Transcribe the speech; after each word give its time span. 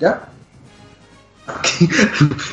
¿Ya? 0.00 0.28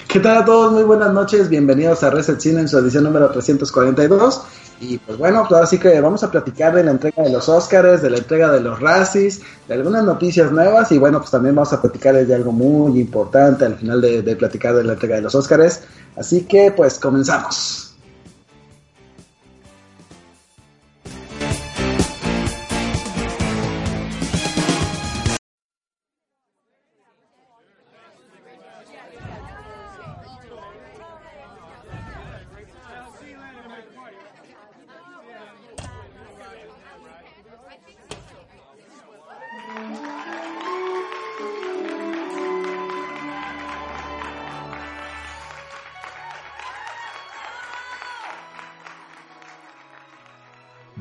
¿Qué 0.07 0.19
tal 0.19 0.37
a 0.37 0.45
todos? 0.45 0.71
Muy 0.73 0.83
buenas 0.83 1.13
noches, 1.13 1.49
bienvenidos 1.49 2.03
a 2.03 2.09
Reset 2.09 2.39
Cine 2.39 2.61
en 2.61 2.67
su 2.67 2.77
edición 2.77 3.03
número 3.03 3.29
342. 3.29 4.41
Y 4.81 4.97
pues 4.97 5.17
bueno, 5.17 5.45
pues 5.47 5.59
ahora 5.59 5.81
que 5.81 5.99
vamos 5.99 6.23
a 6.23 6.31
platicar 6.31 6.73
de 6.73 6.83
la 6.83 6.91
entrega 6.91 7.23
de 7.23 7.31
los 7.31 7.49
Oscars, 7.49 8.01
de 8.01 8.09
la 8.09 8.17
entrega 8.17 8.51
de 8.51 8.61
los 8.61 8.79
Razzies, 8.79 9.41
de 9.67 9.73
algunas 9.73 10.03
noticias 10.03 10.51
nuevas 10.51 10.91
y 10.91 10.97
bueno, 10.97 11.19
pues 11.19 11.31
también 11.31 11.55
vamos 11.55 11.73
a 11.73 11.81
platicar 11.81 12.15
de 12.15 12.35
algo 12.35 12.51
muy 12.51 12.99
importante 12.99 13.65
al 13.65 13.75
final 13.75 13.99
de, 13.99 14.21
de 14.21 14.35
platicar 14.35 14.75
de 14.75 14.83
la 14.83 14.93
entrega 14.93 15.17
de 15.17 15.21
los 15.23 15.35
Oscars. 15.35 15.81
Así 16.15 16.43
que 16.43 16.71
pues 16.71 16.97
comenzamos. 16.97 17.88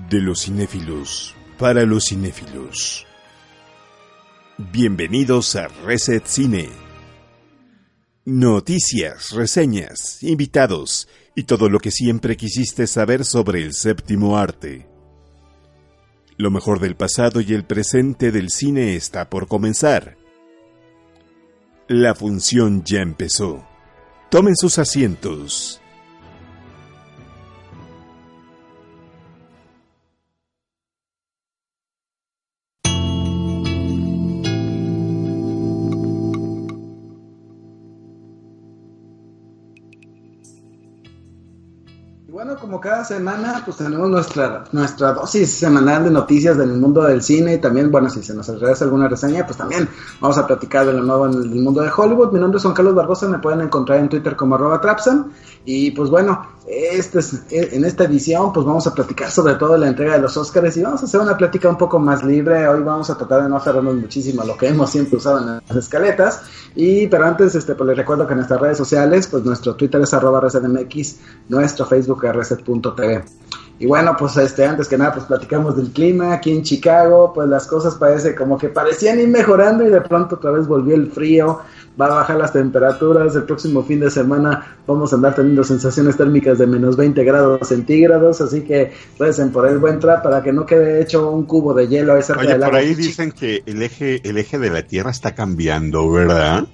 De 0.09 0.23
los 0.23 0.45
cinéfilos 0.45 1.37
para 1.59 1.85
los 1.85 2.07
cinéfilos. 2.07 3.07
Bienvenidos 4.57 5.55
a 5.55 5.69
Reset 5.69 6.25
Cine. 6.25 6.71
Noticias, 8.25 9.33
reseñas, 9.33 10.23
invitados 10.23 11.09
y 11.35 11.43
todo 11.43 11.69
lo 11.69 11.79
que 11.79 11.91
siempre 11.91 12.39
quisiste 12.39 12.87
saber 12.87 13.27
sobre 13.27 13.63
el 13.63 13.75
séptimo 13.75 14.39
arte. 14.39 14.89
Lo 16.39 16.51
mejor 16.51 16.81
del 16.81 16.97
pasado 16.97 17.43
y 17.43 17.53
el 17.53 17.67
presente 17.67 18.33
del 18.33 18.49
cine 18.49 18.97
está 18.97 19.29
por 19.29 19.47
comenzar. 19.47 20.17
La 21.87 22.15
función 22.15 22.83
ya 22.83 23.01
empezó. 23.03 23.67
Tomen 24.31 24.57
sus 24.57 24.79
asientos. 24.79 25.83
Bueno, 42.39 42.55
como 42.57 42.81
cada 42.81 43.05
semana, 43.05 43.63
pues 43.65 43.79
tenemos 43.79 44.09
nuestra, 44.09 44.63
nuestra 44.71 45.13
dosis 45.13 45.59
semanal 45.59 46.05
de 46.05 46.11
noticias 46.13 46.57
del 46.57 46.73
mundo 46.75 47.03
del 47.03 47.21
cine 47.21 47.55
y 47.55 47.59
también, 47.59 47.91
bueno, 47.91 48.09
si 48.09 48.23
se 48.23 48.33
nos 48.33 48.47
regresa 48.47 48.85
alguna 48.85 49.09
reseña, 49.09 49.45
pues 49.45 49.59
también 49.59 49.89
vamos 50.21 50.39
a 50.39 50.47
platicar 50.47 50.87
de 50.87 50.93
lo 50.93 51.03
nuevo 51.03 51.27
en 51.27 51.33
el 51.35 51.49
mundo 51.57 51.83
de 51.83 51.91
Hollywood. 51.91 52.31
Mi 52.31 52.39
nombre 52.39 52.59
es 52.59 52.63
Juan 52.63 52.77
Carlos 52.77 52.95
Barbosa, 52.95 53.27
me 53.27 53.41
pueden 53.41 53.63
encontrar 53.63 53.99
en 53.99 54.09
Twitter 54.09 54.37
como 54.37 54.55
arroba 54.55 54.81
Trapsan. 54.81 55.33
Y 55.65 55.91
pues 55.91 56.11
bueno, 56.11 56.47
este 56.71 57.21
es, 57.21 57.43
en 57.51 57.85
esta 57.85 58.05
edición 58.05 58.53
pues 58.53 58.67
vamos 58.67 58.87
a 58.87 58.95
platicar 58.95 59.31
sobre 59.31 59.55
todo 59.55 59.77
la 59.77 59.89
entrega 59.89 60.13
de 60.13 60.19
los 60.19 60.37
Oscars 60.37 60.77
y 60.77 60.83
vamos 60.83 61.03
a 61.03 61.07
hacer 61.07 61.21
una 61.21 61.37
plática 61.37 61.69
un 61.69 61.79
poco 61.79 61.99
más 61.99 62.23
libre. 62.23 62.69
Hoy 62.69 62.83
vamos 62.83 63.09
a 63.11 63.17
tratar 63.17 63.43
de 63.43 63.49
no 63.49 63.57
aferrarnos 63.57 63.95
muchísimo 63.95 64.43
a 64.43 64.45
lo 64.45 64.57
que 64.57 64.69
hemos 64.69 64.91
siempre 64.91 65.17
usado 65.17 65.39
en 65.39 65.63
las 65.67 65.77
escaletas. 65.77 66.43
Y 66.75 67.07
pero 67.07 67.27
antes, 67.27 67.55
este, 67.55 67.75
pues 67.75 67.89
les 67.89 67.97
recuerdo 67.97 68.27
que 68.27 68.35
en 68.35 68.39
nuestras 68.39 68.61
redes 68.61 68.79
sociales, 68.79 69.27
pues 69.29 69.45
nuestro 69.45 69.75
Twitter 69.75 70.01
es 70.01 70.13
arroba 70.13 70.41
resetmx, 70.41 71.17
nuestro 71.49 71.87
Facebook 71.87 72.25
es 72.25 72.37
reset.tv. 72.37 73.25
Y 73.81 73.87
bueno, 73.87 74.17
pues 74.19 74.37
este, 74.37 74.67
antes 74.67 74.89
que 74.89 74.99
nada, 74.99 75.15
pues 75.15 75.27
platicamos 75.27 75.77
del 75.77 75.93
clima 75.93 76.33
aquí 76.33 76.51
en 76.51 76.63
Chicago, 76.63 77.33
pues 77.33 77.49
las 77.49 77.67
cosas 77.67 77.95
parece 77.95 78.35
como 78.35 78.59
que 78.59 78.69
parecían 78.69 79.21
ir 79.21 79.29
mejorando 79.29 79.87
y 79.87 79.89
de 79.89 80.01
pronto 80.01 80.35
otra 80.35 80.51
vez 80.51 80.67
volvió 80.67 80.97
el 80.97 81.13
frío, 81.13 81.61
va 82.01 82.07
a 82.07 82.15
bajar 82.15 82.37
las 82.37 82.53
temperaturas, 82.53 83.35
el 83.35 83.45
próximo 83.45 83.83
fin 83.83 84.01
de 84.01 84.11
semana 84.11 84.79
vamos 84.87 85.13
a 85.13 85.17
andar 85.17 85.35
teniendo 85.35 85.65
sensaciones 85.65 86.17
térmicas 86.17 86.59
de 86.59 86.67
menos 86.67 86.97
20 86.97 87.25
grados 87.25 87.67
centígrados, 87.69 88.41
así 88.41 88.63
que 88.63 88.93
recen 89.19 89.51
por 89.51 89.67
el 89.69 89.79
buen 89.79 89.99
trap 89.99 90.23
para 90.23 90.43
que 90.43 90.53
no 90.53 90.65
quede 90.65 91.03
hecho 91.03 91.31
un 91.31 91.45
cubo 91.45 91.75
de 91.75 91.89
hielo 91.89 92.15
ahí 92.15 92.23
cerca 92.23 92.43
Oye, 92.43 92.53
del 92.53 92.61
por 92.61 92.77
ahí 92.77 92.95
dicen 92.95 93.33
que 93.33 93.63
el 93.67 93.83
eje, 93.83 94.21
el 94.29 94.39
eje 94.39 94.59
de 94.59 94.71
la 94.71 94.83
Tierra 94.83 95.11
está 95.11 95.35
cambiando, 95.35 96.11
¿verdad? 96.11 96.67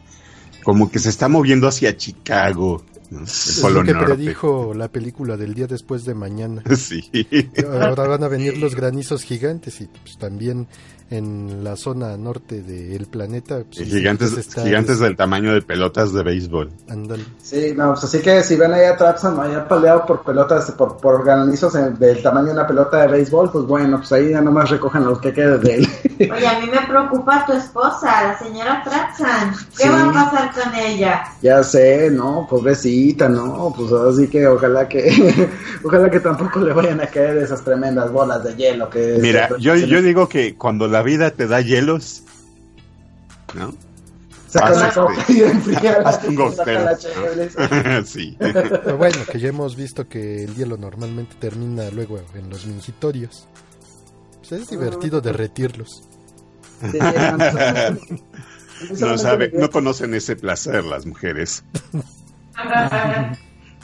Como 0.62 0.90
que 0.90 0.98
se 0.98 1.08
está 1.10 1.28
moviendo 1.28 1.68
hacia 1.68 1.96
Chicago, 1.96 2.82
¿no? 3.10 3.20
el 3.20 3.24
Es 3.24 3.58
Polo 3.60 3.80
lo 3.80 3.86
que 3.86 3.92
Norte. 3.92 4.14
predijo 4.14 4.72
la 4.74 4.88
película 4.88 5.36
del 5.36 5.54
día 5.54 5.66
después 5.66 6.04
de 6.04 6.14
mañana. 6.14 6.62
Sí. 6.76 7.10
Ahora 7.80 8.08
van 8.08 8.24
a 8.24 8.28
venir 8.28 8.58
los 8.58 8.74
granizos 8.74 9.22
gigantes 9.22 9.80
y 9.80 9.86
pues, 9.86 10.18
también 10.18 10.66
en 11.14 11.62
la 11.64 11.76
zona 11.76 12.16
norte 12.16 12.62
del 12.62 13.06
planeta. 13.06 13.62
pues, 13.74 13.88
gigantes, 13.88 14.36
está 14.36 14.62
gigantes 14.62 14.98
des- 14.98 15.08
del 15.08 15.16
tamaño 15.16 15.52
de 15.54 15.62
pelotas 15.62 16.12
de 16.12 16.22
béisbol. 16.22 16.70
Ándale. 16.88 17.24
Sí, 17.42 17.72
no, 17.76 17.92
pues 17.92 18.04
así 18.04 18.20
que 18.20 18.42
si 18.42 18.56
ven 18.56 18.72
ahí 18.74 18.84
a 18.84 18.96
Trapsan 18.96 19.38
allá 19.40 19.66
paleado 19.68 20.04
por 20.06 20.22
pelotas, 20.22 20.70
por, 20.72 20.96
por 20.98 21.24
granizos 21.24 21.74
en- 21.74 21.98
del 21.98 22.22
tamaño 22.22 22.46
de 22.48 22.52
una 22.52 22.66
pelota 22.66 23.02
de 23.02 23.08
béisbol, 23.08 23.50
pues 23.50 23.64
bueno, 23.66 23.98
pues 23.98 24.12
ahí 24.12 24.30
ya 24.30 24.40
nomás 24.40 24.70
recojan 24.70 25.04
lo 25.04 25.20
que 25.20 25.32
quede 25.32 25.58
de 25.58 25.74
él. 25.76 25.88
Oye, 26.32 26.46
a 26.46 26.60
mí 26.60 26.66
me 26.70 26.86
preocupa 26.86 27.44
tu 27.46 27.52
esposa, 27.52 28.22
la 28.24 28.38
señora 28.38 28.82
Traxan. 28.84 29.52
¿Qué 29.76 29.84
Sí. 29.84 29.88
va 29.88 30.08
a 30.08 30.12
pasar 30.12 30.50
con 30.52 30.74
ella? 30.74 31.22
Ya 31.42 31.62
sé, 31.62 32.10
no, 32.10 32.46
pobrecita, 32.48 33.28
no, 33.28 33.72
pues 33.76 33.92
así 33.92 34.28
que 34.28 34.46
ojalá 34.46 34.88
que, 34.88 35.48
ojalá 35.84 36.10
que 36.10 36.20
tampoco 36.20 36.60
le 36.60 36.72
vayan 36.72 37.00
a 37.00 37.06
caer 37.06 37.38
esas 37.38 37.62
tremendas 37.62 38.10
bolas 38.10 38.42
de 38.44 38.54
hielo 38.54 38.88
que... 38.90 39.18
Mira, 39.20 39.48
se- 39.48 39.60
yo, 39.60 39.76
se- 39.76 39.86
yo 39.86 40.00
digo 40.02 40.28
que 40.28 40.54
cuando 40.56 40.88
la 40.88 41.02
vida 41.04 41.30
te 41.30 41.46
da 41.46 41.60
hielos, 41.60 42.22
¿no? 43.54 43.74
saca 44.48 44.88
Hazte- 44.88 46.02
hazte 46.04 46.28
un 46.28 46.36
chévere. 46.98 48.04
sí. 48.06 48.36
Pero 48.38 48.96
bueno, 48.96 49.16
que 49.30 49.40
ya 49.40 49.48
hemos 49.48 49.76
visto 49.76 50.08
que 50.08 50.44
el 50.44 50.54
hielo 50.54 50.76
normalmente 50.76 51.34
termina 51.40 51.90
luego 51.90 52.20
en 52.34 52.50
los 52.50 52.66
mingitorios. 52.66 53.48
Pues 54.40 54.52
es 54.62 54.68
divertido 54.68 55.20
derretirlos. 55.20 56.02
No, 56.82 56.90
pues, 56.90 59.00
No 59.00 59.18
sabe, 59.18 59.50
no 59.54 59.70
conocen 59.70 60.14
ese 60.14 60.36
placer 60.36 60.84
las 60.84 61.06
mujeres. 61.06 61.64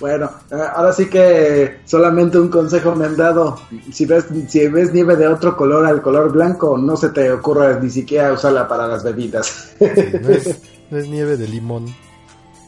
Bueno, 0.00 0.30
eh, 0.50 0.56
ahora 0.74 0.92
sí 0.94 1.10
que 1.10 1.80
solamente 1.84 2.38
un 2.38 2.48
consejo 2.48 2.94
me 2.94 3.04
han 3.04 3.16
dado. 3.16 3.60
Si 3.92 4.06
ves, 4.06 4.24
si 4.48 4.66
ves 4.68 4.94
nieve 4.94 5.14
de 5.14 5.28
otro 5.28 5.54
color 5.54 5.84
al 5.84 6.00
color 6.00 6.32
blanco, 6.32 6.78
no 6.78 6.96
se 6.96 7.10
te 7.10 7.30
ocurra 7.30 7.78
ni 7.78 7.90
siquiera 7.90 8.32
usarla 8.32 8.66
para 8.66 8.88
las 8.88 9.04
bebidas. 9.04 9.74
Sí, 9.78 9.84
no, 10.22 10.30
es, 10.30 10.58
no 10.90 10.98
es 10.98 11.06
nieve 11.06 11.36
de 11.36 11.46
limón. 11.46 11.94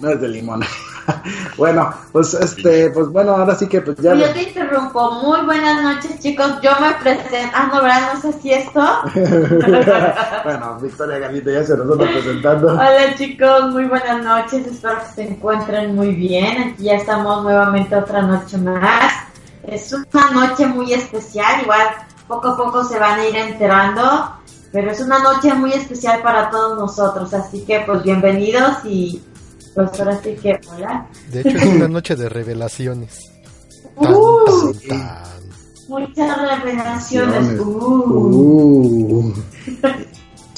no 0.00 0.10
es 0.10 0.20
de 0.20 0.28
limón. 0.28 0.60
bueno, 1.56 1.92
pues 2.12 2.34
este, 2.34 2.90
pues 2.90 3.08
bueno, 3.08 3.32
ahora 3.32 3.54
sí 3.54 3.66
que 3.66 3.80
pues 3.80 3.96
ya. 3.98 4.14
Yo 4.14 4.32
te 4.32 4.42
interrumpo. 4.42 5.10
Muy 5.12 5.40
buenas 5.44 5.82
noches, 5.82 6.18
chicos. 6.20 6.60
Yo 6.62 6.70
me 6.80 6.92
presento. 6.94 7.50
Ah, 7.54 7.70
no, 7.72 7.82
¿verdad? 7.82 8.14
No 8.14 8.20
sé 8.20 8.32
si 8.40 8.52
esto. 8.52 8.80
bueno, 10.44 10.78
Victoria 10.80 11.18
Galita 11.18 11.50
ya 11.50 11.64
se 11.64 11.76
nos 11.76 11.92
anda 11.92 12.04
presentando. 12.10 12.68
Hola, 12.72 13.14
chicos. 13.16 13.70
Muy 13.70 13.84
buenas 13.84 14.22
noches. 14.22 14.66
Espero 14.66 14.98
que 15.00 15.06
se 15.14 15.28
encuentren 15.28 15.94
muy 15.94 16.14
bien. 16.14 16.72
Aquí 16.72 16.84
ya 16.84 16.94
estamos 16.94 17.42
nuevamente 17.42 17.96
otra 17.96 18.22
noche 18.22 18.58
más. 18.58 19.12
Es 19.64 19.92
una 19.92 20.30
noche 20.30 20.66
muy 20.66 20.92
especial. 20.92 21.62
Igual, 21.62 21.88
poco 22.26 22.48
a 22.48 22.56
poco 22.56 22.84
se 22.84 22.98
van 22.98 23.20
a 23.20 23.26
ir 23.26 23.36
enterando. 23.36 24.36
Pero 24.72 24.90
es 24.90 25.00
una 25.00 25.18
noche 25.18 25.52
muy 25.52 25.72
especial 25.72 26.22
para 26.22 26.48
todos 26.48 26.78
nosotros. 26.78 27.34
Así 27.34 27.64
que, 27.64 27.80
pues, 27.80 28.02
bienvenidos 28.02 28.84
y. 28.84 29.22
Pues 29.74 30.00
ahora 30.00 30.20
sí 30.22 30.36
que, 30.40 30.60
hola. 30.74 31.06
De 31.30 31.40
hecho, 31.40 31.56
es 31.56 31.64
una 31.64 31.88
noche 31.88 32.16
de 32.16 32.28
revelaciones. 32.28 33.18
Tan, 34.00 34.14
Uh, 34.14 34.72
tan, 34.88 34.88
tan. 34.88 35.22
muchas 35.88 36.38
revelaciones. 36.62 37.60
Uh. 37.60 37.64
Uh. 39.24 39.34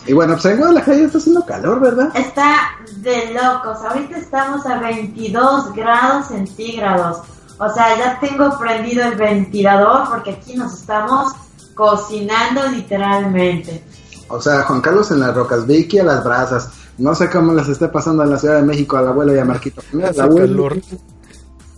Y 0.06 0.12
bueno, 0.12 0.34
pues 0.34 0.44
en 0.46 0.58
Guadalajara 0.58 0.98
ya 0.98 1.04
está 1.06 1.18
haciendo 1.18 1.46
calor, 1.46 1.80
¿verdad? 1.80 2.10
Está 2.14 2.56
de 2.98 3.32
locos. 3.32 3.78
Ahorita 3.88 4.18
estamos 4.18 4.66
a 4.66 4.78
22 4.78 5.72
grados 5.74 6.28
centígrados. 6.28 7.18
O 7.58 7.70
sea, 7.72 7.96
ya 7.96 8.18
tengo 8.20 8.58
prendido 8.58 9.04
el 9.04 9.14
ventilador 9.14 10.08
porque 10.10 10.32
aquí 10.32 10.56
nos 10.56 10.74
estamos 10.74 11.32
cocinando 11.74 12.66
literalmente. 12.68 13.82
O 14.28 14.40
sea, 14.40 14.62
Juan 14.64 14.80
Carlos 14.80 15.10
en 15.10 15.20
las 15.20 15.34
rocas, 15.34 15.66
Vicky 15.66 15.98
a 16.00 16.04
las 16.04 16.22
brasas. 16.24 16.68
No 16.98 17.14
sé 17.14 17.28
cómo 17.28 17.52
les 17.54 17.68
esté 17.68 17.88
pasando 17.88 18.22
en 18.22 18.30
la 18.30 18.38
Ciudad 18.38 18.56
de 18.56 18.62
México 18.62 18.96
a 18.96 19.02
la 19.02 19.10
abuela 19.10 19.34
y 19.34 19.38
a 19.38 19.44
Marquito. 19.44 19.82
Mira, 19.92 20.10
Hace 20.10 20.18
la 20.18 20.24
abuela 20.24 20.46
calor. 20.46 20.78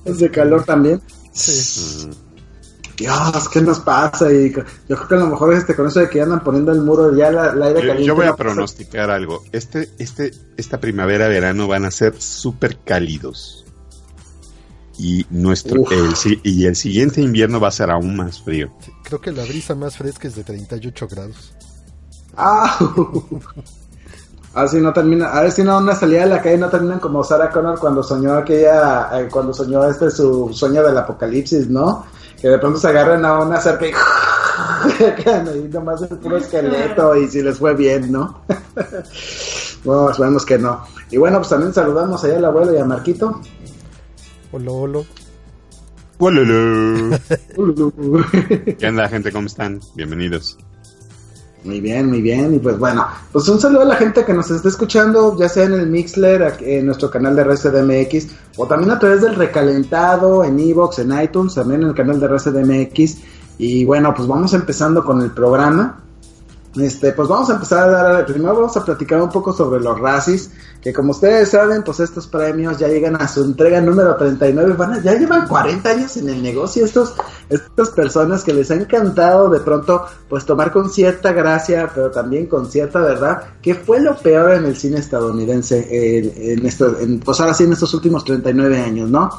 Es 0.04 0.18
de 0.18 0.30
calor 0.30 0.64
también. 0.64 1.00
Sí. 1.32 2.10
Dios, 2.96 3.48
¿qué 3.50 3.60
nos 3.60 3.80
pasa? 3.80 4.32
Y 4.32 4.52
yo 4.52 4.64
creo 4.96 5.08
que 5.08 5.14
a 5.14 5.18
lo 5.18 5.26
mejor 5.26 5.52
este, 5.52 5.74
con 5.74 5.86
eso 5.86 6.00
de 6.00 6.08
que 6.08 6.20
andan 6.22 6.42
poniendo 6.42 6.72
el 6.72 6.80
muro 6.80 7.14
ya 7.14 7.30
la, 7.30 7.52
el 7.52 7.62
aire 7.62 7.80
Yo, 7.80 7.86
caliente. 7.88 8.04
yo 8.04 8.14
voy 8.14 8.26
a 8.26 8.34
pronosticar 8.36 9.10
algo. 9.10 9.42
Este, 9.52 9.90
este, 9.98 10.32
esta 10.56 10.80
primavera-verano 10.80 11.68
van 11.68 11.84
a 11.84 11.90
ser 11.90 12.20
súper 12.20 12.78
cálidos. 12.84 13.64
Y 14.98 15.26
nuestro, 15.28 15.84
el, 15.90 16.14
y 16.42 16.64
el 16.64 16.74
siguiente 16.74 17.20
invierno 17.20 17.60
va 17.60 17.68
a 17.68 17.72
ser 17.72 17.90
aún 17.90 18.16
más 18.16 18.40
frío. 18.42 18.72
Sí, 18.80 18.90
creo 19.04 19.20
que 19.20 19.30
la 19.30 19.44
brisa 19.44 19.74
más 19.74 19.98
fresca 19.98 20.26
es 20.28 20.36
de 20.36 20.44
38 20.44 21.06
grados. 21.10 21.54
Ah, 22.34 22.78
a 24.56 24.60
ver 24.62 24.70
si 24.70 24.80
no 24.80 24.90
termina, 24.90 25.26
a 25.26 25.42
ver 25.42 25.52
si 25.52 25.62
no 25.62 25.76
una 25.76 25.94
salida 25.94 26.20
de 26.20 26.30
la 26.30 26.40
calle 26.40 26.56
no 26.56 26.70
terminan 26.70 26.98
como 26.98 27.22
Sarah 27.22 27.50
Connor 27.50 27.78
cuando 27.78 28.02
soñó 28.02 28.32
aquella, 28.38 29.10
eh, 29.12 29.28
cuando 29.30 29.52
soñó 29.52 29.84
este 29.84 30.10
su 30.10 30.50
sueño 30.50 30.82
del 30.82 30.96
apocalipsis, 30.96 31.68
¿no? 31.68 32.06
Que 32.40 32.48
de 32.48 32.58
pronto 32.58 32.78
se 32.78 32.88
agarran 32.88 33.22
a 33.26 33.38
una 33.40 33.60
serpiente 33.60 33.98
y 34.98 35.22
quedan 35.22 35.46
ahí 35.48 35.68
nomás 35.70 36.00
el 36.00 36.16
puro 36.16 36.38
esqueleto 36.38 37.14
y 37.16 37.28
si 37.28 37.42
les 37.42 37.58
fue 37.58 37.74
bien, 37.74 38.10
¿no? 38.10 38.40
bueno, 39.84 40.10
esperemos 40.10 40.46
que 40.46 40.56
no. 40.56 40.86
Y 41.10 41.18
bueno, 41.18 41.36
pues 41.36 41.50
también 41.50 41.74
saludamos 41.74 42.24
allá 42.24 42.38
al 42.38 42.46
abuelo 42.46 42.74
y 42.74 42.78
a 42.78 42.84
Marquito. 42.86 43.42
Olo, 44.52 44.74
olo. 44.74 45.06
¡Ululú! 46.18 47.14
¿Qué 48.78 48.88
onda, 48.88 49.06
gente? 49.06 49.30
¿Cómo 49.30 49.48
están? 49.48 49.80
Bienvenidos. 49.94 50.56
Muy 51.66 51.80
bien, 51.80 52.08
muy 52.08 52.22
bien. 52.22 52.54
Y 52.54 52.58
pues 52.60 52.78
bueno, 52.78 53.04
pues 53.32 53.48
un 53.48 53.60
saludo 53.60 53.82
a 53.82 53.86
la 53.86 53.96
gente 53.96 54.24
que 54.24 54.32
nos 54.32 54.50
está 54.50 54.68
escuchando, 54.68 55.36
ya 55.36 55.48
sea 55.48 55.64
en 55.64 55.72
el 55.72 55.88
Mixler, 55.88 56.56
en 56.60 56.86
nuestro 56.86 57.10
canal 57.10 57.34
de 57.34 57.42
RCDMX, 57.42 58.28
o 58.56 58.66
también 58.66 58.92
a 58.92 58.98
través 59.00 59.20
del 59.20 59.34
recalentado, 59.34 60.44
en 60.44 60.60
Evox, 60.60 61.00
en 61.00 61.20
iTunes, 61.20 61.54
también 61.54 61.82
en 61.82 61.88
el 61.88 61.94
canal 61.94 62.20
de 62.20 62.28
RCDMX. 62.28 63.16
Y 63.58 63.84
bueno, 63.84 64.14
pues 64.14 64.28
vamos 64.28 64.54
empezando 64.54 65.04
con 65.04 65.20
el 65.22 65.32
programa. 65.32 66.05
Este, 66.78 67.12
pues 67.12 67.26
vamos 67.26 67.48
a 67.48 67.54
empezar 67.54 67.88
a 67.88 68.02
dar, 68.02 68.26
primero 68.26 68.54
vamos 68.54 68.76
a 68.76 68.84
platicar 68.84 69.22
un 69.22 69.30
poco 69.30 69.52
sobre 69.52 69.80
los 69.80 69.98
Razzies, 69.98 70.50
que 70.82 70.92
como 70.92 71.12
ustedes 71.12 71.48
saben, 71.48 71.82
pues 71.82 72.00
estos 72.00 72.26
premios 72.26 72.76
ya 72.78 72.86
llegan 72.88 73.16
a 73.16 73.26
su 73.28 73.42
entrega 73.44 73.80
número 73.80 74.14
39, 74.16 74.74
van 74.74 74.92
a- 74.92 75.02
ya 75.02 75.14
llevan 75.14 75.48
40 75.48 75.88
años 75.88 76.16
en 76.18 76.28
el 76.28 76.42
negocio 76.42 76.84
estos, 76.84 77.14
estas 77.48 77.88
personas 77.90 78.44
que 78.44 78.52
les 78.52 78.70
ha 78.70 78.74
encantado 78.74 79.48
de 79.48 79.60
pronto, 79.60 80.04
pues 80.28 80.44
tomar 80.44 80.70
con 80.70 80.90
cierta 80.90 81.32
gracia, 81.32 81.90
pero 81.94 82.10
también 82.10 82.46
con 82.46 82.70
cierta 82.70 83.00
verdad, 83.00 83.42
que 83.62 83.74
fue 83.74 84.00
lo 84.00 84.14
peor 84.16 84.52
en 84.52 84.66
el 84.66 84.76
cine 84.76 84.98
estadounidense, 84.98 86.52
en 86.52 86.66
esto, 86.66 86.94
pues 87.24 87.40
ahora 87.40 87.54
sí 87.54 87.64
en 87.64 87.72
estos 87.72 87.94
últimos 87.94 88.22
39 88.22 88.80
años, 88.82 89.08
¿no? 89.08 89.30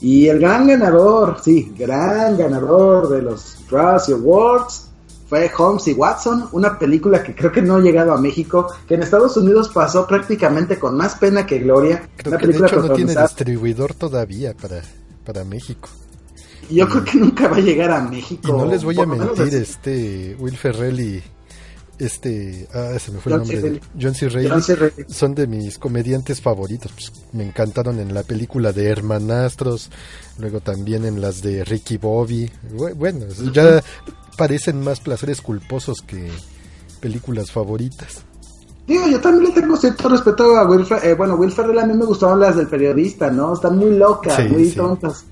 Y 0.00 0.26
el 0.28 0.40
gran 0.40 0.66
ganador, 0.66 1.36
sí, 1.40 1.72
gran 1.78 2.36
ganador 2.36 3.08
de 3.10 3.22
los 3.22 3.58
Razzie 3.70 4.14
Awards, 4.14 4.86
fue 5.30 5.48
Holmes 5.56 5.86
y 5.86 5.92
Watson, 5.92 6.48
una 6.50 6.76
película 6.76 7.22
que 7.22 7.34
creo 7.36 7.52
que 7.52 7.62
no 7.62 7.76
ha 7.76 7.80
llegado 7.80 8.12
a 8.12 8.20
México, 8.20 8.66
que 8.88 8.94
en 8.96 9.02
Estados 9.04 9.36
Unidos 9.36 9.70
pasó 9.72 10.04
prácticamente 10.06 10.76
con 10.76 10.96
más 10.96 11.14
pena 11.14 11.46
que 11.46 11.60
gloria. 11.60 12.02
Creo 12.16 12.32
una 12.32 12.38
que 12.38 12.46
de 12.48 12.52
película 12.52 12.66
hecho 12.68 12.88
no 12.88 12.92
tiene 12.94 13.14
distribuidor 13.14 13.94
todavía 13.94 14.54
para, 14.54 14.82
para 15.24 15.44
México. 15.44 15.88
yo 16.68 16.88
creo 16.88 17.04
que 17.04 17.18
nunca 17.18 17.46
va 17.46 17.56
a 17.58 17.60
llegar 17.60 17.92
a 17.92 18.00
México. 18.02 18.42
Y 18.48 18.50
no 18.52 18.66
les 18.66 18.82
voy 18.82 18.98
a 19.00 19.06
mentir, 19.06 19.54
este 19.54 20.36
Will 20.40 20.56
Ferrell 20.56 20.98
y 20.98 21.22
este, 22.00 22.66
ah, 22.72 22.98
se 22.98 23.12
me 23.12 23.20
fue 23.20 23.30
John 23.32 23.42
el 23.42 23.48
nombre, 23.52 23.70
de 23.72 23.80
John 24.00 24.14
C. 24.14 24.28
Reilly, 24.30 24.48
John 24.48 24.62
C. 24.62 24.74
Reilly. 24.74 25.04
son 25.08 25.34
de 25.34 25.46
mis 25.46 25.78
comediantes 25.78 26.40
favoritos. 26.40 26.90
Pues, 26.92 27.12
me 27.34 27.44
encantaron 27.44 27.98
en 28.00 28.14
la 28.14 28.22
película 28.22 28.72
de 28.72 28.86
Hermanastros, 28.88 29.90
luego 30.38 30.60
también 30.60 31.04
en 31.04 31.20
las 31.20 31.42
de 31.42 31.62
Ricky 31.62 31.98
Bobby. 31.98 32.50
Bu- 32.74 32.94
Bueno, 32.94 33.26
ya 33.52 33.82
parecen 34.40 34.82
más 34.82 35.00
placeres 35.00 35.42
culposos 35.42 36.00
que 36.00 36.30
películas 36.98 37.50
favoritas. 37.52 38.22
Digo, 38.86 39.06
yo 39.06 39.20
también 39.20 39.44
le 39.54 39.60
tengo 39.60 39.76
cierto 39.76 40.08
respeto 40.08 40.56
a 40.56 40.66
Will 40.66 40.86
Ferrell. 40.86 41.14
bueno, 41.14 41.34
Will 41.34 41.52
Ferrell 41.52 41.78
a 41.78 41.84
mí 41.84 41.92
me 41.92 42.06
gustaban 42.06 42.40
las 42.40 42.56
del 42.56 42.66
periodista, 42.66 43.30
¿no? 43.30 43.52
Están 43.52 43.76
muy 43.76 43.90
locas, 43.98 44.36
Sí, 44.36 44.44
muy 44.44 44.70
sí. 44.70 44.76
tontas. 44.76 45.26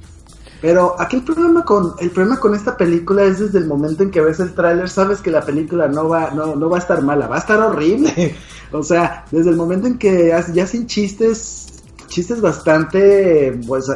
Pero 0.60 0.94
aquí 1.00 1.16
el 1.16 1.22
problema 1.22 1.64
con 1.64 1.94
el 2.00 2.10
problema 2.10 2.38
con 2.38 2.54
esta 2.54 2.76
película 2.76 3.22
es 3.24 3.38
desde 3.38 3.58
el 3.58 3.66
momento 3.66 4.02
en 4.02 4.10
que 4.10 4.20
ves 4.20 4.40
el 4.40 4.52
tráiler 4.54 4.90
sabes 4.90 5.20
que 5.22 5.30
la 5.30 5.40
película 5.40 5.88
no 5.88 6.08
va 6.08 6.32
no, 6.32 6.54
no 6.54 6.68
va 6.68 6.76
a 6.76 6.80
estar 6.80 7.00
mala, 7.02 7.28
va 7.28 7.36
a 7.36 7.38
estar 7.38 7.58
horrible. 7.60 8.36
o 8.72 8.82
sea, 8.82 9.24
desde 9.30 9.48
el 9.50 9.56
momento 9.56 9.86
en 9.86 9.96
que 9.96 10.28
ya, 10.28 10.44
ya 10.52 10.64
hacen 10.64 10.86
chistes 10.86 11.66
chistes 12.08 12.40
bastante 12.42 13.58
pues 13.66 13.86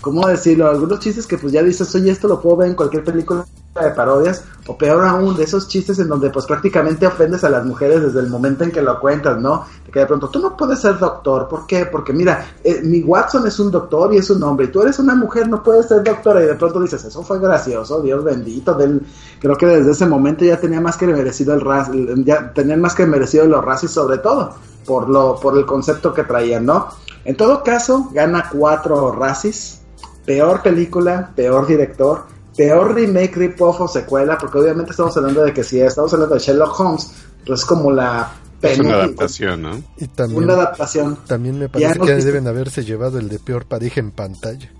¿cómo 0.00 0.26
decirlo? 0.26 0.68
Algunos 0.68 0.98
chistes 1.00 1.26
que 1.26 1.36
pues 1.38 1.52
ya 1.52 1.62
dices, 1.62 1.94
"Oye, 1.94 2.10
esto 2.10 2.26
lo 2.28 2.40
puedo 2.40 2.56
ver 2.56 2.68
en 2.70 2.74
cualquier 2.76 3.04
película 3.04 3.46
de 3.80 3.90
parodias 3.90 4.42
o 4.66 4.76
peor 4.76 5.04
aún 5.04 5.36
de 5.36 5.44
esos 5.44 5.68
chistes 5.68 5.98
en 5.98 6.08
donde 6.08 6.30
pues 6.30 6.46
prácticamente 6.46 7.06
ofendes 7.06 7.44
a 7.44 7.50
las 7.50 7.64
mujeres 7.64 8.02
desde 8.02 8.20
el 8.20 8.28
momento 8.28 8.64
en 8.64 8.72
que 8.72 8.82
lo 8.82 8.98
cuentas, 9.00 9.40
¿no? 9.40 9.64
De 9.84 9.92
que 9.92 10.00
de 10.00 10.06
pronto 10.06 10.28
tú 10.28 10.40
no 10.40 10.56
puedes 10.56 10.80
ser 10.80 10.98
doctor, 10.98 11.48
¿por 11.48 11.66
qué? 11.66 11.86
Porque 11.86 12.12
mira, 12.12 12.46
eh, 12.64 12.80
mi 12.82 13.02
Watson 13.02 13.46
es 13.46 13.58
un 13.60 13.70
doctor 13.70 14.12
y 14.14 14.18
es 14.18 14.30
un 14.30 14.42
hombre 14.42 14.66
y 14.66 14.70
tú 14.70 14.82
eres 14.82 14.98
una 14.98 15.14
mujer, 15.14 15.48
no 15.48 15.62
puedes 15.62 15.86
ser 15.86 16.02
doctora 16.02 16.42
y 16.42 16.46
de 16.46 16.54
pronto 16.54 16.80
dices, 16.80 17.04
eso 17.04 17.22
fue 17.22 17.38
gracioso, 17.38 18.00
Dios 18.00 18.24
bendito, 18.24 18.74
del, 18.74 19.02
creo 19.40 19.56
que 19.56 19.66
desde 19.66 19.92
ese 19.92 20.06
momento 20.06 20.44
ya 20.44 20.58
tenía 20.58 20.80
más 20.80 20.96
que 20.96 21.06
merecido 21.06 21.54
el 21.54 22.24
ya 22.24 22.52
tenían 22.52 22.80
más 22.80 22.94
que 22.94 23.06
merecido 23.06 23.46
los 23.46 23.64
racis 23.64 23.90
sobre 23.90 24.18
todo 24.18 24.54
por 24.86 25.08
lo 25.08 25.38
por 25.38 25.58
el 25.58 25.66
concepto 25.66 26.14
que 26.14 26.22
traían, 26.22 26.64
¿no? 26.64 26.88
En 27.24 27.36
todo 27.36 27.62
caso, 27.62 28.08
gana 28.12 28.48
cuatro 28.52 29.10
racis, 29.10 29.80
peor 30.24 30.62
película, 30.62 31.32
peor 31.34 31.66
director, 31.66 32.22
peor 32.56 32.94
remake, 32.94 33.36
rip-off 33.36 33.80
o 33.82 33.88
secuela, 33.88 34.36
porque 34.38 34.58
obviamente 34.58 34.90
estamos 34.92 35.16
hablando 35.16 35.44
de 35.44 35.52
que 35.52 35.62
si 35.62 35.80
estamos 35.80 36.12
hablando 36.14 36.34
de 36.34 36.40
Sherlock 36.40 36.78
Holmes, 36.80 37.10
pues 37.46 37.60
es 37.60 37.66
como 37.66 37.92
la 37.92 38.32
Es 38.62 38.78
una 38.78 38.88
penúltima- 38.90 38.94
adaptación, 39.04 39.62
¿no? 39.62 39.82
Y 39.98 40.06
también, 40.08 40.42
una 40.44 40.52
adaptación. 40.54 41.18
también 41.26 41.58
me 41.58 41.68
parece 41.68 41.92
que 42.00 42.14
visto- 42.14 42.26
deben 42.26 42.46
haberse 42.48 42.84
llevado 42.84 43.18
el 43.18 43.28
de 43.28 43.38
peor 43.38 43.66
pareja 43.66 44.00
en 44.00 44.10
pantalla. 44.10 44.70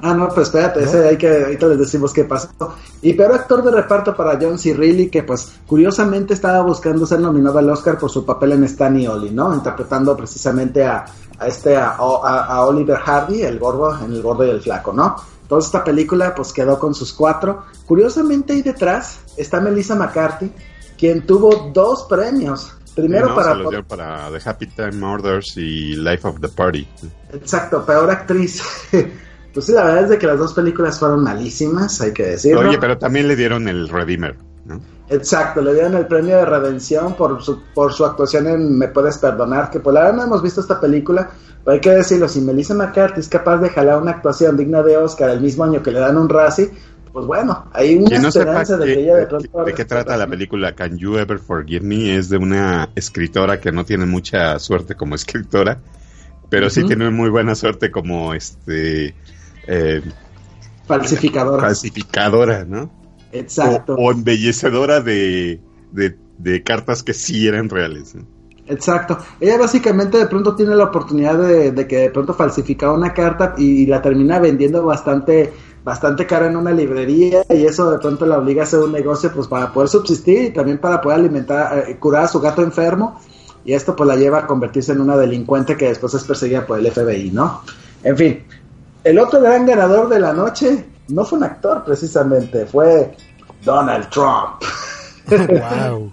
Ah, 0.00 0.14
no, 0.14 0.28
pues 0.28 0.46
espérate, 0.46 0.80
¿No? 0.82 0.86
ese 0.86 1.08
hay 1.08 1.16
que, 1.16 1.28
ahorita 1.44 1.66
les 1.66 1.78
decimos 1.80 2.12
qué 2.12 2.22
pasó. 2.24 2.48
Y 3.02 3.14
peor 3.14 3.32
actor 3.32 3.64
de 3.64 3.72
reparto 3.72 4.14
para 4.14 4.38
John 4.40 4.56
C. 4.56 4.72
Reilly, 4.72 5.08
que 5.10 5.24
pues 5.24 5.48
curiosamente 5.66 6.34
estaba 6.34 6.60
buscando 6.62 7.04
ser 7.04 7.18
nominado 7.18 7.58
al 7.58 7.68
Oscar 7.70 7.98
por 7.98 8.08
su 8.08 8.24
papel 8.24 8.52
en 8.52 8.62
Stan 8.64 8.96
y 8.98 9.08
Ollie, 9.08 9.32
¿no? 9.32 9.52
Interpretando 9.52 10.16
precisamente 10.16 10.84
a, 10.84 11.04
a 11.40 11.46
este, 11.48 11.76
a, 11.76 11.96
a- 11.96 12.44
a 12.46 12.64
Oliver 12.66 12.96
Hardy, 12.98 13.42
el 13.42 13.58
gordo, 13.58 13.98
en 14.04 14.12
el 14.12 14.22
gordo 14.22 14.46
y 14.46 14.50
el 14.50 14.60
flaco, 14.60 14.92
¿no? 14.92 15.16
Entonces 15.48 15.68
esta 15.68 15.82
película 15.82 16.34
pues 16.34 16.52
quedó 16.52 16.78
con 16.78 16.94
sus 16.94 17.10
cuatro. 17.10 17.64
Curiosamente 17.86 18.52
ahí 18.52 18.60
detrás 18.60 19.20
está 19.38 19.62
Melissa 19.62 19.94
McCarthy, 19.94 20.52
quien 20.98 21.26
tuvo 21.26 21.70
dos 21.72 22.04
premios. 22.06 22.74
Primero 22.94 23.30
No, 23.30 23.34
para... 23.34 23.52
se 23.52 23.58
los 23.60 23.70
dio 23.70 23.82
para 23.82 24.28
The 24.30 24.46
Happy 24.46 24.66
Time 24.66 24.92
Murders 24.92 25.56
y 25.56 25.96
Life 25.96 26.28
of 26.28 26.38
the 26.42 26.48
Party. 26.48 26.86
Exacto, 27.32 27.82
peor 27.86 28.10
actriz. 28.10 28.62
pues 29.54 29.64
sí, 29.64 29.72
la 29.72 29.84
verdad 29.84 30.02
es 30.02 30.10
de 30.10 30.18
que 30.18 30.26
las 30.26 30.38
dos 30.38 30.52
películas 30.52 30.98
fueron 30.98 31.22
malísimas, 31.22 31.98
hay 32.02 32.12
que 32.12 32.26
decirlo. 32.26 32.68
Oye, 32.68 32.76
pero 32.76 32.98
también 32.98 33.26
le 33.26 33.34
dieron 33.34 33.68
el 33.68 33.88
Redeemer, 33.88 34.36
¿no? 34.66 34.78
Exacto, 35.08 35.62
le 35.62 35.72
dieron 35.72 35.94
el 35.94 36.06
premio 36.06 36.36
de 36.36 36.44
redención 36.44 37.14
por 37.14 37.42
su, 37.42 37.62
por 37.72 37.94
su 37.94 38.04
actuación 38.04 38.48
en 38.48 38.76
Me 38.76 38.88
Puedes 38.88 39.16
Perdonar, 39.16 39.70
que 39.70 39.80
por 39.80 39.94
la 39.94 40.00
verdad 40.00 40.16
no 40.16 40.24
hemos 40.24 40.42
visto 40.42 40.60
esta 40.60 40.78
película, 40.78 41.30
pero 41.68 41.74
hay 41.74 41.80
que 41.82 41.90
decirlo, 41.90 42.28
si 42.30 42.40
Melissa 42.40 42.72
McCarthy 42.72 43.20
es 43.20 43.28
capaz 43.28 43.58
de 43.58 43.68
jalar 43.68 44.00
una 44.00 44.12
actuación 44.12 44.56
digna 44.56 44.82
de 44.82 44.96
Oscar 44.96 45.28
el 45.28 45.42
mismo 45.42 45.64
año 45.64 45.82
que 45.82 45.90
le 45.90 45.98
dan 46.00 46.16
un 46.16 46.26
Razzie, 46.26 46.70
pues 47.12 47.26
bueno, 47.26 47.68
hay 47.74 47.96
una 47.96 48.18
no 48.20 48.28
esperanza 48.28 48.78
de 48.78 48.86
que- 48.86 48.94
que 48.94 49.00
ella 49.02 49.16
de 49.16 49.26
pronto... 49.26 49.64
de 49.64 49.74
qué 49.74 49.84
trata 49.84 50.16
la 50.16 50.26
película 50.26 50.74
Can 50.74 50.96
You 50.96 51.18
Ever 51.18 51.38
Forgive 51.38 51.84
Me 51.84 52.16
es 52.16 52.30
de 52.30 52.38
una 52.38 52.88
escritora 52.94 53.60
que 53.60 53.70
no 53.70 53.84
tiene 53.84 54.06
mucha 54.06 54.58
suerte 54.58 54.94
como 54.94 55.14
escritora, 55.14 55.82
pero 56.48 56.70
sí 56.70 56.84
tiene 56.84 57.10
muy 57.10 57.28
buena 57.28 57.54
suerte 57.54 57.90
como 57.90 58.32
este 58.32 59.14
eh, 59.66 60.00
Falsificadora. 60.86 61.60
falsificadora, 61.62 62.64
¿no? 62.64 62.90
Exacto. 63.30 63.94
O, 63.94 64.06
o 64.06 64.12
embellecedora 64.12 65.02
de, 65.02 65.60
de, 65.92 66.16
de 66.38 66.62
cartas 66.62 67.02
que 67.02 67.12
sí 67.12 67.46
eran 67.46 67.68
reales. 67.68 68.14
¿no? 68.14 68.37
Exacto. 68.68 69.18
Ella 69.40 69.58
básicamente 69.58 70.18
de 70.18 70.26
pronto 70.26 70.54
tiene 70.54 70.74
la 70.76 70.84
oportunidad 70.84 71.38
de, 71.38 71.72
de 71.72 71.86
que 71.86 71.96
de 71.96 72.10
pronto 72.10 72.34
falsifica 72.34 72.92
una 72.92 73.12
carta 73.12 73.54
y, 73.56 73.86
la 73.86 74.02
termina 74.02 74.38
vendiendo 74.38 74.84
bastante 74.84 75.52
bastante 75.84 76.26
cara 76.26 76.48
en 76.48 76.56
una 76.56 76.70
librería 76.70 77.44
y 77.48 77.64
eso 77.64 77.90
de 77.90 77.98
pronto 77.98 78.26
la 78.26 78.36
obliga 78.36 78.62
a 78.62 78.64
hacer 78.64 78.80
un 78.80 78.92
negocio 78.92 79.32
pues 79.32 79.46
para 79.46 79.72
poder 79.72 79.88
subsistir 79.88 80.42
y 80.42 80.50
también 80.50 80.78
para 80.78 81.00
poder 81.00 81.20
alimentar, 81.20 81.78
eh, 81.88 81.96
curar 81.98 82.24
a 82.24 82.28
su 82.28 82.40
gato 82.40 82.62
enfermo 82.62 83.18
y 83.64 83.72
esto 83.72 83.96
pues 83.96 84.06
la 84.06 84.16
lleva 84.16 84.40
a 84.40 84.46
convertirse 84.46 84.92
en 84.92 85.00
una 85.00 85.16
delincuente 85.16 85.78
que 85.78 85.86
después 85.88 86.12
es 86.12 86.24
perseguida 86.24 86.66
por 86.66 86.78
el 86.78 86.90
FBI, 86.90 87.30
¿no? 87.30 87.62
En 88.02 88.16
fin, 88.18 88.44
el 89.02 89.18
otro 89.18 89.40
gran 89.40 89.64
ganador 89.64 90.10
de 90.10 90.20
la 90.20 90.34
noche 90.34 90.84
no 91.08 91.24
fue 91.24 91.38
un 91.38 91.44
actor 91.44 91.82
precisamente, 91.84 92.66
fue 92.66 93.16
Donald 93.64 94.10
Trump. 94.10 94.62
wow. 95.30 96.12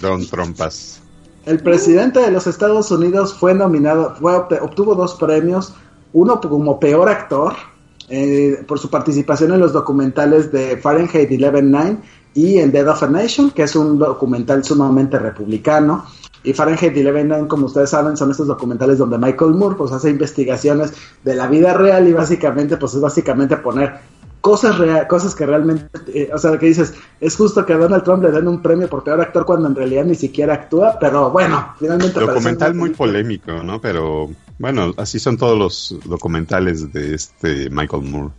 Don 0.00 0.26
Trompas. 0.26 1.01
El 1.44 1.58
presidente 1.60 2.20
de 2.20 2.30
los 2.30 2.46
Estados 2.46 2.90
Unidos 2.92 3.34
fue 3.34 3.52
nominado, 3.52 4.14
fue, 4.14 4.36
obtuvo 4.36 4.94
dos 4.94 5.14
premios, 5.14 5.74
uno 6.12 6.40
como 6.40 6.78
peor 6.78 7.08
actor 7.08 7.54
eh, 8.08 8.62
por 8.68 8.78
su 8.78 8.88
participación 8.88 9.52
en 9.52 9.60
los 9.60 9.72
documentales 9.72 10.52
de 10.52 10.76
Fahrenheit 10.76 11.30
11.9 11.30 11.98
y 12.34 12.58
en 12.58 12.70
Dead 12.70 12.86
of 12.86 13.02
a 13.02 13.08
Nation, 13.08 13.50
que 13.50 13.64
es 13.64 13.74
un 13.74 13.98
documental 13.98 14.62
sumamente 14.64 15.18
republicano. 15.18 16.04
Y 16.44 16.52
Fahrenheit 16.52 16.94
11.9, 16.94 17.48
como 17.48 17.66
ustedes 17.66 17.90
saben, 17.90 18.16
son 18.16 18.30
estos 18.30 18.46
documentales 18.46 18.98
donde 18.98 19.18
Michael 19.18 19.54
Moore 19.54 19.76
pues 19.76 19.90
hace 19.90 20.10
investigaciones 20.10 20.92
de 21.24 21.34
la 21.34 21.48
vida 21.48 21.74
real 21.74 22.06
y 22.06 22.12
básicamente 22.12 22.76
pues 22.76 22.94
es 22.94 23.00
básicamente 23.00 23.56
poner 23.56 23.98
cosas 24.42 24.76
real, 24.76 25.06
cosas 25.06 25.34
que 25.34 25.46
realmente, 25.46 25.88
eh, 26.08 26.30
o 26.34 26.36
sea, 26.36 26.58
que 26.58 26.66
dices, 26.66 26.92
es 27.20 27.36
justo 27.36 27.64
que 27.64 27.72
a 27.72 27.78
Donald 27.78 28.04
Trump 28.04 28.22
le 28.24 28.32
den 28.32 28.48
un 28.48 28.60
premio 28.60 28.88
por 28.88 29.04
peor 29.04 29.20
actor 29.20 29.46
cuando 29.46 29.68
en 29.68 29.74
realidad 29.74 30.04
ni 30.04 30.16
siquiera 30.16 30.54
actúa, 30.54 30.98
pero 31.00 31.30
bueno, 31.30 31.74
finalmente... 31.78 32.20
Documental 32.20 32.74
muy 32.74 32.90
polémico, 32.90 33.62
¿no? 33.62 33.80
Pero 33.80 34.30
bueno, 34.58 34.92
así 34.96 35.18
son 35.18 35.38
todos 35.38 35.56
los 35.56 35.96
documentales 36.04 36.92
de 36.92 37.14
este 37.14 37.70
Michael 37.70 38.02
Moore. 38.02 38.32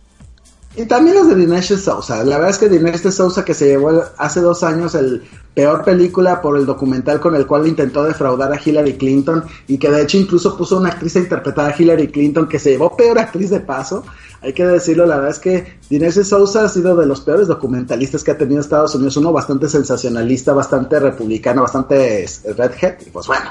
Y 0.76 0.86
también 0.86 1.16
los 1.16 1.28
de 1.28 1.36
Dinesh 1.36 1.76
Sousa. 1.76 2.24
La 2.24 2.36
verdad 2.36 2.50
es 2.50 2.58
que 2.58 2.68
Dinesh 2.68 3.08
Sousa 3.10 3.44
que 3.44 3.54
se 3.54 3.66
llevó 3.66 4.02
hace 4.18 4.40
dos 4.40 4.64
años 4.64 4.94
el 4.96 5.22
peor 5.54 5.84
película 5.84 6.42
por 6.42 6.58
el 6.58 6.66
documental 6.66 7.20
con 7.20 7.36
el 7.36 7.46
cual 7.46 7.68
intentó 7.68 8.02
defraudar 8.02 8.52
a 8.52 8.60
Hillary 8.62 8.94
Clinton 8.94 9.44
y 9.68 9.78
que 9.78 9.88
de 9.88 10.02
hecho 10.02 10.18
incluso 10.18 10.56
puso 10.56 10.78
una 10.78 10.88
actriz 10.88 11.14
a 11.14 11.20
interpretar 11.20 11.72
a 11.72 11.80
Hillary 11.80 12.08
Clinton 12.08 12.48
que 12.48 12.58
se 12.58 12.70
llevó 12.70 12.96
peor 12.96 13.20
actriz 13.20 13.50
de 13.50 13.60
paso. 13.60 14.04
Hay 14.42 14.52
que 14.52 14.66
decirlo, 14.66 15.06
la 15.06 15.16
verdad 15.16 15.30
es 15.30 15.38
que 15.38 15.78
Dinesh 15.88 16.24
Sousa 16.24 16.64
ha 16.64 16.68
sido 16.68 16.96
de 16.96 17.06
los 17.06 17.20
peores 17.20 17.46
documentalistas 17.46 18.24
que 18.24 18.32
ha 18.32 18.38
tenido 18.38 18.60
Estados 18.60 18.96
Unidos. 18.96 19.16
Uno 19.16 19.32
bastante 19.32 19.68
sensacionalista, 19.68 20.52
bastante 20.52 20.98
republicano, 20.98 21.62
bastante 21.62 22.26
redhead. 22.56 22.96
Y 23.06 23.10
pues 23.10 23.28
bueno, 23.28 23.48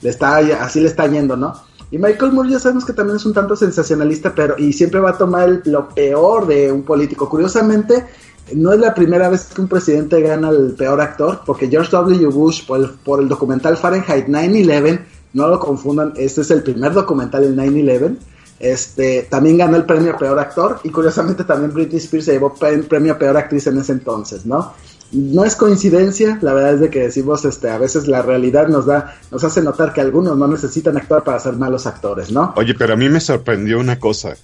le 0.00 0.08
está, 0.08 0.38
así 0.38 0.80
le 0.80 0.86
está 0.86 1.06
yendo, 1.06 1.36
¿no? 1.36 1.54
Y 1.92 1.98
Michael 1.98 2.32
Moore 2.32 2.48
ya 2.48 2.58
sabemos 2.58 2.86
que 2.86 2.94
también 2.94 3.18
es 3.18 3.26
un 3.26 3.34
tanto 3.34 3.54
sensacionalista, 3.54 4.34
pero 4.34 4.56
y 4.56 4.72
siempre 4.72 4.98
va 4.98 5.10
a 5.10 5.18
tomar 5.18 5.60
lo 5.66 5.90
peor 5.90 6.46
de 6.46 6.72
un 6.72 6.84
político. 6.84 7.28
Curiosamente, 7.28 8.06
no 8.54 8.72
es 8.72 8.80
la 8.80 8.94
primera 8.94 9.28
vez 9.28 9.50
que 9.54 9.60
un 9.60 9.68
presidente 9.68 10.18
gana 10.22 10.48
el 10.48 10.72
peor 10.72 11.02
actor, 11.02 11.42
porque 11.44 11.68
George 11.68 11.90
W. 11.92 12.28
Bush, 12.28 12.66
por 12.66 12.80
el, 12.80 12.88
por 12.88 13.20
el 13.20 13.28
documental 13.28 13.76
Fahrenheit 13.76 14.26
9-11, 14.26 15.00
no 15.34 15.48
lo 15.48 15.60
confundan, 15.60 16.14
este 16.16 16.40
es 16.40 16.50
el 16.50 16.62
primer 16.62 16.94
documental, 16.94 17.44
el 17.44 17.54
9-11, 17.54 18.16
este, 18.58 19.26
también 19.28 19.58
ganó 19.58 19.76
el 19.76 19.84
premio 19.84 20.16
Peor 20.16 20.38
Actor 20.38 20.80
y 20.84 20.90
curiosamente 20.90 21.44
también 21.44 21.74
Britney 21.74 21.98
Spears 21.98 22.26
se 22.26 22.32
llevó 22.32 22.54
el 22.62 22.84
premio 22.84 23.18
Peor 23.18 23.36
Actriz 23.36 23.66
en 23.66 23.76
ese 23.78 23.92
entonces, 23.92 24.46
¿no? 24.46 24.72
No 25.12 25.44
es 25.44 25.56
coincidencia, 25.56 26.38
la 26.40 26.54
verdad 26.54 26.74
es 26.74 26.80
de 26.80 26.90
que 26.90 27.00
decimos, 27.00 27.44
este, 27.44 27.68
a 27.68 27.78
veces 27.78 28.08
la 28.08 28.22
realidad 28.22 28.68
nos 28.68 28.86
da, 28.86 29.18
nos 29.30 29.44
hace 29.44 29.60
notar 29.62 29.92
que 29.92 30.00
algunos 30.00 30.36
no 30.36 30.48
necesitan 30.48 30.96
actuar 30.96 31.22
para 31.22 31.38
ser 31.38 31.54
malos 31.54 31.86
actores, 31.86 32.32
¿no? 32.32 32.54
Oye, 32.56 32.74
pero 32.74 32.94
a 32.94 32.96
mí 32.96 33.08
me 33.08 33.20
sorprendió 33.20 33.78
una 33.78 33.98
cosa. 33.98 34.34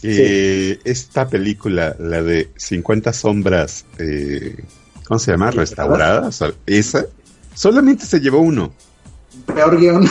Que 0.00 0.80
esta 0.84 1.28
película, 1.28 1.96
la 1.98 2.22
de 2.22 2.50
50 2.56 3.12
sombras, 3.12 3.86
eh, 3.98 4.64
¿cómo 5.06 5.18
se 5.18 5.30
llama? 5.30 5.50
Restauradas, 5.50 6.44
esa, 6.66 7.06
solamente 7.54 8.04
se 8.04 8.20
llevó 8.20 8.40
uno. 8.40 8.72
Peor 9.46 9.78
guion. 9.78 10.06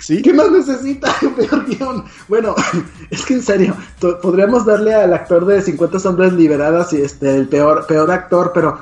¿Sí? 0.00 0.22
¿Qué 0.22 0.32
más 0.32 0.50
necesita? 0.50 1.14
Peor 1.36 1.66
guion. 1.66 2.04
Bueno, 2.28 2.54
es 3.10 3.24
que 3.24 3.34
en 3.34 3.42
serio, 3.42 3.76
podríamos 4.22 4.64
darle 4.64 4.94
al 4.94 5.12
actor 5.12 5.44
de 5.46 5.60
50 5.60 5.98
sombras 5.98 6.32
liberadas 6.32 6.92
y 6.92 7.02
este 7.02 7.36
el 7.36 7.48
peor, 7.48 7.86
peor 7.86 8.10
actor, 8.10 8.52
pero 8.54 8.78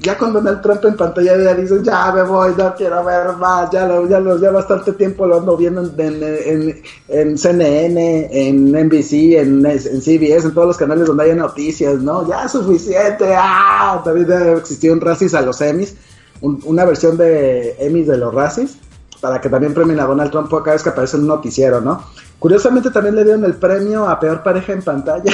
ya 0.00 0.18
con 0.18 0.32
Donald 0.32 0.60
Trump 0.60 0.84
en 0.84 0.96
pantalla 0.96 1.36
ya 1.36 1.54
dices, 1.54 1.82
ya 1.82 2.12
me 2.12 2.22
voy, 2.22 2.52
no 2.58 2.74
quiero 2.74 3.04
ver 3.04 3.36
más, 3.36 3.70
ya 3.70 3.86
lo, 3.86 4.08
ya 4.08 4.20
lo, 4.20 4.38
ya 4.38 4.50
bastante 4.50 4.92
tiempo 4.92 5.26
lo 5.26 5.38
ando 5.38 5.56
viendo 5.56 5.82
en, 5.96 6.82
en, 7.08 7.38
CNN, 7.38 8.28
en 8.30 8.72
NBC, 8.72 9.38
en, 9.38 9.64
en, 9.64 9.78
CBS, 9.78 10.48
en 10.48 10.54
todos 10.54 10.68
los 10.68 10.76
canales 10.76 11.06
donde 11.06 11.24
haya 11.24 11.34
noticias, 11.34 12.00
¿no? 12.00 12.28
Ya 12.28 12.48
suficiente, 12.48 13.34
ah, 13.36 14.02
también 14.04 14.30
existió 14.58 14.92
un 14.92 15.00
racis 15.00 15.32
a 15.32 15.40
los 15.40 15.60
Emmys, 15.60 15.94
una 16.40 16.84
versión 16.84 17.16
de 17.16 17.76
Emmys 17.78 18.08
de 18.08 18.18
los 18.18 18.34
racis 18.34 18.78
para 19.24 19.40
que 19.40 19.48
también 19.48 19.72
premien 19.72 19.98
a 20.00 20.04
Donald 20.04 20.30
Trump 20.30 20.50
cada 20.50 20.72
vez 20.72 20.82
que 20.82 20.90
aparece 20.90 21.16
en 21.16 21.22
un 21.22 21.28
noticiero, 21.28 21.80
¿no? 21.80 21.98
Curiosamente 22.38 22.90
también 22.90 23.16
le 23.16 23.24
dieron 23.24 23.42
el 23.46 23.54
premio 23.54 24.06
a 24.06 24.20
peor 24.20 24.42
pareja 24.42 24.74
en 24.74 24.82
pantalla 24.82 25.32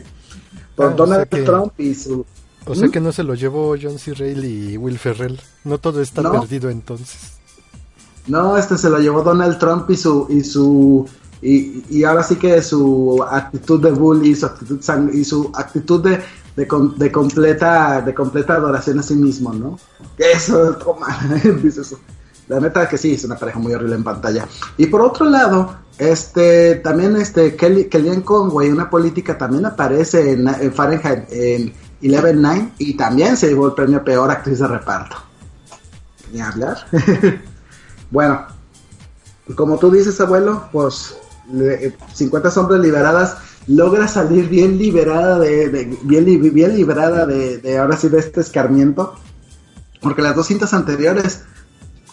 por 0.74 0.86
ah, 0.86 0.94
Donald 0.96 1.28
Trump 1.28 1.78
y 1.78 1.94
su... 1.94 2.24
O 2.64 2.74
sea 2.74 2.88
¿Mm? 2.88 2.90
que 2.90 3.00
no 3.00 3.12
se 3.12 3.22
lo 3.22 3.34
llevó 3.34 3.76
John 3.78 3.98
C. 3.98 4.14
Reilly 4.14 4.72
y 4.72 4.76
Will 4.78 4.98
Ferrell. 4.98 5.38
No 5.64 5.76
todo 5.76 6.00
está 6.00 6.22
perdido 6.32 6.70
entonces. 6.70 7.32
No, 8.26 8.56
este 8.56 8.78
se 8.78 8.88
lo 8.88 8.98
llevó 8.98 9.22
Donald 9.22 9.58
Trump 9.58 9.90
y 9.90 9.96
su 9.98 10.26
y 10.30 10.42
su 10.42 11.06
y, 11.42 11.84
y 11.90 12.04
ahora 12.04 12.22
sí 12.22 12.36
que 12.36 12.62
su 12.62 13.22
actitud 13.30 13.82
de 13.82 13.90
bully, 13.90 14.34
su 14.34 14.46
actitud 14.46 14.80
y 15.12 15.24
su 15.26 15.52
actitud 15.54 16.02
de, 16.02 16.22
de, 16.56 16.66
de, 16.96 17.12
completa 17.12 18.00
de 18.00 18.14
completa 18.14 18.54
adoración 18.54 18.98
a 18.98 19.02
sí 19.02 19.14
mismo, 19.14 19.52
¿no? 19.52 19.78
Eso, 20.16 20.74
toma, 20.76 21.18
dice 21.62 21.82
eso. 21.82 21.98
La 22.50 22.58
neta 22.58 22.88
que 22.88 22.98
sí, 22.98 23.12
es 23.12 23.22
una 23.22 23.36
pareja 23.36 23.60
muy 23.60 23.72
horrible 23.72 23.94
en 23.94 24.02
pantalla. 24.02 24.44
Y 24.76 24.86
por 24.86 25.02
otro 25.02 25.24
lado, 25.24 25.76
este 25.98 26.74
también 26.76 27.16
este 27.16 27.54
Kelly, 27.54 27.84
Kellyanne 27.84 28.24
Conway, 28.24 28.70
una 28.70 28.90
política, 28.90 29.38
también 29.38 29.66
aparece 29.66 30.32
en, 30.32 30.72
Fahrenheit 30.74 31.30
en 31.30 31.72
11.9 32.02 32.72
y 32.78 32.96
también 32.96 33.36
se 33.36 33.50
llevó 33.50 33.68
el 33.68 33.74
premio 33.74 34.02
Peor 34.02 34.32
Actriz 34.32 34.58
de 34.58 34.66
Reparto. 34.66 35.16
Ni 36.32 36.40
hablar. 36.40 36.78
bueno, 38.10 38.44
como 39.54 39.78
tú 39.78 39.92
dices, 39.92 40.20
abuelo, 40.20 40.64
pues 40.72 41.16
50 42.14 42.50
sombras 42.50 42.80
liberadas 42.80 43.36
logra 43.68 44.08
salir 44.08 44.48
bien 44.48 44.76
liberada 44.76 45.38
de, 45.38 45.96
bien, 46.02 46.52
bien 46.52 46.74
liberada 46.74 47.26
de 47.26 47.78
ahora 47.78 47.96
sí 47.96 48.08
de 48.08 48.18
este 48.18 48.40
escarmiento 48.40 49.14
porque 50.00 50.22
las 50.22 50.34
dos 50.34 50.46
cintas 50.46 50.74
anteriores 50.74 51.44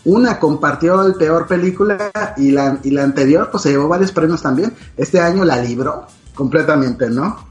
una 0.07 0.39
compartió 0.39 1.05
el 1.05 1.15
peor 1.15 1.47
película 1.47 2.11
y 2.37 2.51
la, 2.51 2.79
y 2.81 2.91
la 2.91 3.03
anterior 3.03 3.49
pues 3.51 3.63
se 3.63 3.71
llevó 3.71 3.89
varios 3.89 4.13
premios 4.13 4.41
también. 4.41 4.73
Este 4.95 5.19
año 5.19 5.43
la 5.43 5.61
libró 5.61 6.07
completamente, 6.33 7.09
¿no? 7.09 7.45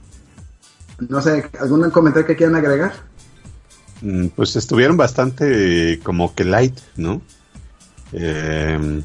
No 1.06 1.20
sé, 1.20 1.50
¿algún 1.60 1.90
comentario 1.90 2.26
que 2.26 2.34
quieran 2.34 2.56
agregar? 2.56 2.94
Mm, 4.00 4.28
pues 4.28 4.56
estuvieron 4.56 4.96
bastante 4.96 6.00
como 6.02 6.34
que 6.34 6.44
light, 6.44 6.78
¿no? 6.96 7.20
Eh, 8.12 9.02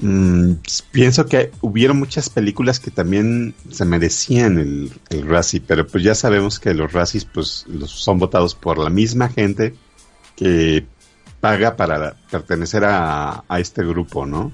mm, 0.00 0.52
pienso 0.92 1.24
que 1.24 1.50
hubieron 1.62 1.98
muchas 1.98 2.28
películas 2.28 2.78
que 2.78 2.90
también 2.90 3.54
se 3.70 3.86
merecían 3.86 4.58
el, 4.58 4.92
el 5.08 5.26
Razzie, 5.26 5.62
pero 5.66 5.86
pues 5.86 6.04
ya 6.04 6.14
sabemos 6.14 6.60
que 6.60 6.74
los 6.74 6.92
Razzies 6.92 7.24
pues 7.24 7.64
los 7.68 7.90
son 7.90 8.18
votados 8.18 8.54
por 8.54 8.76
la 8.76 8.90
misma 8.90 9.30
gente 9.30 9.74
que 10.36 10.86
paga 11.44 11.76
para 11.76 12.14
pertenecer 12.30 12.86
a, 12.86 13.44
este 13.58 13.84
grupo, 13.84 14.24
¿no? 14.24 14.50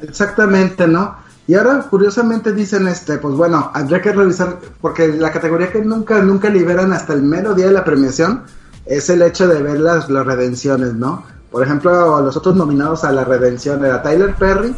Exactamente, 0.00 0.86
¿no? 0.86 1.16
Y 1.48 1.56
ahora 1.56 1.80
curiosamente 1.90 2.52
dicen 2.52 2.86
este, 2.86 3.18
pues 3.18 3.34
bueno, 3.34 3.72
habría 3.74 4.00
que 4.00 4.12
revisar, 4.12 4.60
porque 4.80 5.08
la 5.08 5.32
categoría 5.32 5.72
que 5.72 5.80
nunca, 5.80 6.22
nunca 6.22 6.48
liberan 6.48 6.92
hasta 6.92 7.12
el 7.12 7.22
mero 7.22 7.54
día 7.54 7.66
de 7.66 7.72
la 7.72 7.84
premiación 7.84 8.44
es 8.86 9.10
el 9.10 9.20
hecho 9.20 9.48
de 9.48 9.60
ver 9.60 9.80
las, 9.80 10.08
las 10.08 10.24
redenciones, 10.24 10.94
¿no? 10.94 11.24
Por 11.50 11.64
ejemplo, 11.64 12.20
los 12.20 12.36
otros 12.36 12.54
nominados 12.54 13.02
a 13.02 13.10
la 13.10 13.24
redención 13.24 13.84
era 13.84 14.00
Tyler 14.00 14.36
Perry, 14.36 14.72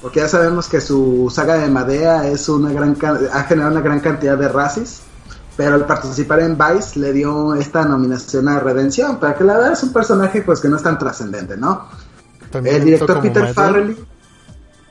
porque 0.00 0.20
ya 0.20 0.28
sabemos 0.28 0.66
que 0.66 0.80
su 0.80 1.30
saga 1.30 1.58
de 1.58 1.68
Madea 1.68 2.26
es 2.28 2.48
una 2.48 2.72
gran 2.72 2.96
ha 3.30 3.42
generado 3.42 3.72
una 3.72 3.82
gran 3.82 4.00
cantidad 4.00 4.38
de 4.38 4.48
racis 4.48 5.02
pero 5.56 5.74
al 5.74 5.86
participar 5.86 6.40
en 6.40 6.56
Vice 6.56 6.98
le 6.98 7.12
dio 7.12 7.54
esta 7.54 7.84
nominación 7.84 8.48
a 8.48 8.58
Redención, 8.58 9.18
para 9.18 9.34
que 9.34 9.44
la 9.44 9.54
verdad 9.54 9.72
es 9.72 9.82
un 9.82 9.92
personaje 9.92 10.42
pues 10.42 10.60
que 10.60 10.68
no 10.68 10.76
es 10.76 10.82
tan 10.82 10.98
trascendente, 10.98 11.56
¿no? 11.56 11.88
El 12.52 12.84
director 12.84 13.20
Peter 13.20 13.52
Farrelly. 13.52 13.96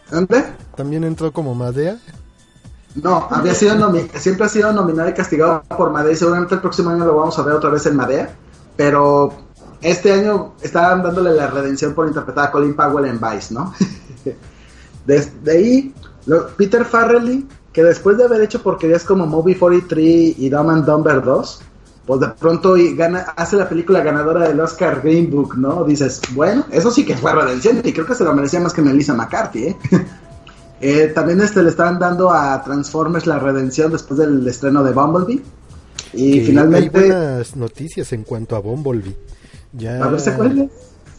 ¿Dónde? 0.10 0.44
¿También 0.76 1.04
entró 1.04 1.32
como 1.32 1.56
Madea? 1.56 1.98
No, 2.96 3.28
había 3.32 3.54
sido 3.54 3.76
siempre 4.16 4.46
ha 4.46 4.50
sido 4.50 4.74
nominado 4.74 5.10
y 5.10 5.14
castigado 5.14 5.64
por 5.64 5.92
Madea 5.92 6.12
y 6.12 6.16
seguramente 6.16 6.56
el 6.56 6.62
próximo 6.62 6.90
año 6.90 7.06
lo 7.06 7.16
vamos 7.16 7.38
a 7.40 7.44
ver 7.44 7.56
otra 7.56 7.70
vez 7.70 7.86
en 7.86 7.96
Madea, 7.96 8.36
pero 8.76 9.34
este 9.82 10.12
año 10.12 10.54
estaban 10.62 11.02
dándole 11.02 11.34
la 11.34 11.48
redención 11.48 11.94
por 11.94 12.08
interpretar 12.08 12.50
a 12.50 12.52
Colin 12.52 12.76
Powell 12.76 13.06
en 13.06 13.20
Vice, 13.20 13.54
¿no? 13.54 13.74
Desde 15.06 15.52
ahí, 15.52 15.96
Peter 16.58 16.86
Farrelly 16.86 17.48
que 17.74 17.84
después 17.84 18.18
de 18.18 18.26
haber 18.26 18.42
hecho 18.42 18.62
porquerías 18.62 19.04
como 19.04 19.26
Movie 19.26 19.58
43 19.58 20.40
y 20.40 20.50
Dumb 20.50 20.70
and 20.70 20.86
Dumber 20.86 21.24
2, 21.24 21.62
pues 22.06 22.20
de 22.20 22.28
pronto 22.30 22.76
y 22.78 22.96
gana, 22.96 23.34
hace 23.36 23.56
la 23.56 23.70
película 23.70 24.02
ganadora 24.02 24.48
del 24.48 24.60
Oscar 24.60 25.02
Green 25.02 25.30
Book, 25.30 25.58
¿no? 25.58 25.84
Dices, 25.84 26.22
bueno, 26.34 26.66
eso 26.72 26.92
sí 26.92 27.06
que 27.06 27.16
fue 27.16 27.34
redención 27.34 27.82
y 27.84 27.94
creo 27.94 28.06
que 28.06 28.16
se 28.16 28.24
lo 28.24 28.34
merecía 28.34 28.60
más 28.60 28.74
que 28.74 28.82
Melissa 28.82 29.14
McCarthy, 29.14 29.68
¿eh? 29.68 29.78
eh 30.82 31.12
también 31.14 31.40
este 31.42 31.64
le 31.64 31.70
estaban 31.70 32.00
dando 32.00 32.32
a 32.32 32.62
Transformers 32.64 33.28
la 33.28 33.40
redención 33.40 33.92
después 33.92 34.20
del 34.20 34.46
estreno 34.48 34.84
de 34.84 34.92
Bumblebee. 34.92 35.42
Y 36.14 36.42
finalmente... 36.42 36.98
Hay 36.98 37.10
buenas 37.10 37.56
noticias 37.56 38.12
en 38.12 38.24
cuanto 38.24 38.56
a 38.56 38.60
Bumblebee. 38.60 39.16
Ya... 39.72 40.00
¿Va 40.00 40.06
a 40.06 40.08
haber 40.10 40.20
secuela? 40.20 40.68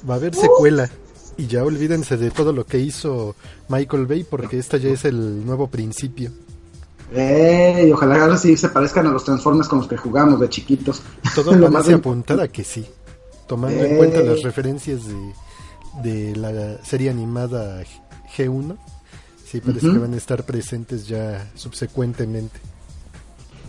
Va 0.08 0.14
a 0.14 0.16
haber 0.16 0.34
secuela. 0.34 0.90
Y 1.36 1.46
ya 1.46 1.64
olvídense 1.64 2.16
de 2.16 2.30
todo 2.30 2.52
lo 2.52 2.66
que 2.66 2.78
hizo 2.78 3.34
Michael 3.68 4.06
Bay 4.06 4.24
porque 4.24 4.58
esta 4.58 4.76
ya 4.76 4.90
es 4.90 5.04
el 5.04 5.44
nuevo 5.44 5.68
principio. 5.68 6.30
Eh, 7.14 7.86
y 7.88 7.92
ojalá 7.92 8.22
ahora 8.22 8.36
sí 8.36 8.56
se 8.56 8.68
parezcan 8.68 9.06
a 9.06 9.10
los 9.10 9.24
Transformers 9.24 9.68
con 9.68 9.80
los 9.80 9.88
que 9.88 9.96
jugamos 9.96 10.40
de 10.40 10.48
chiquitos. 10.48 11.02
Todo 11.34 11.52
lo 11.56 11.70
más 11.70 11.88
apuntada 11.88 12.48
que 12.48 12.64
sí. 12.64 12.86
Tomando 13.46 13.82
en 13.82 13.96
cuenta 13.96 14.22
las 14.22 14.42
referencias 14.42 15.00
de, 15.06 15.34
de 16.02 16.36
la 16.36 16.82
serie 16.84 17.10
animada 17.10 17.82
G1, 18.36 18.76
sí 19.44 19.60
parece 19.60 19.90
que 19.90 19.98
van 19.98 20.14
a 20.14 20.16
estar 20.16 20.44
presentes 20.44 21.06
ya 21.06 21.50
subsecuentemente. 21.54 22.58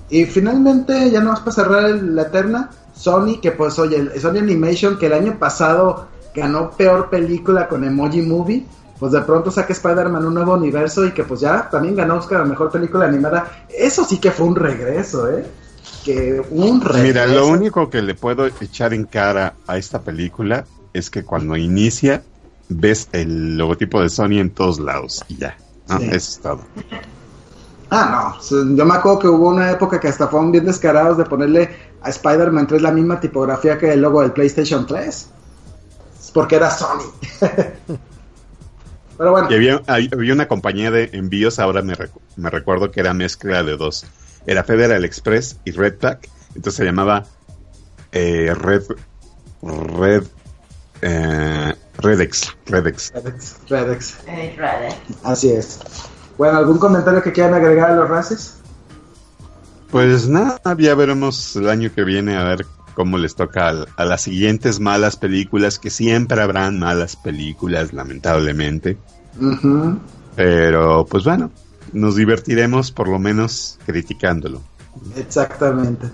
Y 0.10 0.26
finalmente, 0.26 1.10
ya 1.12 1.22
no 1.22 1.32
vas 1.32 1.40
para 1.40 1.52
cerrar 1.52 1.90
la 1.90 2.22
eterna, 2.24 2.70
Sony, 2.96 3.40
que 3.42 3.52
pues 3.52 3.78
oye, 3.80 4.20
Sony 4.20 4.38
Animation, 4.38 4.98
que 4.98 5.08
el 5.08 5.14
año 5.14 5.40
pasado 5.40 6.08
ganó 6.34 6.72
peor 6.72 7.10
película 7.10 7.68
con 7.68 7.84
Emoji 7.84 8.22
Movie, 8.22 8.66
pues 9.00 9.12
de 9.12 9.22
pronto 9.22 9.52
saca 9.52 9.74
Spider-Man 9.74 10.26
un 10.26 10.34
nuevo 10.34 10.54
universo 10.54 11.06
y 11.06 11.12
que 11.12 11.24
pues 11.24 11.42
ya 11.42 11.70
también 11.70 11.96
ganó 11.96 12.16
Oscar 12.16 12.42
a 12.42 12.46
Mejor 12.46 12.72
Película 12.72 13.06
Animada. 13.06 13.66
Eso 13.70 14.06
sí 14.06 14.18
que 14.18 14.32
fue 14.32 14.48
un 14.48 14.56
regreso, 14.56 15.30
¿eh? 15.30 15.46
Que 16.06 16.42
un 16.52 16.82
regreso. 16.82 17.04
Mira, 17.04 17.26
lo 17.26 17.48
único 17.48 17.90
que 17.90 18.02
le 18.02 18.16
puedo 18.16 18.46
echar 18.46 18.94
en 18.94 19.06
cara 19.06 19.56
a 19.68 19.78
esta 19.78 20.02
película 20.02 20.66
es 20.94 21.10
que 21.10 21.24
cuando 21.24 21.58
inicia 21.58 22.24
ves 22.70 23.10
el 23.12 23.58
logotipo 23.58 24.02
de 24.02 24.10
Sony 24.10 24.40
en 24.40 24.52
todos 24.52 24.80
lados 24.80 25.24
y 25.28 25.38
ya. 25.38 25.58
Eso 25.90 26.12
es 26.12 26.40
todo. 26.42 26.62
Ah, 27.90 28.38
no. 28.42 28.76
Yo 28.76 28.86
me 28.86 28.96
acuerdo 28.96 29.20
que 29.20 29.28
hubo 29.28 29.50
una 29.50 29.70
época 29.70 30.00
que 30.00 30.08
hasta 30.08 30.28
fueron 30.28 30.52
bien 30.52 30.66
descarados 30.66 31.18
de 31.18 31.26
ponerle 31.26 31.70
a 32.02 32.10
Spider-Man 32.10 32.68
3 32.68 32.82
la 32.82 32.92
misma 32.92 33.20
tipografía 33.20 33.78
que 33.78 33.92
el 33.92 34.02
logo 34.02 34.22
del 34.22 34.32
PlayStation 34.32 34.88
3. 34.88 35.30
Porque 36.34 36.56
era 36.56 36.72
Sony. 36.72 37.12
Pero 39.18 39.32
bueno. 39.32 39.52
Y 39.52 39.56
había, 39.56 39.82
había, 39.88 40.34
una 40.34 40.48
compañía 40.48 40.90
de 40.92 41.10
envíos, 41.14 41.60
ahora 41.60 41.82
me, 41.82 41.94
me, 42.36 42.50
recuerdo 42.50 42.92
que 42.92 43.00
era 43.00 43.14
mezcla 43.14 43.64
de 43.64 43.78
dos. 43.78 44.06
Era 44.46 44.64
Federal 44.64 45.06
Express 45.06 45.58
y 45.66 45.72
Redpack. 45.72 46.28
Entonces 46.56 46.76
se 46.76 46.86
llamaba 46.86 47.26
eh, 48.12 48.54
Red. 48.56 48.84
Red. 49.62 50.24
Eh, 51.02 51.74
Redex. 51.98 52.56
Redex. 52.66 53.12
Redex. 53.14 53.58
Redex. 53.70 54.18
Redex. 54.26 54.96
Así 55.24 55.52
es. 55.52 55.80
Bueno, 56.38 56.58
¿algún 56.58 56.80
comentario 56.80 57.22
que 57.22 57.32
quieran 57.32 57.54
agregar 57.54 57.92
a 57.92 57.96
los 57.96 58.10
races? 58.10 58.58
Pues 59.92 60.28
nada, 60.28 60.60
ya 60.78 60.96
veremos 60.96 61.56
el 61.56 61.70
año 61.70 61.92
que 61.94 62.04
viene 62.04 62.36
a 62.36 62.44
ver 62.44 62.66
cómo 62.94 63.18
les 63.18 63.36
toca 63.36 63.86
a, 63.96 64.06
las 64.06 64.22
siguientes 64.22 64.80
malas 64.80 65.16
películas, 65.16 65.80
que 65.80 65.90
siempre 65.90 66.42
habrán 66.42 66.80
malas 66.80 67.16
películas, 67.16 67.94
lamentablemente. 67.94 68.98
Pero 70.36 71.06
pues 71.10 71.24
bueno, 71.24 71.52
nos 71.92 72.16
divertiremos 72.16 72.92
por 72.92 73.08
lo 73.08 73.20
menos 73.20 73.80
criticándolo. 73.86 74.62
Exactamente. 75.16 76.08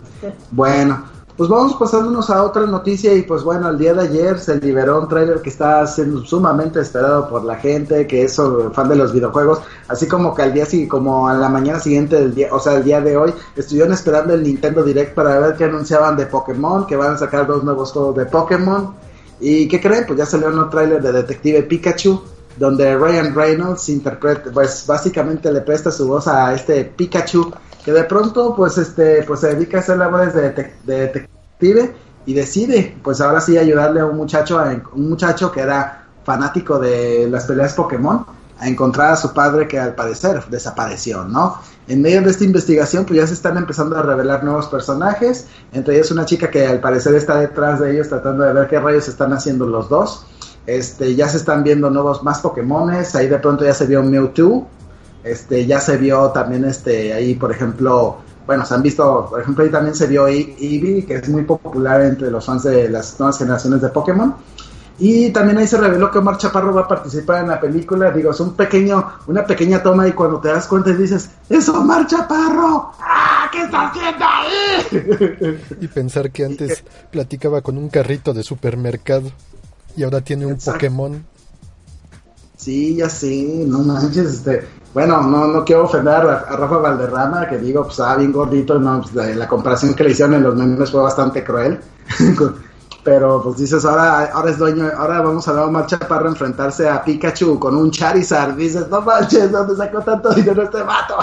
Bueno, 0.51 1.03
pues 1.39 1.50
vamos 1.50 1.74
pasándonos 1.75 2.29
a 2.31 2.43
otra 2.43 2.65
noticia 2.65 3.13
y 3.13 3.22
pues 3.22 3.43
bueno, 3.43 3.69
el 3.69 3.77
día 3.77 3.93
de 3.93 4.01
ayer 4.10 4.38
se 4.39 4.60
liberó 4.60 5.00
un 5.00 5.08
trailer 5.08 5.41
que 5.41 5.48
está 5.48 5.88
siendo 5.88 6.25
sumamente 6.25 6.81
esperado 6.81 7.29
por 7.29 7.46
la 7.46 7.55
gente, 7.55 8.05
que 8.08 8.24
es 8.24 8.36
fan 8.74 8.89
de 8.89 8.98
los 8.98 9.13
videojuegos, 9.13 9.62
así 9.88 10.05
como 10.05 10.36
que 10.36 10.41
al 10.41 10.53
día 10.53 10.65
como 10.89 11.29
a 11.29 11.34
la 11.36 11.48
mañana 11.48 11.79
siguiente 11.79 12.17
del 12.17 12.36
día, 12.36 12.50
o 12.51 12.60
sea, 12.60 12.74
el 12.74 12.84
día 12.84 13.00
de 13.00 13.15
hoy, 13.15 13.34
estuvieron 13.55 13.93
esperando 13.93 14.34
el 14.34 14.43
Nintendo 14.43 14.84
Direct 14.84 15.15
para 15.15 15.39
ver 15.39 15.55
qué 15.55 15.63
anunciaban 15.63 16.17
de 16.17 16.25
Pokémon, 16.25 16.86
que 16.86 16.98
van 16.98 17.13
a 17.13 17.17
sacar 17.17 17.48
dos 17.48 17.63
nuevos 17.63 17.93
juegos 17.93 18.17
de 18.17 18.25
Pokémon. 18.25 18.93
¿Y 19.39 19.69
qué 19.69 19.79
creen? 19.79 20.03
Pues 20.05 20.19
ya 20.19 20.25
salió 20.25 20.50
un 20.50 20.70
trailer 20.70 21.01
de 21.01 21.13
Detective 21.13 21.63
Pikachu, 21.63 22.22
donde 22.57 22.98
Ryan 22.98 23.33
Reynolds 23.33 23.87
interpreta, 23.87 24.51
pues 24.53 24.83
básicamente 24.85 25.50
le 25.53 25.61
presta 25.61 25.90
su 25.90 26.05
voz 26.05 26.27
a 26.27 26.53
este 26.53 26.83
Pikachu 26.83 27.50
que 27.83 27.92
de 27.92 28.03
pronto 28.03 28.55
pues 28.55 28.77
este 28.77 29.24
pues 29.24 29.40
se 29.40 29.55
dedica 29.55 29.77
a 29.77 29.81
hacer 29.81 29.98
labores 29.98 30.33
de, 30.33 30.74
de, 30.83 31.29
y 31.61 32.33
decide 32.33 32.95
pues 33.03 33.22
ahora 33.22 33.41
sí 33.41 33.57
ayudarle 33.57 34.00
a 34.00 34.05
un 34.05 34.15
muchacho 34.15 34.59
a, 34.59 34.75
un 34.93 35.09
muchacho 35.09 35.51
que 35.51 35.61
era 35.61 36.05
fanático 36.24 36.79
de 36.79 37.27
las 37.29 37.45
peleas 37.45 37.74
Pokémon 37.74 38.25
a 38.59 38.67
encontrar 38.67 39.13
a 39.13 39.15
su 39.15 39.33
padre 39.33 39.67
que 39.67 39.79
al 39.79 39.95
parecer 39.95 40.43
desapareció, 40.50 41.24
¿no? 41.24 41.57
En 41.87 42.01
medio 42.01 42.22
de 42.22 42.29
esta 42.29 42.43
investigación 42.43 43.05
pues 43.05 43.17
ya 43.17 43.27
se 43.27 43.33
están 43.33 43.57
empezando 43.57 43.98
a 43.98 44.03
revelar 44.03 44.43
nuevos 44.43 44.67
personajes, 44.67 45.48
entre 45.72 45.95
ellos 45.95 46.11
una 46.11 46.25
chica 46.25 46.50
que 46.50 46.67
al 46.67 46.79
parecer 46.79 47.15
está 47.15 47.39
detrás 47.39 47.79
de 47.79 47.93
ellos 47.93 48.09
tratando 48.09 48.43
de 48.43 48.53
ver 48.53 48.67
qué 48.67 48.79
rayos 48.79 49.07
están 49.07 49.33
haciendo 49.33 49.65
los 49.65 49.89
dos. 49.89 50.25
Este, 50.65 51.15
ya 51.15 51.27
se 51.27 51.37
están 51.37 51.63
viendo 51.63 51.89
nuevos 51.89 52.22
más 52.22 52.41
Pokémones, 52.41 53.15
ahí 53.15 53.27
de 53.27 53.39
pronto 53.39 53.65
ya 53.65 53.74
se 53.74 53.87
vio 53.87 54.03
Mewtwo, 54.03 54.67
este, 55.24 55.65
ya 55.65 55.79
se 55.79 55.98
vio 55.98 56.29
también 56.29 56.63
este, 56.65 57.11
ahí, 57.13 57.33
por 57.33 57.51
ejemplo, 57.51 58.19
bueno, 58.50 58.66
se 58.66 58.74
han 58.74 58.81
visto, 58.81 59.27
por 59.29 59.42
ejemplo, 59.42 59.64
ahí 59.64 59.70
también 59.70 59.94
se 59.94 60.07
vio 60.07 60.27
Eevee, 60.27 61.05
que 61.05 61.18
es 61.18 61.29
muy 61.29 61.44
popular 61.44 62.01
entre 62.01 62.31
los 62.31 62.44
fans 62.44 62.64
de 62.64 62.90
las 62.90 63.20
nuevas 63.20 63.38
generaciones 63.38 63.79
de 63.79 63.90
Pokémon. 63.90 64.33
Y 64.98 65.29
también 65.29 65.59
ahí 65.59 65.68
se 65.68 65.77
reveló 65.77 66.09
que 66.09 66.18
Omar 66.18 66.40
Chaparro 66.40 66.74
va 66.74 66.81
a 66.81 66.88
participar 66.88 67.44
en 67.44 67.50
la 67.50 67.62
película. 67.62 68.09
Digo, 68.09 68.31
es 68.31 68.40
un 68.40 68.55
pequeño, 68.55 69.07
una 69.27 69.46
pequeña 69.46 69.83
toma 69.83 70.07
y 70.07 70.14
cuando 70.14 70.40
te 70.40 70.48
das 70.48 70.66
cuenta 70.66 70.90
y 70.90 70.96
dices, 70.96 71.29
¡Es 71.48 71.70
Omar 71.70 72.07
Chaparro! 72.07 72.92
¡Ah! 73.00 73.48
¿Qué 73.51 73.62
está 73.62 73.90
haciendo 73.90 74.25
ahí? 74.25 75.62
Y 75.81 75.88
pensar 75.88 76.31
que 76.31 76.44
antes 76.44 76.83
platicaba 77.12 77.62
con 77.62 77.77
un 77.77 77.90
carrito 77.90 78.33
de 78.33 78.42
supermercado 78.42 79.31
y 79.96 80.01
ahora 80.01 80.22
tiene 80.22 80.48
un 80.48 80.57
Pokémon. 80.57 81.24
Sí, 82.57 82.96
ya 82.96 83.12
sí, 83.12 83.64
no 83.68 83.83
manches, 83.83 84.25
este, 84.25 84.68
bueno, 84.93 85.21
no, 85.21 85.47
no 85.47 85.63
quiero 85.63 85.85
ofender 85.85 86.15
a, 86.15 86.55
Rafa 86.55 86.77
Valderrama, 86.77 87.47
que 87.47 87.57
digo, 87.57 87.83
pues 87.83 87.99
ah, 87.99 88.15
bien 88.15 88.31
gordito, 88.31 88.79
no, 88.79 89.01
pues, 89.01 89.35
la 89.35 89.47
comparación 89.47 89.93
que 89.93 90.03
le 90.03 90.11
hicieron 90.11 90.35
en 90.35 90.43
los 90.43 90.55
memes 90.55 90.91
fue 90.91 91.01
bastante 91.01 91.43
cruel. 91.43 91.79
Pero 93.03 93.41
pues 93.41 93.57
dices, 93.57 93.85
ahora, 93.85 94.25
ahora 94.25 94.51
es 94.51 94.57
dueño, 94.57 94.91
ahora 94.95 95.21
vamos 95.21 95.47
a 95.47 95.53
ver 95.53 95.63
a 95.63 95.65
Omar 95.67 95.85
Chaparro 95.85 96.27
enfrentarse 96.27 96.87
a 96.89 97.03
Pikachu 97.03 97.57
con 97.57 97.75
un 97.75 97.91
Charizard. 97.91 98.55
Dices, 98.55 98.89
no 98.89 99.01
manches, 99.01 99.51
¿dónde 99.51 99.75
sacó 99.75 100.01
tanto 100.01 100.31
dinero 100.31 100.63
este 100.63 100.83
vato? 100.83 101.15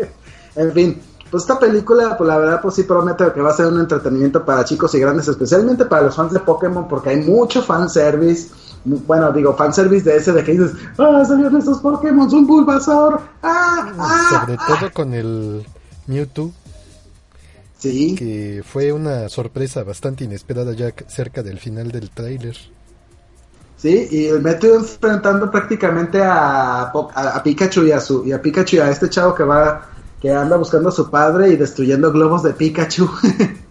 en 0.54 0.72
fin, 0.72 1.02
pues 1.30 1.42
esta 1.42 1.58
película, 1.58 2.16
pues 2.16 2.28
la 2.28 2.38
verdad, 2.38 2.60
pues 2.62 2.76
sí 2.76 2.84
promete 2.84 3.32
que 3.32 3.40
va 3.40 3.50
a 3.50 3.54
ser 3.54 3.66
un 3.66 3.80
entretenimiento 3.80 4.44
para 4.44 4.64
chicos 4.64 4.94
y 4.94 5.00
grandes, 5.00 5.26
especialmente 5.26 5.84
para 5.84 6.02
los 6.02 6.14
fans 6.14 6.32
de 6.32 6.40
Pokémon, 6.40 6.86
porque 6.86 7.10
hay 7.10 7.22
mucho 7.22 7.60
fanservice 7.60 8.50
bueno, 8.86 9.32
digo, 9.32 9.56
fanservice 9.56 10.08
de 10.08 10.16
ese 10.16 10.32
de 10.32 10.44
que 10.44 10.52
dices, 10.52 10.72
ah, 10.98 11.24
salieron 11.26 11.56
estos 11.56 11.80
Pokémon, 11.80 12.32
un 12.32 12.46
Bulbasaur, 12.46 13.20
ah, 13.42 13.92
ah, 13.98 14.28
Sobre 14.30 14.56
todo 14.56 14.92
con 14.92 15.12
el 15.12 15.66
Mewtwo. 16.06 16.52
Sí. 17.78 18.14
Que 18.14 18.62
fue 18.64 18.92
una 18.92 19.28
sorpresa 19.28 19.82
bastante 19.82 20.24
inesperada 20.24 20.72
ya 20.72 20.94
cerca 21.08 21.42
del 21.42 21.58
final 21.58 21.90
del 21.90 22.10
tráiler. 22.10 22.56
Sí, 23.76 24.08
y 24.10 24.26
el 24.26 24.40
Mewtwo 24.40 24.76
enfrentando 24.76 25.50
prácticamente 25.50 26.22
a, 26.22 26.82
a, 26.84 27.42
Pikachu 27.42 27.84
y 27.84 27.92
a 27.92 28.00
su 28.00 28.26
y 28.26 28.32
a 28.32 28.40
Pikachu 28.40 28.76
y 28.76 28.78
a 28.78 28.90
este 28.90 29.10
chavo 29.10 29.34
que 29.34 29.42
va 29.42 29.88
que 30.20 30.30
anda 30.32 30.56
buscando 30.56 30.88
a 30.88 30.92
su 30.92 31.10
padre 31.10 31.50
y 31.50 31.56
destruyendo 31.56 32.10
globos 32.12 32.42
de 32.42 32.52
Pikachu. 32.52 33.10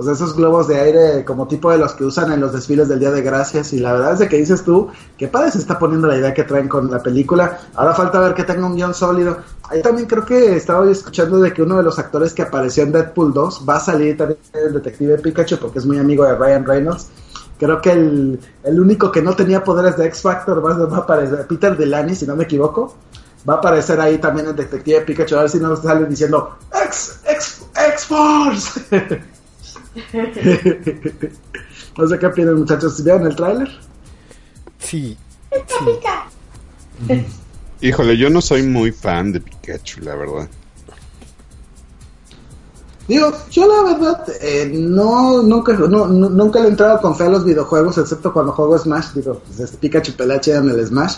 pues 0.00 0.16
esos 0.16 0.34
globos 0.34 0.66
de 0.66 0.80
aire 0.80 1.24
como 1.26 1.46
tipo 1.46 1.70
de 1.70 1.76
los 1.76 1.92
que 1.92 2.04
usan 2.04 2.32
en 2.32 2.40
los 2.40 2.54
desfiles 2.54 2.88
del 2.88 3.00
Día 3.00 3.10
de 3.10 3.20
Gracias 3.20 3.74
y 3.74 3.80
la 3.80 3.92
verdad 3.92 4.14
es 4.14 4.20
de 4.20 4.28
que 4.30 4.38
dices 4.38 4.64
tú 4.64 4.88
que 5.18 5.28
padre 5.28 5.50
se 5.50 5.58
está 5.58 5.78
poniendo 5.78 6.08
la 6.08 6.16
idea 6.16 6.32
que 6.32 6.44
traen 6.44 6.68
con 6.68 6.90
la 6.90 7.02
película. 7.02 7.58
Ahora 7.74 7.92
falta 7.92 8.18
ver 8.18 8.32
que 8.32 8.44
tenga 8.44 8.64
un 8.64 8.76
guion 8.76 8.94
sólido. 8.94 9.36
Ahí 9.68 9.82
también 9.82 10.08
creo 10.08 10.24
que 10.24 10.56
estaba 10.56 10.90
escuchando 10.90 11.38
de 11.38 11.52
que 11.52 11.60
uno 11.60 11.76
de 11.76 11.82
los 11.82 11.98
actores 11.98 12.32
que 12.32 12.40
apareció 12.40 12.82
en 12.82 12.92
Deadpool 12.92 13.34
2 13.34 13.66
va 13.68 13.76
a 13.76 13.80
salir 13.80 14.16
también 14.16 14.38
el 14.54 14.72
detective 14.72 15.18
Pikachu 15.18 15.58
porque 15.58 15.80
es 15.80 15.84
muy 15.84 15.98
amigo 15.98 16.24
de 16.24 16.34
Ryan 16.34 16.64
Reynolds. 16.64 17.08
Creo 17.58 17.82
que 17.82 17.92
el, 17.92 18.40
el 18.64 18.80
único 18.80 19.12
que 19.12 19.20
no 19.20 19.36
tenía 19.36 19.62
poderes 19.62 19.98
de 19.98 20.06
X 20.06 20.22
Factor 20.22 20.64
va, 20.64 20.96
a 20.96 20.98
aparecer 20.98 21.46
Peter 21.46 21.76
Delany 21.76 22.14
si 22.14 22.26
no 22.26 22.36
me 22.36 22.44
equivoco 22.44 22.94
va 23.46 23.54
a 23.54 23.56
aparecer 23.58 24.00
ahí 24.00 24.16
también 24.16 24.46
el 24.46 24.56
detective 24.56 25.02
Pikachu. 25.02 25.36
A 25.36 25.40
ver 25.40 25.50
si 25.50 25.58
no 25.58 25.76
sale 25.76 26.06
diciendo 26.06 26.56
X 26.86 27.20
X 27.26 27.66
X 27.74 28.04
Force 28.06 28.80
no 31.96 32.08
sé 32.08 32.18
qué 32.18 32.26
opinan 32.26 32.54
muchachos, 32.56 33.02
¿vieron 33.02 33.26
el 33.26 33.36
tráiler? 33.36 33.68
Sí. 34.78 35.16
Híjole, 37.80 38.16
yo 38.16 38.30
no 38.30 38.40
soy 38.40 38.62
muy 38.62 38.92
fan 38.92 39.32
de 39.32 39.40
Pikachu, 39.40 40.00
la 40.02 40.14
verdad. 40.14 40.48
Digo, 43.08 43.32
yo 43.50 43.66
la 43.66 43.92
verdad 43.92 44.24
eh, 44.40 44.70
no, 44.72 45.42
nunca, 45.42 45.72
no, 45.72 46.06
nunca 46.06 46.60
le 46.60 46.66
he 46.66 46.68
entrado 46.68 47.00
con 47.00 47.16
fe 47.16 47.24
a 47.24 47.30
los 47.30 47.44
videojuegos, 47.44 47.98
excepto 47.98 48.32
cuando 48.32 48.52
juego 48.52 48.78
Smash. 48.78 49.14
Digo, 49.14 49.40
pues 49.44 49.58
es 49.58 49.76
Pikachu 49.76 50.12
Pelache 50.12 50.54
en 50.54 50.70
el 50.70 50.86
Smash. 50.86 51.16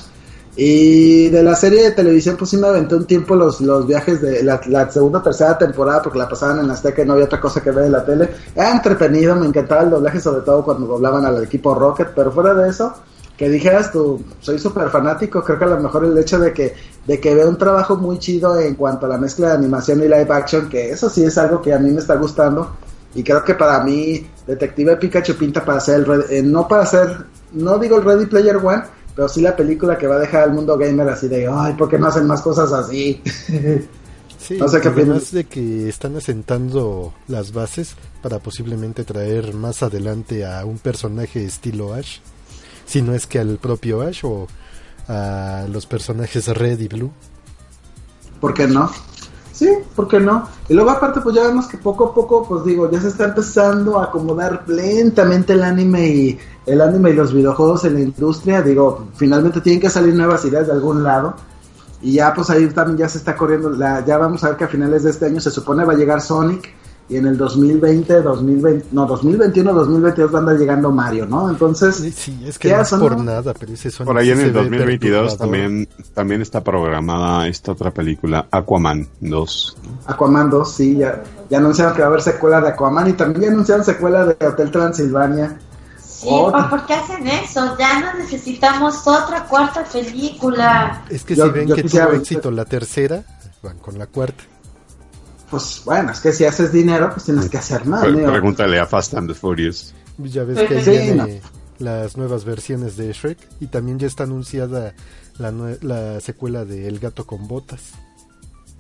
Y 0.55 1.31
de 1.31 1.43
la 1.43 1.57
serie 1.57 1.83
de 1.83 1.91
televisión, 1.93 2.37
pues 2.37 2.51
sí 2.51 2.59
me 2.59 2.67
aventé 2.67 2.95
un 2.95 3.07
tiempo 3.07 3.35
los, 3.35 3.61
los 3.63 3.87
viajes 3.87 4.21
de 4.21 4.43
la, 4.43 4.91
segunda 4.91 5.21
o 5.21 5.23
tercera 5.23 5.57
temporada, 5.57 6.03
porque 6.03 6.19
la 6.19 6.29
pasaban 6.29 6.61
en 6.61 6.71
Azteca 6.71 7.03
y 7.03 7.07
no 7.07 7.15
había 7.15 7.25
otra 7.25 7.41
cosa 7.41 7.63
que 7.63 7.71
ver 7.71 7.87
en 7.87 7.93
la 7.93 8.05
tele. 8.05 8.29
Era 8.55 8.73
entretenido, 8.73 9.35
me 9.35 9.47
encantaba 9.47 9.83
el 9.83 9.91
doblaje, 9.91 10.21
sobre 10.21 10.43
todo 10.43 10.63
cuando 10.63 10.87
doblaban 10.87 11.25
al 11.25 11.43
equipo 11.43 11.75
Rocket, 11.75 12.09
pero 12.15 12.31
fuera 12.31 12.53
de 12.53 12.69
eso, 12.69 12.93
que 13.37 13.49
dijeras 13.49 13.91
tú, 13.91 14.23
soy 14.41 14.59
súper 14.59 14.91
fanático, 14.91 15.43
creo 15.43 15.59
que 15.59 15.65
a 15.65 15.69
lo 15.69 15.81
mejor 15.81 16.05
el 16.05 16.19
hecho 16.19 16.39
de 16.39 16.53
que, 16.53 16.75
de 17.07 17.19
que 17.19 17.35
vea 17.35 17.47
un 17.47 17.57
trabajo 17.57 17.97
muy 17.97 18.19
chido 18.19 18.59
en 18.59 18.75
cuanto 18.75 19.07
a 19.07 19.09
la 19.09 19.19
mezcla 19.19 19.49
de 19.49 19.55
animación 19.55 20.01
y 20.01 20.05
live 20.05 20.29
action, 20.29 20.69
que 20.69 20.91
eso 20.91 21.09
sí 21.09 21.25
es 21.25 21.39
algo 21.39 21.63
que 21.63 21.73
a 21.73 21.79
mí 21.79 21.91
me 21.91 22.01
está 22.01 22.17
gustando, 22.17 22.77
y 23.15 23.23
creo 23.23 23.43
que 23.43 23.55
para 23.55 23.83
mí 23.83 24.27
Detective 24.47 24.97
Pikachu 24.97 25.35
pinta 25.35 25.65
para 25.65 25.81
ser, 25.81 26.01
el, 26.01 26.25
eh, 26.29 26.43
no 26.43 26.69
para 26.69 26.85
ser, 26.85 27.25
no 27.53 27.79
digo 27.79 27.97
el 27.97 28.05
Ready 28.05 28.27
Player 28.27 28.57
One, 28.57 28.83
pero 29.15 29.29
sí 29.29 29.41
la 29.41 29.57
película 29.57 29.99
que 29.99 30.07
va 30.07 30.17
a 30.17 30.21
dejar 30.21 30.45
al 30.45 30.53
mundo 30.53 30.77
gamer 30.79 31.09
así 31.09 31.29
de, 31.29 31.49
ay, 31.51 31.75
¿por 31.75 31.89
qué 31.89 31.99
no 31.99 32.07
hacen 32.09 32.27
más 32.27 32.43
cosas 32.43 32.73
así? 32.73 33.23
Sí, 34.43 34.57
no 34.59 34.67
sé 34.67 34.81
qué 34.81 34.89
además 34.89 35.31
de 35.31 35.45
que 35.45 35.89
están 35.89 36.17
asentando 36.17 37.15
las 37.29 37.53
bases 37.53 37.95
para 38.23 38.41
posiblemente 38.41 39.05
traer 39.05 39.55
más 39.55 39.85
adelante 39.85 40.45
a 40.45 40.65
un 40.65 40.79
personaje 40.79 41.45
estilo 41.45 41.95
Ash, 41.95 42.19
si 42.85 43.03
no 43.03 43.15
es 43.15 43.29
que 43.29 43.39
al 43.39 43.59
propio 43.59 44.03
Ash 44.03 44.25
o 44.25 44.49
a 45.07 45.67
los 45.71 45.87
personajes 45.87 46.49
Red 46.49 46.81
y 46.81 46.89
Blue. 46.89 47.13
¿Por 48.41 48.53
qué 48.53 48.67
no? 48.67 48.91
Sí, 49.53 49.69
¿por 49.95 50.09
qué 50.09 50.19
no? 50.19 50.49
Y 50.69 50.75
luego 50.75 50.91
aparte 50.91 51.21
pues 51.21 51.37
ya 51.37 51.47
vemos 51.47 51.67
que 51.67 51.77
poco 51.77 52.07
a 52.07 52.15
poco 52.15 52.45
pues 52.49 52.65
digo, 52.65 52.91
ya 52.91 53.01
se 53.01 53.09
está 53.09 53.27
empezando 53.27 54.01
a 54.01 54.07
acomodar 54.07 54.65
lentamente 54.67 55.53
el 55.53 55.63
anime 55.63 56.09
y 56.09 56.39
el 56.67 56.81
anime 56.81 57.11
y 57.11 57.15
los 57.15 57.33
videojuegos 57.33 57.85
en 57.85 57.95
la 57.95 58.01
industria, 58.01 58.63
digo, 58.63 59.09
finalmente 59.15 59.61
tienen 59.61 59.81
que 59.81 59.91
salir 59.91 60.15
nuevas 60.15 60.45
ideas 60.45 60.67
de 60.67 60.73
algún 60.73 61.03
lado 61.03 61.35
y 62.01 62.15
ya 62.15 62.35
pues 62.35 62.51
ahí 62.51 62.67
también 62.69 62.99
ya 62.99 63.09
se 63.09 63.19
está 63.19 63.37
corriendo, 63.37 63.71
la, 63.71 64.05
ya 64.05 64.19
vamos 64.19 64.43
a 64.45 64.49
ver 64.49 64.57
que 64.57 64.65
a 64.65 64.69
finales 64.69 65.05
de 65.05 65.11
este 65.11 65.27
año 65.27 65.41
se 65.41 65.51
supone 65.51 65.85
va 65.85 65.93
a 65.93 65.97
llegar 65.97 66.21
Sonic 66.21 66.73
y 67.09 67.17
en 67.17 67.27
el 67.27 67.37
2020, 67.37 68.23
2020, 68.23 68.87
no, 68.93 69.07
2021, 69.07 69.73
2022 69.73 70.33
va 70.33 70.39
a 70.39 70.41
andar 70.41 70.57
llegando 70.57 70.91
Mario, 70.91 71.27
¿no? 71.27 71.51
Entonces, 71.51 71.97
sí, 72.15 72.43
es 72.47 72.59
que 72.59 72.71
no 72.71 72.81
es 72.81 72.91
por 72.91 73.21
nada, 73.21 73.53
pero 73.53 73.73
ese 73.73 73.91
Por 74.05 74.17
ahí 74.17 74.31
en 74.31 74.41
el 74.41 74.53
2022 74.53 75.37
también, 75.37 75.89
también 76.15 76.41
está 76.41 76.63
programada 76.63 77.47
esta 77.49 77.73
otra 77.73 77.91
película, 77.91 78.47
Aquaman 78.51 79.09
2. 79.21 79.77
Aquaman 80.07 80.49
2, 80.49 80.73
sí, 80.73 80.97
ya, 80.97 81.23
ya 81.51 81.59
anunciaron 81.59 81.95
que 81.95 82.01
va 82.01 82.07
a 82.07 82.09
haber 82.09 82.23
secuela 82.23 82.61
de 82.61 82.69
Aquaman 82.69 83.09
y 83.09 83.13
también 83.13 83.53
anunciaron 83.53 83.85
secuela 83.85 84.25
de 84.25 84.47
Hotel 84.47 84.71
Transilvania. 84.71 85.59
Sí, 86.23 86.29
¿por 86.29 86.87
qué 86.87 86.95
hacen 86.95 87.27
eso? 87.27 87.77
Ya 87.77 87.99
no 87.99 88.15
necesitamos 88.15 89.07
otra 89.07 89.45
cuarta 89.45 89.85
película. 89.85 91.05
Es 91.11 91.25
que 91.25 91.35
si 91.35 91.49
ven 91.49 91.73
que 91.75 91.83
tuvo 91.83 92.13
éxito 92.13 92.51
la 92.51 92.65
tercera, 92.65 93.25
van 93.63 93.79
con 93.79 93.99
la 93.99 94.07
cuarta. 94.07 94.45
Pues 95.51 95.83
bueno, 95.85 96.13
es 96.13 96.21
que 96.21 96.33
si 96.33 96.45
haces 96.45 96.73
dinero, 96.73 97.11
pues 97.11 97.25
tienes 97.25 97.49
que 97.49 97.59
hacer 97.59 97.85
más. 97.87 98.05
pregúntale 98.05 98.79
a 98.79 98.87
Fast 98.87 99.15
and 99.15 99.29
the 99.29 99.35
Furious. 99.35 99.95
Ya 100.19 100.45
ves 100.45 100.69
que 100.69 100.79
hay 100.79 101.41
las 101.79 102.17
nuevas 102.17 102.45
versiones 102.45 102.97
de 102.97 103.13
Shrek 103.13 103.39
y 103.59 103.67
también 103.67 103.99
ya 103.99 104.07
está 104.07 104.23
anunciada 104.23 104.95
la, 105.39 105.53
la 105.81 106.21
secuela 106.21 106.65
de 106.65 106.87
El 106.87 107.01
gato 107.01 107.27
con 107.27 107.49
botas. 107.49 107.95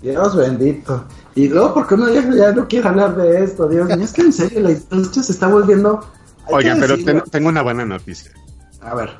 Dios 0.00 0.36
bendito. 0.36 1.04
Y 1.34 1.48
luego, 1.48 1.74
porque 1.74 1.94
uno 1.94 2.08
ya, 2.08 2.28
ya 2.34 2.52
no 2.52 2.66
quiere 2.68 2.88
hablar 2.88 3.16
de 3.16 3.44
esto? 3.44 3.68
Dios 3.68 3.86
mío, 3.86 4.04
es 4.04 4.12
que 4.12 4.22
en 4.22 4.32
serio 4.32 4.60
la 4.60 4.72
industria 4.72 5.22
se 5.22 5.32
está 5.32 5.48
volviendo 5.48 6.04
Oigan, 6.48 6.80
pero 6.80 6.96
tengo 7.24 7.48
una 7.48 7.62
buena 7.62 7.84
noticia. 7.84 8.32
A 8.80 8.94
ver. 8.94 9.10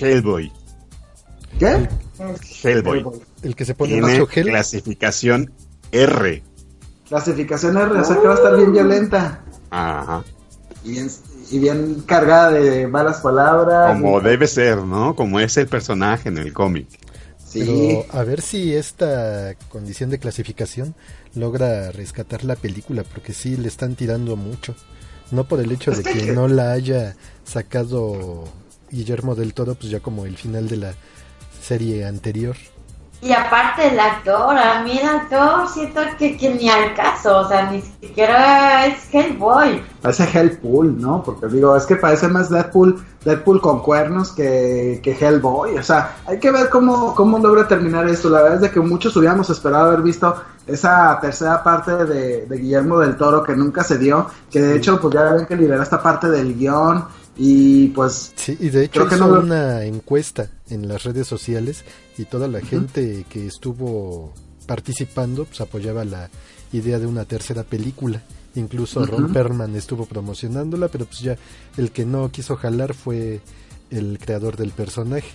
Hellboy. 0.00 0.52
¿Qué? 1.58 1.88
Hellboy. 2.62 3.04
El 3.42 3.56
que 3.56 3.64
se 3.64 3.74
pone 3.74 4.00
Tiene 4.00 4.26
clasificación 4.26 5.52
R. 5.92 6.42
Clasificación 7.08 7.76
R, 7.76 7.98
o 7.98 8.04
sea 8.04 8.20
que 8.20 8.26
va 8.26 8.34
a 8.34 8.36
estar 8.36 8.56
bien 8.56 8.72
violenta. 8.72 9.42
Ajá. 9.70 10.22
Y 10.84 10.92
bien, 10.92 11.10
y 11.50 11.58
bien 11.58 12.02
cargada 12.06 12.52
de 12.52 12.86
malas 12.86 13.20
palabras. 13.20 13.92
Como 13.92 14.20
debe 14.20 14.46
ser, 14.46 14.78
¿no? 14.78 15.14
Como 15.16 15.40
es 15.40 15.56
el 15.56 15.66
personaje 15.66 16.28
en 16.28 16.38
el 16.38 16.52
cómic. 16.52 16.88
Sí. 17.44 17.64
Pero 17.66 18.18
a 18.18 18.22
ver 18.22 18.40
si 18.40 18.74
esta 18.74 19.54
condición 19.68 20.10
de 20.10 20.20
clasificación 20.20 20.94
logra 21.34 21.90
rescatar 21.90 22.44
la 22.44 22.54
película, 22.54 23.02
porque 23.02 23.32
sí 23.32 23.56
le 23.56 23.68
están 23.68 23.96
tirando 23.96 24.36
mucho. 24.36 24.76
No 25.30 25.44
por 25.44 25.60
el 25.60 25.72
hecho 25.72 25.90
de 25.90 26.02
que 26.12 26.32
no 26.32 26.48
la 26.48 26.72
haya 26.72 27.16
sacado 27.44 28.44
Guillermo 28.90 29.34
del 29.34 29.54
Toro, 29.54 29.74
pues 29.74 29.90
ya 29.90 30.00
como 30.00 30.26
el 30.26 30.36
final 30.36 30.68
de 30.68 30.76
la 30.76 30.94
serie 31.62 32.04
anterior. 32.06 32.56
Y 33.22 33.32
aparte 33.32 33.88
el 33.88 34.00
actor, 34.00 34.56
a 34.56 34.82
mí 34.82 34.98
el 34.98 35.06
actor 35.06 35.68
siento 35.68 36.00
que, 36.18 36.38
que 36.38 36.54
ni 36.54 36.70
al 36.70 36.94
caso, 36.94 37.40
o 37.40 37.48
sea, 37.48 37.70
ni 37.70 37.82
siquiera 37.82 38.86
es 38.86 39.12
Hellboy. 39.12 39.82
Parece 40.00 40.24
Hellpool, 40.24 40.98
¿no? 40.98 41.22
Porque 41.22 41.46
digo, 41.48 41.76
es 41.76 41.84
que 41.84 41.96
parece 41.96 42.28
más 42.28 42.48
Deadpool, 42.48 43.04
Deadpool 43.22 43.60
con 43.60 43.80
cuernos 43.80 44.32
que, 44.32 45.00
que 45.02 45.12
Hellboy. 45.12 45.76
O 45.76 45.82
sea, 45.82 46.16
hay 46.26 46.38
que 46.38 46.50
ver 46.50 46.70
cómo, 46.70 47.14
cómo 47.14 47.38
logra 47.38 47.68
terminar 47.68 48.08
esto. 48.08 48.30
La 48.30 48.40
verdad 48.40 48.56
es 48.56 48.62
de 48.62 48.70
que 48.70 48.80
muchos 48.80 49.14
hubiéramos 49.16 49.50
esperado 49.50 49.88
haber 49.88 50.00
visto 50.00 50.34
esa 50.66 51.18
tercera 51.20 51.62
parte 51.62 52.06
de, 52.06 52.46
de 52.46 52.56
Guillermo 52.56 53.00
del 53.00 53.16
Toro 53.16 53.42
que 53.42 53.54
nunca 53.54 53.84
se 53.84 53.98
dio, 53.98 54.28
que 54.50 54.60
de 54.60 54.76
hecho, 54.76 54.98
pues 54.98 55.12
ya 55.12 55.34
ven 55.34 55.44
que 55.44 55.56
liberó 55.56 55.82
esta 55.82 56.02
parte 56.02 56.30
del 56.30 56.56
guion 56.56 57.04
y 57.42 57.88
pues... 57.88 58.34
Sí, 58.36 58.54
y 58.60 58.68
de 58.68 58.84
hecho 58.84 59.06
hizo 59.06 59.26
una 59.26 59.84
encuesta 59.84 60.50
en 60.68 60.86
las 60.86 61.04
redes 61.04 61.26
sociales 61.26 61.86
y 62.18 62.26
toda 62.26 62.48
la 62.48 62.60
gente 62.60 63.24
que 63.30 63.46
estuvo 63.46 64.34
participando 64.66 65.46
pues 65.46 65.62
apoyaba 65.62 66.04
la 66.04 66.28
idea 66.70 66.98
de 66.98 67.06
una 67.06 67.24
tercera 67.24 67.62
película. 67.62 68.20
Incluso 68.56 69.06
Ron 69.06 69.32
Perlman 69.32 69.74
estuvo 69.74 70.04
promocionándola, 70.04 70.88
pero 70.88 71.06
pues 71.06 71.20
ya 71.20 71.38
el 71.78 71.92
que 71.92 72.04
no 72.04 72.30
quiso 72.30 72.56
jalar 72.56 72.92
fue 72.92 73.40
el 73.90 74.18
creador 74.18 74.58
del 74.58 74.72
personaje. 74.72 75.30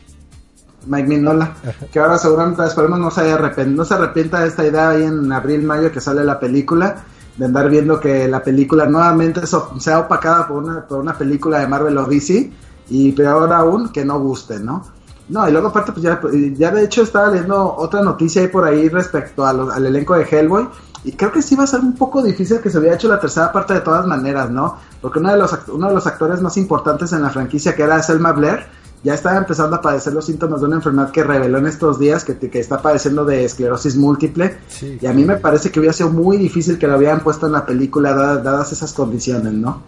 Mike 0.86 1.08
Minola, 1.08 1.56
que 1.92 1.98
ahora 1.98 2.20
seguramente 2.20 2.64
esperemos 2.66 3.00
no 3.00 3.10
se, 3.10 3.22
arrepienta, 3.22 3.74
no 3.74 3.84
se 3.84 3.96
arrepienta 3.96 4.42
de 4.42 4.50
esta 4.50 4.64
idea 4.64 4.92
ahí 4.92 5.02
en 5.02 5.32
abril, 5.32 5.64
mayo 5.64 5.92
que 5.92 6.02
sale 6.02 6.24
la 6.24 6.40
película 6.40 7.04
de 7.38 7.46
andar 7.46 7.70
viendo 7.70 8.00
que 8.00 8.28
la 8.28 8.42
película 8.42 8.86
nuevamente 8.86 9.42
sea 9.46 10.00
opacada 10.00 10.48
por 10.48 10.64
una, 10.64 10.86
por 10.86 11.00
una 11.00 11.18
película 11.18 11.60
de 11.60 11.68
Marvel 11.68 11.98
o 11.98 12.06
DC 12.06 12.52
y 12.90 13.12
peor 13.12 13.52
aún 13.52 13.90
que 13.90 14.06
no 14.06 14.20
guste, 14.20 14.60
¿no? 14.60 14.84
No, 15.28 15.48
y 15.50 15.52
luego 15.52 15.70
aparte 15.70 15.92
pues 15.92 16.04
ya, 16.04 16.22
ya 16.56 16.72
de 16.72 16.84
hecho 16.84 17.02
estaba 17.02 17.30
leyendo 17.30 17.76
otra 17.76 18.02
noticia 18.02 18.44
ahí 18.44 18.48
por 18.48 18.64
ahí 18.64 18.90
respecto 18.90 19.46
al 19.46 19.86
elenco 19.86 20.14
de 20.16 20.24
Hellboy 20.24 20.68
y 21.04 21.12
creo 21.12 21.32
que 21.32 21.42
sí 21.42 21.56
va 21.56 21.66
a 21.66 21.68
ser 21.68 21.82
un 21.82 21.94
poco 21.94 22.24
difícil 22.24 22.60
que 22.60 22.70
se 22.70 22.80
hubiera 22.80 22.96
hecho 22.96 23.08
la 23.08 23.20
tercera 23.20 23.52
parte 23.52 23.76
de 23.76 23.82
todas 23.82 24.08
maneras, 24.08 24.50
¿no? 24.50 24.78
Porque 25.02 25.20
uno 25.20 25.32
de 25.32 25.38
los, 25.38 25.56
uno 25.68 25.88
de 25.88 25.94
los 25.94 26.08
actores 26.08 26.42
más 26.42 26.58
importantes 26.58 27.14
en 27.14 27.22
la 27.22 27.30
franquicia 27.30 27.76
que 27.76 27.84
era 27.84 28.02
Selma 28.02 28.32
Blair 28.32 28.66
ya 29.06 29.14
estaba 29.14 29.38
empezando 29.38 29.76
a 29.76 29.82
padecer 29.82 30.14
los 30.14 30.26
síntomas 30.26 30.62
de 30.62 30.66
una 30.66 30.78
enfermedad 30.78 31.12
que 31.12 31.24
reveló 31.24 31.60
en 31.60 31.68
estos 31.68 32.00
días, 32.00 32.24
que, 32.24 32.40
que 32.40 32.60
está 32.60 32.82
padeciendo 32.82 33.24
de 33.24 33.46
esclerosis 33.46 33.96
múltiple. 33.96 34.58
y 35.00 35.06
a 35.06 35.14
mí 35.14 35.24
me 35.24 35.36
parece 35.36 35.70
que 35.70 35.80
hubiera 35.80 35.94
sido 35.94 36.10
muy 36.10 36.38
difícil 36.38 36.80
que 36.80 36.88
lo 36.88 36.98
hubieran 36.98 37.20
puesto 37.20 37.46
en 37.46 37.52
la 37.52 37.68
película 37.68 38.14
dadas, 38.14 38.72
esas 38.72 38.94
condiciones, 38.94 39.54
¿no? 39.54 39.84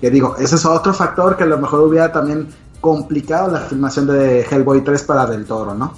Que 0.00 0.10
digo, 0.10 0.34
ese 0.36 0.56
es 0.56 0.66
otro 0.66 0.92
factor 0.92 1.36
que 1.36 1.44
a 1.44 1.46
lo 1.46 1.58
mejor 1.58 1.82
hubiera 1.82 2.10
también 2.10 2.48
complicado 2.80 3.52
la 3.52 3.60
filmación 3.60 4.08
de 4.08 4.40
Hellboy 4.40 4.82
3 4.82 5.04
para 5.04 5.26
Del 5.26 5.44
Toro, 5.44 5.72
¿no? 5.72 5.92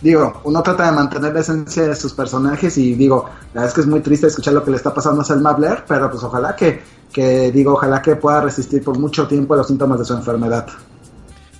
Digo, 0.00 0.40
uno 0.44 0.62
trata 0.62 0.86
de 0.86 0.92
mantener 0.92 1.34
la 1.34 1.40
esencia 1.40 1.88
de 1.88 1.94
sus 1.94 2.14
personajes 2.14 2.78
y 2.78 2.94
digo, 2.94 3.26
la 3.52 3.60
verdad 3.60 3.68
es 3.68 3.74
que 3.74 3.80
es 3.82 3.86
muy 3.86 4.00
triste 4.00 4.28
escuchar 4.28 4.54
lo 4.54 4.64
que 4.64 4.70
le 4.70 4.78
está 4.78 4.94
pasando 4.94 5.20
a 5.20 5.24
Selma 5.24 5.52
Blair, 5.52 5.84
pero 5.86 6.10
pues 6.10 6.22
ojalá 6.22 6.56
que 6.56 6.80
que 7.12 7.50
digo, 7.50 7.74
ojalá 7.74 8.00
que 8.00 8.16
pueda 8.16 8.40
resistir 8.40 8.82
por 8.82 8.98
mucho 8.98 9.26
tiempo 9.26 9.56
los 9.56 9.66
síntomas 9.66 9.98
de 9.98 10.04
su 10.04 10.14
enfermedad. 10.14 10.66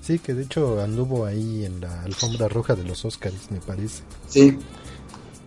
Sí, 0.01 0.19
que 0.19 0.35
de 0.35 0.43
hecho 0.43 0.81
anduvo 0.81 1.27
ahí 1.27 1.65
en 1.65 1.81
la 1.81 2.03
alfombra 2.03 2.49
roja 2.49 2.75
de 2.75 2.85
los 2.85 3.05
Oscars, 3.05 3.51
me 3.51 3.61
parece. 3.61 4.03
Sí, 4.29 4.59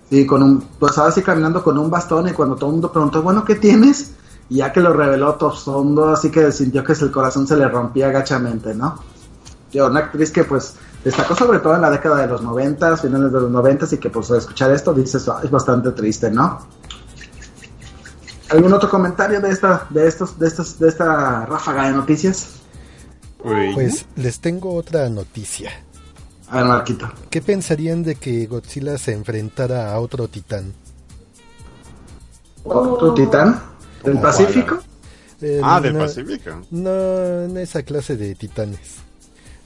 sí, 0.10 0.26
con 0.26 0.44
un, 0.44 0.62
pues 0.80 0.98
ahora 0.98 1.12
sí 1.12 1.22
caminando 1.22 1.64
con 1.64 1.78
un 1.78 1.90
bastón 1.90 2.28
y 2.28 2.32
cuando 2.32 2.56
todo 2.56 2.70
el 2.70 2.74
mundo 2.74 2.92
preguntó, 2.92 3.22
bueno, 3.22 3.44
¿qué 3.44 3.56
tienes? 3.56 4.12
Y 4.50 4.58
ya 4.58 4.72
que 4.72 4.82
lo 4.82 4.94
reveló 4.94 5.36
todo 5.36 5.84
mundo, 5.84 6.10
así 6.10 6.30
que 6.30 6.52
sintió 6.52 6.84
que 6.84 6.94
el 6.94 7.12
corazón 7.12 7.48
se 7.48 7.58
le 7.58 7.68
rompía 7.68 8.10
gachamente, 8.12 8.76
¿no? 8.76 9.00
Yo, 9.72 9.88
una 9.88 10.02
actriz 10.02 10.32
que 10.32 10.44
pues 10.44 10.76
destacó 11.04 11.36
sobre 11.36 11.60
todo 11.60 11.76
en 11.76 11.82
la 11.82 11.90
década 11.90 12.22
de 12.22 12.28
los 12.28 12.42
noventas, 12.42 13.02
finales 13.02 13.32
de 13.32 13.42
los 13.42 13.52
noventas 13.52 13.92
y 13.94 13.98
que 13.98 14.10
pues 14.10 14.30
escuchar 14.32 14.72
esto 14.72 14.94
dices, 14.94 15.30
es 15.44 15.52
bastante 15.52 15.92
triste, 15.92 16.32
¿no? 16.32 16.60
¿Algún 18.50 18.74
otro 18.74 18.90
comentario 18.90 19.42
de 19.42 19.50
esta, 19.50 19.88
de 19.90 20.08
estos, 20.08 20.38
de 20.38 20.48
estos, 20.48 20.80
de 20.80 20.90
esta 20.90 21.46
ráfaga 21.46 21.88
de 21.88 21.94
noticias? 21.94 22.62
Pues 23.42 24.06
les 24.16 24.40
tengo 24.40 24.74
otra 24.74 25.10
noticia. 25.10 25.72
A 26.50 26.58
ver, 26.58 26.66
Marquito. 26.66 27.12
¿Qué 27.30 27.42
pensarían 27.42 28.04
de 28.04 28.16
que 28.16 28.46
Godzilla 28.46 28.98
se 28.98 29.14
enfrentara 29.14 29.92
a 29.92 30.00
otro 30.00 30.28
titán? 30.28 30.74
¿Otro 32.64 33.14
titán? 33.14 33.60
¿Del 34.04 34.20
Pacífico? 34.20 34.78
Eh, 35.42 35.60
ah, 35.64 35.82
del 35.82 35.98
Pacífico. 35.98 36.52
No, 36.72 37.44
en 37.44 37.58
esa 37.58 37.84
clase 37.84 38.16
de 38.16 38.36
titanes. 38.36 38.98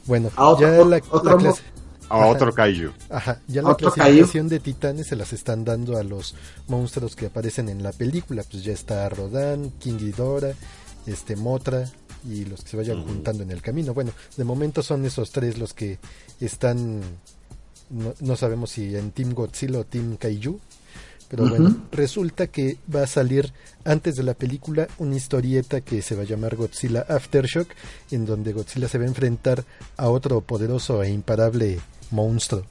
Bueno, 0.07 0.31
ya 0.59 0.69
la, 0.69 0.85
la 0.85 1.37
clase, 1.37 1.61
a 2.09 2.25
otro 2.27 2.53
kaiju. 2.53 2.91
Ajá, 3.09 3.41
ya 3.47 3.61
la 3.61 3.75
clasificación 3.75 4.47
de 4.47 4.59
titanes 4.59 5.07
se 5.07 5.15
las 5.15 5.33
están 5.33 5.65
dando 5.65 5.97
a 5.97 6.03
los 6.03 6.35
monstruos 6.67 7.15
que 7.15 7.27
aparecen 7.27 7.69
en 7.69 7.83
la 7.83 7.91
película. 7.91 8.43
Pues 8.49 8.63
ya 8.63 8.73
está 8.73 9.07
Rodan, 9.09 9.71
King 9.79 9.97
Ghidorah, 9.97 10.53
este 11.05 11.35
Motra, 11.35 11.89
y 12.27 12.45
los 12.45 12.63
que 12.63 12.69
se 12.69 12.77
vayan 12.77 13.03
juntando 13.05 13.43
en 13.43 13.51
el 13.51 13.61
camino. 13.61 13.93
Bueno, 13.93 14.11
de 14.35 14.43
momento 14.43 14.81
son 14.81 15.05
esos 15.05 15.31
tres 15.31 15.57
los 15.57 15.73
que 15.73 15.99
están, 16.39 17.01
no, 17.89 18.13
no 18.19 18.35
sabemos 18.35 18.71
si 18.71 18.95
en 18.95 19.11
Team 19.11 19.33
Godzilla 19.33 19.79
o 19.79 19.83
Team 19.83 20.17
Kaiju, 20.17 20.59
pero 21.29 21.47
bueno, 21.47 21.75
resulta 21.91 22.47
que 22.47 22.77
va 22.93 23.03
a 23.03 23.07
salir 23.07 23.53
antes 23.83 24.15
de 24.15 24.23
la 24.23 24.33
película 24.33 24.87
una 24.97 25.15
historieta 25.15 25.81
que 25.81 26.01
se 26.01 26.15
va 26.15 26.23
a 26.23 26.25
llamar 26.25 26.55
Godzilla 26.55 27.05
Aftershock, 27.07 27.69
en 28.11 28.25
donde 28.25 28.53
Godzilla 28.53 28.87
se 28.87 28.97
va 28.97 29.03
a 29.03 29.07
enfrentar 29.07 29.65
a 29.97 30.09
otro 30.09 30.41
poderoso 30.41 31.03
e 31.03 31.09
imparable 31.09 31.79
monstruo. 32.11 32.63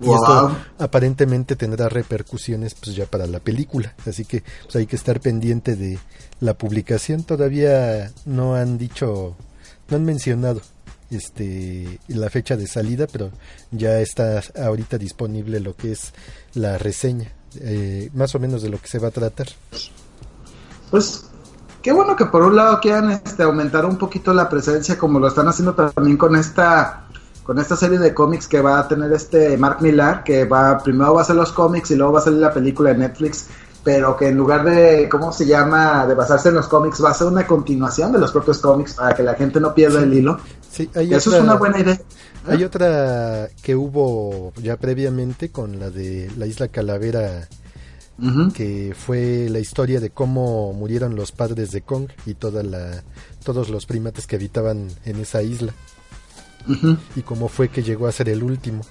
Y 0.00 0.04
esto 0.04 0.56
aparentemente 0.78 1.56
tendrá 1.56 1.88
repercusiones 1.88 2.74
pues 2.74 2.94
ya 2.94 3.06
para 3.06 3.26
la 3.26 3.40
película, 3.40 3.94
así 4.06 4.24
que 4.24 4.44
pues, 4.62 4.76
hay 4.76 4.86
que 4.86 4.94
estar 4.94 5.20
pendiente 5.20 5.74
de 5.74 5.98
la 6.40 6.54
publicación. 6.54 7.24
Todavía 7.24 8.12
no 8.24 8.54
han 8.54 8.78
dicho, 8.78 9.36
no 9.88 9.96
han 9.96 10.04
mencionado 10.04 10.62
este 11.10 11.98
la 12.06 12.30
fecha 12.30 12.56
de 12.56 12.68
salida, 12.68 13.08
pero 13.10 13.32
ya 13.72 13.98
está 14.00 14.40
ahorita 14.56 14.98
disponible 14.98 15.58
lo 15.58 15.74
que 15.74 15.92
es 15.92 16.12
la 16.54 16.78
reseña, 16.78 17.32
eh, 17.56 18.10
más 18.14 18.34
o 18.34 18.38
menos 18.38 18.62
de 18.62 18.68
lo 18.68 18.78
que 18.78 18.88
se 18.88 18.98
va 18.98 19.08
a 19.08 19.10
tratar. 19.10 19.48
Pues 20.90 21.24
qué 21.82 21.92
bueno 21.92 22.16
que 22.16 22.26
por 22.26 22.42
un 22.42 22.56
lado 22.56 22.80
quieran 22.80 23.10
este, 23.10 23.42
aumentar 23.42 23.84
un 23.84 23.96
poquito 23.96 24.32
la 24.34 24.48
presencia, 24.48 24.98
como 24.98 25.18
lo 25.18 25.28
están 25.28 25.48
haciendo 25.48 25.74
también 25.74 26.16
con 26.16 26.36
esta 26.36 27.04
con 27.48 27.58
esta 27.58 27.76
serie 27.76 27.98
de 27.98 28.12
cómics 28.12 28.46
que 28.46 28.60
va 28.60 28.78
a 28.78 28.86
tener 28.86 29.10
este 29.10 29.56
Mark 29.56 29.78
Millar, 29.80 30.22
que 30.22 30.44
va 30.44 30.78
primero 30.82 31.14
va 31.14 31.22
a 31.22 31.24
ser 31.24 31.36
los 31.36 31.50
cómics 31.50 31.90
y 31.90 31.96
luego 31.96 32.12
va 32.12 32.18
a 32.18 32.22
salir 32.22 32.40
la 32.40 32.52
película 32.52 32.90
de 32.90 32.98
Netflix, 32.98 33.46
pero 33.82 34.14
que 34.18 34.28
en 34.28 34.36
lugar 34.36 34.64
de, 34.64 35.08
¿cómo 35.08 35.32
se 35.32 35.46
llama?, 35.46 36.06
de 36.06 36.14
basarse 36.14 36.50
en 36.50 36.56
los 36.56 36.68
cómics, 36.68 37.02
va 37.02 37.08
a 37.08 37.14
ser 37.14 37.26
una 37.26 37.46
continuación 37.46 38.12
de 38.12 38.18
los 38.18 38.32
propios 38.32 38.58
cómics 38.58 38.92
para 38.92 39.14
que 39.14 39.22
la 39.22 39.32
gente 39.32 39.60
no 39.60 39.72
pierda 39.72 40.02
el 40.02 40.12
hilo. 40.12 40.38
Sí, 40.70 40.90
Eso 40.92 41.34
es 41.34 41.40
una 41.40 41.54
buena 41.54 41.80
idea. 41.80 41.98
Hay 42.46 42.64
otra 42.64 43.48
que 43.62 43.76
hubo 43.76 44.52
ya 44.62 44.76
previamente 44.76 45.50
con 45.50 45.78
la 45.78 45.90
de 45.90 46.30
la 46.36 46.46
isla 46.46 46.68
Calavera, 46.68 47.48
que 48.54 48.94
fue 48.98 49.48
la 49.50 49.58
historia 49.58 50.00
de 50.00 50.10
cómo 50.10 50.72
murieron 50.72 51.14
los 51.14 51.32
padres 51.32 51.70
de 51.72 51.82
Kong 51.82 52.08
y 52.26 52.34
toda 52.34 52.62
la, 52.62 53.02
todos 53.44 53.68
los 53.68 53.86
primates 53.86 54.26
que 54.26 54.36
habitaban 54.36 54.88
en 55.04 55.20
esa 55.20 55.42
isla 55.42 55.72
y 57.16 57.22
cómo 57.22 57.48
fue 57.48 57.68
que 57.68 57.82
llegó 57.82 58.06
a 58.06 58.12
ser 58.12 58.28
el 58.28 58.42
último. 58.42 58.82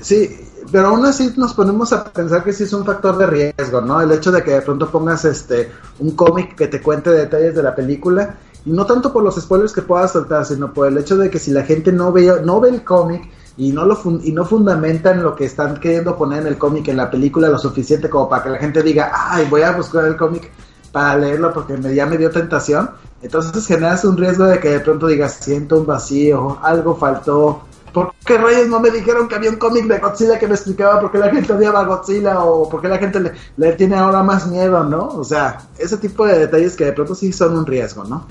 Sí, 0.00 0.38
pero 0.70 0.88
aún 0.88 1.04
así 1.06 1.32
nos 1.36 1.54
ponemos 1.54 1.92
a 1.92 2.04
pensar 2.04 2.44
que 2.44 2.52
sí 2.52 2.64
es 2.64 2.72
un 2.72 2.84
factor 2.84 3.16
de 3.16 3.26
riesgo, 3.26 3.80
¿no? 3.80 4.00
El 4.00 4.12
hecho 4.12 4.30
de 4.30 4.42
que 4.42 4.52
de 4.52 4.62
pronto 4.62 4.90
pongas 4.90 5.24
este 5.24 5.70
un 5.98 6.12
cómic 6.12 6.54
que 6.54 6.68
te 6.68 6.82
cuente 6.82 7.10
detalles 7.10 7.54
de 7.54 7.62
la 7.62 7.74
película 7.74 8.36
no 8.72 8.86
tanto 8.86 9.12
por 9.12 9.22
los 9.22 9.36
spoilers 9.36 9.72
que 9.72 9.82
puedas 9.82 10.12
soltar, 10.12 10.44
sino 10.44 10.72
por 10.72 10.88
el 10.88 10.98
hecho 10.98 11.16
de 11.16 11.30
que 11.30 11.38
si 11.38 11.50
la 11.50 11.62
gente 11.62 11.92
no 11.92 12.12
ve 12.12 12.40
no 12.44 12.60
ve 12.60 12.70
el 12.70 12.84
cómic 12.84 13.30
y 13.56 13.72
no 13.72 13.84
lo 13.84 13.98
y 14.22 14.32
no 14.32 14.44
fundamentan 14.44 15.22
lo 15.22 15.34
que 15.34 15.44
están 15.44 15.78
queriendo 15.78 16.16
poner 16.16 16.42
en 16.42 16.48
el 16.48 16.58
cómic 16.58 16.88
en 16.88 16.96
la 16.96 17.10
película 17.10 17.48
lo 17.48 17.58
suficiente 17.58 18.10
como 18.10 18.28
para 18.28 18.42
que 18.42 18.50
la 18.50 18.58
gente 18.58 18.82
diga, 18.82 19.12
"Ay, 19.14 19.46
voy 19.48 19.62
a 19.62 19.72
buscar 19.72 20.04
el 20.04 20.16
cómic 20.16 20.50
para 20.92 21.16
leerlo 21.16 21.52
porque 21.52 21.76
me, 21.76 21.94
ya 21.94 22.06
me 22.06 22.18
dio 22.18 22.30
tentación." 22.30 22.90
Entonces 23.22 23.66
generas 23.66 24.04
un 24.04 24.16
riesgo 24.16 24.44
de 24.44 24.60
que 24.60 24.68
de 24.70 24.80
pronto 24.80 25.06
digas, 25.06 25.38
siento 25.40 25.78
un 25.80 25.86
vacío, 25.86 26.58
algo 26.62 26.96
faltó. 26.96 27.62
¿Por 27.92 28.12
qué 28.26 28.36
reyes 28.36 28.68
no 28.68 28.78
me 28.78 28.90
dijeron 28.90 29.26
que 29.26 29.36
había 29.36 29.48
un 29.48 29.56
cómic 29.56 29.86
de 29.86 29.98
Godzilla 29.98 30.38
que 30.38 30.46
me 30.46 30.54
explicaba 30.54 31.00
por 31.00 31.10
qué 31.10 31.18
la 31.18 31.30
gente 31.30 31.52
odiaba 31.52 31.80
a 31.80 31.84
Godzilla 31.84 32.44
o 32.44 32.68
por 32.68 32.82
qué 32.82 32.88
la 32.88 32.98
gente 32.98 33.32
le, 33.56 33.72
tiene 33.72 33.96
ahora 33.96 34.22
más 34.22 34.46
miedo, 34.46 34.84
¿no? 34.84 35.08
O 35.08 35.24
sea, 35.24 35.62
ese 35.78 35.96
tipo 35.96 36.26
de 36.26 36.40
detalles 36.40 36.76
que 36.76 36.84
de 36.84 36.92
pronto 36.92 37.14
sí 37.14 37.32
son 37.32 37.56
un 37.56 37.64
riesgo, 37.64 38.04
¿no? 38.04 38.26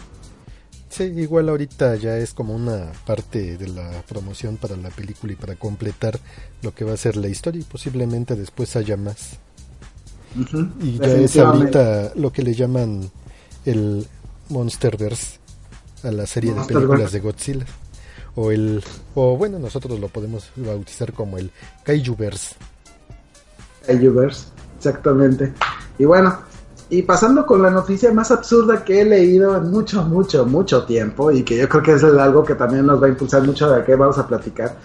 Sí, 0.95 1.03
igual 1.03 1.49
ahorita 1.49 1.97
ya 1.97 2.17
es 2.19 2.33
como 2.33 2.55
una 2.55 2.89
parte 3.05 3.57
de 3.57 3.67
la 3.67 4.01
promoción 4.07 4.55
para 4.55 4.77
la 4.77 4.89
película 4.89 5.33
y 5.33 5.35
para 5.35 5.55
completar 5.57 6.17
lo 6.61 6.73
que 6.73 6.85
va 6.85 6.93
a 6.93 6.97
ser 6.97 7.17
la 7.17 7.27
historia 7.27 7.59
y 7.59 7.65
posiblemente 7.65 8.33
después 8.33 8.77
haya 8.77 8.95
más. 8.95 9.37
y 10.79 10.97
ya 10.97 11.07
es 11.17 11.35
ahorita 11.35 12.13
lo 12.15 12.31
que 12.31 12.43
le 12.43 12.53
llaman 12.53 13.11
el 13.65 14.07
Monsterverse 14.47 15.39
a 16.03 16.11
la 16.11 16.25
serie 16.25 16.53
de 16.53 16.63
películas 16.63 17.11
de 17.11 17.19
Godzilla. 17.19 17.65
O 18.37 18.51
el 18.51 18.81
o 19.15 19.35
bueno 19.35 19.59
nosotros 19.59 19.99
lo 19.99 20.07
podemos 20.07 20.49
bautizar 20.55 21.11
como 21.11 21.37
el 21.37 21.51
Kaijuverse. 21.83 22.55
Kaijuverse 23.85 24.45
exactamente. 24.77 25.51
Y 25.99 26.05
bueno 26.05 26.39
y 26.89 27.01
pasando 27.01 27.45
con 27.45 27.61
la 27.61 27.69
noticia 27.69 28.13
más 28.13 28.31
absurda 28.31 28.83
que 28.83 29.01
he 29.01 29.05
leído 29.05 29.57
en 29.57 29.71
mucho 29.71 30.03
mucho 30.03 30.45
mucho 30.45 30.83
tiempo 30.83 31.31
y 31.31 31.43
que 31.43 31.57
yo 31.57 31.67
creo 31.67 31.83
que 31.83 31.93
es 31.93 32.03
algo 32.03 32.43
que 32.43 32.55
también 32.55 32.85
nos 32.85 33.01
va 33.01 33.07
a 33.07 33.09
impulsar 33.09 33.43
mucho 33.43 33.69
de 33.69 33.83
qué 33.83 33.95
vamos 33.95 34.17
a 34.17 34.27
platicar 34.27 34.75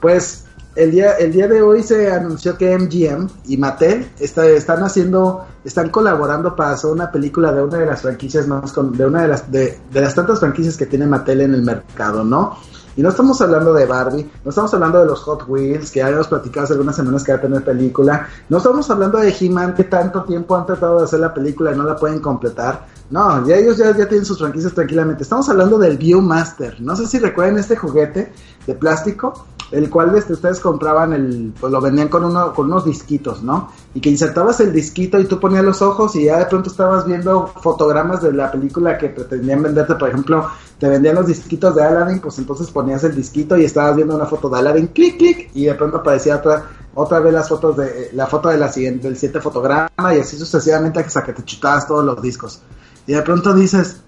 pues 0.00 0.44
el 0.76 0.90
día, 0.90 1.12
el 1.12 1.32
día 1.32 1.46
de 1.46 1.62
hoy 1.62 1.82
se 1.82 2.10
anunció 2.10 2.58
que 2.58 2.76
MGM 2.76 3.28
y 3.46 3.56
Mattel 3.56 4.10
está, 4.18 4.46
están 4.46 4.82
haciendo, 4.82 5.46
están 5.64 5.90
colaborando 5.90 6.56
para 6.56 6.72
hacer 6.72 6.90
una 6.90 7.12
película 7.12 7.52
de 7.52 7.62
una 7.62 7.78
de 7.78 7.86
las 7.86 8.02
franquicias 8.02 8.48
más, 8.48 8.72
con, 8.72 8.96
de 8.96 9.06
una 9.06 9.22
de 9.22 9.28
las, 9.28 9.50
de, 9.52 9.78
de 9.92 10.00
las 10.00 10.14
tantas 10.14 10.40
franquicias 10.40 10.76
que 10.76 10.86
tiene 10.86 11.06
Mattel 11.06 11.42
en 11.42 11.54
el 11.54 11.62
mercado, 11.62 12.24
¿no? 12.24 12.58
Y 12.96 13.02
no 13.02 13.08
estamos 13.08 13.40
hablando 13.40 13.72
de 13.72 13.86
Barbie, 13.86 14.30
no 14.44 14.50
estamos 14.50 14.72
hablando 14.74 15.00
de 15.00 15.06
los 15.06 15.20
Hot 15.20 15.44
Wheels, 15.48 15.90
que 15.90 16.00
ya 16.00 16.06
habíamos 16.06 16.28
platicado 16.28 16.64
hace 16.64 16.74
algunas 16.74 16.96
semanas 16.96 17.24
que 17.24 17.32
va 17.32 17.38
a 17.38 17.40
tener 17.40 17.64
película, 17.64 18.28
no 18.48 18.58
estamos 18.58 18.88
hablando 18.90 19.18
de 19.18 19.34
He-Man, 19.38 19.74
que 19.74 19.84
tanto 19.84 20.22
tiempo 20.24 20.56
han 20.56 20.66
tratado 20.66 20.98
de 20.98 21.04
hacer 21.04 21.20
la 21.20 21.34
película 21.34 21.72
y 21.72 21.76
no 21.76 21.84
la 21.84 21.96
pueden 21.96 22.20
completar. 22.20 22.86
No, 23.10 23.46
ya 23.46 23.56
ellos 23.56 23.76
ya, 23.76 23.96
ya 23.96 24.08
tienen 24.08 24.24
sus 24.24 24.38
franquicias 24.38 24.72
tranquilamente. 24.72 25.22
Estamos 25.22 25.48
hablando 25.48 25.78
del 25.78 25.98
Viewmaster. 25.98 26.80
No 26.80 26.96
sé 26.96 27.06
si 27.06 27.18
recuerdan 27.18 27.58
este 27.58 27.76
juguete 27.76 28.32
de 28.66 28.74
plástico 28.74 29.46
el 29.70 29.90
cual 29.90 30.12
desde 30.12 30.34
ustedes 30.34 30.60
compraban 30.60 31.12
el, 31.12 31.52
pues 31.58 31.72
lo 31.72 31.80
vendían 31.80 32.08
con 32.08 32.24
uno, 32.24 32.52
con 32.52 32.66
unos 32.66 32.84
disquitos, 32.84 33.42
¿no? 33.42 33.70
Y 33.94 34.00
que 34.00 34.10
insertabas 34.10 34.60
el 34.60 34.72
disquito 34.72 35.18
y 35.18 35.24
tú 35.24 35.40
ponías 35.40 35.64
los 35.64 35.82
ojos 35.82 36.14
y 36.16 36.24
ya 36.24 36.38
de 36.38 36.46
pronto 36.46 36.70
estabas 36.70 37.06
viendo 37.06 37.46
fotogramas 37.46 38.22
de 38.22 38.32
la 38.32 38.50
película 38.50 38.98
que 38.98 39.08
pretendían 39.08 39.62
venderte, 39.62 39.94
por 39.94 40.08
ejemplo, 40.08 40.48
te 40.78 40.88
vendían 40.88 41.14
los 41.14 41.26
disquitos 41.26 41.74
de 41.74 41.82
Aladdin, 41.82 42.20
pues 42.20 42.38
entonces 42.38 42.70
ponías 42.70 43.04
el 43.04 43.14
disquito 43.14 43.56
y 43.56 43.64
estabas 43.64 43.96
viendo 43.96 44.14
una 44.14 44.26
foto 44.26 44.48
de 44.48 44.58
Aladdin, 44.58 44.88
clic, 44.88 45.18
clic, 45.18 45.50
y 45.54 45.64
de 45.64 45.74
pronto 45.74 45.98
aparecía 45.98 46.36
otra, 46.36 46.64
otra 46.94 47.20
vez 47.20 47.32
las 47.32 47.48
fotos 47.48 47.76
de, 47.76 48.10
la 48.12 48.26
foto 48.26 48.48
de 48.48 48.58
la 48.58 48.70
siguiente, 48.70 49.08
del 49.08 49.16
siguiente 49.16 49.40
fotograma 49.40 50.14
y 50.14 50.20
así 50.20 50.36
sucesivamente 50.36 51.00
hasta 51.00 51.22
que 51.22 51.32
te 51.32 51.44
chutabas 51.44 51.86
todos 51.86 52.04
los 52.04 52.20
discos. 52.20 52.60
Y 53.06 53.12
de 53.12 53.22
pronto 53.22 53.54
dices, 53.54 54.00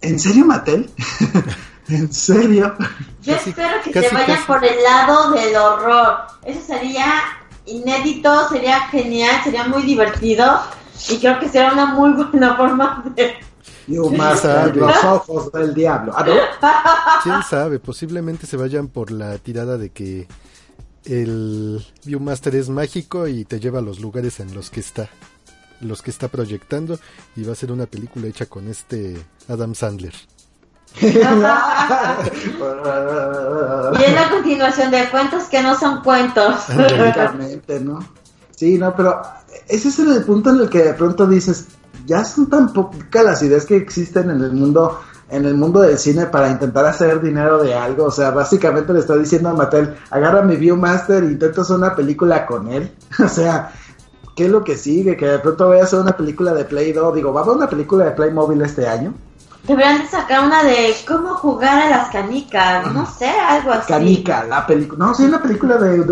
¿en 0.00 0.18
serio 0.18 0.44
Mattel? 0.44 0.90
¿En 1.90 2.12
serio? 2.12 2.74
Yo 3.22 3.34
espero 3.34 3.82
que 3.82 4.00
se 4.00 4.14
vayan 4.14 4.46
por 4.46 4.64
el 4.64 4.82
lado 4.82 5.32
del 5.32 5.56
horror. 5.56 6.18
Eso 6.44 6.60
sería 6.64 7.22
inédito, 7.66 8.48
sería 8.48 8.88
genial, 8.88 9.42
sería 9.42 9.66
muy 9.66 9.82
divertido 9.82 10.60
y 11.08 11.18
creo 11.18 11.38
que 11.40 11.48
será 11.48 11.72
una 11.72 11.86
muy 11.86 12.12
buena 12.12 12.56
forma 12.56 13.04
de... 13.16 13.34
Viewmaster, 13.86 14.76
los 14.76 15.04
ojos 15.04 15.52
del 15.52 15.74
diablo. 15.74 16.12
¿Ah, 16.14 17.20
¿Quién 17.24 17.42
sabe? 17.42 17.80
Posiblemente 17.80 18.46
se 18.46 18.56
vayan 18.56 18.86
por 18.86 19.10
la 19.10 19.36
tirada 19.38 19.78
de 19.78 19.90
que 19.90 20.28
el 21.04 21.84
Viewmaster 22.04 22.54
es 22.54 22.68
mágico 22.68 23.26
y 23.26 23.44
te 23.44 23.58
lleva 23.58 23.80
a 23.80 23.82
los 23.82 23.98
lugares 23.98 24.38
en 24.38 24.54
los 24.54 24.70
que 24.70 24.78
está, 24.78 25.08
los 25.80 26.02
que 26.02 26.10
está 26.10 26.28
proyectando 26.28 27.00
y 27.34 27.42
va 27.42 27.52
a 27.52 27.56
ser 27.56 27.72
una 27.72 27.86
película 27.86 28.28
hecha 28.28 28.46
con 28.46 28.68
este 28.68 29.16
Adam 29.48 29.74
Sandler 29.74 30.14
y 31.00 31.06
es 31.06 31.14
la 34.14 34.30
continuación 34.30 34.90
de 34.90 35.08
cuentos 35.10 35.44
que 35.44 35.62
no 35.62 35.78
son 35.78 36.02
cuentos. 36.02 36.68
¿no? 37.80 38.00
Sí, 38.56 38.76
no, 38.78 38.94
pero 38.94 39.22
ese 39.68 39.88
es 39.88 39.98
el 39.98 40.22
punto 40.24 40.50
en 40.50 40.60
el 40.60 40.68
que 40.68 40.82
de 40.82 40.94
pronto 40.94 41.26
dices, 41.26 41.66
ya 42.06 42.24
son 42.24 42.50
tan 42.50 42.72
pocas 42.72 43.24
las 43.24 43.42
ideas 43.42 43.64
que 43.64 43.76
existen 43.76 44.30
en 44.30 44.42
el 44.42 44.52
mundo 44.52 45.00
en 45.30 45.44
el 45.44 45.54
mundo 45.54 45.80
del 45.80 45.96
cine 45.96 46.26
para 46.26 46.50
intentar 46.50 46.84
hacer 46.86 47.20
dinero 47.22 47.62
de 47.62 47.74
algo. 47.74 48.06
O 48.06 48.10
sea, 48.10 48.32
básicamente 48.32 48.92
le 48.92 48.98
está 48.98 49.16
diciendo 49.16 49.48
a 49.48 49.54
Mattel, 49.54 49.94
agarra 50.10 50.42
mi 50.42 50.56
Viewmaster 50.56 51.22
e 51.22 51.26
intento 51.26 51.62
hacer 51.62 51.76
una 51.76 51.94
película 51.94 52.46
con 52.46 52.68
él. 52.68 52.92
o 53.24 53.28
sea, 53.28 53.72
¿qué 54.34 54.46
es 54.46 54.50
lo 54.50 54.64
que 54.64 54.76
sigue? 54.76 55.16
Que 55.16 55.26
de 55.26 55.38
pronto 55.38 55.68
voy 55.68 55.78
a 55.78 55.84
hacer 55.84 56.00
una 56.00 56.16
película 56.16 56.52
de 56.52 56.64
Play 56.64 56.92
Doh. 56.92 57.14
Digo, 57.14 57.32
¿va 57.32 57.40
a 57.40 57.44
haber 57.44 57.56
una 57.56 57.68
película 57.68 58.06
de 58.06 58.10
Playmobil 58.10 58.60
este 58.62 58.88
año? 58.88 59.14
Deberían 59.70 60.02
de 60.02 60.08
sacar 60.08 60.44
una 60.44 60.64
de 60.64 60.96
cómo 61.06 61.28
jugar 61.34 61.78
a 61.78 61.90
las 61.90 62.10
canicas, 62.10 62.92
no 62.92 63.06
sé, 63.06 63.28
algo 63.28 63.70
así. 63.70 63.86
Canica, 63.86 64.42
la 64.42 64.66
película. 64.66 65.06
No, 65.06 65.14
sí, 65.14 65.22
una 65.22 65.40
película 65.40 65.76
de, 65.76 66.04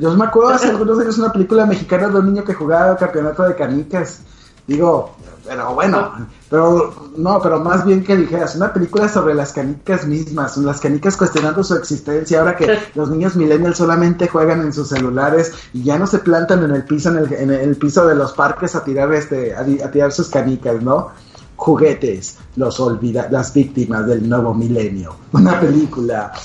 Yo 0.00 0.16
me 0.16 0.24
acuerdo 0.24 0.54
hace 0.54 0.68
algunos 0.68 0.98
años 1.00 1.18
una 1.18 1.30
película 1.30 1.66
mexicana 1.66 2.08
de 2.08 2.18
un 2.18 2.32
niño 2.32 2.42
que 2.42 2.54
jugaba 2.54 2.92
el 2.92 2.96
campeonato 2.96 3.42
de 3.42 3.54
canicas. 3.54 4.20
Digo, 4.66 5.14
pero 5.46 5.74
bueno, 5.74 6.10
pero 6.48 7.10
no, 7.18 7.38
pero 7.42 7.60
más 7.60 7.84
bien 7.84 8.02
que 8.02 8.16
dijeras, 8.16 8.56
una 8.56 8.72
película 8.72 9.10
sobre 9.10 9.34
las 9.34 9.52
canicas 9.52 10.06
mismas, 10.06 10.56
las 10.56 10.80
canicas 10.80 11.18
cuestionando 11.18 11.62
su 11.62 11.74
existencia, 11.74 12.38
ahora 12.40 12.56
que 12.56 12.78
los 12.94 13.10
niños 13.10 13.36
millennials 13.36 13.76
solamente 13.76 14.26
juegan 14.26 14.62
en 14.62 14.72
sus 14.72 14.88
celulares 14.88 15.52
y 15.74 15.82
ya 15.82 15.98
no 15.98 16.06
se 16.06 16.20
plantan 16.20 16.64
en 16.64 16.70
el 16.70 16.84
piso, 16.84 17.10
en 17.10 17.18
el, 17.18 17.32
en 17.34 17.50
el 17.50 17.76
piso 17.76 18.06
de 18.06 18.14
los 18.14 18.32
parques 18.32 18.74
a 18.74 18.82
tirar 18.82 19.12
este, 19.12 19.54
a 19.54 19.90
tirar 19.90 20.12
sus 20.12 20.30
canicas, 20.30 20.82
¿no? 20.82 21.10
Juguetes, 21.56 22.38
los 22.56 22.78
olvida 22.80 23.28
las 23.30 23.52
víctimas 23.52 24.06
del 24.06 24.28
nuevo 24.28 24.54
milenio. 24.54 25.16
Una 25.32 25.58
película. 25.60 26.32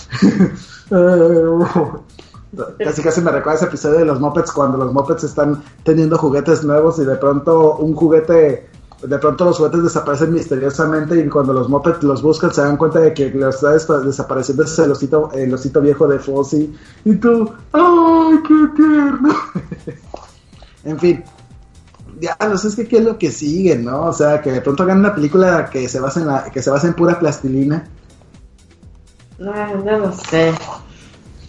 casi 2.80 3.02
casi 3.02 3.22
me 3.22 3.32
recuerda 3.32 3.60
ese 3.60 3.66
episodio 3.66 4.00
de 4.00 4.06
los 4.06 4.20
Muppets 4.20 4.52
cuando 4.52 4.78
los 4.78 4.94
Muppets 4.94 5.24
están 5.24 5.64
teniendo 5.84 6.18
juguetes 6.18 6.64
nuevos 6.64 7.00
y 7.00 7.06
de 7.06 7.16
pronto 7.16 7.78
un 7.78 7.96
juguete 7.96 8.70
de 9.02 9.18
pronto 9.18 9.46
los 9.46 9.58
juguetes 9.58 9.84
desaparecen 9.84 10.34
misteriosamente 10.34 11.20
y 11.20 11.28
cuando 11.28 11.54
los 11.54 11.70
Muppets 11.70 12.04
los 12.04 12.22
buscan 12.22 12.54
se 12.54 12.62
dan 12.62 12.78
cuenta 12.78 13.00
de 13.00 13.14
que 13.14 13.32
lo 13.32 13.50
está 13.50 13.72
desapareciendo 13.72 14.64
ese 14.64 14.84
el 14.84 14.92
osito, 14.92 15.32
el 15.34 15.54
osito 15.54 15.82
viejo 15.82 16.08
de 16.08 16.20
Fozzie 16.20 16.70
y 17.06 17.16
tú, 17.16 17.52
¡ay, 17.72 18.40
qué 18.48 18.68
tierno! 18.76 19.34
en 20.84 21.00
fin, 21.00 21.24
ya 22.22 22.38
no 22.48 22.58
sé 22.58 22.68
es 22.68 22.76
que 22.76 22.88
qué 22.88 22.98
es 22.98 23.04
lo 23.04 23.18
que 23.18 23.32
sigue, 23.32 23.76
¿no? 23.76 24.04
O 24.04 24.14
sea, 24.14 24.42
que 24.42 24.52
de 24.52 24.62
pronto 24.62 24.84
hagan 24.84 25.00
una 25.00 25.16
película 25.16 25.70
que 25.70 25.90
se 25.90 26.00
basa 26.00 26.20
en 26.20 26.28
la, 26.28 26.44
que 26.52 26.62
se 26.62 26.70
basa 26.70 26.88
en 26.88 26.94
pura 26.94 27.20
plastilina. 27.20 27.84
No, 29.40 29.52
no 29.84 29.98
lo 29.98 30.14
sé. 30.14 30.54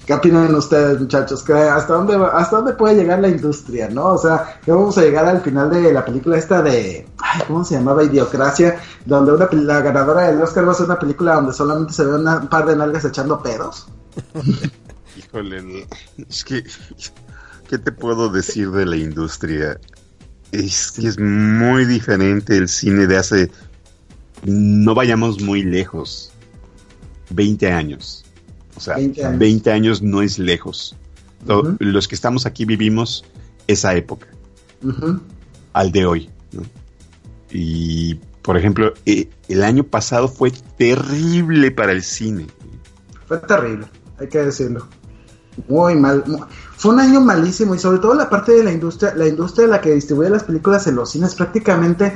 ¿Qué 0.06 0.14
opinan 0.14 0.52
ustedes, 0.54 0.98
muchachos? 0.98 1.48
¿Hasta 1.48 1.92
dónde, 1.92 2.16
¿Hasta 2.32 2.56
dónde 2.56 2.72
puede 2.72 2.96
llegar 2.96 3.20
la 3.20 3.28
industria, 3.28 3.88
no? 3.88 4.06
O 4.14 4.18
sea, 4.18 4.60
que 4.64 4.72
vamos 4.72 4.96
a 4.96 5.02
llegar 5.02 5.26
al 5.26 5.42
final 5.42 5.70
de 5.70 5.92
la 5.92 6.04
película 6.04 6.38
esta 6.38 6.62
de... 6.62 7.06
Ay, 7.18 7.42
¿Cómo 7.46 7.64
se 7.64 7.74
llamaba? 7.74 8.02
Idiocracia, 8.02 8.80
donde 9.04 9.32
una, 9.32 9.48
la 9.52 9.80
ganadora 9.80 10.22
del 10.22 10.42
Oscar 10.42 10.66
va 10.66 10.72
a 10.72 10.74
ser 10.74 10.86
una 10.86 10.98
película 10.98 11.34
donde 11.34 11.52
solamente 11.52 11.92
se 11.92 12.04
ve 12.04 12.16
un 12.16 12.48
par 12.48 12.66
de 12.66 12.74
nalgas 12.74 13.04
echando 13.04 13.40
pedos. 13.42 13.86
Híjole, 15.16 15.86
es 16.28 16.44
que... 16.44 16.64
¿Qué 17.68 17.78
te 17.78 17.92
puedo 17.92 18.28
decir 18.28 18.70
de 18.70 18.84
la 18.84 18.96
industria? 18.96 19.78
Es 20.52 20.98
es 20.98 21.18
muy 21.18 21.84
diferente 21.86 22.56
el 22.56 22.68
cine 22.68 23.06
de 23.06 23.16
hace... 23.16 23.50
No 24.44 24.94
vayamos 24.94 25.40
muy 25.40 25.62
lejos. 25.62 26.32
20 27.30 27.72
años 27.72 28.22
o 28.76 28.80
sea, 28.80 28.96
20 28.96 29.70
años, 29.70 30.02
no 30.02 30.22
es 30.22 30.38
lejos. 30.38 30.96
Los 31.78 32.08
que 32.08 32.14
estamos 32.14 32.46
aquí 32.46 32.64
vivimos 32.64 33.24
esa 33.66 33.94
época, 33.94 34.28
al 35.72 35.92
de 35.92 36.06
hoy. 36.06 36.30
Y, 37.50 38.14
por 38.42 38.56
ejemplo, 38.56 38.94
eh, 39.04 39.28
el 39.48 39.62
año 39.62 39.84
pasado 39.84 40.28
fue 40.28 40.52
terrible 40.78 41.70
para 41.70 41.92
el 41.92 42.02
cine. 42.02 42.46
Fue 43.26 43.38
terrible, 43.38 43.86
hay 44.18 44.28
que 44.28 44.38
decirlo. 44.38 44.88
Muy 45.68 45.94
mal. 45.94 46.24
Fue 46.82 46.92
un 46.92 46.98
año 46.98 47.20
malísimo 47.20 47.76
y 47.76 47.78
sobre 47.78 48.00
todo 48.00 48.12
la 48.14 48.28
parte 48.28 48.50
de 48.50 48.64
la 48.64 48.72
industria, 48.72 49.14
la 49.14 49.28
industria 49.28 49.66
de 49.66 49.70
la 49.70 49.80
que 49.80 49.94
distribuye 49.94 50.28
las 50.28 50.42
películas 50.42 50.84
en 50.88 50.96
los 50.96 51.12
cines 51.12 51.36
prácticamente 51.36 52.12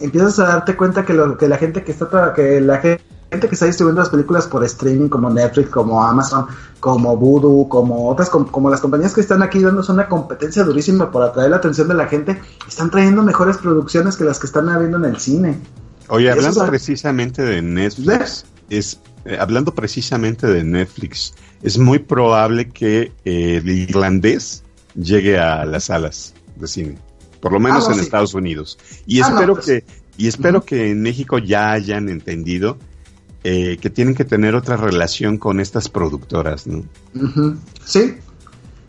empiezas 0.00 0.40
a 0.40 0.46
darte 0.48 0.76
cuenta 0.76 1.06
que, 1.06 1.14
lo, 1.14 1.38
que 1.38 1.46
la 1.46 1.56
gente 1.56 1.84
que 1.84 1.92
está 1.92 2.32
que 2.34 2.60
la 2.60 2.78
gente 2.80 3.00
que 3.30 3.54
está 3.54 3.66
distribuyendo 3.66 4.00
las 4.00 4.10
películas 4.10 4.48
por 4.48 4.64
streaming 4.64 5.08
como 5.08 5.30
Netflix, 5.30 5.70
como 5.70 6.02
Amazon, 6.02 6.46
como 6.80 7.16
Voodoo, 7.16 7.68
como 7.68 8.08
otras, 8.08 8.28
como, 8.28 8.68
las 8.68 8.80
compañías 8.80 9.14
que 9.14 9.20
están 9.20 9.40
aquí 9.40 9.62
dando 9.62 9.84
una 9.88 10.08
competencia 10.08 10.64
durísima 10.64 11.12
por 11.12 11.22
atraer 11.22 11.50
la 11.50 11.58
atención 11.58 11.86
de 11.86 11.94
la 11.94 12.08
gente, 12.08 12.42
están 12.66 12.90
trayendo 12.90 13.22
mejores 13.22 13.58
producciones 13.58 14.16
que 14.16 14.24
las 14.24 14.40
que 14.40 14.48
están 14.48 14.68
habiendo 14.68 14.96
en 14.96 15.04
el 15.04 15.20
cine. 15.20 15.60
Oye, 16.08 16.28
hablando 16.28 16.66
precisamente 16.66 17.42
de 17.42 17.62
Netflix, 17.62 18.46
es 18.68 18.98
eh, 19.24 19.36
hablando 19.38 19.74
precisamente 19.74 20.46
de 20.46 20.64
Netflix, 20.64 21.34
es 21.62 21.78
muy 21.78 21.98
probable 21.98 22.70
que 22.70 23.12
eh, 23.24 23.60
el 23.62 23.68
irlandés 23.68 24.62
llegue 24.94 25.38
a 25.38 25.64
las 25.64 25.84
salas 25.84 26.34
de 26.56 26.66
cine, 26.66 26.98
por 27.40 27.52
lo 27.52 27.60
menos 27.60 27.88
ah, 27.88 27.92
en 27.92 28.00
Estados 28.00 28.34
Unidos. 28.34 28.78
Y 29.06 29.20
ah, 29.20 29.28
espero 29.28 29.54
pues. 29.54 29.66
que 29.66 29.84
y 30.18 30.26
espero 30.26 30.64
que 30.64 30.90
en 30.90 31.00
México 31.00 31.38
ya 31.38 31.70
hayan 31.70 32.08
entendido 32.08 32.76
eh, 33.44 33.78
que 33.80 33.88
tienen 33.88 34.16
que 34.16 34.24
tener 34.24 34.56
otra 34.56 34.76
relación 34.76 35.38
con 35.38 35.60
estas 35.60 35.88
productoras, 35.88 36.66
¿no? 36.66 36.84
Sí, 37.84 38.18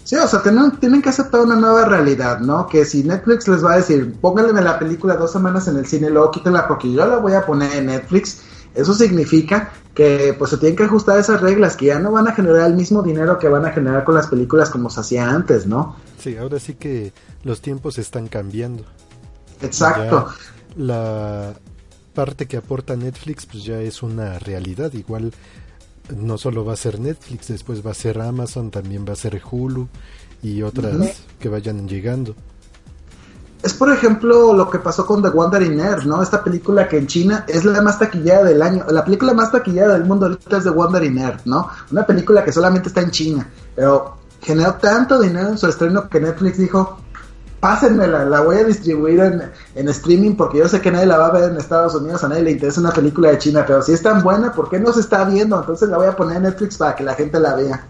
sí, 0.04 0.16
o 0.16 0.28
sea, 0.28 0.42
tienen, 0.42 0.72
tienen, 0.78 1.04
que 1.04 1.10
aceptar 1.10 1.42
una 1.42 1.56
nueva 1.56 1.86
realidad, 1.86 2.40
¿no? 2.40 2.68
Que 2.68 2.84
si 2.84 3.04
Netflix 3.04 3.48
les 3.48 3.64
va 3.64 3.74
a 3.74 3.78
decir, 3.78 4.12
pónganle 4.20 4.60
la 4.60 4.80
película 4.80 5.16
dos 5.18 5.32
semanas 5.32 5.68
en 5.68 5.78
el 5.78 5.86
cine, 5.86 6.10
luego 6.10 6.32
quítenla 6.32 6.68
porque 6.68 6.92
yo 6.92 7.06
la 7.06 7.18
voy 7.18 7.34
a 7.34 7.46
poner 7.46 7.76
en 7.76 7.86
Netflix, 7.86 8.42
eso 8.76 8.94
significa 8.94 9.72
que 9.94 10.34
pues 10.38 10.52
se 10.52 10.58
tienen 10.58 10.78
que 10.78 10.84
ajustar 10.84 11.20
esas 11.20 11.42
reglas, 11.42 11.76
que 11.76 11.88
ya 11.88 12.00
no 12.00 12.12
van 12.12 12.28
a 12.28 12.34
generar 12.34 12.68
el 12.68 12.76
mismo 12.76 13.04
dinero 13.04 13.38
que 13.38 13.50
van 13.50 13.66
a 13.66 13.72
generar 13.72 14.04
con 14.04 14.16
las 14.16 14.28
películas 14.28 14.70
como 14.70 14.90
se 14.90 15.02
hacía 15.02 15.30
antes, 15.30 15.66
¿no? 15.66 15.96
Sí, 16.18 16.38
ahora 16.38 16.60
sí 16.60 16.76
que 16.76 17.12
los 17.44 17.62
tiempos 17.62 17.98
están 17.98 18.28
cambiando. 18.28 18.84
Exacto. 19.62 20.30
la, 20.78 21.54
parte 22.20 22.48
que 22.48 22.58
aporta 22.58 22.98
Netflix 22.98 23.46
pues 23.46 23.64
ya 23.64 23.80
es 23.80 24.04
una 24.04 24.40
realidad. 24.40 24.92
Igual 24.92 25.32
no 26.16 26.38
solo 26.38 26.66
va 26.66 26.74
a 26.74 26.76
ser 26.76 27.00
Netflix, 27.00 27.48
después 27.48 27.86
va 27.86 27.92
a 27.92 27.94
ser 27.94 28.20
Amazon, 28.20 28.72
también 28.72 29.06
va 29.08 29.14
a 29.14 29.16
ser 29.16 29.42
Hulu 29.50 29.88
y 30.42 30.62
otras 30.62 31.24
que 31.40 31.48
vayan 31.48 31.88
llegando. 31.88 32.36
Es 33.62 33.74
por 33.74 33.92
ejemplo 33.92 34.54
lo 34.54 34.70
que 34.70 34.80
pasó 34.80 35.06
con 35.06 35.22
The 35.22 35.30
Wandering 35.30 35.80
Earth, 35.80 36.04
¿no? 36.04 36.24
Esta 36.24 36.42
película 36.42 36.88
que 36.88 36.98
en 36.98 37.08
China 37.08 37.44
es 37.48 37.66
la 37.66 37.82
más 37.82 38.00
taquillada 38.00 38.46
del 38.46 38.62
año, 38.62 38.86
la 38.90 39.04
película 39.04 39.34
más 39.34 39.52
taquillada 39.52 39.94
del 39.94 40.06
mundo 40.06 40.28
ahorita 40.28 40.58
es 40.58 40.64
The 40.64 40.70
Wandering 40.70 41.18
Earth, 41.18 41.42
¿no? 41.46 41.68
Una 41.92 42.06
película 42.06 42.44
que 42.44 42.54
solamente 42.54 42.88
está 42.88 43.02
en 43.02 43.12
China, 43.12 43.50
pero 43.76 44.16
generó 44.42 44.76
tanto 44.76 45.20
dinero 45.20 45.50
en 45.50 45.58
su 45.58 45.68
estreno 45.68 46.08
que 46.08 46.22
Netflix 46.22 46.58
dijo, 46.58 47.00
pásenmela, 47.60 48.26
la 48.26 48.42
voy 48.42 48.58
a 48.58 48.64
distribuir 48.64 49.20
en, 49.76 49.90
streaming 49.90 50.36
porque 50.36 50.60
yo 50.60 50.68
sé 50.68 50.80
que 50.80 50.92
nadie 50.92 51.06
la 51.06 51.18
va 51.18 51.28
a 51.28 51.32
ver 51.32 51.52
en 51.52 51.58
Estados 51.58 51.96
Unidos, 51.96 52.24
a 52.24 52.30
nadie 52.30 52.44
le 52.44 52.52
interesa 52.52 52.80
una 52.80 52.92
película 52.92 53.32
de 53.32 53.38
China, 53.38 53.66
pero 53.68 53.82
si 53.82 53.92
es 53.92 54.02
tan 54.02 54.24
buena, 54.24 54.54
¿por 54.54 54.70
qué 54.70 54.80
no 54.80 54.94
se 54.94 55.02
está 55.02 55.26
viendo? 55.26 55.60
Entonces 55.60 55.90
la 55.90 55.98
voy 55.98 56.08
a 56.08 56.16
poner 56.16 56.38
en 56.38 56.44
Netflix 56.44 56.78
para 56.78 56.96
que 56.96 57.04
la 57.04 57.14
gente 57.16 57.40
la 57.40 57.56
vea. 57.56 57.88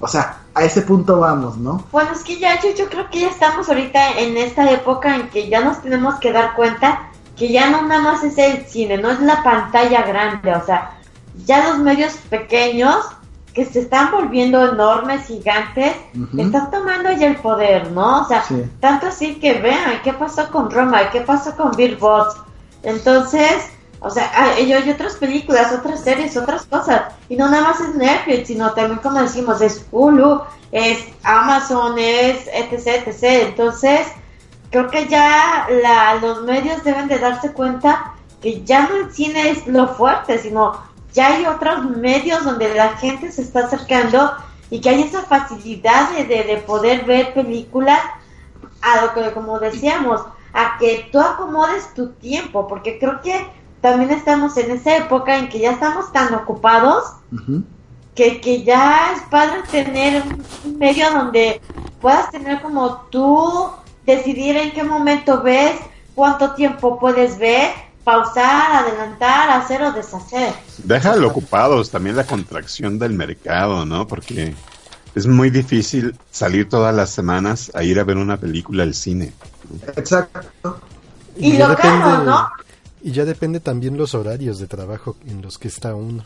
O 0.00 0.08
sea, 0.08 0.38
a 0.54 0.64
ese 0.64 0.82
punto 0.82 1.20
vamos, 1.20 1.56
¿no? 1.58 1.84
Bueno, 1.92 2.10
es 2.12 2.24
que 2.24 2.38
ya 2.38 2.60
yo, 2.60 2.74
yo 2.74 2.88
creo 2.88 3.08
que 3.10 3.20
ya 3.20 3.28
estamos 3.28 3.68
ahorita 3.68 4.18
en 4.18 4.36
esta 4.36 4.70
época 4.70 5.14
en 5.14 5.28
que 5.28 5.48
ya 5.48 5.60
nos 5.60 5.82
tenemos 5.82 6.16
que 6.16 6.32
dar 6.32 6.54
cuenta 6.54 7.10
que 7.36 7.52
ya 7.52 7.70
no 7.70 7.82
nada 7.82 8.02
más 8.02 8.24
es 8.24 8.36
el 8.38 8.66
cine, 8.66 8.98
no 8.98 9.10
es 9.10 9.20
la 9.20 9.42
pantalla 9.42 10.02
grande, 10.02 10.54
o 10.54 10.64
sea, 10.64 10.98
ya 11.46 11.68
los 11.68 11.78
medios 11.78 12.14
pequeños 12.28 12.96
que 13.54 13.64
se 13.64 13.80
están 13.80 14.10
volviendo 14.10 14.72
enormes, 14.72 15.26
gigantes, 15.26 15.96
están 16.38 16.70
tomando 16.70 17.10
ya 17.12 17.26
el 17.26 17.36
poder, 17.36 17.90
¿no? 17.90 18.22
O 18.22 18.24
sea, 18.24 18.44
tanto 18.78 19.08
así 19.08 19.36
que 19.36 19.54
vean 19.54 20.00
qué 20.04 20.12
pasó 20.12 20.50
con 20.50 20.70
Roma, 20.70 21.10
qué 21.10 21.22
pasó 21.22 21.56
con 21.56 21.72
Bill 21.72 21.96
Bots. 21.96 22.36
Entonces, 22.82 23.70
o 24.00 24.08
sea, 24.08 24.30
hay, 24.34 24.72
hay, 24.72 24.90
otras 24.90 25.16
películas, 25.16 25.72
otras 25.72 26.00
series, 26.00 26.36
otras 26.36 26.64
cosas. 26.64 27.12
Y 27.28 27.36
no 27.36 27.50
nada 27.50 27.64
más 27.64 27.80
es 27.80 27.94
Netflix, 27.94 28.48
sino 28.48 28.72
también, 28.72 28.98
como 29.00 29.20
decimos, 29.20 29.60
es 29.60 29.84
Hulu, 29.90 30.40
es 30.72 31.04
Amazon, 31.22 31.98
es 31.98 32.48
etc, 32.52 33.06
etc. 33.06 33.22
Entonces, 33.48 34.06
creo 34.70 34.88
que 34.88 35.06
ya 35.06 35.66
la, 35.82 36.14
los 36.14 36.42
medios 36.44 36.82
deben 36.82 37.08
de 37.08 37.18
darse 37.18 37.52
cuenta 37.52 38.14
que 38.40 38.64
ya 38.64 38.88
no 38.88 38.96
el 38.96 39.12
cine 39.12 39.50
es 39.50 39.66
lo 39.66 39.88
fuerte, 39.88 40.38
sino 40.38 40.80
ya 41.12 41.34
hay 41.34 41.44
otros 41.44 41.84
medios 41.90 42.42
donde 42.44 42.74
la 42.74 42.96
gente 42.96 43.30
se 43.30 43.42
está 43.42 43.66
acercando 43.66 44.32
y 44.70 44.80
que 44.80 44.88
hay 44.88 45.02
esa 45.02 45.22
facilidad 45.22 46.10
de, 46.10 46.24
de, 46.24 46.56
poder 46.58 47.04
ver 47.04 47.34
películas 47.34 48.00
a 48.80 49.02
lo 49.02 49.12
que, 49.12 49.32
como 49.32 49.58
decíamos, 49.58 50.22
a 50.54 50.78
que 50.78 51.08
tú 51.12 51.20
acomodes 51.20 51.92
tu 51.94 52.12
tiempo, 52.12 52.66
porque 52.66 52.98
creo 52.98 53.20
que 53.20 53.59
también 53.80 54.10
estamos 54.10 54.56
en 54.56 54.70
esa 54.70 54.96
época 54.96 55.36
en 55.36 55.48
que 55.48 55.60
ya 55.60 55.72
estamos 55.72 56.12
tan 56.12 56.34
ocupados 56.34 57.04
que, 58.14 58.40
que 58.40 58.62
ya 58.62 59.12
es 59.14 59.22
padre 59.30 59.62
tener 59.70 60.22
un 60.64 60.78
medio 60.78 61.10
donde 61.10 61.60
puedas 62.00 62.30
tener 62.30 62.60
como 62.60 63.02
tú 63.10 63.70
decidir 64.04 64.56
en 64.56 64.72
qué 64.72 64.82
momento 64.82 65.42
ves, 65.42 65.80
cuánto 66.14 66.54
tiempo 66.54 66.98
puedes 66.98 67.38
ver 67.38 67.70
pausar, 68.04 68.84
adelantar, 68.84 69.50
hacer 69.50 69.82
o 69.82 69.92
deshacer. 69.92 70.52
Déjalo 70.78 71.28
ocupados, 71.28 71.90
también 71.90 72.16
la 72.16 72.24
contracción 72.24 72.98
del 72.98 73.12
mercado, 73.12 73.84
¿no? 73.84 74.06
Porque 74.06 74.54
es 75.14 75.26
muy 75.26 75.50
difícil 75.50 76.16
salir 76.30 76.68
todas 76.68 76.94
las 76.94 77.10
semanas 77.10 77.70
a 77.74 77.82
ir 77.82 78.00
a 78.00 78.04
ver 78.04 78.16
una 78.16 78.36
película 78.36 78.82
al 78.82 78.94
cine. 78.94 79.32
Exacto. 79.96 80.80
Y, 81.36 81.56
lo 81.56 81.76
caro, 81.76 82.24
¿no? 82.24 82.48
Y 83.02 83.12
ya 83.12 83.24
depende 83.24 83.60
también 83.60 83.96
los 83.96 84.14
horarios 84.14 84.58
de 84.58 84.66
trabajo 84.66 85.16
en 85.26 85.42
los 85.42 85.58
que 85.58 85.68
está 85.68 85.94
uno. 85.94 86.22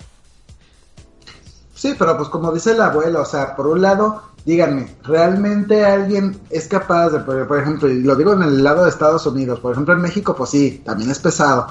Sí, 1.75 1.95
pero 1.99 2.17
pues 2.17 2.29
como 2.29 2.53
dice 2.53 2.73
el 2.73 2.81
abuelo, 2.81 3.23
o 3.23 3.25
sea, 3.27 3.55
por 3.55 3.67
un 3.67 3.83
lado, 3.83 4.23
díganme, 4.45 4.97
¿realmente 5.03 5.85
alguien 5.85 6.41
es 6.51 6.67
capaz 6.67 7.11
de, 7.11 7.21
por, 7.21 7.59
ejemplo, 7.59 7.89
y 7.89 8.01
lo 8.03 8.17
digo 8.17 8.33
en 8.33 8.43
el 8.43 8.63
lado 8.63 8.85
de 8.85 8.91
Estados 8.91 9.27
Unidos, 9.27 9.61
por 9.61 9.73
ejemplo 9.73 9.95
en 9.95 10.01
México, 10.01 10.35
pues 10.35 10.51
sí, 10.51 10.83
también 10.85 11.11
es 11.11 11.19
pesado, 11.19 11.67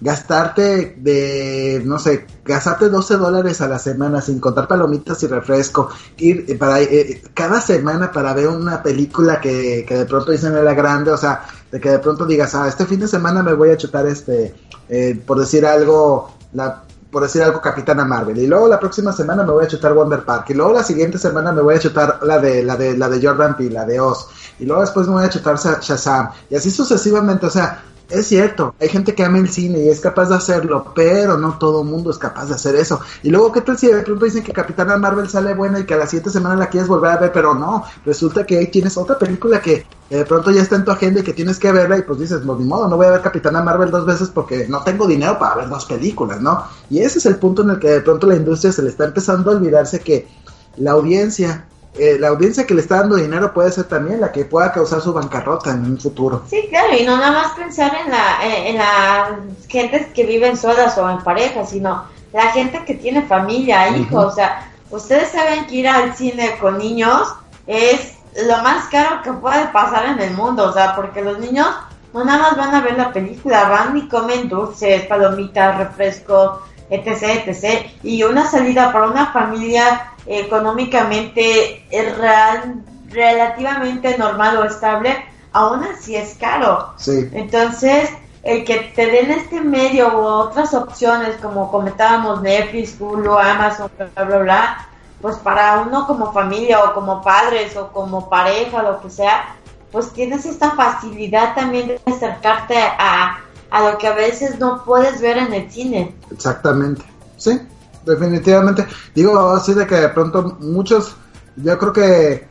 gastarte 0.00 0.96
de, 0.98 1.82
no 1.84 1.98
sé, 1.98 2.26
gastarte 2.44 2.88
12 2.88 3.16
dólares 3.16 3.60
a 3.60 3.68
la 3.68 3.78
semana 3.78 4.20
sin 4.20 4.40
contar 4.40 4.68
palomitas 4.68 5.22
y 5.22 5.26
refresco, 5.26 5.90
ir 6.18 6.44
eh, 6.48 6.54
para 6.54 6.80
eh, 6.80 7.22
cada 7.34 7.60
semana 7.60 8.10
para 8.10 8.34
ver 8.34 8.48
una 8.48 8.82
película 8.82 9.40
que, 9.40 9.84
que 9.86 9.94
de 9.96 10.06
pronto 10.06 10.32
dicen 10.32 10.56
era 10.56 10.74
grande, 10.74 11.10
o 11.10 11.16
sea, 11.16 11.42
de 11.72 11.80
que 11.80 11.90
de 11.90 11.98
pronto 11.98 12.26
digas, 12.26 12.54
ah, 12.54 12.68
este 12.68 12.86
fin 12.86 13.00
de 13.00 13.08
semana 13.08 13.42
me 13.42 13.54
voy 13.54 13.70
a 13.70 13.76
chutar 13.76 14.06
este 14.06 14.54
eh, 14.88 15.20
por 15.26 15.38
decir 15.38 15.64
algo, 15.64 16.30
la, 16.52 16.82
por 17.10 17.22
decir 17.22 17.42
algo, 17.42 17.62
Capitana 17.62 18.04
Marvel. 18.04 18.36
Y 18.36 18.46
luego 18.46 18.68
la 18.68 18.78
próxima 18.78 19.10
semana 19.12 19.42
me 19.42 19.52
voy 19.52 19.64
a 19.64 19.68
chutar 19.68 19.94
Wonder 19.94 20.22
Park. 20.22 20.50
Y 20.50 20.54
luego 20.54 20.74
la 20.74 20.84
siguiente 20.84 21.16
semana 21.16 21.50
me 21.50 21.62
voy 21.62 21.76
a 21.76 21.78
chutar 21.78 22.18
la 22.22 22.38
de, 22.38 22.62
la 22.62 22.76
de, 22.76 22.96
la 22.96 23.08
de 23.08 23.26
Jordan 23.26 23.56
Peele, 23.56 23.72
la 23.72 23.86
de 23.86 23.98
Oz. 23.98 24.28
Y 24.58 24.66
luego 24.66 24.82
después 24.82 25.06
me 25.06 25.14
voy 25.14 25.24
a 25.24 25.30
chutar 25.30 25.56
Shazam. 25.56 26.28
Y 26.50 26.56
así 26.56 26.70
sucesivamente, 26.70 27.46
o 27.46 27.50
sea, 27.50 27.82
es 28.08 28.26
cierto, 28.26 28.74
hay 28.80 28.88
gente 28.88 29.14
que 29.14 29.24
ama 29.24 29.38
el 29.38 29.48
cine 29.48 29.78
y 29.80 29.88
es 29.88 30.00
capaz 30.00 30.28
de 30.28 30.34
hacerlo, 30.34 30.92
pero 30.94 31.38
no 31.38 31.58
todo 31.58 31.84
mundo 31.84 32.10
es 32.10 32.18
capaz 32.18 32.46
de 32.46 32.54
hacer 32.54 32.74
eso. 32.76 33.00
Y 33.22 33.30
luego, 33.30 33.52
¿qué 33.52 33.62
tal 33.62 33.78
si 33.78 33.86
de 33.86 34.02
pronto 34.02 34.24
dicen 34.24 34.42
que 34.42 34.52
Capitana 34.52 34.96
Marvel 34.98 35.28
sale 35.28 35.54
buena 35.54 35.80
y 35.80 35.86
que 35.86 35.94
a 35.94 35.98
la 35.98 36.06
siguiente 36.06 36.30
semana 36.30 36.56
la 36.56 36.68
quieres 36.68 36.88
volver 36.88 37.12
a 37.12 37.16
ver, 37.16 37.32
pero 37.32 37.54
no? 37.54 37.84
Resulta 38.04 38.44
que 38.44 38.58
ahí 38.58 38.66
tienes 38.66 38.96
otra 38.96 39.18
película 39.18 39.60
que 39.60 39.86
de 40.10 40.24
pronto 40.26 40.50
ya 40.50 40.60
está 40.60 40.76
en 40.76 40.84
tu 40.84 40.90
agenda 40.90 41.20
y 41.20 41.22
que 41.22 41.32
tienes 41.32 41.58
que 41.58 41.72
verla 41.72 41.96
y 41.96 42.02
pues 42.02 42.18
dices, 42.18 42.44
no, 42.44 42.56
ni 42.56 42.64
modo, 42.64 42.86
no 42.86 42.96
voy 42.96 43.06
a 43.06 43.12
ver 43.12 43.22
Capitana 43.22 43.62
Marvel 43.62 43.90
dos 43.90 44.04
veces 44.04 44.28
porque 44.28 44.68
no 44.68 44.82
tengo 44.82 45.06
dinero 45.06 45.38
para 45.38 45.54
ver 45.54 45.68
dos 45.70 45.86
películas, 45.86 46.40
¿no? 46.40 46.64
Y 46.90 46.98
ese 46.98 47.18
es 47.18 47.26
el 47.26 47.36
punto 47.36 47.62
en 47.62 47.70
el 47.70 47.78
que 47.78 47.90
de 47.90 48.00
pronto 48.02 48.26
la 48.26 48.36
industria 48.36 48.72
se 48.72 48.82
le 48.82 48.90
está 48.90 49.06
empezando 49.06 49.50
a 49.50 49.54
olvidarse 49.54 50.00
que 50.00 50.28
la 50.76 50.92
audiencia 50.92 51.66
eh, 51.98 52.16
la 52.18 52.28
audiencia 52.28 52.66
que 52.66 52.72
le 52.72 52.80
está 52.80 53.00
dando 53.00 53.16
dinero 53.16 53.52
puede 53.52 53.70
ser 53.70 53.84
también 53.84 54.20
la 54.20 54.32
que 54.32 54.46
pueda 54.46 54.72
causar 54.72 55.02
su 55.02 55.12
bancarrota 55.12 55.72
en 55.72 55.84
un 55.84 56.00
futuro. 56.00 56.42
Sí, 56.48 56.66
claro, 56.70 56.96
y 56.98 57.04
no 57.04 57.18
nada 57.18 57.32
más 57.32 57.52
pensar 57.52 57.92
en 57.94 58.10
la 58.10 58.46
eh, 58.46 58.70
en 58.70 58.78
las 58.78 59.68
gentes 59.68 60.06
que 60.14 60.24
viven 60.24 60.56
solas 60.56 60.96
o 60.96 61.10
en 61.10 61.18
pareja, 61.18 61.66
sino 61.66 62.04
la 62.32 62.50
gente 62.52 62.82
que 62.86 62.94
tiene 62.94 63.22
familia, 63.26 63.94
hijos, 63.94 64.24
o 64.24 64.34
sea, 64.34 64.70
ustedes 64.90 65.28
saben 65.28 65.66
que 65.66 65.76
ir 65.76 65.88
al 65.88 66.16
cine 66.16 66.56
con 66.58 66.78
niños 66.78 67.28
es 67.66 68.14
lo 68.46 68.56
más 68.62 68.86
caro 68.86 69.20
que 69.22 69.32
puede 69.32 69.66
pasar 69.66 70.06
en 70.06 70.20
el 70.20 70.34
mundo, 70.34 70.70
o 70.70 70.72
sea, 70.72 70.96
porque 70.96 71.20
los 71.20 71.38
niños 71.38 71.66
no 72.14 72.24
nada 72.24 72.38
más 72.38 72.56
van 72.56 72.74
a 72.74 72.80
ver 72.80 72.96
la 72.96 73.12
película, 73.12 73.68
van 73.68 73.96
y 73.98 74.08
comen 74.08 74.48
dulces, 74.48 75.06
palomitas, 75.06 75.76
refrescos, 75.76 76.60
etc, 76.88 77.46
etc. 77.46 77.86
Y 78.02 78.22
una 78.22 78.50
salida 78.50 78.92
para 78.92 79.08
una 79.08 79.32
familia 79.32 80.11
económicamente 80.26 81.84
real, 81.90 82.82
relativamente 83.08 84.16
normal 84.18 84.56
o 84.58 84.64
estable, 84.64 85.16
aún 85.52 85.84
así 85.84 86.16
es 86.16 86.36
caro. 86.38 86.94
Entonces, 87.06 88.10
el 88.42 88.64
que 88.64 88.92
te 88.94 89.06
den 89.06 89.30
este 89.30 89.60
medio 89.60 90.08
u 90.18 90.22
otras 90.22 90.74
opciones, 90.74 91.36
como 91.36 91.70
comentábamos, 91.70 92.42
Netflix, 92.42 92.96
Hulu, 92.98 93.38
Amazon, 93.38 93.90
bla, 93.96 94.24
bla, 94.24 94.38
bla, 94.38 94.88
pues 95.20 95.36
para 95.36 95.80
uno 95.82 96.06
como 96.06 96.32
familia 96.32 96.82
o 96.84 96.94
como 96.94 97.22
padres 97.22 97.76
o 97.76 97.88
como 97.88 98.28
pareja, 98.28 98.82
lo 98.82 99.00
que 99.00 99.10
sea, 99.10 99.56
pues 99.92 100.12
tienes 100.12 100.44
esta 100.46 100.72
facilidad 100.72 101.54
también 101.54 101.88
de 101.88 102.00
acercarte 102.06 102.76
a, 102.78 103.38
a 103.70 103.90
lo 103.90 103.98
que 103.98 104.08
a 104.08 104.14
veces 104.14 104.58
no 104.58 104.84
puedes 104.84 105.20
ver 105.20 105.38
en 105.38 105.52
el 105.52 105.70
cine. 105.70 106.14
Exactamente, 106.30 107.04
sí 107.36 107.60
definitivamente. 108.04 108.86
Digo 109.14 109.50
así 109.50 109.74
de 109.74 109.86
que 109.86 109.96
de 109.96 110.08
pronto 110.08 110.56
muchos, 110.60 111.14
yo 111.56 111.78
creo 111.78 111.92
que 111.92 112.48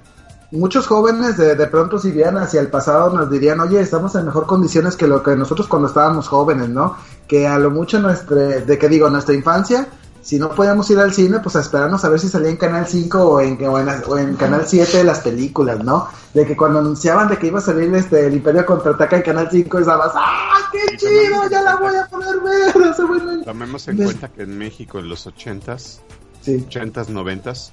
muchos 0.51 0.87
jóvenes 0.87 1.37
de, 1.37 1.55
de 1.55 1.67
pronto 1.67 1.97
si 1.97 2.11
vieran 2.11 2.37
hacia 2.37 2.61
el 2.61 2.67
pasado 2.67 3.09
nos 3.15 3.29
dirían, 3.29 3.59
oye, 3.59 3.79
estamos 3.79 4.15
en 4.15 4.25
mejor 4.25 4.45
condiciones 4.45 4.95
que 4.95 5.07
lo 5.07 5.23
que 5.23 5.35
nosotros 5.35 5.67
cuando 5.67 5.87
estábamos 5.87 6.27
jóvenes, 6.27 6.69
¿no? 6.69 6.97
Que 7.27 7.47
a 7.47 7.57
lo 7.57 7.71
mucho 7.71 7.99
nuestra, 7.99 8.35
de 8.35 8.77
que 8.77 8.89
digo, 8.89 9.09
nuestra 9.09 9.33
infancia 9.33 9.87
si 10.22 10.38
no 10.38 10.49
podíamos 10.49 10.89
ir 10.91 10.99
al 10.99 11.13
cine, 11.13 11.39
pues 11.39 11.55
a 11.55 11.61
esperarnos 11.61 12.05
a 12.05 12.09
ver 12.09 12.19
si 12.19 12.30
salía 12.30 12.49
en 12.49 12.57
Canal 12.57 12.86
5 12.88 13.26
o 13.26 13.41
en, 13.41 13.57
o 13.65 14.17
en, 14.17 14.36
Canal 14.36 14.63
7 14.67 15.03
las 15.03 15.19
películas, 15.19 15.84
¿no? 15.84 16.07
De 16.34 16.45
que 16.45 16.55
cuando 16.55 16.80
anunciaban 16.80 17.28
de 17.28 17.38
que 17.38 17.47
iba 17.47 17.59
a 17.59 17.61
salir 17.61 17.93
este 17.95 18.28
El 18.28 18.36
Imperio 18.36 18.65
Contraataca 18.65 19.17
en 19.17 19.24
Canal 19.24 19.49
5, 19.51 19.80
estabas, 19.80 20.11
¡ah, 20.15 20.69
qué 20.72 20.95
chido! 20.95 21.49
¡Ya 21.49 21.63
la 21.63 21.76
voy 21.78 21.95
a 21.95 22.07
poder 22.07 22.39
ver! 22.39 23.43
Tomemos 23.45 23.88
en 23.88 23.97
cuenta 23.97 24.30
que 24.30 24.43
en 24.43 24.57
México 24.57 24.99
en 24.99 25.09
los 25.09 25.26
80s, 25.26 25.99
sí. 26.41 26.65
80s, 26.69 27.07
90s, 27.07 27.72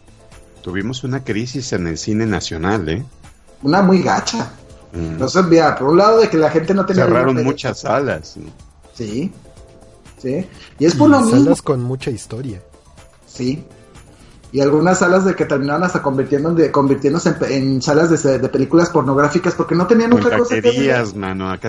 tuvimos 0.62 1.04
una 1.04 1.22
crisis 1.22 1.72
en 1.74 1.86
el 1.86 1.98
cine 1.98 2.24
nacional, 2.24 2.88
¿eh? 2.88 3.04
Una 3.62 3.82
muy 3.82 4.02
gacha. 4.02 4.50
Mm. 4.92 5.18
No 5.18 5.28
se 5.28 5.42
por 5.42 5.82
un 5.82 5.98
lado 5.98 6.20
de 6.20 6.30
que 6.30 6.38
la 6.38 6.50
gente 6.50 6.72
no 6.72 6.86
tenía... 6.86 7.04
Cerraron 7.04 7.44
muchas 7.44 7.80
salas. 7.80 8.36
Sí. 8.94 9.32
¿Sí? 10.18 10.46
Y 10.78 10.84
es 10.84 10.94
por 10.94 11.10
lo 11.10 11.20
mismo. 11.20 11.44
Salas 11.44 11.62
con 11.62 11.82
mucha 11.82 12.10
historia. 12.10 12.62
Sí. 13.26 13.64
Y 14.50 14.60
algunas 14.60 15.00
salas 15.00 15.26
de 15.26 15.34
que 15.34 15.44
terminaron 15.44 15.84
hasta 15.84 16.00
convirtiendo 16.00 16.54
de, 16.54 16.70
convirtiéndose 16.70 17.36
en, 17.50 17.82
salas 17.82 18.22
de, 18.22 18.48
películas 18.48 18.88
pornográficas 18.88 19.54
porque 19.54 19.74
no 19.74 19.86
tenían 19.86 20.14
otra 20.14 20.38
cosa 20.38 20.58
que 20.60 20.90
hacer. 20.90 21.16
mano. 21.16 21.50
Acá 21.50 21.68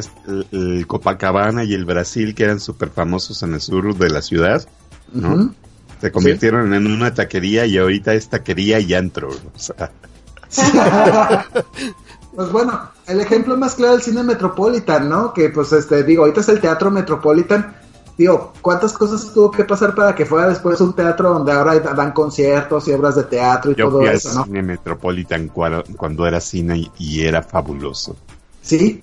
el, 0.52 0.88
Copacabana 0.88 1.66
y 1.66 1.74
el 1.74 1.84
Brasil, 1.84 2.34
que 2.34 2.46
eran 2.46 2.62
súper 2.62 2.90
famosos 2.90 3.44
en 3.44 3.54
el 3.54 3.62
sur 3.62 3.98
de 3.98 4.10
la 4.10 4.22
ciudad, 4.22 4.66
¿no? 5.12 5.54
Se 6.00 6.12
convirtieron 6.14 6.74
en 6.74 6.88
una 6.88 7.14
taquería 7.14 7.66
y 7.66 7.78
ahorita 7.78 8.14
es 8.14 8.30
taquería 8.30 8.80
y 8.80 8.94
antro. 8.94 9.28
pues 12.36 12.52
bueno, 12.52 12.80
el 13.08 13.20
ejemplo 13.20 13.58
más 13.58 13.76
claro 13.76 13.96
es 13.96 14.08
el 14.08 14.14
cine 14.14 14.24
Metropolitan, 14.24 15.10
¿no? 15.10 15.34
Que 15.34 15.50
pues 15.50 15.74
este, 15.74 16.04
digo, 16.04 16.24
ahorita 16.24 16.40
es 16.40 16.48
el 16.48 16.62
Teatro 16.62 16.90
Metropolitan, 16.92 17.76
digo, 18.20 18.52
¿cuántas 18.62 18.92
cosas 18.92 19.32
tuvo 19.34 19.50
que 19.50 19.64
pasar 19.64 19.96
para 19.96 20.14
que 20.14 20.26
fuera 20.26 20.50
después 20.50 20.82
un 20.82 20.94
teatro 20.94 21.30
donde 21.30 21.54
ahora 21.54 21.80
dan 21.80 22.12
conciertos 22.12 22.86
y 22.90 22.92
obras 22.92 23.16
de 23.16 23.24
teatro 23.24 23.72
y 23.72 23.76
todo 23.76 24.02
eso, 24.02 24.34
¿no? 24.34 24.44
cine 24.44 24.62
Metropolitan 24.62 25.48
cuando 25.48 26.28
era 26.28 26.42
cine 26.42 26.92
y 26.98 27.22
era 27.22 27.42
fabuloso. 27.42 28.18
Sí, 28.62 29.02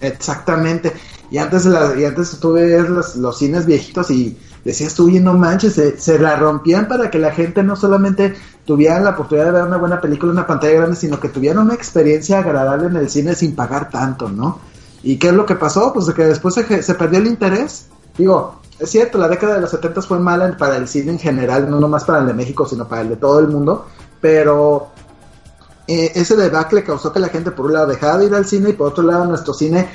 exactamente. 0.00 0.92
Y 1.30 1.38
antes, 1.38 1.68
y 1.96 2.04
antes 2.04 2.40
tú 2.40 2.54
veías 2.54 2.88
los, 2.88 3.38
cines 3.38 3.64
viejitos 3.64 4.10
y 4.10 4.36
decías 4.64 4.92
tú, 4.92 5.06
oye, 5.06 5.20
no 5.20 5.34
manches, 5.34 5.74
se, 5.74 5.96
se, 5.96 6.18
la 6.18 6.34
rompían 6.34 6.88
para 6.88 7.12
que 7.12 7.20
la 7.20 7.30
gente 7.30 7.62
no 7.62 7.76
solamente 7.76 8.34
tuviera 8.64 8.98
la 8.98 9.10
oportunidad 9.10 9.46
de 9.46 9.52
ver 9.52 9.62
una 9.62 9.76
buena 9.76 10.00
película 10.00 10.32
en 10.32 10.38
una 10.38 10.48
pantalla 10.48 10.78
grande, 10.78 10.96
sino 10.96 11.20
que 11.20 11.28
tuviera 11.28 11.60
una 11.60 11.74
experiencia 11.74 12.40
agradable 12.40 12.88
en 12.88 12.96
el 12.96 13.08
cine 13.08 13.36
sin 13.36 13.54
pagar 13.54 13.88
tanto, 13.88 14.28
¿no? 14.28 14.58
¿Y 15.04 15.16
qué 15.18 15.28
es 15.28 15.34
lo 15.34 15.46
que 15.46 15.54
pasó? 15.54 15.92
Pues 15.92 16.06
de 16.06 16.14
que 16.14 16.24
después 16.24 16.56
se, 16.56 16.82
se 16.82 16.94
perdió 16.96 17.20
el 17.20 17.28
interés 17.28 17.86
Digo, 18.18 18.60
es 18.78 18.90
cierto, 18.90 19.16
la 19.16 19.28
década 19.28 19.54
de 19.54 19.60
los 19.60 19.70
70 19.70 20.02
fue 20.02 20.18
mala 20.18 20.56
para 20.56 20.76
el 20.76 20.86
cine 20.86 21.12
en 21.12 21.18
general, 21.18 21.70
no 21.70 21.80
nomás 21.80 22.04
para 22.04 22.20
el 22.20 22.26
de 22.26 22.34
México, 22.34 22.66
sino 22.66 22.86
para 22.86 23.02
el 23.02 23.08
de 23.08 23.16
todo 23.16 23.38
el 23.38 23.48
mundo, 23.48 23.86
pero 24.20 24.88
eh, 25.86 26.12
ese 26.14 26.36
debacle 26.36 26.84
causó 26.84 27.12
que 27.12 27.20
la 27.20 27.28
gente 27.28 27.50
por 27.50 27.66
un 27.66 27.72
lado 27.72 27.86
dejara 27.86 28.18
de 28.18 28.26
ir 28.26 28.34
al 28.34 28.44
cine 28.44 28.70
y 28.70 28.72
por 28.74 28.88
otro 28.88 29.04
lado 29.04 29.24
nuestro 29.24 29.54
cine 29.54 29.88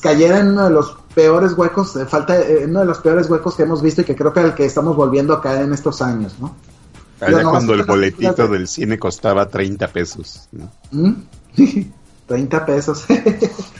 cayera 0.00 0.38
en 0.38 0.48
uno 0.48 0.64
de 0.64 0.70
los 0.70 0.96
peores 1.14 1.52
huecos, 1.52 1.94
de 1.94 2.06
falta, 2.06 2.40
eh, 2.40 2.64
uno 2.66 2.80
de 2.80 2.86
los 2.86 2.98
peores 2.98 3.28
huecos 3.28 3.54
que 3.54 3.64
hemos 3.64 3.82
visto 3.82 4.00
y 4.00 4.04
que 4.04 4.16
creo 4.16 4.32
que 4.32 4.40
el 4.40 4.54
que 4.54 4.64
estamos 4.64 4.96
volviendo 4.96 5.34
a 5.34 5.42
caer 5.42 5.62
en 5.62 5.74
estos 5.74 6.00
años, 6.00 6.36
¿no? 6.40 6.54
Allá 7.20 7.42
cuando 7.42 7.74
el 7.74 7.82
boletito 7.82 8.48
del 8.48 8.66
cine 8.66 8.98
costaba 8.98 9.46
30 9.46 9.88
pesos. 9.88 10.48
¿no? 10.52 10.70
30 12.26 12.66
pesos. 12.66 13.04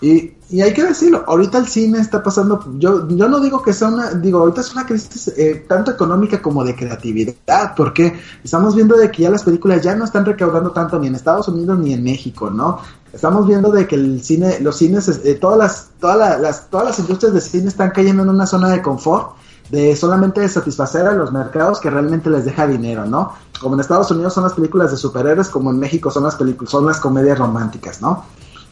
Y, 0.00 0.32
y, 0.50 0.60
hay 0.60 0.72
que 0.72 0.82
decirlo, 0.82 1.24
ahorita 1.26 1.58
el 1.58 1.66
cine 1.66 1.98
está 1.98 2.22
pasando, 2.22 2.64
yo, 2.78 3.08
yo 3.08 3.28
no 3.28 3.40
digo 3.40 3.62
que 3.62 3.72
sea 3.72 3.88
una, 3.88 4.10
digo, 4.10 4.40
ahorita 4.40 4.60
es 4.60 4.72
una 4.72 4.86
crisis 4.86 5.28
eh, 5.36 5.64
tanto 5.68 5.90
económica 5.92 6.42
como 6.42 6.64
de 6.64 6.74
creatividad, 6.74 7.74
porque 7.76 8.18
estamos 8.42 8.74
viendo 8.74 8.96
de 8.96 9.10
que 9.10 9.22
ya 9.22 9.30
las 9.30 9.44
películas 9.44 9.82
ya 9.82 9.94
no 9.94 10.04
están 10.04 10.24
recaudando 10.24 10.72
tanto 10.72 10.98
ni 10.98 11.06
en 11.06 11.14
Estados 11.14 11.48
Unidos 11.48 11.78
ni 11.78 11.92
en 11.92 12.02
México, 12.02 12.50
¿no? 12.50 12.80
Estamos 13.12 13.46
viendo 13.46 13.70
de 13.70 13.86
que 13.86 13.94
el 13.94 14.22
cine, 14.22 14.58
los 14.60 14.76
cines, 14.76 15.08
eh, 15.08 15.34
todas 15.36 15.56
las, 15.58 15.90
todas 16.00 16.40
las, 16.40 16.68
todas 16.68 16.86
las 16.86 16.98
industrias 16.98 17.32
de 17.32 17.40
cine 17.40 17.68
están 17.68 17.90
cayendo 17.90 18.24
en 18.24 18.28
una 18.28 18.46
zona 18.46 18.68
de 18.70 18.82
confort, 18.82 19.36
de 19.70 19.96
solamente 19.96 20.46
satisfacer 20.48 21.06
a 21.06 21.12
los 21.12 21.32
mercados 21.32 21.80
que 21.80 21.90
realmente 21.90 22.28
les 22.28 22.44
deja 22.44 22.66
dinero, 22.66 23.06
¿no? 23.06 23.32
Como 23.60 23.74
en 23.74 23.80
Estados 23.80 24.10
Unidos 24.10 24.34
son 24.34 24.44
las 24.44 24.54
películas 24.54 24.90
de 24.90 24.96
superhéroes, 24.96 25.48
como 25.48 25.70
en 25.70 25.78
México 25.78 26.10
son 26.10 26.24
las 26.24 26.34
películas, 26.34 26.70
son 26.70 26.86
las 26.86 26.98
comedias 26.98 27.38
románticas, 27.38 28.02
¿no? 28.02 28.24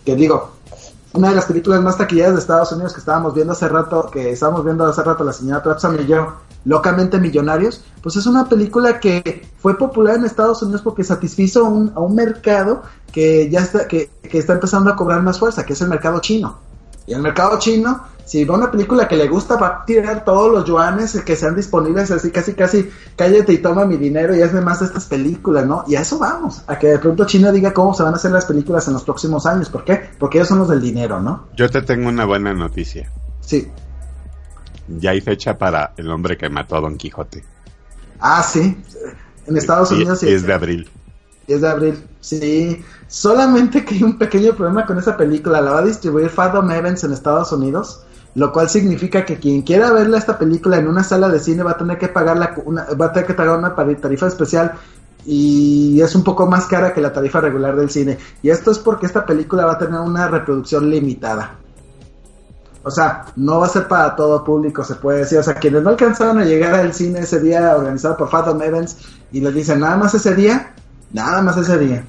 Que 0.04 0.16
digo, 0.16 0.50
una 1.14 1.30
de 1.30 1.34
las 1.34 1.46
películas 1.46 1.82
más 1.82 1.98
taquilladas 1.98 2.34
de 2.34 2.40
Estados 2.40 2.72
Unidos 2.72 2.92
que 2.92 3.00
estábamos 3.00 3.34
viendo 3.34 3.52
hace 3.52 3.68
rato, 3.68 4.08
que 4.10 4.30
estábamos 4.30 4.64
viendo 4.64 4.84
hace 4.84 5.02
rato 5.02 5.24
la 5.24 5.32
señora 5.32 5.62
Trapsam 5.62 6.00
y 6.00 6.06
yo, 6.06 6.34
Locamente 6.64 7.18
Millonarios, 7.18 7.84
pues 8.02 8.16
es 8.16 8.26
una 8.26 8.48
película 8.48 9.00
que 9.00 9.48
fue 9.58 9.76
popular 9.76 10.16
en 10.16 10.24
Estados 10.24 10.62
Unidos 10.62 10.82
porque 10.82 11.02
satisfizo 11.02 11.64
un, 11.64 11.92
a 11.94 12.00
un 12.00 12.14
mercado 12.14 12.82
que 13.10 13.50
ya 13.50 13.60
está, 13.60 13.88
que, 13.88 14.10
que 14.22 14.38
está 14.38 14.52
empezando 14.52 14.90
a 14.90 14.96
cobrar 14.96 15.22
más 15.22 15.38
fuerza, 15.38 15.66
que 15.66 15.72
es 15.72 15.80
el 15.80 15.88
mercado 15.88 16.20
chino. 16.20 16.58
Y 17.06 17.14
el 17.14 17.22
mercado 17.22 17.58
chino 17.58 18.02
si 18.24 18.44
va 18.44 18.54
una 18.54 18.70
película 18.70 19.08
que 19.08 19.16
le 19.16 19.28
gusta, 19.28 19.56
va 19.56 19.66
a 19.66 19.84
tirar 19.84 20.24
todos 20.24 20.50
los 20.50 20.64
yuanes 20.64 21.20
que 21.22 21.36
sean 21.36 21.56
disponibles, 21.56 22.10
así 22.10 22.30
casi, 22.30 22.54
casi, 22.54 22.90
cállate 23.16 23.52
y 23.52 23.58
toma 23.58 23.84
mi 23.84 23.96
dinero 23.96 24.34
y 24.34 24.42
hazme 24.42 24.60
más 24.60 24.80
de 24.80 24.86
estas 24.86 25.04
películas, 25.06 25.66
¿no? 25.66 25.84
Y 25.88 25.96
a 25.96 26.00
eso 26.00 26.18
vamos, 26.18 26.62
a 26.66 26.78
que 26.78 26.86
de 26.86 26.98
pronto 26.98 27.26
China 27.26 27.50
diga 27.52 27.74
cómo 27.74 27.94
se 27.94 28.02
van 28.02 28.14
a 28.14 28.16
hacer 28.16 28.30
las 28.30 28.46
películas 28.46 28.86
en 28.86 28.94
los 28.94 29.02
próximos 29.02 29.44
años. 29.44 29.68
¿Por 29.68 29.84
qué? 29.84 30.10
Porque 30.18 30.38
ellos 30.38 30.48
son 30.48 30.60
los 30.60 30.68
del 30.68 30.80
dinero, 30.80 31.20
¿no? 31.20 31.48
Yo 31.56 31.68
te 31.68 31.82
tengo 31.82 32.08
una 32.08 32.24
buena 32.24 32.54
noticia. 32.54 33.10
Sí. 33.40 33.70
Ya 34.88 35.10
hay 35.10 35.20
fecha 35.20 35.58
para 35.58 35.92
El 35.96 36.10
hombre 36.10 36.36
que 36.36 36.48
mató 36.48 36.76
a 36.76 36.80
Don 36.80 36.96
Quijote. 36.96 37.44
Ah, 38.20 38.42
sí. 38.42 38.82
En 39.46 39.56
Estados 39.56 39.90
Unidos 39.90 40.20
sí. 40.20 40.28
Es 40.28 40.46
de 40.46 40.54
abril. 40.54 40.88
10 41.52 41.60
de 41.60 41.68
abril, 41.68 42.04
sí. 42.20 42.82
Solamente 43.08 43.84
que 43.84 43.94
hay 43.94 44.02
un 44.02 44.18
pequeño 44.18 44.54
problema 44.54 44.86
con 44.86 44.98
esa 44.98 45.16
película. 45.16 45.60
La 45.60 45.72
va 45.72 45.78
a 45.80 45.84
distribuir 45.84 46.28
Fathom 46.28 46.70
Evans 46.70 47.04
en 47.04 47.12
Estados 47.12 47.52
Unidos 47.52 48.04
lo 48.34 48.52
cual 48.52 48.68
significa 48.68 49.24
que 49.24 49.38
quien 49.38 49.62
quiera 49.62 49.92
verla 49.92 50.18
esta 50.18 50.38
película 50.38 50.78
en 50.78 50.88
una 50.88 51.04
sala 51.04 51.28
de 51.28 51.38
cine 51.38 51.62
va 51.62 51.72
a 51.72 51.76
tener 51.76 51.98
que 51.98 52.08
pagar 52.08 52.38
la, 52.38 52.54
una, 52.64 52.86
va 52.98 53.06
a 53.06 53.12
tener 53.12 53.26
que 53.26 53.34
pagar 53.34 53.58
una 53.58 53.74
tarifa 53.74 54.26
especial 54.26 54.72
y 55.24 56.00
es 56.00 56.14
un 56.14 56.24
poco 56.24 56.46
más 56.46 56.66
cara 56.66 56.92
que 56.92 57.00
la 57.00 57.12
tarifa 57.12 57.40
regular 57.40 57.76
del 57.76 57.90
cine. 57.90 58.18
Y 58.42 58.50
esto 58.50 58.70
es 58.70 58.78
porque 58.78 59.06
esta 59.06 59.24
película 59.24 59.66
va 59.66 59.72
a 59.72 59.78
tener 59.78 60.00
una 60.00 60.28
reproducción 60.28 60.90
limitada. 60.90 61.58
O 62.84 62.90
sea, 62.90 63.26
no 63.36 63.60
va 63.60 63.66
a 63.66 63.68
ser 63.68 63.86
para 63.86 64.16
todo 64.16 64.42
público, 64.42 64.82
se 64.82 64.96
puede 64.96 65.20
decir. 65.20 65.38
O 65.38 65.42
sea, 65.42 65.54
quienes 65.54 65.82
no 65.82 65.90
alcanzaron 65.90 66.38
a 66.38 66.44
llegar 66.44 66.74
al 66.74 66.92
cine 66.92 67.20
ese 67.20 67.38
día 67.38 67.76
organizado 67.76 68.16
por 68.16 68.28
Fathom 68.28 68.60
Events 68.60 68.96
y 69.30 69.40
les 69.40 69.54
dicen 69.54 69.80
nada 69.80 69.96
más 69.96 70.14
ese 70.14 70.34
día, 70.34 70.74
nada 71.12 71.42
más 71.42 71.56
ese 71.56 71.78
día. 71.78 72.04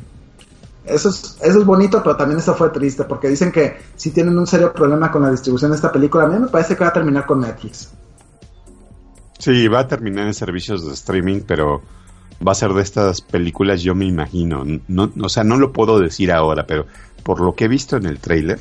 Eso 0.85 1.09
es, 1.09 1.37
eso 1.41 1.59
es 1.59 1.65
bonito, 1.65 2.03
pero 2.03 2.17
también 2.17 2.39
eso 2.39 2.53
fue 2.55 2.69
triste, 2.69 3.05
porque 3.05 3.29
dicen 3.29 3.51
que 3.51 3.77
si 3.95 4.11
tienen 4.11 4.37
un 4.37 4.45
serio 4.45 4.73
problema 4.73 5.11
con 5.11 5.21
la 5.21 5.31
distribución 5.31 5.71
de 5.71 5.77
esta 5.77 5.91
película. 5.91 6.25
A 6.25 6.27
mí 6.27 6.37
me 6.37 6.47
parece 6.47 6.75
que 6.75 6.83
va 6.83 6.89
a 6.89 6.93
terminar 6.93 7.25
con 7.25 7.39
Netflix. 7.39 7.91
Sí, 9.39 9.67
va 9.67 9.79
a 9.79 9.87
terminar 9.87 10.27
en 10.27 10.33
servicios 10.33 10.85
de 10.85 10.93
streaming, 10.93 11.41
pero 11.47 11.81
va 12.45 12.51
a 12.51 12.55
ser 12.55 12.73
de 12.73 12.81
estas 12.81 13.21
películas, 13.21 13.81
yo 13.81 13.95
me 13.95 14.05
imagino. 14.05 14.63
No, 14.87 15.11
o 15.21 15.29
sea, 15.29 15.43
no 15.43 15.57
lo 15.57 15.71
puedo 15.71 15.99
decir 15.99 16.31
ahora, 16.31 16.65
pero 16.67 16.85
por 17.23 17.39
lo 17.39 17.55
que 17.55 17.65
he 17.65 17.67
visto 17.67 17.95
en 17.95 18.05
el 18.05 18.19
trailer, 18.19 18.59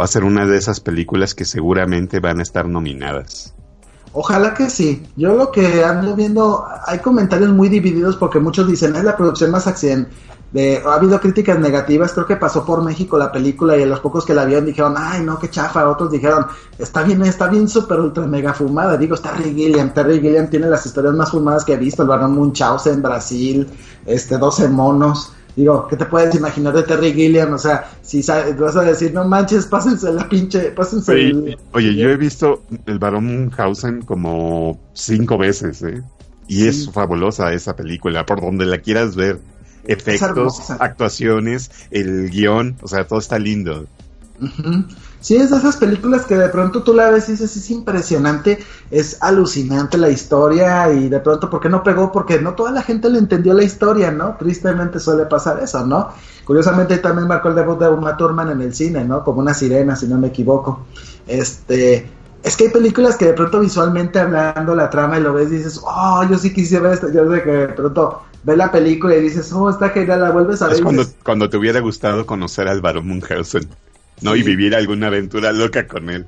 va 0.00 0.04
a 0.04 0.08
ser 0.08 0.24
una 0.24 0.46
de 0.46 0.56
esas 0.56 0.80
películas 0.80 1.34
que 1.34 1.44
seguramente 1.44 2.20
van 2.20 2.40
a 2.40 2.42
estar 2.42 2.66
nominadas. 2.68 3.54
Ojalá 4.12 4.54
que 4.54 4.68
sí. 4.70 5.06
Yo 5.16 5.34
lo 5.34 5.52
que 5.52 5.84
ando 5.84 6.16
viendo, 6.16 6.64
hay 6.86 6.98
comentarios 6.98 7.50
muy 7.50 7.68
divididos 7.68 8.16
porque 8.16 8.40
muchos 8.40 8.66
dicen 8.66 8.96
es 8.96 9.04
la 9.04 9.16
producción 9.16 9.50
más 9.50 9.66
accidente 9.66 10.10
ha 10.58 10.94
habido 10.94 11.20
críticas 11.20 11.58
negativas, 11.60 12.12
creo 12.12 12.26
que 12.26 12.36
pasó 12.36 12.64
por 12.64 12.82
México 12.82 13.16
la 13.16 13.30
película 13.30 13.76
y 13.76 13.82
a 13.82 13.86
los 13.86 14.00
pocos 14.00 14.24
que 14.24 14.34
la 14.34 14.44
vieron 14.44 14.66
dijeron, 14.66 14.94
ay 14.96 15.22
no, 15.22 15.38
qué 15.38 15.48
chafa, 15.48 15.88
otros 15.88 16.10
dijeron, 16.10 16.46
está 16.76 17.04
bien, 17.04 17.22
está 17.22 17.46
bien 17.46 17.68
súper 17.68 18.00
ultra 18.00 18.26
mega 18.26 18.52
fumada, 18.52 18.96
digo, 18.96 19.14
está 19.14 19.32
Terry 19.32 19.54
Gilliam, 19.54 19.94
Terry 19.94 20.20
Gilliam 20.20 20.50
tiene 20.50 20.66
las 20.66 20.84
historias 20.84 21.14
más 21.14 21.30
fumadas 21.30 21.64
que 21.64 21.74
he 21.74 21.76
visto, 21.76 22.02
el 22.02 22.08
Barón 22.08 22.34
Munchausen 22.34 22.94
en 22.94 23.02
Brasil, 23.02 23.68
este, 24.06 24.38
12 24.38 24.68
monos, 24.68 25.32
digo, 25.56 25.86
¿qué 25.88 25.96
te 25.96 26.06
puedes 26.06 26.34
imaginar 26.34 26.74
de 26.74 26.82
Terry 26.82 27.12
Gilliam? 27.12 27.52
O 27.52 27.58
sea, 27.58 27.90
si 28.02 28.22
vas 28.58 28.76
a 28.76 28.82
decir, 28.82 29.12
no 29.12 29.24
manches, 29.24 29.66
pásense 29.66 30.12
la 30.12 30.28
pinche, 30.28 30.70
pásense 30.70 31.12
Oye, 31.12 31.58
oye 31.72 31.94
yo 31.96 32.10
he 32.10 32.16
visto 32.16 32.62
el 32.86 32.98
Barón 32.98 33.26
Munchausen 33.26 34.02
como 34.02 34.80
cinco 34.92 35.38
veces, 35.38 35.82
¿eh? 35.82 36.02
Y 36.48 36.66
es 36.66 36.90
fabulosa 36.90 37.52
esa 37.52 37.76
película, 37.76 38.26
por 38.26 38.40
donde 38.40 38.66
la 38.66 38.78
quieras 38.78 39.14
ver 39.14 39.40
efectos, 39.84 40.70
actuaciones, 40.70 41.70
el 41.90 42.28
guion, 42.30 42.76
o 42.82 42.88
sea, 42.88 43.06
todo 43.06 43.18
está 43.18 43.38
lindo. 43.38 43.86
Sí, 45.20 45.36
es 45.36 45.50
de 45.50 45.58
esas 45.58 45.76
películas 45.76 46.24
que 46.24 46.36
de 46.36 46.48
pronto 46.48 46.82
tú 46.82 46.94
la 46.94 47.10
ves 47.10 47.28
y 47.28 47.32
dices, 47.32 47.54
es 47.54 47.70
impresionante, 47.70 48.58
es 48.90 49.18
alucinante 49.20 49.98
la 49.98 50.08
historia 50.08 50.90
y 50.92 51.10
de 51.10 51.20
pronto, 51.20 51.50
¿por 51.50 51.60
qué 51.60 51.68
no 51.68 51.82
pegó? 51.82 52.10
Porque 52.10 52.40
no 52.40 52.54
toda 52.54 52.72
la 52.72 52.82
gente 52.82 53.10
le 53.10 53.18
entendió 53.18 53.52
la 53.52 53.62
historia, 53.62 54.10
¿no? 54.10 54.36
Tristemente 54.38 54.98
suele 54.98 55.26
pasar 55.26 55.62
eso, 55.62 55.86
¿no? 55.86 56.08
Curiosamente 56.46 56.96
también 56.98 57.28
marcó 57.28 57.50
el 57.50 57.54
debut 57.54 57.78
de 57.78 57.88
Uma 57.88 58.16
Thurman 58.16 58.50
en 58.50 58.62
el 58.62 58.74
cine, 58.74 59.04
¿no? 59.04 59.22
Como 59.22 59.40
una 59.40 59.52
sirena, 59.52 59.94
si 59.94 60.08
no 60.08 60.16
me 60.16 60.28
equivoco. 60.28 60.86
Este, 61.26 62.08
es 62.42 62.56
que 62.56 62.64
hay 62.64 62.70
películas 62.70 63.16
que 63.16 63.26
de 63.26 63.34
pronto 63.34 63.60
visualmente 63.60 64.18
hablando 64.18 64.74
la 64.74 64.88
trama 64.88 65.18
y 65.18 65.22
lo 65.22 65.34
ves 65.34 65.48
y 65.52 65.56
dices, 65.56 65.80
oh, 65.84 66.24
yo 66.30 66.38
sí 66.38 66.54
quisiera 66.54 66.84
ver 66.84 66.92
esto, 66.94 67.12
yo 67.12 67.30
sé 67.30 67.42
que 67.42 67.50
de 67.50 67.68
pronto 67.68 68.22
ves 68.42 68.56
la 68.56 68.72
película 68.72 69.14
y 69.16 69.20
dices, 69.20 69.52
oh, 69.52 69.68
está 69.68 69.90
genial, 69.90 70.22
la 70.22 70.30
vuelves 70.30 70.62
a 70.62 70.68
ver. 70.68 70.76
Es 70.76 70.82
cuando, 70.82 71.04
cuando 71.22 71.50
te 71.50 71.58
hubiera 71.58 71.80
gustado 71.80 72.24
conocer 72.24 72.68
al 72.68 72.80
Baron 72.80 73.06
Munchausen, 73.06 73.68
¿no? 74.22 74.36
Y 74.36 74.42
vivir 74.42 74.74
alguna 74.74 75.08
aventura 75.08 75.52
loca 75.52 75.86
con 75.86 76.10
él. 76.10 76.26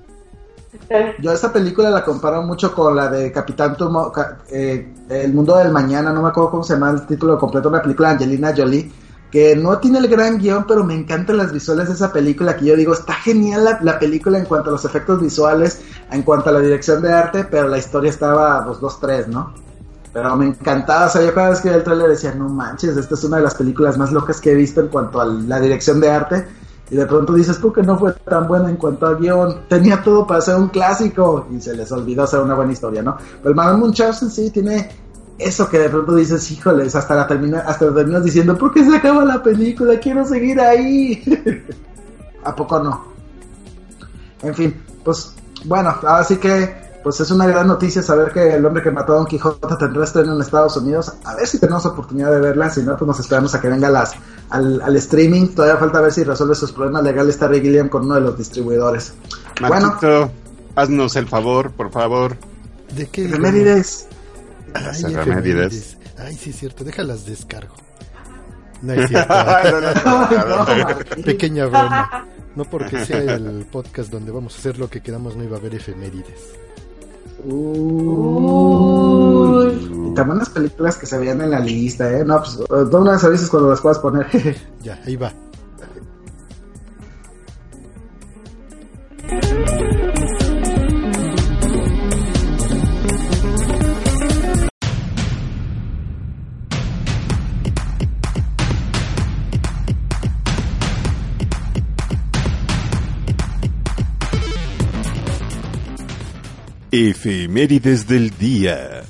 Yo 1.20 1.32
esta 1.32 1.52
película 1.52 1.90
la 1.90 2.04
comparo 2.04 2.42
mucho 2.42 2.74
con 2.74 2.96
la 2.96 3.08
de 3.08 3.30
Capitán 3.30 3.76
Turmo, 3.76 4.12
eh, 4.50 4.92
El 5.08 5.32
Mundo 5.32 5.56
del 5.56 5.70
Mañana, 5.70 6.12
no 6.12 6.22
me 6.22 6.28
acuerdo 6.28 6.50
cómo 6.50 6.62
se 6.62 6.74
llama 6.74 6.90
el 6.90 7.06
título 7.06 7.38
completo, 7.38 7.68
una 7.68 7.82
película 7.82 8.08
de 8.08 8.14
Angelina 8.14 8.54
Jolie, 8.56 8.90
que 9.30 9.56
no 9.56 9.78
tiene 9.78 9.98
el 9.98 10.08
gran 10.08 10.38
guion, 10.38 10.66
pero 10.66 10.84
me 10.84 10.94
encantan 10.94 11.38
las 11.38 11.52
visuales 11.52 11.88
de 11.88 11.94
esa 11.94 12.12
película, 12.12 12.56
que 12.56 12.66
yo 12.66 12.76
digo, 12.76 12.92
está 12.92 13.14
genial 13.14 13.64
la, 13.64 13.78
la, 13.82 13.98
película 13.98 14.38
en 14.38 14.44
cuanto 14.44 14.68
a 14.68 14.72
los 14.72 14.84
efectos 14.84 15.20
visuales, 15.20 15.80
en 16.10 16.22
cuanto 16.22 16.50
a 16.50 16.52
la 16.52 16.60
dirección 16.60 17.00
de 17.00 17.12
arte, 17.12 17.44
pero 17.44 17.68
la 17.68 17.78
historia 17.78 18.10
estaba 18.10 18.64
pues 18.66 18.78
dos, 18.80 19.00
tres, 19.00 19.28
¿no? 19.28 19.54
Pero 20.12 20.36
me 20.36 20.46
encantaba, 20.46 21.06
o 21.06 21.08
sea, 21.08 21.22
yo 21.22 21.32
cada 21.32 21.50
vez 21.50 21.60
que 21.60 21.68
veía 21.68 21.78
el 21.78 21.84
trailer 21.84 22.10
decía, 22.10 22.34
no 22.34 22.48
manches, 22.48 22.96
esta 22.96 23.14
es 23.14 23.24
una 23.24 23.38
de 23.38 23.44
las 23.44 23.54
películas 23.54 23.96
más 23.96 24.12
locas 24.12 24.40
que 24.40 24.52
he 24.52 24.54
visto 24.54 24.82
en 24.82 24.88
cuanto 24.88 25.20
a 25.20 25.24
la 25.24 25.58
dirección 25.58 26.00
de 26.00 26.10
arte. 26.10 26.46
Y 26.90 26.96
de 26.96 27.06
pronto 27.06 27.32
dices, 27.34 27.56
¿por 27.56 27.72
qué 27.72 27.82
no 27.82 27.98
fue 27.98 28.12
tan 28.12 28.46
buena 28.46 28.68
en 28.68 28.76
cuanto 28.76 29.06
a 29.06 29.14
guion? 29.14 29.62
Tenía 29.68 30.02
todo 30.02 30.26
para 30.26 30.40
ser 30.40 30.56
un 30.56 30.68
clásico 30.68 31.46
y 31.50 31.60
se 31.60 31.74
les 31.74 31.90
olvidó 31.90 32.24
hacer 32.24 32.40
una 32.40 32.54
buena 32.54 32.72
historia, 32.72 33.02
¿no? 33.02 33.16
Pero 33.38 33.50
el 33.50 33.54
Madame 33.54 33.78
Munchausen 33.78 34.30
sí 34.30 34.50
tiene 34.50 34.90
eso 35.38 35.68
que 35.68 35.78
de 35.78 35.88
pronto 35.88 36.14
dices, 36.14 36.50
híjoles, 36.50 36.94
hasta 36.94 37.14
la 37.14 37.26
termina, 37.26 37.60
hasta 37.60 37.92
terminas 37.92 38.24
diciendo, 38.24 38.56
¿por 38.56 38.72
qué 38.72 38.84
se 38.84 38.96
acaba 38.96 39.24
la 39.24 39.42
película? 39.42 39.98
Quiero 39.98 40.24
seguir 40.26 40.60
ahí. 40.60 41.22
¿A 42.44 42.54
poco 42.54 42.78
no? 42.80 43.04
En 44.42 44.54
fin, 44.54 44.82
pues 45.04 45.34
bueno, 45.64 45.94
así 46.06 46.36
que 46.36 46.82
pues 47.02 47.20
es 47.20 47.30
una 47.30 47.46
gran 47.46 47.66
noticia 47.66 48.02
saber 48.02 48.32
que 48.32 48.54
el 48.54 48.64
hombre 48.64 48.82
que 48.82 48.90
mató 48.90 49.14
a 49.14 49.16
Don 49.16 49.26
Quijote 49.26 49.74
tendrá 49.76 50.04
estreno 50.04 50.34
en 50.34 50.40
Estados 50.40 50.76
Unidos. 50.76 51.12
A 51.24 51.34
ver 51.34 51.46
si 51.46 51.58
tenemos 51.58 51.84
oportunidad 51.84 52.30
de 52.30 52.40
verla, 52.40 52.70
si 52.70 52.82
no, 52.82 52.96
pues 52.96 53.06
nos 53.08 53.18
esperamos 53.18 53.54
a 53.54 53.60
que 53.60 53.68
venga 53.68 53.90
las, 53.90 54.12
al, 54.52 54.96
streaming. 54.96 55.48
Todavía 55.48 55.78
falta 55.78 56.00
ver 56.00 56.12
si 56.12 56.24
resuelve 56.24 56.54
sus 56.54 56.72
problemas 56.72 57.02
legales 57.02 57.38
Terry 57.38 57.60
Gilliam 57.60 57.88
con 57.88 58.04
uno 58.04 58.14
de 58.16 58.20
los 58.20 58.38
distribuidores. 58.38 59.14
bueno, 59.60 59.98
haznos 60.74 61.16
el 61.16 61.26
favor, 61.26 61.72
por 61.72 61.90
favor. 61.90 62.36
¿De 62.94 63.06
qué? 63.08 63.26
Remedides. 63.28 64.06
Ay, 64.74 65.14
Remedides. 65.14 65.96
Ay, 66.18 66.36
sí, 66.36 66.50
es 66.50 66.56
cierto, 66.56 66.84
déjalas 66.84 67.26
descargo. 67.26 67.74
No 68.82 68.92
es 68.92 69.08
cierto. 69.08 69.34
Pequeña 71.24 71.66
broma. 71.66 72.26
No 72.54 72.64
porque 72.64 73.04
sea 73.04 73.34
el 73.34 73.66
podcast 73.70 74.10
donde 74.10 74.30
vamos 74.30 74.54
a 74.54 74.58
hacer 74.58 74.78
lo 74.78 74.90
que 74.90 75.00
quedamos, 75.00 75.36
no 75.36 75.44
iba 75.44 75.56
a 75.56 75.60
haber 75.60 75.74
efemérides. 75.74 76.52
Uy. 77.44 79.21
Y 79.70 80.14
también 80.14 80.38
las 80.38 80.50
películas 80.50 80.96
que 80.96 81.06
se 81.06 81.18
veían 81.18 81.40
en 81.40 81.50
la 81.50 81.60
lista, 81.60 82.10
¿eh? 82.10 82.24
No, 82.24 82.38
pues, 82.38 82.58
todas 82.68 82.94
unas 82.94 83.28
veces 83.30 83.48
cuando 83.48 83.70
las 83.70 83.80
puedas 83.80 83.98
poner. 83.98 84.26
ya, 84.82 85.00
ahí 85.04 85.16
va. 85.16 85.32
Efemérides 106.94 108.06
del 108.06 108.36
día. 108.36 109.02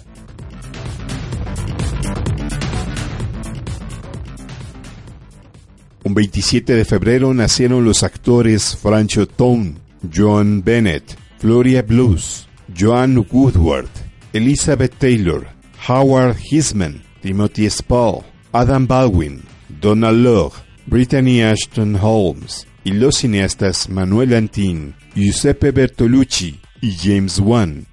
Un 6.04 6.14
27 6.14 6.74
de 6.74 6.84
febrero 6.84 7.32
nacieron 7.32 7.84
los 7.84 8.02
actores 8.02 8.76
Francho 8.76 9.26
Tone, 9.26 9.74
Joan 10.12 10.64
Bennett, 10.64 11.16
Gloria 11.40 11.82
Blues, 11.82 12.48
Joan 12.76 13.24
Woodward, 13.30 13.88
Elizabeth 14.32 14.94
Taylor, 14.98 15.46
Howard 15.88 16.36
Hisman, 16.50 17.02
Timothy 17.20 17.70
Spall, 17.70 18.24
Adam 18.52 18.86
Baldwin, 18.86 19.42
Donald 19.80 20.24
Logue, 20.24 20.54
Brittany 20.86 21.42
Ashton 21.42 21.96
Holmes 22.00 22.66
y 22.84 22.92
los 22.92 23.18
cineastas 23.18 23.88
Manuel 23.88 24.34
Antin, 24.34 24.94
Giuseppe 25.14 25.70
Bertolucci, 25.70 26.58
y 26.80 26.96
James 27.00 27.38
Wan. 27.38 27.86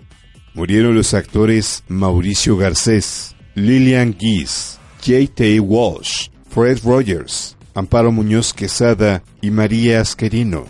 Murieron 0.55 0.95
los 0.95 1.13
actores 1.13 1.83
Mauricio 1.87 2.57
Garcés, 2.57 3.35
Lillian 3.53 4.17
Gies, 4.17 4.79
J.T. 5.05 5.59
Walsh, 5.59 6.29
Fred 6.49 6.79
Rogers, 6.83 7.55
Amparo 7.79 8.11
Muñoz 8.11 8.53
Quesada 8.53 9.23
y 9.41 9.51
María 9.51 10.01
Asquerino. 10.01 10.65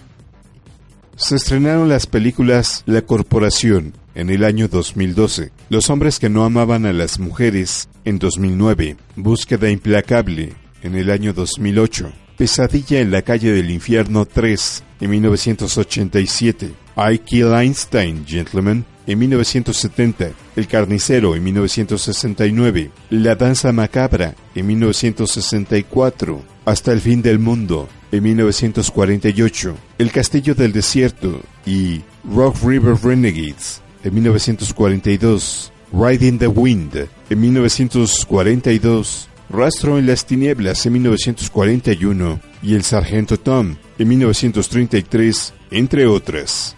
Se 1.15 1.37
estrenaron 1.37 1.89
las 1.89 2.05
películas 2.05 2.83
La 2.85 3.01
Corporación 3.01 3.93
en 4.13 4.29
el 4.29 4.43
año 4.43 4.67
2012, 4.67 5.51
Los 5.69 5.89
hombres 5.89 6.19
que 6.19 6.29
no 6.29 6.43
amaban 6.43 6.85
a 6.85 6.93
las 6.93 7.19
mujeres 7.19 7.89
en 8.05 8.19
2009, 8.19 8.95
Búsqueda 9.15 9.71
implacable 9.71 10.53
en 10.83 10.93
el 10.93 11.09
año 11.09 11.33
2008, 11.33 12.11
Pesadilla 12.37 12.99
en 12.99 13.09
la 13.09 13.23
calle 13.23 13.53
del 13.53 13.71
infierno 13.71 14.27
3 14.27 14.83
en 15.01 15.09
1987, 15.09 16.73
I 16.95 17.17
Kill 17.17 17.53
Einstein, 17.53 18.23
Gentlemen, 18.27 18.85
en 19.09 19.17
1970, 19.17 20.29
El 20.55 20.67
Carnicero 20.67 21.35
en 21.35 21.43
1969, 21.43 22.91
La 23.09 23.33
Danza 23.33 23.71
Macabra 23.71 24.35
en 24.53 24.67
1964, 24.67 26.43
Hasta 26.65 26.91
el 26.91 27.01
Fin 27.01 27.23
del 27.23 27.39
Mundo 27.39 27.89
en 28.11 28.21
1948, 28.21 29.75
El 29.97 30.11
Castillo 30.11 30.53
del 30.53 30.73
Desierto 30.73 31.41
y 31.65 32.01
Rock 32.23 32.57
River 32.63 32.97
Renegades 33.01 33.81
en 34.03 34.13
1942, 34.13 35.73
Riding 35.91 36.37
the 36.37 36.47
Wind 36.47 37.07
en 37.31 37.41
1942, 37.41 39.27
Rastro 39.49 39.97
en 39.97 40.05
las 40.05 40.27
Tinieblas 40.27 40.85
en 40.85 40.93
1941 40.93 42.39
y 42.61 42.75
El 42.75 42.83
Sargento 42.83 43.39
Tom 43.39 43.75
en 43.97 44.07
1933, 44.07 45.53
entre 45.71 46.05
otras. 46.05 46.75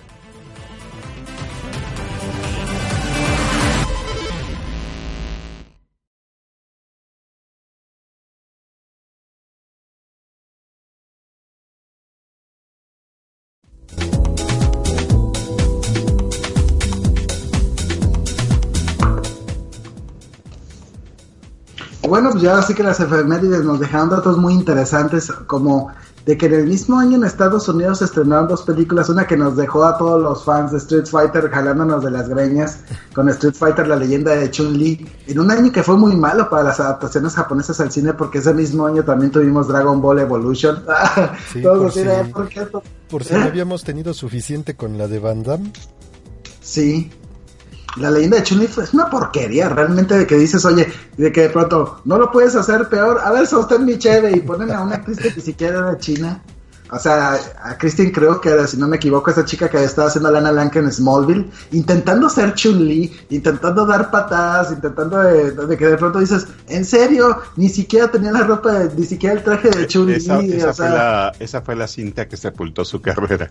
Bueno, 22.12 22.30
pues 22.32 22.44
ya 22.44 22.62
sí 22.62 22.74
que 22.74 22.84
las 22.84 23.00
efemérides 23.00 23.64
nos 23.64 23.80
dejaron 23.80 24.10
datos 24.10 24.38
muy 24.38 24.54
interesantes, 24.54 25.32
como 25.48 25.92
de 26.26 26.38
que 26.38 26.48
en 26.48 26.56
el 26.56 26.68
mismo 26.68 27.00
año 27.00 27.16
en 27.16 27.24
Estados 27.24 27.70
Unidos 27.70 28.00
se 28.00 28.04
estrenaron 28.06 28.50
dos 28.50 28.64
películas, 28.64 29.08
una 29.08 29.26
que 29.26 29.38
nos 29.38 29.56
dejó 29.56 29.86
a 29.86 29.98
todos 29.98 30.22
los 30.22 30.44
fans 30.44 30.74
de 30.74 30.78
Street 30.80 31.06
Fighter 31.06 31.50
jalándonos 31.50 32.04
de 32.04 32.12
las 32.12 32.28
greñas 32.28 32.80
con 33.16 33.30
Street 33.30 33.54
Fighter, 33.56 33.88
la 33.88 33.96
leyenda 33.96 34.36
de 34.36 34.52
Chun-Li, 34.52 35.08
en 35.28 35.40
un 35.40 35.50
año 35.52 35.72
que 35.72 35.84
fue 35.84 35.96
muy 35.96 36.14
malo 36.18 36.50
para 36.50 36.64
las 36.64 36.82
adaptaciones 36.82 37.34
japonesas 37.34 37.80
al 37.80 37.94
cine, 37.94 38.14
porque 38.14 38.40
ese 38.40 38.54
mismo 38.54 38.86
año 38.88 39.06
también 39.06 39.32
tuvimos 39.32 39.70
Dragon 39.70 40.02
Ball 40.02 40.20
Evolution. 40.20 40.84
Sí, 41.54 41.62
Todos 41.62 41.80
por 41.80 41.92
si- 41.94 42.04
de, 42.04 42.24
¿por? 42.26 42.50
Por 43.10 43.24
si 43.24 43.34
no 43.36 43.44
habíamos 43.44 43.86
tenido 43.86 44.14
suficiente 44.14 44.76
con 44.76 44.98
la 44.98 45.08
de 45.08 45.18
Van 45.20 45.44
Damme. 45.44 45.72
Sí. 46.62 47.10
La 47.98 48.10
leyenda 48.10 48.38
de 48.38 48.44
Chun-Li 48.44 48.66
es 48.66 48.94
una 48.94 49.10
porquería, 49.10 49.68
realmente, 49.70 50.18
de 50.18 50.26
que 50.26 50.36
dices, 50.38 50.64
oye, 50.66 50.88
de 51.18 51.32
que 51.32 51.42
de 51.42 51.50
pronto, 51.50 52.02
no 52.06 52.18
lo 52.18 52.32
puedes 52.32 52.56
hacer 52.56 52.88
peor, 52.88 53.20
a 53.24 53.32
ver, 53.32 53.46
sostén 53.48 53.86
mi 53.86 53.98
cheve 53.98 54.32
y 54.32 54.40
ponen 54.40 54.72
a 54.72 54.82
una 54.82 54.96
actriz 54.96 55.18
que 55.20 55.34
ni 55.36 55.42
siquiera 55.42 55.80
era 55.80 55.98
china. 55.98 56.42
O 56.94 57.00
sea, 57.00 57.40
a 57.64 57.78
Christine 57.78 58.12
creo 58.12 58.42
que 58.42 58.50
era, 58.50 58.68
si 58.68 58.76
no 58.76 58.86
me 58.86 58.98
equivoco, 58.98 59.32
esa 59.32 59.46
chica 59.46 59.70
que 59.70 59.82
estaba 59.82 60.10
haciendo 60.10 60.30
Lana 60.30 60.52
Lang 60.52 60.76
en 60.76 60.92
Smallville, 60.92 61.50
intentando 61.72 62.30
ser 62.30 62.54
Chun-Li, 62.54 63.18
intentando 63.30 63.86
dar 63.86 64.12
patadas, 64.12 64.72
intentando 64.72 65.18
de, 65.20 65.52
de 65.52 65.78
que 65.78 65.86
de 65.88 65.98
pronto 65.98 66.20
dices, 66.20 66.48
en 66.68 66.84
serio, 66.84 67.38
ni 67.56 67.70
siquiera 67.70 68.10
tenía 68.12 68.32
la 68.34 68.44
ropa, 68.44 68.72
de- 68.74 68.96
ni 68.96 69.06
siquiera 69.06 69.36
el 69.36 69.44
traje 69.44 69.70
de 69.70 69.88
Chun-Li. 69.88 70.16
Esa, 70.16 70.40
esa 70.42 70.74
sea, 70.74 70.74
fue 70.74 70.90
la, 70.90 71.32
esa 71.40 71.62
fue 71.62 71.76
la 71.78 71.88
cinta 71.88 72.28
que 72.28 72.36
sepultó 72.36 72.84
su 72.84 73.02
carrera. 73.02 73.50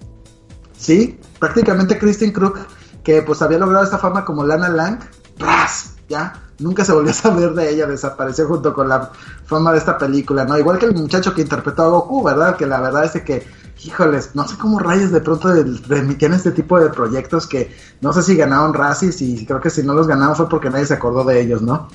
Sí, 0.76 1.18
prácticamente 1.38 1.99
Kristen 1.99 2.32
Krug, 2.32 2.59
que 3.03 3.22
pues 3.22 3.42
había 3.42 3.59
logrado 3.59 3.84
esta 3.84 3.98
fama 3.98 4.24
como 4.24 4.44
Lana 4.44 4.68
Lang, 4.68 5.01
¡pras! 5.38 5.94
Ya, 6.09 6.34
nunca 6.59 6.84
se 6.84 6.92
volvió 6.92 7.11
a 7.11 7.14
saber 7.14 7.55
de 7.55 7.70
ella, 7.70 7.86
desapareció 7.86 8.46
junto 8.46 8.74
con 8.74 8.88
la 8.88 9.11
fama 9.46 9.72
de 9.72 9.78
esta 9.78 9.96
película, 9.96 10.44
¿no? 10.44 10.59
Igual 10.59 10.78
que 10.78 10.86
el 10.86 10.94
muchacho 10.94 11.34
que 11.34 11.42
interpretó 11.42 11.84
a 11.84 11.88
Goku, 11.88 12.22
¿verdad? 12.22 12.57
Que 12.57 12.66
la 12.66 12.80
verdad 12.80 13.05
es 13.05 13.22
que, 13.22 13.46
híjoles, 13.84 14.34
no 14.34 14.46
sé 14.46 14.57
cómo 14.59 14.78
rayos 14.78 15.12
de 15.12 15.20
pronto 15.20 15.53
remitían 15.88 16.34
este 16.34 16.51
tipo 16.51 16.78
de 16.80 16.90
proyectos 16.90 17.46
que 17.46 17.74
no 18.01 18.12
sé 18.12 18.22
si 18.22 18.36
ganaron 18.36 18.74
Razzies 18.74 19.22
y 19.22 19.46
creo 19.46 19.61
que 19.61 19.70
si 19.70 19.82
no 19.82 19.94
los 19.94 20.07
ganaron 20.07 20.36
fue 20.36 20.48
porque 20.48 20.68
nadie 20.68 20.86
se 20.86 20.94
acordó 20.94 21.24
de 21.24 21.40
ellos, 21.40 21.62
¿no? 21.62 21.88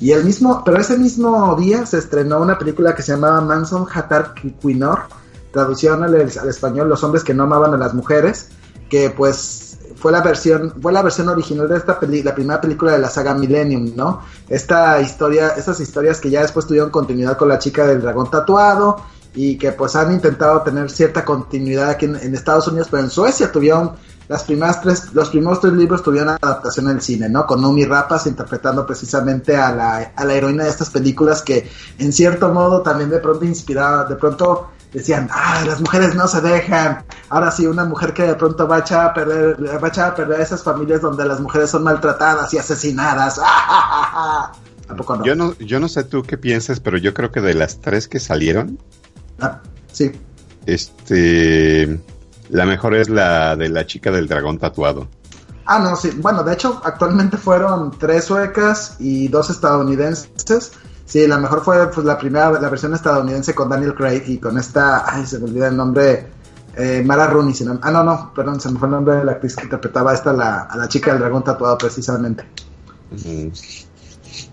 Y 0.00 0.12
el 0.12 0.24
mismo, 0.24 0.62
pero 0.64 0.78
ese 0.78 0.96
mismo 0.96 1.56
día 1.56 1.84
se 1.84 1.98
estrenó 1.98 2.40
una 2.40 2.56
película 2.56 2.94
que 2.94 3.02
se 3.02 3.12
llamaba 3.12 3.40
Manson 3.40 3.86
Hatar 3.92 4.32
Quinor, 4.34 5.00
traducción 5.52 6.04
al 6.04 6.14
español 6.14 6.88
Los 6.88 7.02
hombres 7.02 7.24
que 7.24 7.34
no 7.34 7.44
amaban 7.44 7.74
a 7.74 7.78
las 7.78 7.94
mujeres, 7.94 8.48
que 8.88 9.10
pues 9.10 9.67
fue 9.96 10.12
la 10.12 10.20
versión 10.20 10.74
fue 10.80 10.92
la 10.92 11.02
versión 11.02 11.28
original 11.28 11.68
de 11.68 11.76
esta 11.76 11.98
peli 11.98 12.22
la 12.22 12.34
primera 12.34 12.60
película 12.60 12.92
de 12.92 12.98
la 12.98 13.08
saga 13.08 13.34
Millennium, 13.34 13.92
¿no? 13.94 14.22
Esta 14.48 15.00
historia, 15.00 15.48
estas 15.56 15.80
historias 15.80 16.20
que 16.20 16.30
ya 16.30 16.42
después 16.42 16.66
tuvieron 16.66 16.90
continuidad 16.90 17.36
con 17.36 17.48
la 17.48 17.58
chica 17.58 17.86
del 17.86 18.00
dragón 18.00 18.30
tatuado 18.30 18.96
y 19.34 19.56
que 19.58 19.72
pues 19.72 19.94
han 19.96 20.12
intentado 20.12 20.62
tener 20.62 20.90
cierta 20.90 21.24
continuidad 21.24 21.90
aquí 21.90 22.06
en, 22.06 22.34
Estados 22.34 22.68
Unidos, 22.68 22.88
pero 22.90 23.02
en 23.02 23.10
Suecia 23.10 23.52
tuvieron 23.52 23.92
las 24.28 24.44
primeras 24.44 24.80
tres, 24.82 25.12
los 25.14 25.30
primeros 25.30 25.60
tres 25.60 25.72
libros 25.72 26.02
tuvieron 26.02 26.30
adaptación 26.30 26.88
el 26.88 27.00
cine, 27.00 27.28
¿no? 27.28 27.46
Con 27.46 27.62
Numi 27.62 27.84
Rapas 27.84 28.26
interpretando 28.26 28.84
precisamente 28.86 29.56
a 29.56 29.74
la, 29.74 30.12
a 30.14 30.24
la 30.24 30.34
heroína 30.34 30.64
de 30.64 30.70
estas 30.70 30.90
películas 30.90 31.42
que 31.42 31.70
en 31.98 32.12
cierto 32.12 32.52
modo 32.52 32.82
también 32.82 33.10
de 33.10 33.18
pronto 33.18 33.44
inspiraba, 33.44 34.04
de 34.04 34.16
pronto 34.16 34.70
decían, 34.92 35.28
ah, 35.32 35.62
las 35.66 35.80
mujeres 35.80 36.14
no 36.14 36.26
se 36.28 36.40
dejan. 36.40 37.04
Ahora 37.28 37.50
sí, 37.50 37.66
una 37.66 37.84
mujer 37.84 38.12
que 38.14 38.22
de 38.24 38.34
pronto 38.34 38.66
va 38.66 38.76
a 38.76 38.78
echar 38.80 39.06
a 39.06 39.14
perder, 39.14 39.56
va 39.82 39.86
a 39.86 39.90
echar 39.90 40.10
a 40.10 40.14
perder 40.14 40.40
a 40.40 40.42
esas 40.42 40.62
familias 40.62 41.00
donde 41.00 41.24
las 41.26 41.40
mujeres 41.40 41.70
son 41.70 41.84
maltratadas 41.84 42.52
y 42.54 42.58
asesinadas. 42.58 43.38
¿A 43.42 44.52
poco 44.96 45.16
no? 45.16 45.24
Yo 45.24 45.34
no, 45.36 45.54
yo 45.58 45.80
no 45.80 45.88
sé 45.88 46.04
tú 46.04 46.22
qué 46.22 46.38
piensas, 46.38 46.80
pero 46.80 46.96
yo 46.96 47.12
creo 47.12 47.30
que 47.30 47.40
de 47.40 47.54
las 47.54 47.80
tres 47.80 48.08
que 48.08 48.18
salieron, 48.20 48.78
Ah, 49.40 49.60
sí. 49.92 50.10
este, 50.66 52.00
la 52.48 52.64
mejor 52.66 52.94
es 52.94 53.08
la 53.08 53.54
de 53.56 53.68
la 53.68 53.86
chica 53.86 54.10
del 54.10 54.26
dragón 54.28 54.58
tatuado. 54.58 55.08
Ah, 55.66 55.78
no, 55.78 55.94
sí. 55.96 56.10
Bueno, 56.16 56.42
de 56.42 56.54
hecho, 56.54 56.80
actualmente 56.82 57.36
fueron 57.36 57.90
tres 57.98 58.24
suecas 58.24 58.96
y 58.98 59.28
dos 59.28 59.50
estadounidenses. 59.50 60.72
Sí, 61.08 61.26
la 61.26 61.38
mejor 61.38 61.64
fue 61.64 61.90
pues, 61.90 62.04
la 62.06 62.18
primera, 62.18 62.50
la 62.60 62.68
versión 62.68 62.92
estadounidense 62.94 63.54
con 63.54 63.70
Daniel 63.70 63.94
Craig 63.94 64.24
y 64.26 64.36
con 64.38 64.58
esta, 64.58 65.10
ay, 65.10 65.24
se 65.24 65.38
me 65.38 65.46
olvida 65.46 65.68
el 65.68 65.76
nombre, 65.76 66.26
eh, 66.76 67.02
Mara 67.04 67.26
Rooney. 67.28 67.54
si 67.54 67.64
no- 67.64 67.78
ah, 67.82 67.90
no, 67.90 68.04
no, 68.04 68.30
perdón, 68.34 68.60
se 68.60 68.70
me 68.70 68.78
fue 68.78 68.88
el 68.88 68.92
nombre 68.92 69.14
de 69.16 69.24
la 69.24 69.32
actriz 69.32 69.56
que 69.56 69.64
interpretaba 69.64 70.10
a 70.10 70.14
esta, 70.14 70.34
la, 70.34 70.64
a 70.64 70.76
la 70.76 70.86
chica 70.86 71.12
del 71.12 71.20
dragón 71.20 71.42
tatuado 71.42 71.78
precisamente. 71.78 72.44
Mm, 73.10 73.48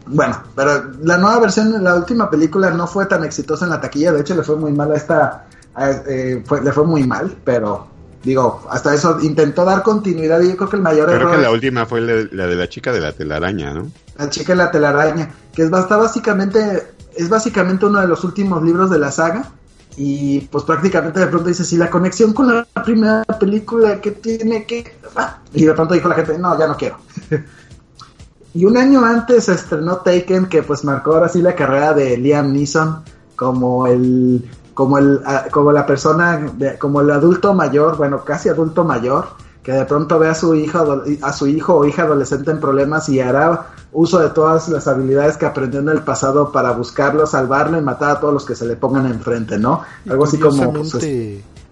Bueno, 0.07 0.41
pero 0.55 0.91
la 1.03 1.17
nueva 1.17 1.39
versión, 1.41 1.83
la 1.83 1.95
última 1.95 2.29
película 2.29 2.69
no 2.71 2.87
fue 2.87 3.05
tan 3.05 3.23
exitosa 3.25 3.65
en 3.65 3.71
la 3.71 3.81
taquilla, 3.81 4.13
de 4.13 4.21
hecho 4.21 4.33
le 4.33 4.43
fue 4.43 4.55
muy 4.55 4.71
mal 4.71 4.91
a 4.91 4.95
esta, 4.95 5.45
a- 5.75 5.91
eh, 6.07 6.41
fue- 6.45 6.61
le 6.63 6.71
fue 6.71 6.85
muy 6.85 7.05
mal, 7.05 7.35
pero 7.43 7.87
digo, 8.25 8.61
hasta 8.69 8.93
eso 8.93 9.19
intentó 9.21 9.63
dar 9.63 9.83
continuidad 9.83 10.41
y 10.41 10.49
yo 10.49 10.57
creo 10.57 10.69
que 10.69 10.75
el 10.77 10.81
mayor 10.81 11.05
Creo 11.07 11.19
error 11.19 11.35
que 11.35 11.41
la 11.41 11.51
última 11.51 11.85
fue 11.85 12.01
la, 12.01 12.47
de 12.47 12.55
la 12.55 12.67
chica 12.67 12.91
de 12.91 12.99
la 12.99 13.13
telaraña, 13.13 13.73
¿no? 13.73 13.91
la 14.17 14.29
chica 14.29 14.53
de 14.53 14.57
la 14.57 14.71
telaraña, 14.71 15.29
que 15.53 15.61
es, 15.61 15.71
está 15.71 15.97
básicamente, 15.97 16.87
es 17.15 17.29
básicamente 17.29 17.85
uno 17.85 18.01
de 18.01 18.07
los 18.07 18.23
últimos 18.23 18.63
libros 18.63 18.89
de 18.89 18.99
la 18.99 19.11
saga. 19.11 19.51
Y 19.97 20.41
pues 20.51 20.65
prácticamente 20.65 21.21
de 21.21 21.27
pronto 21.27 21.47
dice, 21.47 21.63
si 21.63 21.77
la 21.77 21.89
conexión 21.89 22.33
con 22.33 22.53
la 22.53 22.65
primera 22.83 23.23
película 23.39 24.01
que 24.01 24.11
tiene 24.11 24.65
que... 24.65 24.97
ah", 25.15 25.39
Y 25.53 25.63
de 25.63 25.73
pronto 25.73 25.93
dijo 25.93 26.09
la 26.09 26.15
gente, 26.15 26.37
no, 26.37 26.59
ya 26.59 26.67
no 26.67 26.75
quiero. 26.75 26.97
y 28.53 28.65
un 28.65 28.75
año 28.75 29.05
antes 29.05 29.47
estrenó 29.47 29.97
Taken, 29.97 30.47
que 30.47 30.63
pues 30.63 30.83
marcó 30.83 31.13
ahora 31.13 31.29
sí 31.29 31.41
la 31.41 31.55
carrera 31.55 31.93
de 31.93 32.17
Liam 32.17 32.51
Neeson 32.51 33.03
como 33.37 33.87
el... 33.87 34.43
Como, 34.75 34.99
el, 34.99 35.21
como 35.51 35.71
la 35.71 35.87
persona, 35.87 36.53
como 36.77 37.01
el 37.01 37.09
adulto 37.09 37.55
mayor, 37.55 37.97
bueno, 37.97 38.23
casi 38.23 38.49
adulto 38.49 38.83
mayor, 38.83 39.25
que 39.63 39.71
de 39.71 39.85
pronto 39.85 40.19
ve 40.19 40.27
a 40.27 40.35
su 40.35 40.53
hijo 40.53 41.03
a 41.23 41.33
su 41.33 41.47
hijo 41.47 41.73
o 41.75 41.85
hija 41.85 42.03
adolescente 42.03 42.51
en 42.51 42.59
problemas 42.59 43.09
y 43.09 43.19
hará 43.19 43.73
uso 43.91 44.19
de 44.19 44.29
todas 44.29 44.69
las 44.69 44.87
habilidades 44.87 45.37
que 45.37 45.47
aprendió 45.47 45.79
en 45.79 45.89
el 45.89 46.01
pasado 46.01 46.51
para 46.51 46.71
buscarlo, 46.71 47.25
salvarlo 47.25 47.79
y 47.79 47.81
matar 47.81 48.11
a 48.11 48.19
todos 48.19 48.33
los 48.33 48.45
que 48.45 48.53
se 48.53 48.67
le 48.67 48.75
pongan 48.75 49.07
enfrente, 49.07 49.57
¿no? 49.57 49.81
Algo 50.07 50.25
así 50.25 50.37
como 50.37 50.71
pues, 50.71 50.95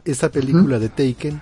esa 0.06 0.30
película 0.30 0.80
de 0.80 0.90
Taken, 0.90 1.42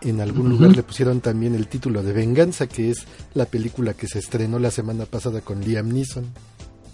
en 0.00 0.20
algún 0.20 0.48
lugar 0.48 0.74
le 0.74 0.82
pusieron 0.82 1.20
también 1.20 1.54
el 1.54 1.68
título 1.68 2.02
de 2.02 2.12
Venganza, 2.12 2.66
que 2.66 2.90
es 2.90 3.04
la 3.34 3.44
película 3.44 3.94
que 3.94 4.06
se 4.06 4.18
estrenó 4.18 4.58
la 4.58 4.70
semana 4.70 5.04
pasada 5.04 5.40
con 5.40 5.60
Liam 5.60 5.88
Neeson. 5.88 6.24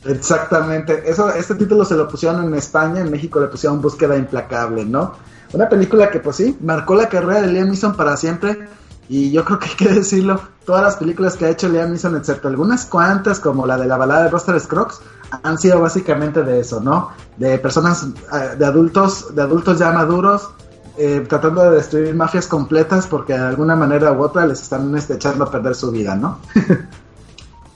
Exactamente. 0.04 1.02
Eso, 1.10 1.30
este 1.30 1.54
título 1.54 1.84
se 1.84 1.96
lo 1.96 2.08
pusieron 2.08 2.44
en 2.44 2.54
España, 2.54 3.00
en 3.00 3.10
México 3.10 3.40
le 3.40 3.48
pusieron 3.48 3.80
Búsqueda 3.80 4.16
Implacable, 4.16 4.84
¿no? 4.84 5.14
Una 5.52 5.68
película 5.68 6.10
que, 6.10 6.20
pues 6.20 6.36
sí, 6.36 6.56
marcó 6.60 6.94
la 6.94 7.08
carrera 7.08 7.40
de 7.42 7.48
Liam 7.48 7.68
Neeson 7.68 7.96
para 7.96 8.16
siempre. 8.16 8.68
Y 9.08 9.30
yo 9.30 9.44
creo 9.44 9.58
que 9.58 9.70
hay 9.70 9.76
que 9.76 9.88
decirlo, 9.88 10.40
todas 10.66 10.82
las 10.82 10.96
películas 10.96 11.36
que 11.36 11.46
ha 11.46 11.50
hecho 11.50 11.68
Liam 11.68 11.90
Neeson, 11.90 12.16
excepto 12.16 12.48
algunas 12.48 12.86
cuantas, 12.86 13.40
como 13.40 13.66
la 13.66 13.78
de 13.78 13.86
la 13.86 13.96
balada 13.96 14.24
de 14.24 14.30
Buster 14.30 14.58
Scruggs, 14.60 15.00
han 15.42 15.58
sido 15.58 15.80
básicamente 15.80 16.42
de 16.42 16.60
eso, 16.60 16.80
¿no? 16.80 17.10
De 17.36 17.58
personas, 17.58 18.06
eh, 18.32 18.56
de 18.58 18.64
adultos, 18.64 19.34
de 19.34 19.42
adultos 19.42 19.78
ya 19.78 19.90
maduros, 19.92 20.50
eh, 20.96 21.24
tratando 21.28 21.62
de 21.62 21.76
destruir 21.76 22.14
mafias 22.14 22.46
completas 22.46 23.06
porque 23.06 23.32
de 23.32 23.38
alguna 23.38 23.76
manera 23.76 24.12
u 24.12 24.20
otra 24.20 24.46
les 24.46 24.60
están 24.60 24.96
este, 24.96 25.14
echando 25.14 25.44
a 25.44 25.50
perder 25.50 25.74
su 25.74 25.90
vida, 25.90 26.14
¿no? 26.14 26.38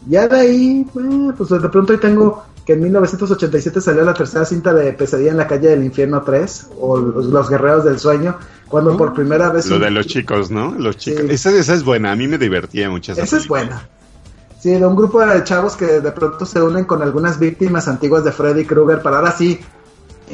Ya 0.09 0.27
de 0.29 0.37
ahí, 0.41 0.87
eh, 0.95 1.33
pues 1.37 1.49
de 1.51 1.69
pronto 1.69 1.93
ahí 1.93 1.99
tengo 1.99 2.45
que 2.67 2.75
en 2.75 2.83
1987 2.83 3.81
salió 3.81 4.05
la 4.05 4.15
tercera 4.15 4.45
cinta 4.45 4.73
de 4.73 4.93
Pesadilla 4.93 5.33
en 5.33 5.37
la 5.37 5.47
calle 5.49 5.69
del 5.69 5.83
infierno 5.85 6.23
3, 6.23 6.69
o 6.81 6.97
Los, 6.99 7.27
Los 7.27 7.51
Guerreros 7.51 7.85
del 7.85 7.99
Sueño, 7.99 8.37
cuando 8.69 8.97
por 8.97 9.13
primera 9.15 9.51
vez... 9.51 9.67
Lo 9.67 9.77
un- 9.77 9.83
de 9.83 9.91
los 9.91 10.07
chicos, 10.07 10.51
¿no? 10.51 10.73
Los 10.79 10.97
chicos. 10.97 11.23
Sí. 11.27 11.31
Esa, 11.33 11.51
esa 11.51 11.75
es 11.75 11.83
buena, 11.85 12.13
a 12.13 12.17
mí 12.17 12.29
me 12.29 12.39
divertía 12.39 12.89
mucho 12.89 13.13
esa 13.13 13.23
Esa 13.23 13.37
es 13.37 13.49
buena. 13.49 13.89
Sí, 14.61 14.71
de 14.71 14.87
un 14.87 14.95
grupo 14.95 15.21
de 15.27 15.43
chavos 15.43 15.75
que 15.77 15.87
de 16.01 16.13
pronto 16.13 16.47
se 16.47 16.63
unen 16.63 16.85
con 16.85 17.03
algunas 17.03 17.39
víctimas 17.41 17.89
antiguas 17.89 18.23
de 18.23 18.31
Freddy 18.31 18.65
Krueger 18.65 19.03
para 19.03 19.17
ahora 19.19 19.33
sí, 19.37 19.59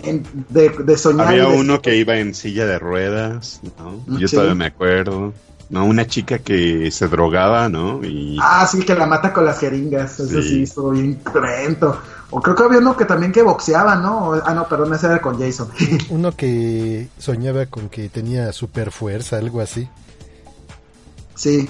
en- 0.02 0.22
de, 0.50 0.68
de 0.68 0.98
soñar. 0.98 1.28
Había 1.28 1.48
de- 1.48 1.56
uno 1.56 1.80
que 1.80 1.96
iba 1.96 2.18
en 2.18 2.34
silla 2.34 2.66
de 2.66 2.78
ruedas, 2.78 3.60
¿no? 3.78 4.18
Yo 4.18 4.28
Sí. 4.28 4.36
todavía 4.36 4.54
me 4.54 4.66
acuerdo. 4.66 5.32
¿No? 5.70 5.84
Una 5.84 6.06
chica 6.06 6.38
que 6.38 6.90
se 6.90 7.08
drogaba, 7.08 7.68
¿no? 7.68 8.04
Y... 8.04 8.38
Ah, 8.40 8.66
sí, 8.66 8.82
que 8.84 8.94
la 8.94 9.06
mata 9.06 9.32
con 9.32 9.44
las 9.44 9.58
jeringas. 9.60 10.18
Eso 10.20 10.42
sí, 10.42 10.62
estuvo 10.62 10.90
bien 10.90 11.14
cruento. 11.16 12.00
O 12.30 12.40
creo 12.42 12.54
que 12.54 12.62
había 12.62 12.78
uno 12.78 12.96
que 12.96 13.04
también 13.04 13.32
que 13.32 13.42
boxeaba, 13.42 13.96
¿no? 13.96 14.34
ah, 14.44 14.54
no, 14.54 14.68
perdón, 14.68 14.94
ese 14.94 15.06
era 15.06 15.20
con 15.20 15.38
Jason. 15.38 15.68
uno 16.10 16.32
que 16.32 17.08
soñaba 17.18 17.66
con 17.66 17.88
que 17.88 18.08
tenía 18.08 18.52
super 18.52 18.90
fuerza, 18.90 19.38
algo 19.38 19.60
así. 19.60 19.88
Sí, 21.34 21.68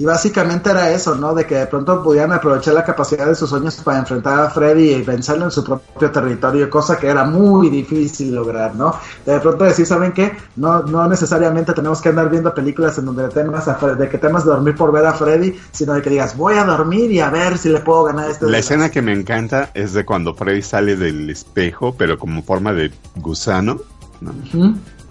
y 0.00 0.06
básicamente 0.06 0.70
era 0.70 0.90
eso, 0.90 1.14
¿no? 1.14 1.34
De 1.34 1.44
que 1.44 1.56
de 1.56 1.66
pronto 1.66 2.02
pudieran 2.02 2.32
aprovechar 2.32 2.72
la 2.72 2.82
capacidad 2.82 3.26
de 3.26 3.34
sus 3.34 3.50
sueños 3.50 3.76
para 3.84 3.98
enfrentar 3.98 4.40
a 4.40 4.48
Freddy 4.48 4.94
y 4.94 5.02
vencerlo 5.02 5.44
en 5.44 5.50
su 5.50 5.62
propio 5.62 6.10
territorio, 6.10 6.70
cosa 6.70 6.96
que 6.96 7.06
era 7.06 7.24
muy 7.24 7.68
difícil 7.68 8.34
lograr, 8.34 8.74
¿no? 8.74 8.94
De 9.26 9.38
pronto 9.40 9.64
decir, 9.64 9.84
¿saben 9.84 10.12
qué? 10.12 10.32
No, 10.56 10.84
no 10.84 11.06
necesariamente 11.06 11.74
tenemos 11.74 12.00
que 12.00 12.08
andar 12.08 12.30
viendo 12.30 12.54
películas 12.54 12.96
en 12.96 13.04
donde 13.04 13.28
temas 13.28 13.66
de 13.98 14.08
que 14.08 14.16
temas 14.16 14.46
de 14.46 14.52
dormir 14.52 14.74
por 14.74 14.90
ver 14.90 15.04
a 15.04 15.12
Freddy, 15.12 15.60
sino 15.70 15.92
de 15.92 16.00
que 16.00 16.08
digas, 16.08 16.34
voy 16.34 16.54
a 16.54 16.64
dormir 16.64 17.12
y 17.12 17.20
a 17.20 17.28
ver 17.28 17.58
si 17.58 17.68
le 17.68 17.80
puedo 17.80 18.04
ganar 18.04 18.30
este. 18.30 18.46
La 18.46 18.56
escena 18.56 18.90
que 18.90 19.02
me 19.02 19.12
encanta 19.12 19.70
es 19.74 19.92
de 19.92 20.06
cuando 20.06 20.32
Freddy 20.32 20.62
sale 20.62 20.96
del 20.96 21.28
espejo, 21.28 21.94
pero 21.94 22.18
como 22.18 22.42
forma 22.42 22.72
de 22.72 22.90
gusano, 23.16 23.82
¿no? 24.22 24.32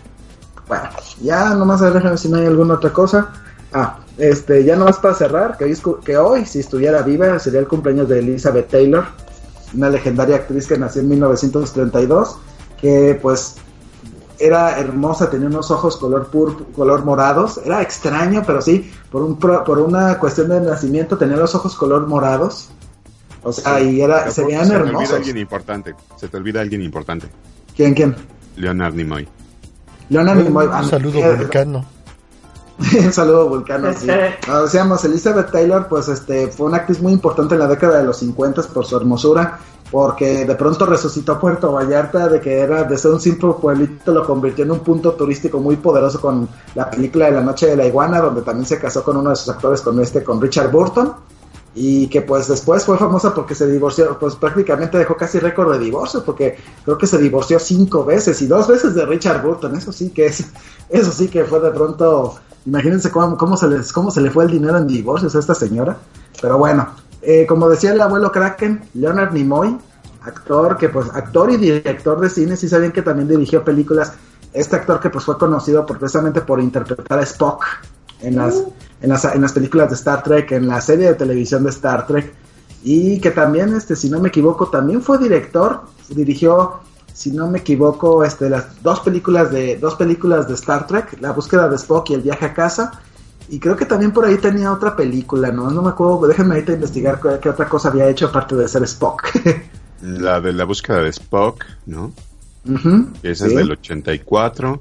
Bueno, 0.68 0.84
ya 1.20 1.54
nomás 1.54 1.80
ver 1.80 2.18
si 2.18 2.28
no 2.28 2.38
hay 2.38 2.46
alguna 2.46 2.74
otra 2.74 2.92
cosa. 2.92 3.32
Ah, 3.72 3.98
este, 4.18 4.64
ya 4.64 4.76
nomás 4.76 4.98
para 4.98 5.14
cerrar, 5.14 5.57
que 5.57 5.64
hoy, 5.64 5.78
que 6.04 6.16
hoy, 6.16 6.46
si 6.46 6.61
estuviera 6.61 7.02
viva, 7.02 7.38
sería 7.38 7.61
el 7.61 7.68
cumpleaños 7.68 8.09
de 8.09 8.20
Elizabeth 8.20 8.68
Taylor, 8.68 9.04
una 9.74 9.90
legendaria 9.90 10.36
actriz 10.36 10.66
que 10.66 10.78
nació 10.78 11.02
en 11.02 11.11
1932, 11.11 12.38
que 12.80 13.18
pues 13.20 13.57
era 14.39 14.78
hermosa, 14.78 15.30
tenía 15.30 15.49
unos 15.49 15.70
ojos 15.70 15.97
color 15.97 16.28
pur 16.28 16.66
color 16.72 17.05
morados, 17.05 17.61
era 17.64 17.82
extraño, 17.82 18.43
pero 18.47 18.61
sí, 18.62 18.91
por 19.11 19.22
un 19.22 19.37
por 19.37 19.78
una 19.78 20.18
cuestión 20.18 20.49
de 20.49 20.61
nacimiento 20.61 21.16
tenía 21.16 21.37
los 21.37 21.55
ojos 21.55 21.74
color 21.74 22.07
morados. 22.07 22.70
O 23.43 23.53
sea, 23.53 23.80
y 23.80 24.01
era 24.01 24.30
se 24.30 24.45
veían 24.45 24.70
hermosos. 24.70 24.74
Se 24.74 24.87
te 24.89 24.95
olvida 24.97 25.16
alguien 25.16 25.39
importante, 25.39 25.95
se 26.16 26.28
te 26.28 26.37
olvida 26.37 26.61
alguien 26.61 26.82
importante. 26.82 27.28
¿Quién 27.76 27.95
quién? 27.95 28.16
Leonard 28.57 28.95
Nimoy. 28.95 29.28
Leonard 30.09 30.47
Un 30.47 30.68
ah, 30.72 30.84
saludo 30.84 31.18
eh, 31.18 31.37
vulcano. 31.37 31.84
un 33.05 33.12
saludo 33.12 33.49
vulcano, 33.49 33.93
sí. 33.93 34.07
decíamos, 34.62 35.05
Elizabeth 35.05 35.51
Taylor, 35.51 35.89
pues 35.89 36.09
este, 36.09 36.49
fue 36.49 36.66
una 36.66 36.78
actriz 36.78 37.01
muy 37.01 37.12
importante 37.12 37.55
en 37.55 37.61
la 37.61 37.68
década 37.68 37.99
de 37.99 38.05
los 38.05 38.18
50 38.18 38.62
por 38.64 38.84
su 38.84 38.97
hermosura, 38.97 39.59
porque 39.91 40.45
de 40.45 40.55
pronto 40.57 40.84
resucitó 40.87 41.39
Puerto 41.39 41.72
Vallarta, 41.72 42.28
de 42.28 42.41
que 42.41 42.59
era 42.59 42.84
de 42.84 42.99
ser 42.99 43.12
un 43.12 43.20
simple 43.20 43.53
pueblito, 43.61 44.12
lo 44.12 44.26
convirtió 44.26 44.64
en 44.64 44.72
un 44.72 44.80
punto 44.80 45.12
turístico 45.12 45.61
muy 45.61 45.76
poderoso 45.76 46.20
con 46.20 46.49
la 46.74 46.91
película 46.91 47.26
de 47.26 47.32
La 47.32 47.43
Noche 47.43 47.66
de 47.66 47.76
la 47.76 47.87
Iguana, 47.87 48.20
donde 48.20 48.43
también 48.43 48.66
se 48.66 48.78
casó 48.78 49.05
con 49.05 49.16
uno 49.16 49.30
de 49.30 49.37
sus 49.37 49.49
actores, 49.49 49.80
con 49.80 50.01
este, 50.01 50.24
con 50.24 50.41
Richard 50.41 50.70
Burton 50.70 51.14
y 51.78 52.09
que 52.09 52.22
pues 52.22 52.49
después 52.49 52.87
fue 52.87 52.97
famosa 52.97 53.34
porque 53.34 53.55
se 53.55 53.70
divorció, 53.70 54.18
pues 54.18 54.34
prácticamente 54.34 54.97
dejó 54.97 55.14
casi 55.14 55.39
récord 55.39 55.70
de 55.72 55.78
divorcio, 55.78 56.24
porque 56.24 56.57
creo 56.82 56.97
que 56.97 57.07
se 57.07 57.18
divorció 57.18 57.59
cinco 57.59 58.03
veces 58.03 58.41
y 58.41 58.47
dos 58.47 58.66
veces 58.66 58.95
de 58.95 59.05
Richard 59.05 59.43
Burton, 59.43 59.76
eso 59.76 59.93
sí 59.93 60.09
que 60.09 60.24
es, 60.26 60.43
eso 60.89 61.12
sí 61.12 61.28
que 61.28 61.45
fue 61.45 61.61
de 61.61 61.70
pronto, 61.70 62.37
imagínense 62.64 63.11
cómo, 63.11 63.37
cómo 63.37 63.59
se 63.59 63.68
les, 63.68 63.93
cómo 63.93 64.11
se 64.11 64.22
le 64.22 64.30
fue 64.30 64.45
el 64.45 64.53
dinero 64.53 64.78
en 64.78 64.87
divorcios 64.87 65.37
a 65.37 65.39
esta 65.39 65.55
señora, 65.55 65.99
pero 66.41 66.57
bueno, 66.57 66.89
eh, 67.29 67.45
como 67.45 67.68
decía 67.68 67.93
el 67.93 68.01
abuelo 68.01 68.31
Kraken, 68.31 68.83
Leonard 68.95 69.33
Nimoy, 69.33 69.77
actor 70.22 70.77
que 70.77 70.89
pues, 70.89 71.09
actor 71.12 71.51
y 71.51 71.57
director 71.57 72.20
de 72.20 72.31
cine, 72.31 72.57
sí 72.57 72.68
saben 72.68 72.93
que 72.93 73.03
también 73.03 73.27
dirigió 73.29 73.64
películas, 73.64 74.12
este 74.53 74.77
actor 74.77 75.01
que 75.01 75.11
pues 75.11 75.24
fue 75.24 75.37
conocido 75.37 75.85
precisamente 75.85 76.41
por 76.41 76.61
interpretar 76.61 77.18
a 77.18 77.22
Spock 77.22 77.64
en 78.20 78.37
las, 78.37 78.62
en 79.01 79.09
las, 79.09 79.24
en 79.24 79.43
las 79.43 79.53
películas 79.53 79.89
de 79.89 79.97
Star 79.97 80.22
Trek, 80.22 80.53
en 80.53 80.68
la 80.68 80.81
serie 80.81 81.09
de 81.09 81.14
televisión 81.14 81.64
de 81.64 81.70
Star 81.70 82.07
Trek, 82.07 82.33
y 82.85 83.18
que 83.18 83.33
también, 83.33 83.74
este, 83.74 83.97
si 83.97 84.09
no 84.09 84.20
me 84.20 84.29
equivoco, 84.29 84.68
también 84.68 85.03
fue 85.03 85.18
director, 85.18 85.81
dirigió, 86.09 86.74
si 87.12 87.33
no 87.33 87.49
me 87.49 87.59
equivoco, 87.59 88.22
este, 88.22 88.49
las 88.49 88.81
dos 88.85 89.01
películas 89.01 89.51
de, 89.51 89.79
dos 89.79 89.97
películas 89.97 90.47
de 90.47 90.55
Star 90.55 90.87
Trek, 90.87 91.20
La 91.20 91.33
búsqueda 91.33 91.68
de 91.68 91.74
Spock 91.74 92.09
y 92.11 92.14
El 92.14 92.22
viaje 92.22 92.45
a 92.45 92.55
casa, 92.55 92.93
y 93.49 93.59
creo 93.61 93.76
que 93.76 93.86
también 93.86 94.12
por 94.12 94.24
ahí 94.24 94.36
tenía 94.38 94.72
otra 94.72 94.97
película, 94.97 95.51
¿no? 95.51 95.70
No 95.70 95.82
me 95.82 95.90
acuerdo, 95.90 96.26
déjenme 96.26 96.55
ahorita 96.55 96.72
investigar 96.72 97.20
qué, 97.40 97.49
otra 97.49 97.68
cosa 97.68 97.88
había 97.88 98.09
hecho 98.09 98.26
aparte 98.26 98.57
de 98.57 98.68
ser 98.68 98.82
Spock. 98.82 99.30
la 100.03 100.40
de 100.40 100.53
la 100.53 100.64
búsqueda 100.64 101.03
de 101.03 101.11
Spock, 101.11 101.64
¿no? 101.86 102.12
Esa 103.22 103.47
es 103.47 103.55
del 103.55 103.70
84. 103.70 104.80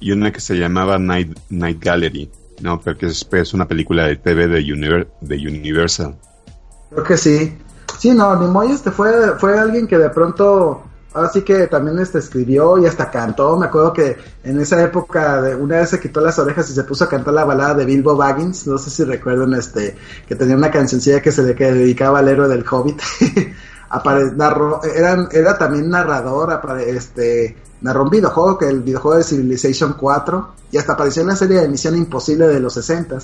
Y 0.00 0.10
una 0.10 0.32
que 0.32 0.40
se 0.40 0.56
llamaba 0.56 0.98
Night, 0.98 1.38
Night 1.50 1.78
Gallery. 1.80 2.28
No, 2.60 2.80
pero 2.80 2.98
que 2.98 3.06
es, 3.06 3.54
una 3.54 3.66
película 3.66 4.06
de 4.06 4.16
TV 4.16 4.48
de, 4.48 5.06
de 5.20 5.36
Universal. 5.36 6.16
Creo 6.90 7.04
que 7.04 7.16
sí. 7.16 7.56
Sí, 7.98 8.10
no, 8.10 8.34
Nimoy 8.40 8.72
este 8.72 8.90
fue, 8.90 9.38
fue 9.38 9.58
alguien 9.58 9.86
que 9.86 9.98
de 9.98 10.10
pronto, 10.10 10.82
así 11.14 11.42
que 11.42 11.66
también 11.66 11.98
este 11.98 12.18
escribió 12.18 12.78
y 12.78 12.86
hasta 12.86 13.10
cantó. 13.10 13.56
Me 13.56 13.66
acuerdo 13.66 13.92
que 13.92 14.16
en 14.44 14.60
esa 14.60 14.82
época, 14.82 15.42
de, 15.42 15.54
una 15.54 15.78
vez 15.78 15.90
se 15.90 16.00
quitó 16.00 16.20
las 16.20 16.38
orejas 16.38 16.68
y 16.70 16.74
se 16.74 16.84
puso 16.84 17.04
a 17.04 17.08
cantar 17.08 17.34
la 17.34 17.44
balada 17.44 17.74
de 17.74 17.84
Bilbo 17.84 18.16
Baggins. 18.16 18.66
No 18.66 18.78
sé 18.78 18.90
si 18.90 19.04
recuerdan 19.04 19.54
este, 19.54 19.96
que 20.26 20.36
tenía 20.36 20.56
una 20.56 20.70
cancioncilla 20.70 21.20
que 21.20 21.32
se 21.32 21.42
le 21.42 21.54
que 21.54 21.72
dedicaba 21.72 22.20
al 22.20 22.28
héroe 22.28 22.48
del 22.48 22.64
Hobbit. 22.68 23.00
Apare, 23.90 24.32
narró, 24.32 24.82
era, 24.82 25.28
era 25.32 25.58
también 25.58 25.90
narrador, 25.90 26.58
este, 26.86 27.56
narró 27.82 28.04
un 28.04 28.10
videojuego, 28.10 28.56
que 28.56 28.68
el 28.68 28.80
videojuego 28.80 29.18
de 29.18 29.24
Civilization 29.24 29.94
4, 29.98 30.48
y 30.72 30.78
hasta 30.78 30.94
apareció 30.94 31.20
en 31.20 31.28
la 31.28 31.36
serie 31.36 31.60
de 31.60 31.68
Misión 31.68 31.94
Imposible 31.96 32.48
de 32.48 32.58
los 32.58 32.72
60 32.72 33.18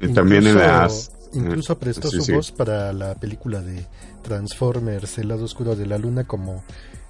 Y 0.00 0.12
también 0.12 0.46
en 0.46 0.58
las... 0.58 1.10
Incluso 1.32 1.72
eh, 1.72 1.76
prestó 1.76 2.08
su 2.08 2.32
voz 2.32 2.52
para 2.52 2.92
la 2.92 3.16
película 3.16 3.60
de 3.60 3.84
Transformers, 4.22 5.18
El 5.18 5.28
lado 5.28 5.44
oscuro 5.44 5.74
de 5.74 5.86
la 5.86 5.98
luna, 5.98 6.24
como 6.24 6.62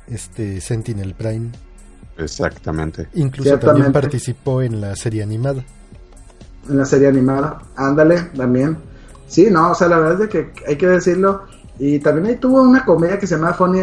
este 0.08 0.60
Sentinel 0.60 1.14
Prime. 1.14 1.50
Exactamente. 2.18 3.08
Incluso 3.14 3.58
también 3.58 3.92
participó 3.92 4.62
en 4.62 4.80
la 4.80 4.96
serie 4.96 5.22
animada. 5.22 5.64
En 6.68 6.78
la 6.78 6.84
serie 6.84 7.08
animada, 7.08 7.62
ándale, 7.76 8.20
también. 8.36 8.76
Sí, 9.28 9.48
no, 9.50 9.72
o 9.72 9.74
sea, 9.74 9.88
la 9.88 9.98
verdad 9.98 10.22
es 10.22 10.28
que 10.30 10.52
hay 10.66 10.76
que 10.76 10.86
decirlo, 10.86 11.42
y 11.78 11.98
también 11.98 12.26
ahí 12.26 12.36
tuvo 12.36 12.62
una 12.62 12.84
comedia 12.84 13.18
que 13.18 13.26
se 13.26 13.36
llama 13.36 13.52
Funny. 13.52 13.80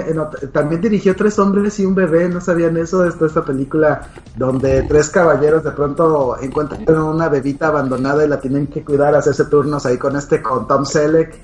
también 0.51 0.81
dirigió 0.81 1.15
Tres 1.15 1.37
hombres 1.37 1.79
y 1.79 1.85
un 1.85 1.93
bebé. 1.93 2.27
¿No 2.27 2.41
sabían 2.41 2.75
eso? 2.77 3.05
Esta, 3.05 3.27
esta 3.27 3.45
película 3.45 4.09
donde 4.35 4.81
tres 4.83 5.09
caballeros 5.09 5.63
de 5.63 5.71
pronto 5.71 6.35
encuentran 6.41 6.97
una 6.97 7.29
bebita 7.29 7.67
abandonada 7.67 8.25
y 8.25 8.27
la 8.27 8.39
tienen 8.39 8.67
que 8.67 8.83
cuidar, 8.83 9.13
hacerse 9.15 9.45
turnos 9.45 9.85
ahí 9.85 9.97
con 9.97 10.15
este, 10.15 10.41
con 10.41 10.67
Tom 10.67 10.85
Selleck. 10.85 11.39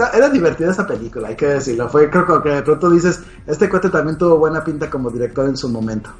Ah, 0.00 0.10
era 0.14 0.28
divertida 0.28 0.70
esa 0.72 0.86
película, 0.86 1.28
hay 1.28 1.36
que 1.36 1.46
decirlo. 1.46 1.88
Fue, 1.88 2.10
creo 2.10 2.42
que 2.42 2.48
de 2.48 2.62
pronto 2.62 2.90
dices, 2.90 3.20
este 3.46 3.68
cuate 3.68 3.90
también 3.90 4.18
tuvo 4.18 4.36
buena 4.38 4.64
pinta 4.64 4.90
como 4.90 5.10
director 5.10 5.48
en 5.48 5.56
su 5.56 5.68
momento. 5.68 6.10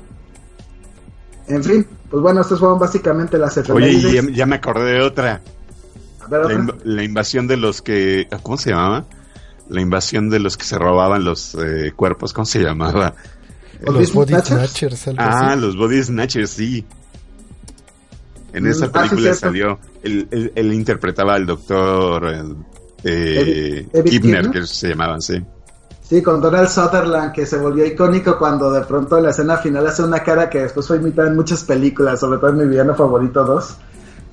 En 1.49 1.65
fin, 1.65 1.87
pues 2.11 2.23
bueno, 2.23 2.43
estas 2.43 2.59
fueron 2.59 2.79
básicamente 2.79 3.39
las 3.39 3.57
Oye, 3.71 4.33
ya 4.35 4.47
me 4.47 4.57
acordé 4.57 4.93
de 4.95 5.01
otra. 5.03 5.41
La, 6.85 7.03
invasión 7.03 7.47
de 7.47 7.57
los 7.57 7.81
que. 7.81 8.29
¿Cómo 8.43 8.59
se 8.59 8.71
llamaba? 8.71 9.07
La 9.71 9.81
invasión 9.81 10.29
de 10.31 10.39
los 10.41 10.57
que 10.57 10.65
se 10.65 10.79
robaban 10.79 11.25
los 11.25 11.55
eh, 11.55 11.93
cuerpos, 11.97 12.33
¿cómo 12.35 12.45
se 12.45 12.61
llamaba? 12.61 13.15
Los, 13.81 14.13
body 14.13 14.35
snatchers. 14.35 15.09
ah, 15.17 15.57
los 15.57 15.77
body 15.77 16.03
snatchers, 16.03 16.51
sí. 16.51 16.85
En 18.53 18.67
esa 18.67 18.87
Mm, 18.87 18.91
ah, 18.95 19.03
sí, 19.03 19.09
película 19.11 19.35
salió, 19.35 19.79
él, 20.03 20.29
él- 20.31 20.53
él 20.55 20.73
interpretaba 20.73 21.35
al 21.35 21.47
doctor 21.47 22.27
eh, 23.09 24.05
Kibner. 24.05 24.51
que 24.51 24.67
se 24.67 24.89
llamaban, 24.89 25.21
sí. 25.21 25.43
Sí, 26.09 26.23
con 26.23 26.41
Donald 26.41 26.69
Sutherland, 26.69 27.33
que 27.33 27.45
se 27.45 27.59
volvió 27.59 27.85
icónico 27.85 28.39
cuando 28.39 28.71
de 28.71 28.81
pronto 28.81 29.19
en 29.19 29.25
la 29.25 29.31
escena 29.31 29.59
final 29.59 29.87
hace 29.87 30.03
una 30.03 30.21
cara 30.21 30.49
que 30.49 30.61
después 30.61 30.87
fue 30.87 30.97
imitada 30.97 31.29
en 31.29 31.37
muchas 31.37 31.65
películas, 31.65 32.21
sobre 32.21 32.39
todo 32.39 32.49
en 32.51 32.57
mi 32.57 32.65
villano 32.65 32.95
favorito 32.95 33.45
2. 33.45 33.77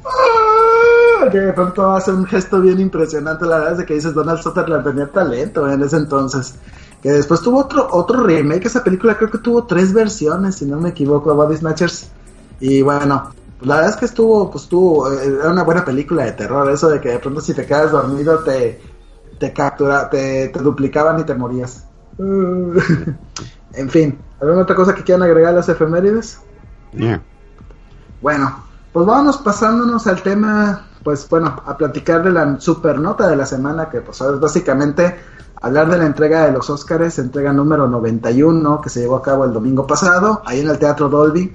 ¡Ah! 0.06 1.30
Que 1.30 1.40
de 1.40 1.52
pronto 1.52 1.92
hace 1.92 2.12
un 2.12 2.26
gesto 2.26 2.62
bien 2.62 2.80
impresionante, 2.80 3.46
la 3.46 3.58
verdad 3.58 3.82
es 3.82 3.86
que 3.86 3.96
dices 3.96 4.14
Donald 4.14 4.42
Sutherland 4.42 4.86
tenía 4.86 5.08
talento 5.08 5.70
en 5.70 5.84
ese 5.84 5.98
entonces. 5.98 6.56
Que 7.02 7.12
después 7.12 7.42
tuvo 7.42 7.60
otro 7.60 7.90
otro 7.92 8.24
remake, 8.24 8.68
esa 8.68 8.82
película 8.82 9.18
creo 9.18 9.30
que 9.30 9.40
tuvo 9.40 9.66
tres 9.66 9.92
versiones, 9.92 10.56
si 10.56 10.66
no 10.66 10.80
me 10.80 10.90
equivoco, 10.90 11.36
Body 11.36 11.58
Snatchers. 11.58 12.08
Y 12.62 12.82
bueno, 12.84 13.32
la 13.62 13.76
verdad 13.76 13.92
es 13.92 13.98
que 13.98 14.06
estuvo, 14.06 14.52
pues 14.52 14.64
estuvo, 14.66 15.12
eh, 15.12 15.38
era 15.40 15.50
una 15.50 15.64
buena 15.64 15.86
película 15.86 16.26
de 16.26 16.34
terror, 16.34 16.70
eso 16.70 16.90
de 16.90 17.00
que 17.00 17.10
de 17.10 17.20
pronto 17.20 17.42
si 17.42 17.54
te 17.54 17.66
quedas 17.66 17.92
dormido 17.92 18.40
te, 18.40 18.82
te 19.40 19.54
captura, 19.54 20.10
te, 20.10 20.50
te 20.50 20.60
duplicaban 20.60 21.20
y 21.20 21.24
te 21.24 21.36
morías. 21.36 21.86
En 23.78 23.90
fin, 23.90 24.18
¿alguna 24.40 24.62
otra 24.62 24.76
cosa 24.76 24.96
que 24.96 25.04
quieran 25.04 25.24
agregar 25.24 25.52
a 25.52 25.58
las 25.58 25.68
efemérides? 25.68 26.40
Yeah. 26.94 27.22
Bueno, 28.22 28.64
pues 28.94 29.06
vámonos 29.06 29.38
pasándonos 29.40 30.08
al 30.08 30.22
tema, 30.22 30.88
pues 31.04 31.28
bueno, 31.28 31.62
a 31.66 31.78
platicar 31.78 32.24
de 32.24 32.32
la 32.32 32.60
supernota 32.60 33.28
de 33.28 33.36
la 33.36 33.46
semana, 33.46 33.90
que 33.90 34.00
pues 34.00 34.22
es 34.22 34.40
básicamente 34.40 35.16
hablar 35.62 35.90
de 35.90 35.98
la 35.98 36.06
entrega 36.06 36.46
de 36.46 36.54
los 36.54 36.70
Óscares, 36.70 37.20
entrega 37.20 37.52
número 37.52 37.88
91, 37.88 38.80
que 38.80 38.90
se 38.90 39.02
llevó 39.02 39.18
a 39.18 39.22
cabo 39.22 39.44
el 39.44 39.52
domingo 39.52 39.86
pasado, 39.86 40.42
ahí 40.46 40.62
en 40.62 40.70
el 40.70 40.80
Teatro 40.80 41.10
Dolby. 41.10 41.54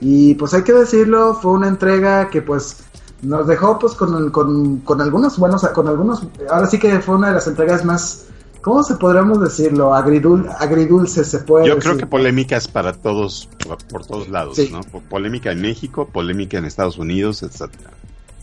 Y 0.00 0.34
pues 0.34 0.52
hay 0.54 0.62
que 0.62 0.72
decirlo, 0.72 1.34
fue 1.34 1.52
una 1.52 1.68
entrega 1.68 2.28
que 2.28 2.42
pues 2.42 2.78
nos 3.22 3.46
dejó 3.46 3.78
pues 3.78 3.94
con, 3.94 4.30
con, 4.30 4.78
con 4.80 5.00
algunos 5.00 5.38
buenos, 5.38 5.62
con 5.68 5.88
algunos, 5.88 6.22
ahora 6.50 6.66
sí 6.66 6.78
que 6.78 7.00
fue 7.00 7.16
una 7.16 7.28
de 7.28 7.34
las 7.34 7.46
entregas 7.46 7.82
más, 7.84 8.24
¿cómo 8.60 8.82
se 8.82 8.96
podríamos 8.96 9.40
decirlo? 9.40 9.94
Agridul, 9.94 10.48
agridulce 10.58 11.24
se 11.24 11.38
puede 11.38 11.66
Yo 11.68 11.76
decir. 11.76 11.90
creo 11.92 11.98
que 12.00 12.06
polémicas 12.06 12.68
para 12.68 12.92
todos, 12.92 13.48
por, 13.66 13.78
por 13.86 14.04
todos 14.04 14.28
lados, 14.28 14.56
Sí. 14.56 14.68
¿no? 14.70 14.80
Po- 14.82 15.00
Polémica 15.08 15.50
en 15.52 15.62
México, 15.62 16.06
polémica 16.12 16.58
en 16.58 16.66
Estados 16.66 16.98
Unidos, 16.98 17.42
etcétera. 17.42 17.90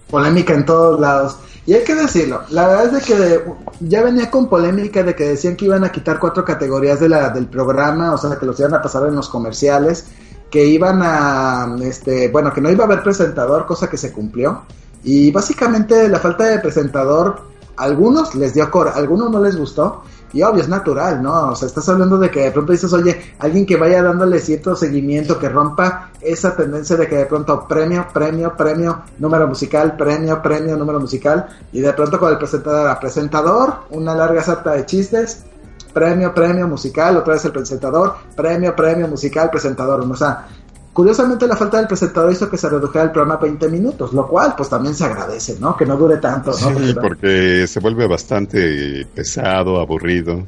polémica 0.09 0.53
en 0.55 0.65
todos 0.65 0.99
lados. 0.99 1.37
Y 1.65 1.73
hay 1.75 1.83
que 1.83 1.95
decirlo, 1.95 2.41
la 2.49 2.67
verdad 2.67 2.85
es 2.87 2.91
de 2.93 3.01
que 3.13 3.43
ya 3.79 4.03
venía 4.03 4.29
con 4.31 4.49
polémica 4.49 5.01
de 5.03 5.15
que 5.15 5.23
decían 5.29 5.55
que 5.55 5.65
iban 5.65 5.83
a 5.83 5.91
quitar 5.91 6.19
cuatro 6.19 6.43
categorías 6.43 6.99
de 6.99 7.09
la, 7.09 7.29
del 7.29 7.45
programa, 7.47 8.11
o 8.13 8.17
sea, 8.17 8.37
que 8.37 8.45
los 8.45 8.59
iban 8.59 8.73
a 8.73 8.81
pasar 8.81 9.07
en 9.07 9.15
los 9.15 9.29
comerciales, 9.29 10.07
que 10.53 10.63
iban 10.63 11.01
a, 11.01 11.75
este, 11.81 12.29
bueno, 12.29 12.53
que 12.53 12.61
no 12.61 12.69
iba 12.69 12.83
a 12.83 12.85
haber 12.85 13.01
presentador, 13.01 13.65
cosa 13.65 13.89
que 13.89 13.97
se 13.97 14.13
cumplió. 14.13 14.61
Y 15.03 15.31
básicamente 15.31 16.07
la 16.07 16.19
falta 16.19 16.43
de 16.43 16.59
presentador, 16.59 17.41
algunos 17.75 18.35
les 18.35 18.53
dio 18.53 18.69
cor, 18.69 18.91
algunos 18.93 19.31
no 19.31 19.39
les 19.39 19.57
gustó. 19.57 20.03
Y 20.31 20.43
obvio, 20.43 20.61
es 20.61 20.69
natural, 20.69 21.23
¿no? 21.23 21.49
O 21.49 21.55
sea, 21.55 21.67
estás 21.67 21.89
hablando 21.89 22.19
de 22.19 22.29
que 22.29 22.41
de 22.41 22.51
pronto 22.51 22.71
dices, 22.71 22.93
oye, 22.93 23.33
alguien 23.39 23.65
que 23.65 23.77
vaya 23.77 24.03
dándole 24.03 24.37
cierto 24.39 24.75
seguimiento, 24.75 25.39
que 25.39 25.49
rompa 25.49 26.11
esa 26.21 26.55
tendencia 26.55 26.97
de 26.97 27.07
que 27.07 27.15
de 27.15 27.25
pronto 27.25 27.67
premio, 27.67 28.05
premio, 28.13 28.55
premio, 28.55 29.01
número 29.17 29.47
musical, 29.47 29.97
premio, 29.97 30.39
premio, 30.39 30.77
número 30.77 30.99
musical, 30.99 31.47
y 31.71 31.79
de 31.79 31.93
pronto 31.93 32.19
con 32.19 32.31
el 32.31 32.37
presentador, 32.37 32.99
presentador, 32.99 33.73
una 33.89 34.13
larga 34.13 34.43
sarta 34.43 34.73
de 34.73 34.85
chistes, 34.85 35.45
premio, 35.93 36.33
premio 36.33 36.67
musical, 36.67 37.17
otra 37.17 37.33
vez 37.35 37.45
el 37.45 37.51
presentador, 37.51 38.15
premio, 38.35 38.75
premio 38.75 39.07
musical, 39.07 39.49
presentador, 39.49 40.01
o 40.01 40.15
sea, 40.15 40.47
curiosamente 40.91 41.47
la 41.47 41.55
falta 41.55 41.77
del 41.77 41.87
presentador 41.87 42.31
hizo 42.31 42.49
que 42.49 42.57
se 42.57 42.69
redujera 42.69 43.05
el 43.05 43.11
programa 43.11 43.35
a 43.35 43.43
20 43.43 43.67
minutos, 43.69 44.13
lo 44.13 44.27
cual 44.27 44.53
pues 44.55 44.69
también 44.69 44.93
se 44.95 45.05
agradece, 45.05 45.57
¿no? 45.59 45.75
Que 45.75 45.85
no 45.85 45.97
dure 45.97 46.17
tanto, 46.17 46.51
¿no? 46.51 46.55
Sí, 46.79 46.95
Porque- 46.99 47.65
se 47.67 47.79
vuelve 47.79 48.07
bastante 48.07 49.07
pesado, 49.13 49.79
aburrido. 49.79 50.43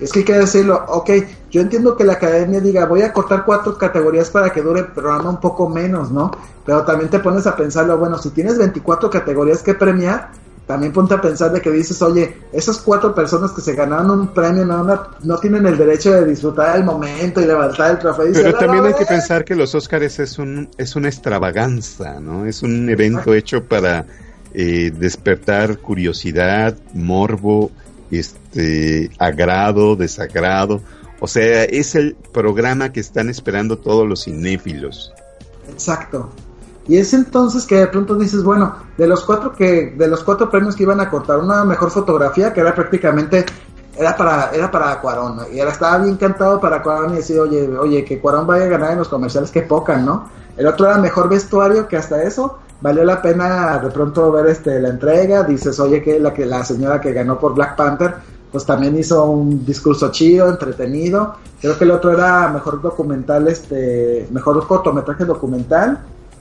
Es 0.00 0.12
que 0.12 0.20
hay 0.20 0.24
que 0.24 0.34
decirlo, 0.34 0.84
ok, 0.86 1.10
yo 1.50 1.60
entiendo 1.60 1.96
que 1.96 2.04
la 2.04 2.12
academia 2.12 2.60
diga, 2.60 2.86
voy 2.86 3.02
a 3.02 3.12
cortar 3.12 3.44
cuatro 3.44 3.76
categorías 3.76 4.30
para 4.30 4.50
que 4.50 4.62
dure 4.62 4.80
el 4.82 4.86
programa 4.92 5.28
un 5.28 5.40
poco 5.40 5.68
menos, 5.68 6.12
¿no? 6.12 6.30
Pero 6.64 6.84
también 6.84 7.10
te 7.10 7.18
pones 7.18 7.48
a 7.48 7.56
pensarlo, 7.56 7.98
bueno, 7.98 8.16
si 8.16 8.30
tienes 8.30 8.58
24 8.58 9.10
categorías 9.10 9.60
que 9.60 9.74
premiar, 9.74 10.30
también 10.68 10.92
ponte 10.92 11.14
a 11.14 11.20
pensar 11.20 11.50
de 11.50 11.62
que 11.62 11.70
dices, 11.70 12.00
oye, 12.02 12.36
esas 12.52 12.76
cuatro 12.78 13.14
personas 13.14 13.52
que 13.52 13.62
se 13.62 13.74
ganaron 13.74 14.10
un 14.10 14.28
premio 14.34 14.66
no, 14.66 14.84
no, 14.84 15.00
no 15.24 15.38
tienen 15.38 15.66
el 15.66 15.78
derecho 15.78 16.12
de 16.12 16.26
disfrutar 16.26 16.76
el 16.76 16.84
momento 16.84 17.40
y 17.40 17.46
levantar 17.46 17.92
el 17.92 17.98
trofeo. 17.98 18.26
Pero 18.34 18.50
"Ah, 18.54 18.58
también 18.60 18.84
hay 18.84 18.92
que 18.92 19.04
"Ah, 19.04 19.08
pensar 19.08 19.46
que 19.46 19.56
los 19.56 19.74
Óscares 19.74 20.18
es 20.18 20.38
un 20.38 20.68
es 20.76 20.94
una 20.94 21.08
extravaganza, 21.08 22.20
¿no? 22.20 22.44
Es 22.44 22.62
un 22.62 22.88
evento 22.90 23.32
hecho 23.32 23.64
para 23.64 24.04
eh, 24.52 24.92
despertar 24.94 25.78
curiosidad, 25.78 26.76
morbo, 26.92 27.70
este 28.10 29.10
agrado, 29.18 29.96
desagrado. 29.96 30.82
O 31.20 31.26
sea, 31.28 31.64
es 31.64 31.94
el 31.94 32.14
programa 32.32 32.92
que 32.92 33.00
están 33.00 33.30
esperando 33.30 33.78
todos 33.78 34.06
los 34.06 34.24
cinéfilos. 34.24 35.12
Exacto. 35.70 36.30
Y 36.88 36.96
es 36.96 37.12
entonces 37.12 37.66
que 37.66 37.76
de 37.76 37.86
pronto 37.86 38.14
dices, 38.14 38.42
bueno, 38.42 38.74
de 38.96 39.06
los 39.06 39.22
cuatro 39.24 39.52
que, 39.52 39.94
de 39.96 40.08
los 40.08 40.24
cuatro 40.24 40.50
premios 40.50 40.74
que 40.74 40.84
iban 40.84 41.00
a 41.00 41.10
cortar, 41.10 41.38
una 41.38 41.64
mejor 41.64 41.90
fotografía, 41.90 42.52
que 42.52 42.60
era 42.60 42.74
prácticamente, 42.74 43.44
era 43.96 44.16
para, 44.16 44.50
era 44.52 44.70
para 44.70 45.00
Cuarón, 45.00 45.40
y 45.52 45.60
era, 45.60 45.70
estaba 45.70 45.98
bien 45.98 46.16
cantado 46.16 46.58
para 46.58 46.82
Cuarón 46.82 47.12
y 47.12 47.16
decir, 47.16 47.38
oye, 47.38 47.68
oye, 47.76 48.04
que 48.04 48.18
Cuarón 48.18 48.46
vaya 48.46 48.64
a 48.64 48.68
ganar 48.68 48.92
en 48.92 48.98
los 48.98 49.08
comerciales, 49.08 49.50
que 49.50 49.62
poca, 49.62 49.98
¿no? 49.98 50.30
El 50.56 50.66
otro 50.66 50.86
era 50.86 50.98
mejor 50.98 51.28
vestuario, 51.28 51.86
que 51.86 51.96
hasta 51.96 52.22
eso 52.22 52.58
valió 52.80 53.04
la 53.04 53.20
pena 53.20 53.78
de 53.78 53.90
pronto 53.90 54.30
ver 54.32 54.46
este 54.46 54.80
la 54.80 54.88
entrega, 54.88 55.42
dices, 55.42 55.78
oye, 55.80 56.02
que 56.02 56.18
la 56.18 56.32
que 56.32 56.46
la 56.46 56.64
señora 56.64 57.00
que 57.00 57.12
ganó 57.12 57.38
por 57.38 57.54
Black 57.54 57.76
Panther, 57.76 58.14
pues 58.50 58.64
también 58.64 58.98
hizo 58.98 59.24
un 59.26 59.64
discurso 59.64 60.10
chido, 60.10 60.48
entretenido. 60.48 61.34
Creo 61.60 61.76
que 61.76 61.84
el 61.84 61.90
otro 61.90 62.12
era 62.12 62.48
mejor 62.48 62.80
documental, 62.80 63.46
este, 63.48 64.26
mejor 64.30 64.66
cortometraje 64.66 65.24
documental. 65.24 65.98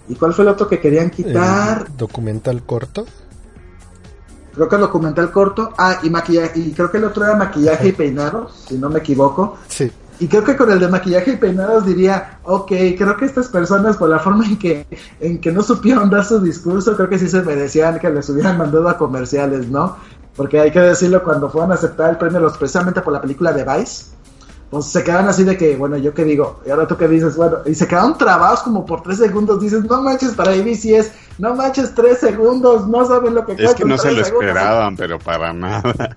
¿Y 0.09 0.15
cuál 0.15 0.33
fue 0.33 0.43
el 0.43 0.49
otro 0.49 0.67
que 0.67 0.79
querían 0.79 1.09
quitar? 1.09 1.85
Eh, 1.87 1.91
documental 1.97 2.63
corto. 2.63 3.05
Creo 4.53 4.69
que 4.69 4.75
el 4.75 4.81
documental 4.81 5.31
corto. 5.31 5.73
Ah, 5.77 5.99
y 6.01 6.09
maquillaje. 6.09 6.59
Y 6.59 6.71
creo 6.71 6.89
que 6.89 6.97
el 6.97 7.03
otro 7.03 7.25
era 7.25 7.35
maquillaje 7.35 7.89
y 7.89 7.91
peinados, 7.91 8.65
si 8.67 8.77
no 8.77 8.89
me 8.89 8.99
equivoco. 8.99 9.57
Sí. 9.67 9.91
Y 10.19 10.27
creo 10.27 10.43
que 10.43 10.57
con 10.57 10.71
el 10.71 10.79
de 10.79 10.87
maquillaje 10.87 11.33
y 11.33 11.37
peinados 11.37 11.85
diría, 11.85 12.39
ok, 12.43 12.71
creo 12.97 13.17
que 13.17 13.25
estas 13.25 13.49
personas 13.49 13.97
por 13.97 14.09
la 14.09 14.17
forma 14.17 14.47
en 14.47 14.57
que, 14.57 14.87
en 15.19 15.39
que 15.39 15.51
no 15.51 15.61
supieron 15.61 16.09
dar 16.09 16.25
su 16.25 16.39
discurso, 16.39 16.95
creo 16.95 17.07
que 17.07 17.19
sí 17.19 17.29
se 17.29 17.43
merecían 17.43 17.99
que 17.99 18.09
les 18.09 18.27
hubieran 18.29 18.57
mandado 18.57 18.89
a 18.89 18.97
comerciales, 18.97 19.67
¿no? 19.67 19.95
Porque 20.35 20.59
hay 20.59 20.71
que 20.71 20.79
decirlo, 20.79 21.23
cuando 21.23 21.49
fueron 21.49 21.71
a 21.71 21.75
aceptar 21.75 22.09
el 22.09 22.17
premio, 22.17 22.39
los, 22.39 22.57
precisamente 22.57 23.01
por 23.01 23.13
la 23.13 23.21
película 23.21 23.53
de 23.53 23.63
Vice, 23.63 24.05
pues 24.69 24.85
se 24.85 25.03
quedaron 25.03 25.29
así 25.29 25.43
de 25.43 25.57
que, 25.57 25.75
bueno, 25.75 25.97
yo 25.97 26.13
qué 26.13 26.23
digo, 26.25 26.59
y 26.65 26.69
ahora 26.69 26.87
tú 26.87 26.97
qué 26.97 27.07
dices, 27.07 27.37
bueno, 27.37 27.57
y 27.65 27.73
se 27.73 27.87
quedaron 27.87 28.17
trabados 28.17 28.61
como 28.61 28.85
por 28.85 29.01
tres 29.01 29.17
segundos, 29.17 29.61
dices, 29.61 29.83
no 29.85 30.01
manches, 30.01 30.31
para 30.33 30.51
ABC 30.51 30.85
es, 30.85 31.11
no 31.37 31.55
manches, 31.55 31.95
tres 31.95 32.19
segundos, 32.19 32.87
no 32.87 33.05
saben 33.05 33.33
lo 33.35 33.45
que 33.45 33.53
Es 33.53 33.73
que 33.75 33.85
no 33.85 33.97
se 33.97 34.11
lo 34.11 34.23
segundos". 34.23 34.49
esperaban, 34.49 34.95
pero 34.97 35.19
para 35.19 35.53
nada. 35.53 36.15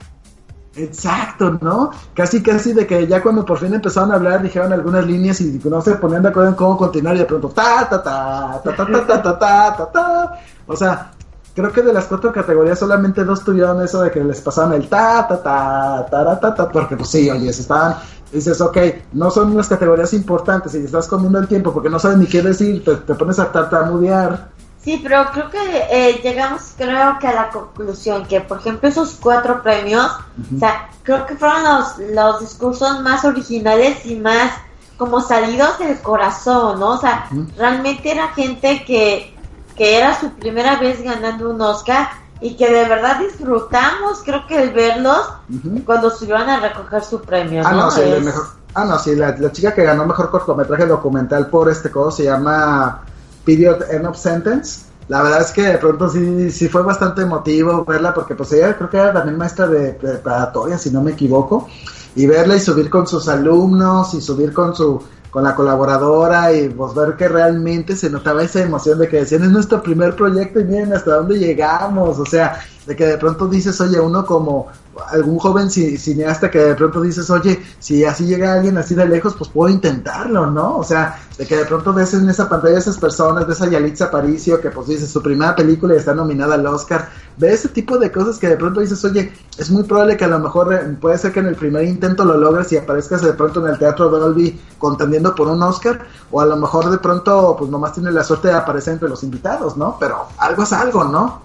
Exacto, 0.77 1.59
¿no? 1.61 1.91
Casi, 2.15 2.43
casi 2.43 2.73
de 2.73 2.87
que 2.87 3.07
ya 3.07 3.21
cuando 3.23 3.45
por 3.45 3.59
fin 3.59 3.75
empezaron 3.75 4.13
a 4.13 4.15
hablar, 4.15 4.41
dijeron 4.43 4.73
algunas 4.73 5.05
líneas 5.05 5.41
y 5.41 5.61
no 5.65 5.81
se 5.83 5.97
ponían 5.97 6.23
de 6.23 6.29
acuerdo 6.29 6.51
en 6.51 6.55
cómo 6.55 6.77
continuar 6.77 7.17
y 7.17 7.19
de 7.19 7.25
pronto 7.25 7.49
ta 7.49 7.89
ta 7.89 8.01
ta 8.03 8.61
ta 8.63 8.77
ta 8.77 8.87
ta 8.87 9.07
ta 9.07 9.23
ta 9.23 9.39
ta 9.39 9.77
ta 9.77 9.93
ta 9.93 10.41
o 10.69 10.77
sea, 10.77 11.11
creo 11.57 11.73
que 11.73 11.83
de 11.83 11.93
las 11.93 12.05
cuatro 12.05 12.33
categorías 12.33 12.79
solamente 12.79 13.25
dos 13.25 13.45
tuvieron 13.45 13.83
eso 13.83 14.01
de 14.01 14.13
que 14.13 14.23
les 14.23 14.41
pasaban 14.41 14.73
el 14.75 14.89
ta 14.89 15.27
ta 15.27 15.43
ta 15.43 16.07
ta 16.09 16.25
ta 16.25 16.41
ta, 16.41 16.55
ta 16.55 16.69
porque 16.69 16.97
pues 16.97 17.11
sí, 17.11 17.29
oye, 17.29 17.53
se 17.53 17.63
estaban 17.63 17.97
dices, 18.33 18.61
ok, 18.61 18.79
no 19.13 19.31
son 19.31 19.57
las 19.57 19.69
categorías 19.69 20.13
importantes 20.15 20.75
y 20.75 20.79
estás 20.79 21.09
comiendo 21.09 21.39
el 21.39 21.49
tiempo 21.49 21.73
porque 21.73 21.91
no 21.91 21.99
sabes 21.99 22.19
ni 22.19 22.27
qué 22.27 22.43
decir, 22.43 22.85
te, 22.85 22.97
te 22.97 23.15
pones 23.15 23.39
a 23.39 23.51
tartamudear. 23.51 24.51
Sí, 24.83 24.99
pero 25.03 25.27
creo 25.33 25.51
que 25.51 25.59
eh, 25.91 26.21
llegamos, 26.23 26.73
creo 26.77 27.19
que 27.19 27.27
a 27.27 27.35
la 27.35 27.51
conclusión 27.51 28.25
que, 28.25 28.41
por 28.41 28.59
ejemplo, 28.59 28.89
esos 28.89 29.19
cuatro 29.21 29.63
premios, 29.63 30.11
o 30.55 30.59
sea, 30.59 30.89
creo 31.03 31.27
que 31.27 31.37
fueron 31.37 31.63
los, 31.65 31.99
los 32.15 32.41
discursos 32.41 33.01
más 33.03 33.25
originales 33.27 34.07
y 34.07 34.17
más 34.17 34.53
como 34.97 35.21
salidos 35.21 35.79
del 35.79 35.99
corazón, 36.01 36.81
¿no? 36.81 36.91
O 36.93 36.99
sea, 36.99 37.29
realmente 37.57 38.11
era 38.11 38.29
gente 38.29 38.83
que, 38.87 39.35
que 39.77 39.99
era 39.99 40.19
su 40.19 40.31
primera 40.31 40.77
vez 40.77 41.03
ganando 41.03 41.51
un 41.51 41.61
Oscar 41.61 42.09
y 42.41 42.57
que 42.57 42.71
de 42.73 42.89
verdad 42.89 43.19
disfrutamos, 43.21 44.23
creo 44.25 44.47
que 44.47 44.63
el 44.63 44.71
verlos 44.71 45.21
Ujú. 45.49 45.85
cuando 45.85 46.11
subieron 46.11 46.49
a 46.49 46.61
recoger 46.61 47.05
su 47.05 47.21
premio, 47.21 47.63
Ah, 47.65 47.73
¿no? 47.73 47.77
no, 47.83 47.91
sí, 47.91 48.01
el 48.01 48.13
Es- 48.15 48.25
mejor. 48.25 48.47
Ah, 48.75 48.85
no, 48.85 48.99
sí, 48.99 49.17
la, 49.17 49.37
la 49.37 49.51
chica 49.51 49.75
que 49.75 49.83
ganó 49.83 50.07
mejor 50.07 50.31
cortometraje 50.31 50.87
documental 50.87 51.49
por 51.49 51.69
este 51.69 51.91
codo 51.91 52.11
se 52.13 52.25
llama 52.25 53.03
Period 53.45 53.83
End 53.91 54.07
of 54.07 54.17
Sentence. 54.17 54.83
La 55.09 55.23
verdad 55.23 55.41
es 55.41 55.51
que 55.51 55.63
de 55.63 55.79
pronto 55.79 56.09
sí, 56.09 56.53
sí 56.53 56.69
fue 56.69 56.83
bastante 56.83 57.23
emotivo 57.23 57.85
verla 57.85 58.15
porque 58.15 58.37
pues 58.37 58.53
ella 58.53 58.77
creo 58.77 58.89
que 58.89 58.97
era 58.97 59.13
también 59.13 59.37
maestra 59.37 59.67
de 59.67 59.95
preparatoria, 59.95 60.79
si 60.79 60.91
no 60.91 61.03
me 61.03 61.11
equivoco. 61.13 61.69
Y 62.15 62.27
verla 62.27 62.55
y 62.57 62.61
subir 62.61 62.89
con 62.89 63.09
sus 63.09 63.29
alumnos 63.29 64.15
y 64.15 64.21
subir 64.21 64.53
con 64.53 64.75
su 64.75 65.03
con 65.31 65.45
la 65.45 65.55
colaboradora 65.55 66.53
y 66.53 66.69
pues 66.69 66.95
ver 66.95 67.17
que 67.17 67.29
realmente 67.29 67.95
se 67.97 68.11
notaba 68.11 68.43
esa 68.43 68.63
emoción 68.63 68.99
de 68.99 69.09
que 69.09 69.19
decían 69.19 69.45
es 69.45 69.51
nuestro 69.51 69.83
primer 69.83 70.17
proyecto 70.17 70.61
y 70.61 70.65
miren 70.65 70.93
hasta 70.93 71.17
dónde 71.17 71.39
llegamos, 71.39 72.19
o 72.19 72.27
sea, 72.27 72.61
de 72.87 72.97
que 72.97 73.07
de 73.07 73.19
pronto 73.19 73.47
dices, 73.47 73.81
oye, 73.81 74.01
uno 74.01 74.27
como 74.27 74.69
algún 75.09 75.39
joven 75.39 75.71
cineasta 75.71 76.51
que 76.51 76.59
de 76.59 76.75
pronto 76.75 77.01
dices, 77.01 77.31
oye, 77.31 77.63
si 77.79 78.05
así 78.05 78.27
llega 78.27 78.55
alguien 78.55 78.77
así 78.77 78.95
de 78.95 79.07
lejos, 79.07 79.35
pues 79.37 79.51
puedo 79.51 79.73
intentarlo, 79.73 80.51
¿no? 80.51 80.77
O 80.77 80.85
sea, 80.85 81.19
de 81.39 81.47
que 81.47 81.57
de 81.57 81.65
pronto 81.65 81.93
ves 81.93 82.13
en 82.15 82.29
esa 82.29 82.49
pantalla 82.49 82.79
esas 82.79 82.99
personas, 82.99 83.47
ves 83.47 83.63
a 83.63 83.69
Yalitza 83.69 84.07
Aparicio, 84.07 84.61
que 84.61 84.71
pues 84.71 84.89
dice 84.89 85.07
su 85.07 85.23
primera 85.23 85.55
película 85.55 85.95
y 85.95 85.99
está 85.99 86.15
nominada 86.15 86.55
al 86.55 86.67
Oscar, 86.67 87.09
ve 87.37 87.53
ese 87.53 87.69
tipo 87.69 87.99
de 87.99 88.11
cosas 88.11 88.39
que 88.39 88.49
de 88.49 88.57
pronto 88.57 88.81
dices, 88.81 89.03
oye, 89.05 89.33
es 89.57 89.71
muy 89.71 89.85
probable 89.85 90.17
que 90.17 90.25
a 90.25 90.29
lo 90.29 90.39
mejor 90.39 90.73
eh, 90.75 90.97
puede 91.01 91.19
ser 91.19 91.33
que 91.33 91.41
en 91.41 91.47
el 91.47 91.55
primer 91.57 91.85
intento 91.85 92.25
lo 92.25 92.37
logres 92.37 92.71
y 92.73 92.77
aparezcas 92.77 93.23
de 93.23 93.33
pronto 93.33 93.65
en 93.65 93.73
el 93.73 93.79
Teatro 93.79 94.09
Dolby 94.09 94.61
contendiendo 94.79 95.35
por 95.35 95.49
un 95.49 95.63
Oscar, 95.63 96.07
o 96.31 96.41
a 96.41 96.47
lo 96.47 96.57
mejor 96.57 96.91
de 96.91 96.99
pronto 96.99 97.57
pues 97.59 97.71
nomás 97.71 97.93
tienes 97.93 98.13
la 98.13 98.25
suerte 98.25 98.49
de 98.49 98.55
aparecer 98.55 98.95
entre 98.95 99.09
los 99.09 99.23
invitados, 99.23 99.77
¿no? 99.77 99.97
Pero 100.01 100.27
algo 100.39 100.65
es 100.65 100.73
algo, 100.73 101.05
¿no? 101.05 101.43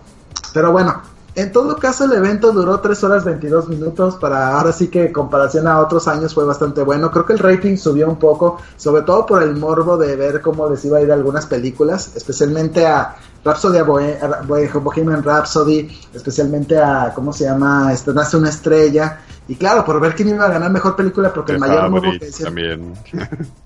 Pero 0.54 0.72
bueno, 0.72 1.02
en 1.36 1.52
todo 1.52 1.76
caso, 1.78 2.06
el 2.06 2.14
evento 2.14 2.54
duró 2.54 2.80
3 2.80 3.04
horas 3.04 3.26
22 3.26 3.68
minutos. 3.68 4.16
Para 4.16 4.58
ahora 4.58 4.72
sí 4.72 4.88
que, 4.88 5.08
en 5.08 5.14
comparación 5.14 5.68
a 5.68 5.80
otros 5.80 6.08
años, 6.08 6.34
fue 6.34 6.46
bastante 6.46 6.82
bueno. 6.82 7.12
Creo 7.12 7.26
que 7.26 7.34
el 7.34 7.40
rating 7.40 7.76
subió 7.76 8.08
un 8.08 8.16
poco, 8.16 8.58
sobre 8.78 9.02
todo 9.02 9.26
por 9.26 9.44
el 9.44 9.56
morbo 9.56 9.98
de 9.98 10.16
ver 10.16 10.42
cómo 10.42 10.70
les 10.70 10.86
iba 10.86 10.98
a 10.98 11.02
ir 11.02 11.12
algunas 11.12 11.46
películas, 11.46 12.14
especialmente 12.16 12.86
a 12.88 13.18
Rhapsody, 13.44 13.80
a 13.80 13.84
Bohemian 13.84 15.24
Rhapsody, 15.24 15.90
especialmente 16.14 16.78
a, 16.78 17.12
¿cómo 17.14 17.34
se 17.34 17.44
llama? 17.44 17.92
Este, 17.92 18.14
Nace 18.14 18.38
una 18.38 18.50
estrella. 18.50 19.20
Y 19.48 19.56
claro, 19.56 19.84
por 19.84 20.00
ver 20.00 20.16
quién 20.16 20.30
iba 20.30 20.46
a 20.46 20.50
ganar 20.50 20.72
mejor 20.72 20.96
película, 20.96 21.34
porque 21.34 21.52
el 21.52 21.60
mayor 21.60 21.90
morbo 21.90 22.12
que 22.18 22.28
decía, 22.28 22.46
También. 22.46 22.94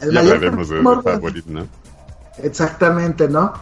El 0.00 0.12
mayor 0.12 0.38
de 0.38 0.50
¿no? 1.46 1.66
Exactamente, 2.42 3.26
¿no? 3.26 3.54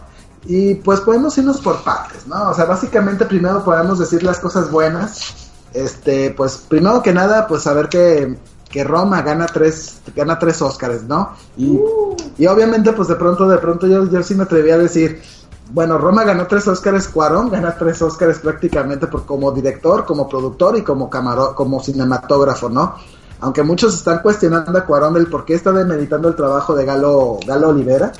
Y 0.45 0.75
pues 0.75 0.99
podemos 1.01 1.37
irnos 1.37 1.61
por 1.61 1.83
partes, 1.83 2.27
¿no? 2.27 2.49
O 2.49 2.53
sea, 2.53 2.65
básicamente 2.65 3.25
primero 3.25 3.63
podemos 3.63 3.99
decir 3.99 4.23
las 4.23 4.39
cosas 4.39 4.69
buenas. 4.69 5.51
Este, 5.73 6.31
pues 6.31 6.57
primero 6.67 7.01
que 7.01 7.13
nada, 7.13 7.47
pues 7.47 7.63
saber 7.63 7.87
que, 7.89 8.37
que 8.69 8.83
Roma 8.83 9.21
gana 9.21 9.45
tres, 9.45 10.01
gana 10.15 10.37
tres 10.37 10.61
Óscares, 10.61 11.03
¿no? 11.03 11.31
Y, 11.57 11.79
y, 12.37 12.47
obviamente, 12.47 12.91
pues 12.91 13.07
de 13.07 13.15
pronto, 13.15 13.47
de 13.47 13.57
pronto 13.57 13.87
yo, 13.87 14.09
yo 14.09 14.21
sí 14.21 14.35
me 14.35 14.43
atreví 14.43 14.69
a 14.71 14.77
decir, 14.77 15.21
bueno, 15.71 15.97
Roma 15.97 16.25
ganó 16.25 16.45
tres 16.45 16.67
Óscares, 16.67 17.07
Cuarón 17.07 17.49
gana 17.49 17.75
tres 17.75 18.01
Óscares 18.01 18.39
prácticamente 18.39 19.07
por 19.07 19.25
como 19.25 19.51
director, 19.51 20.05
como 20.05 20.27
productor 20.27 20.77
y 20.77 20.81
como 20.83 21.09
camaro, 21.09 21.55
como 21.55 21.81
cinematógrafo, 21.81 22.69
¿no? 22.69 22.95
Aunque 23.39 23.63
muchos 23.63 23.95
están 23.95 24.19
cuestionando 24.21 24.77
a 24.77 24.85
Cuarón 24.85 25.15
del 25.15 25.27
por 25.27 25.45
qué 25.45 25.55
está 25.55 25.71
demeritando 25.71 26.27
el 26.27 26.35
trabajo 26.35 26.75
de 26.75 26.85
Galo, 26.85 27.39
Galo 27.45 27.69
Olivera 27.69 28.11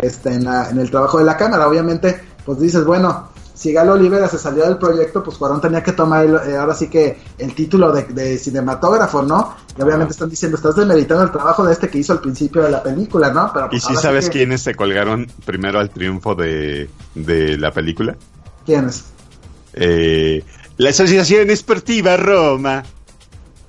este, 0.00 0.34
en, 0.34 0.46
en, 0.46 0.78
el 0.78 0.90
trabajo 0.90 1.18
de 1.18 1.24
la 1.24 1.36
cámara. 1.36 1.68
Obviamente, 1.68 2.20
pues 2.44 2.60
dices, 2.60 2.84
bueno, 2.84 3.32
si 3.62 3.72
Galo 3.72 3.92
Olivera 3.92 4.28
se 4.28 4.38
salió 4.38 4.64
del 4.64 4.76
proyecto, 4.76 5.22
pues 5.22 5.36
Cuarón 5.36 5.60
tenía 5.60 5.84
que 5.84 5.92
tomar 5.92 6.26
eh, 6.26 6.56
ahora 6.56 6.74
sí 6.74 6.88
que 6.88 7.16
el 7.38 7.54
título 7.54 7.92
de, 7.92 8.36
cinematógrafo, 8.36 9.22
¿no? 9.22 9.54
Y 9.78 9.82
obviamente 9.82 10.10
están 10.12 10.30
diciendo, 10.30 10.56
estás 10.56 10.74
demeritando 10.74 11.22
el 11.22 11.30
trabajo 11.30 11.64
de 11.64 11.72
este 11.72 11.88
que 11.88 11.98
hizo 11.98 12.12
al 12.12 12.20
principio 12.20 12.62
de 12.62 12.72
la 12.72 12.82
película, 12.82 13.30
¿no? 13.30 13.52
Pero, 13.54 13.68
¿Y 13.70 13.78
si 13.78 13.94
sabes 13.94 14.30
quiénes 14.30 14.62
se 14.62 14.74
colgaron 14.74 15.28
primero 15.44 15.78
al 15.78 15.90
triunfo 15.90 16.34
de, 16.34 16.90
la 17.14 17.70
película? 17.70 18.16
¿Quiénes? 18.66 19.04
Eh, 19.74 20.42
la 20.78 20.90
Asociación 20.90 21.48
Esportiva 21.50 22.16
Roma. 22.16 22.82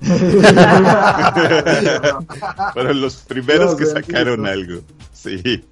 Fueron 2.72 3.00
los 3.00 3.14
primeros 3.16 3.76
que 3.76 3.86
sacaron 3.86 4.44
algo. 4.46 4.80
Sí 5.12 5.64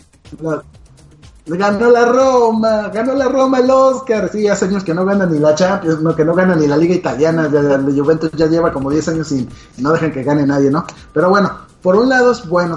ganó 1.46 1.90
la 1.90 2.04
Roma, 2.04 2.90
ganó 2.92 3.14
la 3.14 3.28
Roma 3.28 3.58
el 3.58 3.70
Oscar. 3.70 4.30
Sí, 4.30 4.48
hace 4.48 4.66
años 4.66 4.84
que 4.84 4.94
no 4.94 5.04
gana 5.04 5.26
ni 5.26 5.38
la 5.38 5.54
Champions, 5.54 6.00
no, 6.00 6.14
que 6.14 6.24
no 6.24 6.34
gana 6.34 6.54
ni 6.54 6.66
la 6.66 6.76
Liga 6.76 6.94
Italiana. 6.94 7.48
De, 7.48 8.00
Juventus 8.00 8.30
ya 8.32 8.46
lleva 8.46 8.72
como 8.72 8.90
10 8.90 9.08
años 9.08 9.32
y, 9.32 9.48
no 9.78 9.92
dejan 9.92 10.12
que 10.12 10.22
gane 10.22 10.46
nadie, 10.46 10.70
¿no? 10.70 10.84
Pero 11.12 11.30
bueno, 11.30 11.50
por 11.82 11.96
un 11.96 12.08
lado 12.08 12.32
es 12.32 12.46
bueno, 12.48 12.76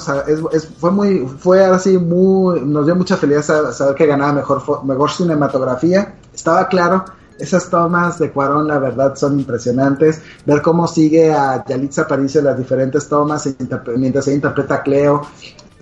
es, 0.52 0.68
fue 0.80 0.92
muy, 0.92 1.28
fue 1.40 1.64
así 1.64 1.98
muy, 1.98 2.62
nos 2.62 2.86
dio 2.86 2.96
mucha 2.96 3.18
felicidad 3.18 3.72
saber 3.72 3.96
que 3.96 4.08
ganaba 4.08 4.34
mejor, 4.34 4.84
mejor 4.84 5.12
cinematografía. 5.12 6.16
Estaba 6.34 6.68
claro, 6.68 7.06
esas 7.38 7.70
tomas 7.70 8.18
de 8.18 8.32
Cuarón, 8.32 8.68
la 8.68 8.80
verdad, 8.80 9.16
son 9.16 9.40
impresionantes. 9.40 10.22
Ver 10.46 10.62
cómo 10.62 10.88
sigue 10.88 11.32
a 11.32 11.64
Yalitza 11.66 12.04
Aparicio 12.04 12.40
en 12.40 12.46
las 12.46 12.58
diferentes 12.58 13.08
tomas 13.08 13.48
mientras 13.96 14.26
se 14.26 14.34
interpreta 14.34 14.76
a 14.76 14.84
Cleo 14.84 15.22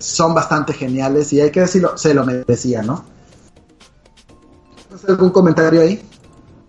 son 0.04 0.34
bastante 0.34 0.72
geniales 0.72 1.32
y 1.32 1.40
hay 1.40 1.50
que 1.50 1.60
decirlo, 1.60 1.96
se 1.96 2.14
lo 2.14 2.24
merecía, 2.24 2.82
¿no? 2.82 3.04
¿Algún 5.08 5.30
comentario 5.30 5.80
ahí? 5.80 6.00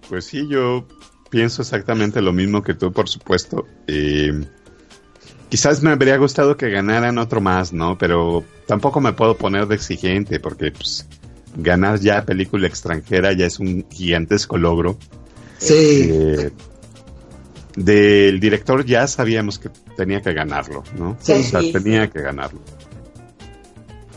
Pues 0.10 0.26
sí, 0.26 0.48
yo 0.50 0.86
pienso 1.30 1.62
exactamente 1.62 2.22
lo 2.22 2.34
mismo 2.34 2.64
que 2.64 2.74
tú, 2.74 2.92
por 2.92 3.10
supuesto. 3.10 3.66
Eh, 3.88 4.46
quizás 5.50 5.82
me 5.84 5.92
habría 5.92 6.18
gustado 6.18 6.58
que 6.58 6.70
ganaran 6.70 7.18
otro 7.18 7.42
más, 7.42 7.74
¿no? 7.74 7.98
Pero 7.98 8.44
tampoco 8.68 9.02
me 9.02 9.14
puedo 9.14 9.36
poner 9.38 9.68
de 9.68 9.76
exigente 9.76 10.40
porque 10.40 10.72
pues, 10.72 11.08
ganar 11.56 12.00
ya 12.00 12.26
película 12.26 12.68
extranjera 12.68 13.34
ya 13.34 13.46
es 13.46 13.60
un 13.60 13.86
gigantesco 13.90 14.58
logro. 14.58 14.98
Sí. 15.58 16.10
Eh, 16.12 16.52
del 17.76 18.40
director 18.40 18.86
ya 18.86 19.06
sabíamos 19.08 19.60
que 19.60 19.70
tenía 19.98 20.22
que 20.22 20.34
ganarlo, 20.34 20.84
¿no? 20.98 21.18
Sí, 21.20 21.34
o 21.34 21.44
sea, 21.44 21.62
tenía 21.72 22.10
que 22.10 22.22
ganarlo. 22.22 22.62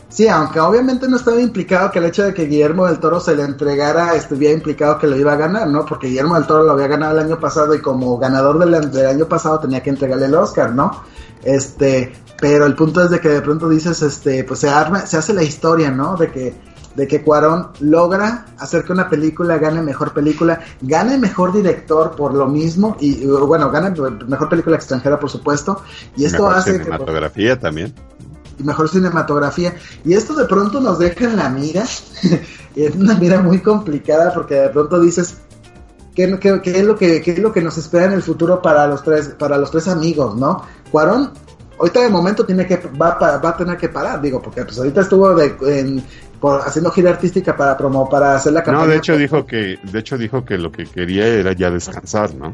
Sí, 0.09 0.27
aunque 0.27 0.59
obviamente 0.59 1.07
no 1.07 1.17
estaba 1.17 1.39
implicado 1.39 1.91
que 1.91 1.99
el 1.99 2.05
hecho 2.05 2.23
de 2.23 2.33
que 2.33 2.47
Guillermo 2.47 2.87
del 2.87 2.99
Toro 2.99 3.19
se 3.19 3.35
le 3.35 3.43
entregara 3.43 4.15
estuviera 4.15 4.55
implicado 4.55 4.97
que 4.97 5.05
lo 5.05 5.15
iba 5.15 5.33
a 5.33 5.37
ganar, 5.37 5.67
¿no? 5.67 5.85
Porque 5.85 6.07
Guillermo 6.07 6.33
del 6.33 6.47
Toro 6.47 6.63
lo 6.63 6.71
había 6.71 6.87
ganado 6.87 7.19
el 7.19 7.25
año 7.25 7.39
pasado 7.39 7.75
y 7.75 7.79
como 7.79 8.17
ganador 8.17 8.57
del, 8.57 9.05
año 9.05 9.27
pasado 9.27 9.59
tenía 9.59 9.83
que 9.83 9.91
entregarle 9.91 10.25
el 10.25 10.33
Oscar, 10.33 10.73
¿no? 10.73 11.03
Este, 11.43 12.11
pero 12.41 12.65
el 12.65 12.75
punto 12.75 13.03
es 13.03 13.11
de 13.11 13.19
que 13.19 13.29
de 13.29 13.41
pronto 13.41 13.69
dices, 13.69 14.01
este, 14.01 14.43
pues 14.43 14.61
se 14.61 14.69
arma, 14.69 15.05
se 15.05 15.15
hace 15.15 15.31
la 15.31 15.43
historia, 15.43 15.91
¿no? 15.91 16.17
De 16.17 16.31
que 16.31 16.69
de 16.95 17.07
que 17.07 17.21
Cuarón 17.21 17.69
logra 17.79 18.47
hacer 18.57 18.83
que 18.83 18.91
una 18.91 19.07
película 19.07 19.57
gane 19.57 19.81
mejor 19.81 20.11
película, 20.11 20.59
gane 20.81 21.17
mejor 21.17 21.53
director 21.53 22.15
por 22.15 22.33
lo 22.33 22.47
mismo 22.47 22.97
y 22.99 23.25
bueno, 23.25 23.69
gane 23.69 23.93
mejor 24.27 24.49
película 24.49 24.75
extranjera 24.75 25.19
por 25.19 25.29
supuesto 25.29 25.81
y 26.17 26.25
esto 26.25 26.49
hace 26.49 26.79
cinematografía 26.79 27.59
también 27.59 27.93
y 28.59 28.63
mejor 28.63 28.89
cinematografía. 28.89 29.73
Y 30.05 30.13
esto 30.13 30.35
de 30.35 30.45
pronto 30.45 30.79
nos 30.79 30.99
deja 30.99 31.25
en 31.25 31.37
la 31.37 31.49
mira, 31.49 31.83
es 32.75 32.95
una 32.95 33.15
mira 33.15 33.41
muy 33.41 33.59
complicada 33.59 34.33
porque 34.33 34.55
de 34.55 34.69
pronto 34.69 34.99
dices, 34.99 35.37
¿qué, 36.13 36.37
qué, 36.39 36.61
qué 36.61 36.79
es 36.79 36.85
lo 36.85 36.97
que, 36.97 37.21
qué 37.21 37.31
es 37.31 37.39
lo 37.39 37.51
que 37.51 37.61
nos 37.61 37.77
espera 37.77 38.05
en 38.05 38.13
el 38.13 38.21
futuro 38.21 38.61
para 38.61 38.87
los 38.87 39.03
tres, 39.03 39.29
para 39.39 39.57
los 39.57 39.71
tres 39.71 39.87
amigos, 39.87 40.35
no? 40.35 40.63
Cuarón, 40.91 41.31
ahorita 41.79 42.01
de 42.01 42.09
momento 42.09 42.45
tiene 42.45 42.67
que, 42.67 42.77
va, 42.77 43.17
va 43.17 43.49
a 43.49 43.57
tener 43.57 43.77
que 43.77 43.89
parar, 43.89 44.21
digo, 44.21 44.41
porque 44.41 44.65
pues 44.65 44.77
ahorita 44.77 45.01
estuvo 45.01 45.33
de, 45.33 46.03
por, 46.39 46.61
haciendo 46.61 46.91
gira 46.91 47.11
artística 47.11 47.55
para 47.55 47.77
promo, 47.77 48.09
para 48.09 48.35
hacer 48.35 48.53
la 48.53 48.63
campaña. 48.63 48.85
No, 48.85 48.91
de 48.91 48.97
hecho 48.97 49.17
dijo 49.17 49.45
que, 49.45 49.79
de 49.81 49.99
hecho 49.99 50.17
dijo 50.17 50.43
que 50.45 50.57
lo 50.57 50.71
que 50.71 50.85
quería 50.85 51.25
era 51.25 51.53
ya 51.53 51.69
descansar, 51.69 52.33
¿no? 52.35 52.53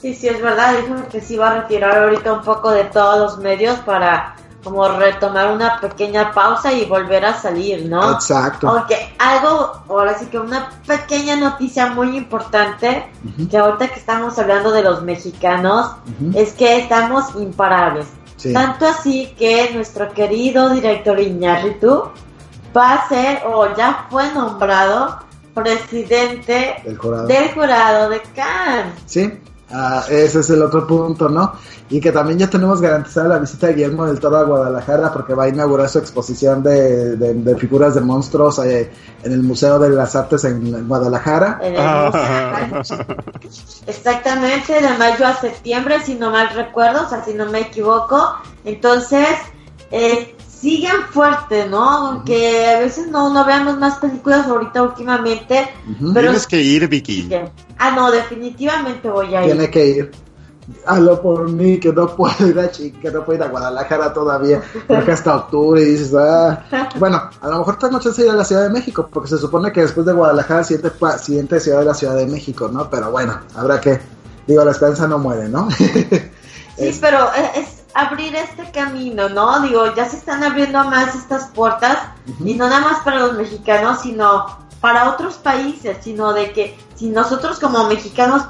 Sí, 0.00 0.14
sí, 0.14 0.28
es 0.28 0.40
verdad, 0.40 0.76
dijo 0.80 1.08
que 1.10 1.20
se 1.20 1.34
iba 1.34 1.50
a 1.50 1.62
retirar 1.62 1.98
ahorita 1.98 2.32
un 2.32 2.42
poco 2.42 2.70
de 2.70 2.84
todos 2.84 3.18
los 3.18 3.38
medios 3.38 3.78
para 3.80 4.36
como 4.62 4.88
retomar 4.88 5.52
una 5.52 5.80
pequeña 5.80 6.32
pausa 6.32 6.72
y 6.72 6.84
volver 6.84 7.24
a 7.24 7.34
salir, 7.34 7.86
¿no? 7.88 8.12
Exacto. 8.12 8.68
Aunque 8.68 9.14
algo, 9.18 9.82
ahora 9.88 10.18
sí 10.18 10.26
que 10.26 10.38
una 10.38 10.70
pequeña 10.86 11.36
noticia 11.36 11.86
muy 11.86 12.16
importante, 12.16 13.08
que 13.50 13.56
ahorita 13.56 13.88
que 13.88 14.00
estamos 14.00 14.38
hablando 14.38 14.72
de 14.72 14.82
los 14.82 15.02
mexicanos, 15.02 15.92
es 16.34 16.52
que 16.52 16.78
estamos 16.78 17.34
imparables. 17.36 18.06
Tanto 18.52 18.86
así 18.86 19.34
que 19.38 19.70
nuestro 19.74 20.12
querido 20.12 20.70
director 20.70 21.18
Iñárritu 21.18 22.04
va 22.76 22.94
a 22.94 23.08
ser 23.08 23.42
o 23.46 23.74
ya 23.76 24.06
fue 24.10 24.32
nombrado 24.32 25.18
presidente 25.54 26.76
del 26.84 26.96
jurado, 26.96 27.26
del 27.26 27.52
jurado 27.52 28.10
de 28.10 28.20
Cannes. 28.34 28.94
Sí, 29.06 29.40
Ah, 29.70 30.02
ese 30.08 30.40
es 30.40 30.48
el 30.50 30.62
otro 30.62 30.86
punto, 30.86 31.28
¿no? 31.28 31.52
Y 31.90 32.00
que 32.00 32.10
también 32.10 32.38
ya 32.38 32.48
tenemos 32.48 32.80
garantizada 32.80 33.28
la 33.28 33.38
visita 33.38 33.66
de 33.66 33.74
Guillermo 33.74 34.06
del 34.06 34.18
Toro 34.18 34.38
a 34.38 34.44
Guadalajara 34.44 35.12
porque 35.12 35.34
va 35.34 35.44
a 35.44 35.48
inaugurar 35.48 35.88
su 35.90 35.98
exposición 35.98 36.62
de, 36.62 37.56
figuras 37.58 37.94
de 37.94 38.00
monstruos 38.00 38.58
eh, 38.60 38.90
en 39.22 39.32
el 39.32 39.42
Museo 39.42 39.78
de 39.78 39.90
las 39.90 40.16
Artes 40.16 40.44
en 40.44 40.88
Guadalajara. 40.88 41.60
Exactamente, 43.86 44.74
de 44.74 44.98
mayo 44.98 45.26
a 45.26 45.34
septiembre, 45.34 46.00
si 46.02 46.14
no 46.14 46.30
mal 46.30 46.48
recuerdo, 46.54 47.04
o 47.04 47.08
sea, 47.08 47.22
si 47.24 47.34
no 47.34 47.46
me 47.46 47.60
equivoco. 47.60 48.36
Entonces, 48.64 49.28
eh, 49.90 50.34
sigan 50.60 51.02
fuerte, 51.10 51.66
¿no? 51.68 51.88
Aunque 51.88 52.66
a 52.66 52.80
veces 52.80 53.08
no, 53.08 53.32
no 53.32 53.44
veamos 53.44 53.78
más 53.78 53.98
películas 53.98 54.46
ahorita 54.46 54.82
últimamente. 54.82 55.68
pero 56.12 56.28
Tienes 56.28 56.46
que 56.46 56.60
ir, 56.60 56.88
Vicky. 56.88 57.28
Ah, 57.78 57.92
no, 57.92 58.10
definitivamente 58.10 59.08
voy 59.08 59.34
a 59.34 59.42
ir. 59.42 59.52
Tiene 59.52 59.70
que 59.70 59.86
ir. 59.86 60.10
Hazlo 60.84 61.22
por 61.22 61.50
mí, 61.50 61.80
que 61.80 61.92
no 61.92 62.14
puedo 62.14 62.46
ir 62.46 62.60
a, 62.60 62.68
que 62.70 63.10
no 63.10 63.24
puedo 63.24 63.38
ir 63.38 63.42
a 63.42 63.48
Guadalajara 63.48 64.12
todavía, 64.12 64.60
creo 64.86 65.14
hasta 65.14 65.36
octubre, 65.36 65.80
y 65.80 65.86
dices, 65.86 66.12
ah, 66.14 66.62
bueno, 66.98 67.22
a 67.40 67.48
lo 67.48 67.58
mejor 67.60 67.78
tengo 67.78 67.98
chance 67.98 68.20
de 68.20 68.28
ir 68.28 68.34
a 68.34 68.36
la 68.36 68.44
Ciudad 68.44 68.64
de 68.64 68.68
México, 68.68 69.08
porque 69.10 69.30
se 69.30 69.38
supone 69.38 69.72
que 69.72 69.80
después 69.80 70.04
de 70.04 70.12
Guadalajara, 70.12 70.64
siguiente, 70.64 70.90
siguiente 71.22 71.60
ciudad 71.60 71.78
de 71.78 71.84
la 71.86 71.94
Ciudad 71.94 72.16
de 72.16 72.26
México, 72.26 72.68
¿no? 72.70 72.90
Pero 72.90 73.10
bueno, 73.10 73.40
habrá 73.54 73.80
que, 73.80 73.98
digo, 74.46 74.62
la 74.62 74.72
esperanza 74.72 75.08
no 75.08 75.16
muere, 75.18 75.48
¿no? 75.48 75.70
sí, 75.70 76.98
pero 77.00 77.30
es 77.56 77.77
abrir 77.94 78.34
este 78.36 78.70
camino, 78.70 79.28
¿no? 79.28 79.60
Digo, 79.60 79.94
ya 79.94 80.08
se 80.08 80.16
están 80.16 80.44
abriendo 80.44 80.82
más 80.84 81.14
estas 81.14 81.48
puertas, 81.48 81.98
y 82.44 82.54
no 82.54 82.68
nada 82.68 82.80
más 82.80 83.00
para 83.02 83.18
los 83.20 83.34
mexicanos, 83.34 84.00
sino 84.02 84.46
para 84.80 85.10
otros 85.10 85.34
países, 85.34 85.98
sino 86.02 86.32
de 86.32 86.52
que 86.52 86.78
si 86.94 87.08
nosotros 87.08 87.58
como 87.58 87.84
mexicanos 87.84 88.42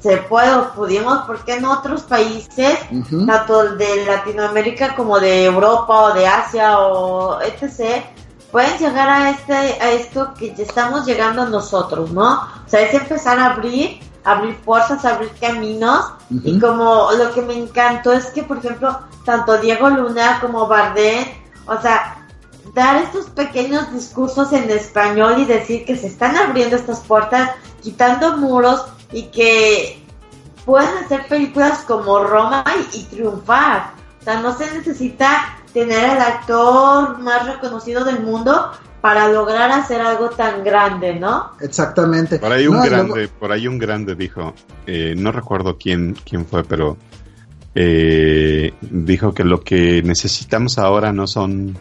se 0.00 0.16
puede 0.16 0.52
o 0.52 0.72
pudimos, 0.72 1.18
porque 1.26 1.54
en 1.54 1.64
otros 1.64 2.02
países, 2.02 2.78
tanto 3.26 3.76
de 3.76 4.04
Latinoamérica 4.04 4.96
como 4.96 5.20
de 5.20 5.44
Europa 5.44 6.06
o 6.06 6.12
de 6.12 6.26
Asia 6.26 6.80
o 6.80 7.40
etc., 7.40 8.04
pueden 8.50 8.76
llegar 8.78 9.08
a 9.08 9.30
este 9.30 9.54
a 9.54 9.92
esto 9.92 10.34
que 10.34 10.54
ya 10.54 10.64
estamos 10.64 11.06
llegando 11.06 11.46
nosotros, 11.46 12.10
¿no? 12.10 12.32
O 12.32 12.68
sea, 12.68 12.82
es 12.82 12.92
empezar 12.94 13.38
a 13.38 13.52
abrir, 13.52 14.00
abrir 14.24 14.56
puertas, 14.58 15.04
abrir 15.04 15.32
caminos 15.40 16.12
y 16.30 16.58
como 16.58 17.10
lo 17.12 17.32
que 17.32 17.42
me 17.42 17.54
encantó 17.54 18.12
es 18.12 18.26
que, 18.26 18.42
por 18.42 18.58
ejemplo, 18.58 18.98
tanto 19.24 19.58
Diego 19.58 19.90
Luna 19.90 20.38
como 20.40 20.66
Bardem, 20.66 21.26
o 21.66 21.80
sea, 21.80 22.26
dar 22.74 22.96
estos 23.02 23.26
pequeños 23.26 23.92
discursos 23.92 24.52
en 24.52 24.70
español 24.70 25.38
y 25.38 25.44
decir 25.44 25.84
que 25.84 25.96
se 25.96 26.06
están 26.06 26.36
abriendo 26.36 26.76
estas 26.76 27.00
puertas, 27.00 27.50
quitando 27.82 28.36
muros 28.38 28.84
y 29.12 29.24
que 29.24 30.04
pueden 30.64 30.96
hacer 31.04 31.26
películas 31.26 31.80
como 31.80 32.20
Roma 32.20 32.64
y, 32.92 33.02
triunfar. 33.04 33.92
O 34.20 34.24
sea, 34.24 34.40
no 34.40 34.56
se 34.56 34.72
necesita 34.72 35.58
tener 35.72 36.10
al 36.10 36.20
actor 36.20 37.18
más 37.18 37.46
reconocido 37.46 38.04
del 38.04 38.20
mundo 38.20 38.72
para 39.02 39.28
lograr 39.28 39.70
hacer 39.72 40.00
algo 40.00 40.30
tan 40.30 40.62
grande, 40.62 41.16
¿no? 41.16 41.50
Exactamente. 41.60 42.38
Por 42.38 42.52
ahí 42.52 42.68
un 42.68 42.80
grande, 42.80 43.28
por 43.28 43.50
ahí 43.50 43.66
un 43.66 43.76
grande 43.76 44.14
dijo, 44.14 44.54
eh, 44.86 45.14
no 45.18 45.32
recuerdo 45.32 45.76
quién, 45.76 46.16
quién 46.24 46.46
fue, 46.46 46.62
pero 46.62 46.96
eh, 47.74 48.72
dijo 48.80 49.34
que 49.34 49.42
lo 49.42 49.60
que 49.60 50.02
necesitamos 50.04 50.78
ahora 50.78 51.12
no 51.12 51.26
son 51.26 51.76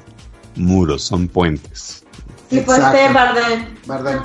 muros, 0.55 1.03
son 1.03 1.27
puentes. 1.27 2.03
Sí, 2.49 2.63
pues 2.65 2.79
este 2.79 3.13
Bardem. 3.13 3.67
Bardem, 3.85 4.19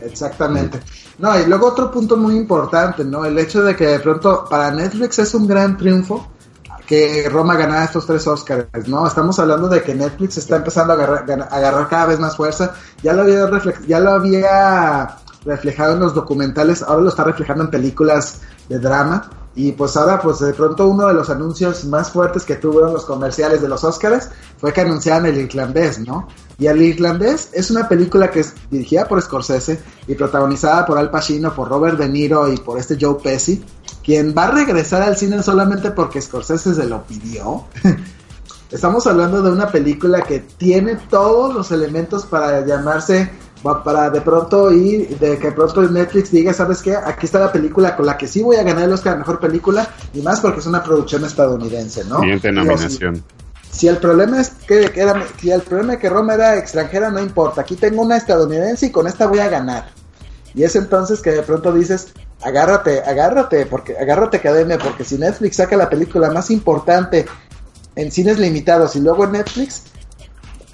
exactamente. 0.00 0.80
No, 1.18 1.38
y 1.38 1.44
luego 1.44 1.66
otro 1.66 1.90
punto 1.90 2.16
muy 2.16 2.34
importante, 2.34 3.04
¿no? 3.04 3.26
El 3.26 3.38
hecho 3.38 3.62
de 3.62 3.76
que 3.76 3.86
de 3.88 4.00
pronto 4.00 4.46
para 4.48 4.70
Netflix 4.70 5.18
es 5.18 5.34
un 5.34 5.46
gran 5.46 5.76
triunfo 5.76 6.32
que 6.88 7.28
Roma 7.28 7.54
ganara 7.54 7.84
estos 7.84 8.06
tres 8.06 8.26
Oscars, 8.26 8.88
¿no? 8.88 9.06
Estamos 9.06 9.38
hablando 9.38 9.68
de 9.68 9.82
que 9.82 9.94
Netflix 9.94 10.38
está 10.38 10.56
empezando 10.56 10.94
a 10.94 10.96
agarrar, 10.96 11.86
cada 11.88 12.06
vez 12.06 12.18
más 12.18 12.34
fuerza. 12.34 12.72
Ya 13.02 13.12
lo 13.12 13.22
había 13.22 13.46
ya 13.86 14.00
lo 14.00 14.12
había 14.12 15.18
reflejado 15.44 15.92
en 15.92 16.00
los 16.00 16.14
documentales, 16.14 16.82
ahora 16.82 17.02
lo 17.02 17.08
está 17.10 17.24
reflejando 17.24 17.64
en 17.64 17.70
películas 17.70 18.40
de 18.70 18.78
drama. 18.78 19.28
Y 19.54 19.72
pues 19.72 19.98
ahora, 19.98 20.22
pues 20.22 20.38
de 20.38 20.54
pronto 20.54 20.86
uno 20.86 21.08
de 21.08 21.14
los 21.14 21.28
anuncios 21.28 21.84
más 21.84 22.10
fuertes 22.10 22.44
que 22.44 22.54
tuvieron 22.54 22.94
los 22.94 23.04
comerciales 23.04 23.60
de 23.60 23.68
los 23.68 23.84
Oscars 23.84 24.30
fue 24.56 24.72
que 24.72 24.80
anunciaban 24.80 25.26
El 25.26 25.36
Irlandés, 25.36 25.98
¿no? 25.98 26.28
Y 26.58 26.68
El 26.68 26.80
Irlandés 26.80 27.50
es 27.52 27.70
una 27.70 27.86
película 27.86 28.30
que 28.30 28.40
es 28.40 28.54
dirigida 28.70 29.06
por 29.06 29.20
Scorsese 29.20 29.78
y 30.06 30.14
protagonizada 30.14 30.86
por 30.86 30.96
Al 30.96 31.10
Pacino, 31.10 31.54
por 31.54 31.68
Robert 31.68 31.98
De 31.98 32.08
Niro 32.08 32.50
y 32.50 32.56
por 32.56 32.78
este 32.78 32.96
Joe 32.98 33.16
Pesci, 33.22 33.62
quien 34.08 34.34
va 34.34 34.44
a 34.44 34.50
regresar 34.52 35.02
al 35.02 35.18
cine 35.18 35.42
solamente 35.42 35.90
porque 35.90 36.22
Scorsese 36.22 36.74
se 36.74 36.86
lo 36.86 37.02
pidió. 37.02 37.66
Estamos 38.70 39.06
hablando 39.06 39.42
de 39.42 39.50
una 39.50 39.70
película 39.70 40.22
que 40.22 40.38
tiene 40.38 40.96
todos 41.10 41.54
los 41.54 41.70
elementos 41.72 42.24
para 42.24 42.64
llamarse 42.64 43.30
para 43.84 44.08
de 44.08 44.22
pronto 44.22 44.72
ir, 44.72 45.18
de 45.18 45.36
que 45.36 45.52
pronto 45.52 45.82
Netflix 45.82 46.30
diga, 46.30 46.54
¿sabes 46.54 46.80
qué? 46.80 46.96
Aquí 46.96 47.26
está 47.26 47.38
la 47.38 47.52
película 47.52 47.94
con 47.94 48.06
la 48.06 48.16
que 48.16 48.26
sí 48.26 48.40
voy 48.40 48.56
a 48.56 48.62
ganar 48.62 48.84
el 48.84 48.94
Oscar 48.94 49.12
a 49.12 49.18
Mejor 49.18 49.40
Película, 49.40 49.86
y 50.14 50.22
más 50.22 50.40
porque 50.40 50.60
es 50.60 50.66
una 50.66 50.82
producción 50.82 51.26
estadounidense, 51.26 52.02
¿no? 52.04 52.20
Siguiente 52.20 52.50
nominación. 52.50 53.22
Si, 53.70 53.88
el 53.88 53.98
problema 53.98 54.40
es 54.40 54.48
que, 54.66 54.90
era, 54.94 55.22
si 55.38 55.50
el 55.50 55.60
problema 55.60 55.94
es 55.94 55.98
que 55.98 56.08
Roma 56.08 56.32
era 56.32 56.56
extranjera, 56.56 57.10
no 57.10 57.20
importa, 57.20 57.60
aquí 57.60 57.76
tengo 57.76 58.00
una 58.00 58.16
estadounidense 58.16 58.86
y 58.86 58.90
con 58.90 59.06
esta 59.06 59.26
voy 59.26 59.40
a 59.40 59.50
ganar. 59.50 59.90
Y 60.54 60.62
es 60.62 60.76
entonces 60.76 61.20
que 61.20 61.32
de 61.32 61.42
pronto 61.42 61.74
dices, 61.74 62.14
agárrate, 62.42 63.02
agárrate, 63.02 63.66
porque 63.66 63.96
agárrate 63.96 64.38
academia, 64.38 64.78
porque 64.78 65.04
si 65.04 65.16
Netflix 65.18 65.56
saca 65.56 65.76
la 65.76 65.88
película 65.88 66.30
más 66.30 66.50
importante 66.50 67.26
en 67.96 68.12
cines 68.12 68.38
limitados 68.38 68.94
y 68.96 69.00
luego 69.00 69.24
en 69.24 69.32
Netflix, 69.32 69.84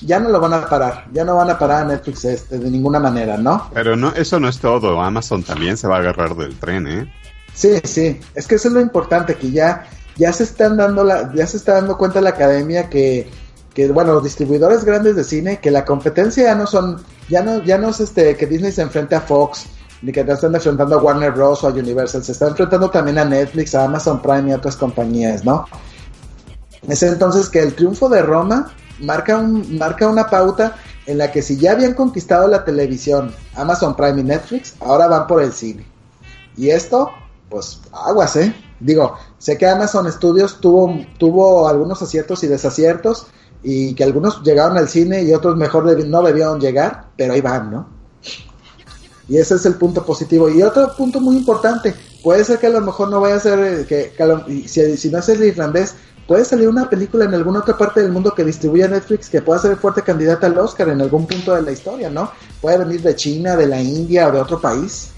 ya 0.01 0.21
no 0.21 0.29
lo 0.29 0.41
van 0.41 0.53
a 0.53 0.69
parar, 0.69 1.07
ya 1.13 1.25
no 1.25 1.37
van 1.37 1.51
a 1.51 1.59
parar 1.59 1.83
a 1.83 1.87
Netflix 1.87 2.25
este, 2.25 2.59
de 2.59 2.71
ninguna 2.71 2.99
manera, 2.99 3.37
¿no? 3.37 3.71
Pero 3.73 3.97
no, 3.97 4.13
eso 4.13 4.39
no 4.39 4.49
es 4.49 4.59
todo, 4.59 5.01
Amazon 5.01 5.43
también 5.43 5.77
se 5.77 5.89
va 5.89 5.97
a 5.97 6.01
agarrar 6.01 6.37
del 6.37 6.59
tren, 6.59 6.87
¿eh? 6.87 7.13
Sí, 7.55 7.81
sí, 7.85 8.21
es 8.35 8.47
que 8.47 8.57
eso 8.57 8.69
es 8.69 8.75
lo 8.75 8.81
importante, 8.81 9.37
que 9.37 9.51
ya, 9.51 9.87
ya 10.17 10.33
se 10.33 10.43
están 10.43 10.77
dando 10.77 11.05
la, 11.05 11.33
ya 11.35 11.47
se 11.47 11.57
está 11.57 11.75
dando 11.75 11.97
cuenta 11.97 12.21
la 12.21 12.31
academia 12.31 12.91
que, 12.91 13.31
que 13.73 13.89
bueno, 13.89 14.13
los 14.13 14.25
distribuidores 14.25 14.85
grandes 14.85 15.17
de 15.17 15.25
cine, 15.25 15.61
que 15.61 15.71
la 15.71 15.85
competencia 15.85 16.45
ya 16.45 16.55
no 16.55 16.67
son, 16.67 17.03
ya 17.29 17.43
no, 17.43 17.63
ya 17.63 17.79
no 17.79 17.91
es 17.91 18.01
este, 18.01 18.37
que 18.37 18.47
Disney 18.47 18.73
se 18.73 18.83
enfrente 18.83 19.15
a 19.15 19.21
Fox, 19.21 19.67
ni 20.03 20.13
que 20.13 20.25
te 20.25 20.33
están 20.33 20.55
enfrentando 20.55 20.97
a 20.97 21.03
Warner 21.03 21.33
Bros. 21.33 21.65
o 21.65 21.69
a 21.69 21.71
Universal, 21.71 22.23
se 22.23 22.33
está 22.33 22.49
enfrentando 22.49 22.91
también 22.91 23.19
a 23.19 23.25
Netflix, 23.25 23.75
a 23.75 23.85
Amazon 23.85 24.21
Prime 24.21 24.51
y 24.51 24.53
a 24.53 24.57
otras 24.57 24.77
compañías, 24.77 25.45
¿no? 25.45 25.67
Es 26.89 27.03
entonces 27.03 27.49
que 27.49 27.61
el 27.61 27.75
triunfo 27.75 28.09
de 28.09 28.23
Roma 28.23 28.73
marca, 29.01 29.39
un, 29.39 29.79
marca 29.79 30.07
una 30.07 30.29
pauta 30.29 30.77
en 31.07 31.19
la 31.19 31.33
que 31.33 31.43
si 31.43 31.57
ya 31.57 31.73
habían 31.73 31.95
conquistado 31.95 32.49
la 32.49 32.65
televisión, 32.65 33.35
Amazon 33.55 33.95
Prime 33.95 34.21
y 34.21 34.25
Netflix, 34.25 34.75
ahora 34.81 35.07
van 35.07 35.27
por 35.27 35.43
el 35.43 35.53
cine. 35.53 35.87
Y 36.57 36.71
esto, 36.71 37.11
pues 37.49 37.81
aguas, 37.93 38.37
¿eh? 38.37 38.55
Digo, 38.81 39.17
sé 39.39 39.57
que 39.57 39.67
Amazon 39.67 40.11
Studios 40.11 40.61
tuvo, 40.61 40.95
tuvo 41.19 41.69
algunos 41.69 42.03
aciertos 42.03 42.43
y 42.45 42.47
desaciertos 42.47 43.27
y 43.63 43.95
que 43.95 44.05
algunos 44.05 44.43
llegaron 44.43 44.77
al 44.77 44.89
cine 44.89 45.23
y 45.23 45.33
otros 45.33 45.57
mejor 45.57 45.85
no 46.07 46.23
debieron 46.23 46.61
llegar, 46.61 47.07
pero 47.17 47.33
ahí 47.33 47.41
van, 47.41 47.71
¿no? 47.71 47.94
Y 49.29 49.39
ese 49.39 49.55
es 49.55 49.67
el 49.67 49.75
punto 49.75 50.05
positivo. 50.05 50.49
Y 50.49 50.63
otro 50.63 50.95
punto 50.97 51.21
muy 51.21 51.37
importante, 51.37 51.95
puede 52.23 52.45
ser 52.45 52.59
que 52.59 52.67
a 52.67 52.71
lo 52.71 52.81
mejor 52.81 53.11
no 53.11 53.21
vaya 53.21 53.37
a 53.37 53.41
ser, 53.41 53.59
eh, 53.59 53.87
que, 53.87 54.13
si, 54.69 55.11
no 55.11 55.19
es 55.19 55.29
el 55.29 55.45
irlandés, 55.45 55.95
puede 56.27 56.45
salir 56.45 56.69
una 56.69 56.89
película 56.89 57.25
en 57.25 57.35
alguna 57.35 57.61
otra 57.61 57.77
parte 57.77 58.03
del 58.03 58.13
mundo 58.13 58.35
que 58.35 58.45
distribuya 58.45 58.89
Netflix 58.89 59.29
que 59.29 59.43
pueda 59.43 59.61
ser 59.61 59.77
fuerte 59.77 60.03
candidata 60.03 60.47
al 60.47 60.59
Oscar 60.59 60.89
en 60.89 61.01
algún 61.01 61.27
punto 61.27 61.55
de 61.55 61.63
la 61.63 61.73
historia, 61.73 62.11
¿no? 62.11 62.31
Puede 62.61 62.79
venir 62.79 63.03
de 63.03 63.15
China, 63.15 63.57
de 63.57 63.67
la 63.67 63.81
India 63.81 64.29
o 64.29 64.33
de 64.33 64.41
otro 64.41 64.61
país. 64.61 65.09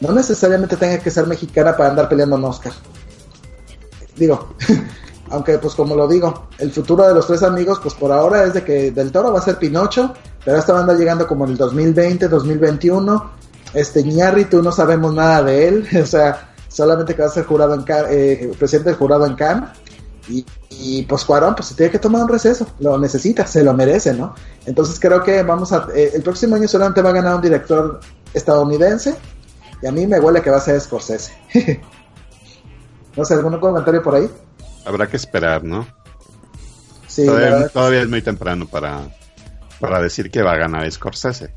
No 0.00 0.12
necesariamente 0.12 0.76
tenga 0.76 0.98
que 0.98 1.10
ser 1.10 1.26
mexicana 1.26 1.76
para 1.76 1.90
andar 1.90 2.08
peleando 2.08 2.36
un 2.36 2.44
Oscar. 2.44 2.72
Digo, 4.16 4.54
aunque 5.30 5.58
pues 5.58 5.74
como 5.74 5.94
lo 5.94 6.08
digo, 6.08 6.48
el 6.58 6.70
futuro 6.70 7.06
de 7.06 7.14
los 7.14 7.26
tres 7.26 7.42
amigos 7.42 7.80
pues 7.82 7.94
por 7.94 8.12
ahora 8.12 8.44
es 8.44 8.54
de 8.54 8.64
que 8.64 8.90
Del 8.90 9.12
Toro 9.12 9.32
va 9.32 9.38
a 9.38 9.42
ser 9.42 9.58
Pinocho, 9.58 10.14
pero 10.46 10.58
esta 10.58 10.72
banda 10.72 10.94
llegando 10.94 11.26
como 11.26 11.44
en 11.44 11.50
el 11.50 11.56
2020, 11.56 12.28
2021. 12.28 13.30
Este 13.74 14.04
tú 14.48 14.62
no 14.62 14.70
sabemos 14.70 15.12
nada 15.12 15.42
de 15.42 15.66
él, 15.66 15.88
o 16.02 16.06
sea, 16.06 16.54
solamente 16.68 17.16
que 17.16 17.22
va 17.22 17.28
a 17.28 17.32
ser 17.32 17.44
jurado 17.44 17.74
en 17.74 17.84
eh, 17.88 18.52
presidente 18.56 18.90
del 18.90 18.98
jurado 18.98 19.26
en 19.26 19.34
Cannes 19.34 19.70
y, 20.28 21.02
pues 21.02 21.24
Cuarón 21.24 21.54
pues 21.54 21.68
se 21.68 21.74
tiene 21.74 21.90
que 21.90 21.98
tomar 21.98 22.22
un 22.22 22.28
receso, 22.28 22.66
lo 22.78 22.96
necesita, 22.98 23.46
se 23.46 23.64
lo 23.64 23.74
merece, 23.74 24.14
¿no? 24.14 24.34
Entonces 24.66 25.00
creo 25.00 25.22
que 25.22 25.42
vamos 25.42 25.72
a, 25.72 25.88
eh, 25.94 26.12
el 26.14 26.22
próximo 26.22 26.54
año 26.54 26.68
solamente 26.68 27.02
va 27.02 27.10
a 27.10 27.14
ganar 27.14 27.34
un 27.34 27.42
director 27.42 28.00
estadounidense 28.32 29.16
y 29.82 29.86
a 29.86 29.92
mí 29.92 30.06
me 30.06 30.20
huele 30.20 30.42
que 30.42 30.50
va 30.50 30.58
a 30.58 30.60
ser 30.60 30.80
Scorsese. 30.80 31.32
no 33.16 33.24
sé, 33.24 33.34
¿algún 33.34 33.58
comentario 33.58 34.00
por 34.00 34.14
ahí? 34.14 34.30
Habrá 34.84 35.08
que 35.08 35.16
esperar, 35.16 35.64
¿no? 35.64 35.86
Sí, 37.08 37.26
todavía, 37.26 37.68
todavía 37.68 38.02
es 38.02 38.08
muy 38.08 38.22
temprano 38.22 38.66
para, 38.68 39.08
para 39.80 40.00
decir 40.00 40.30
que 40.30 40.42
va 40.42 40.52
a 40.52 40.56
ganar 40.56 40.90
Scorsese. 40.90 41.50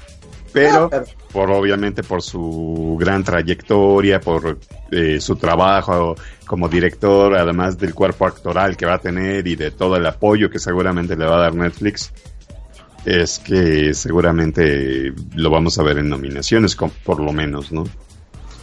Pero, 0.52 0.90
por 1.32 1.52
obviamente 1.52 2.02
por 2.02 2.24
su 2.24 2.98
gran 3.00 3.24
trayectoria, 3.24 4.20
por 4.20 4.58
eh, 4.92 5.20
su 5.22 5.36
trabajo 5.36 6.16
como 6.48 6.68
director, 6.68 7.36
además 7.36 7.78
del 7.78 7.94
cuerpo 7.94 8.26
actoral 8.26 8.76
que 8.76 8.88
va 8.88 8.96
a 8.96 9.00
tener 9.00 9.46
y 9.48 9.56
de 9.56 9.70
todo 9.72 9.96
el 9.96 10.06
apoyo 10.08 10.50
que 10.50 10.58
seguramente 10.58 11.16
le 11.16 11.26
va 11.26 11.38
a 11.38 11.42
dar 11.42 11.54
Netflix, 11.54 12.12
es 13.06 13.40
que 13.40 13.94
seguramente 13.94 15.14
lo 15.36 15.50
vamos 15.52 15.78
a 15.78 15.84
ver 15.84 16.00
en 16.00 16.10
nominaciones, 16.10 16.76
por 16.76 17.20
lo 17.20 17.32
menos, 17.32 17.72
¿no? 17.72 17.84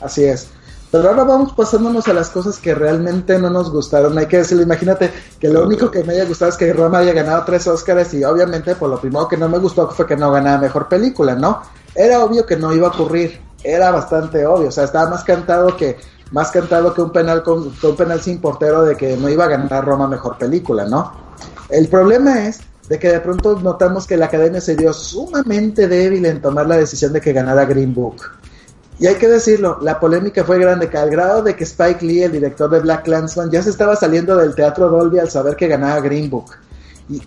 Así 0.00 0.24
es. 0.24 0.50
Pero 0.96 1.10
ahora 1.10 1.24
vamos 1.24 1.52
pasándonos 1.52 2.08
a 2.08 2.14
las 2.14 2.30
cosas 2.30 2.58
que 2.58 2.74
realmente 2.74 3.38
no 3.38 3.50
nos 3.50 3.70
gustaron. 3.70 4.16
Hay 4.16 4.24
que 4.24 4.38
decirlo, 4.38 4.62
imagínate 4.62 5.12
que 5.38 5.46
lo 5.46 5.66
único 5.66 5.90
que 5.90 6.02
me 6.02 6.14
haya 6.14 6.24
gustado 6.24 6.50
es 6.50 6.56
que 6.56 6.72
Roma 6.72 7.00
haya 7.00 7.12
ganado 7.12 7.44
tres 7.44 7.66
Oscars 7.66 8.14
y 8.14 8.24
obviamente 8.24 8.74
por 8.76 8.88
lo 8.88 8.98
primero 8.98 9.28
que 9.28 9.36
no 9.36 9.46
me 9.46 9.58
gustó 9.58 9.90
fue 9.90 10.06
que 10.06 10.16
no 10.16 10.32
ganaba 10.32 10.56
mejor 10.56 10.88
película, 10.88 11.34
¿no? 11.34 11.60
Era 11.94 12.24
obvio 12.24 12.46
que 12.46 12.56
no 12.56 12.72
iba 12.72 12.88
a 12.88 12.92
ocurrir, 12.92 13.38
era 13.62 13.90
bastante 13.90 14.46
obvio, 14.46 14.68
o 14.68 14.70
sea, 14.70 14.84
estaba 14.84 15.10
más 15.10 15.22
cantado 15.22 15.76
que 15.76 15.98
más 16.30 16.50
cantado 16.50 16.94
que 16.94 17.02
un 17.02 17.12
penal 17.12 17.42
con, 17.42 17.74
un 17.82 17.96
penal 17.96 18.22
sin 18.22 18.40
portero 18.40 18.82
de 18.82 18.96
que 18.96 19.18
no 19.18 19.28
iba 19.28 19.44
a 19.44 19.48
ganar 19.48 19.84
Roma 19.84 20.08
mejor 20.08 20.38
película, 20.38 20.86
¿no? 20.86 21.12
El 21.68 21.88
problema 21.88 22.46
es 22.46 22.60
de 22.88 22.98
que 22.98 23.10
de 23.10 23.20
pronto 23.20 23.60
notamos 23.60 24.06
que 24.06 24.16
la 24.16 24.26
academia 24.26 24.62
se 24.62 24.74
dio 24.76 24.94
sumamente 24.94 25.88
débil 25.88 26.24
en 26.24 26.40
tomar 26.40 26.66
la 26.66 26.78
decisión 26.78 27.12
de 27.12 27.20
que 27.20 27.34
ganara 27.34 27.66
Green 27.66 27.94
Book. 27.94 28.22
Y 28.98 29.06
hay 29.06 29.16
que 29.16 29.28
decirlo, 29.28 29.78
la 29.82 30.00
polémica 30.00 30.42
fue 30.44 30.58
grande, 30.58 30.88
al 30.96 31.10
grado 31.10 31.42
de 31.42 31.54
que 31.54 31.64
Spike 31.64 32.04
Lee, 32.04 32.22
el 32.22 32.32
director 32.32 32.70
de 32.70 32.80
Black 32.80 33.04
Clansman, 33.04 33.50
ya 33.50 33.62
se 33.62 33.70
estaba 33.70 33.94
saliendo 33.94 34.36
del 34.36 34.54
teatro 34.54 34.88
Dolby 34.88 35.18
al 35.18 35.30
saber 35.30 35.54
que 35.56 35.68
ganaba 35.68 36.00
Green 36.00 36.30
Book. 36.30 36.52
Y 37.08 37.20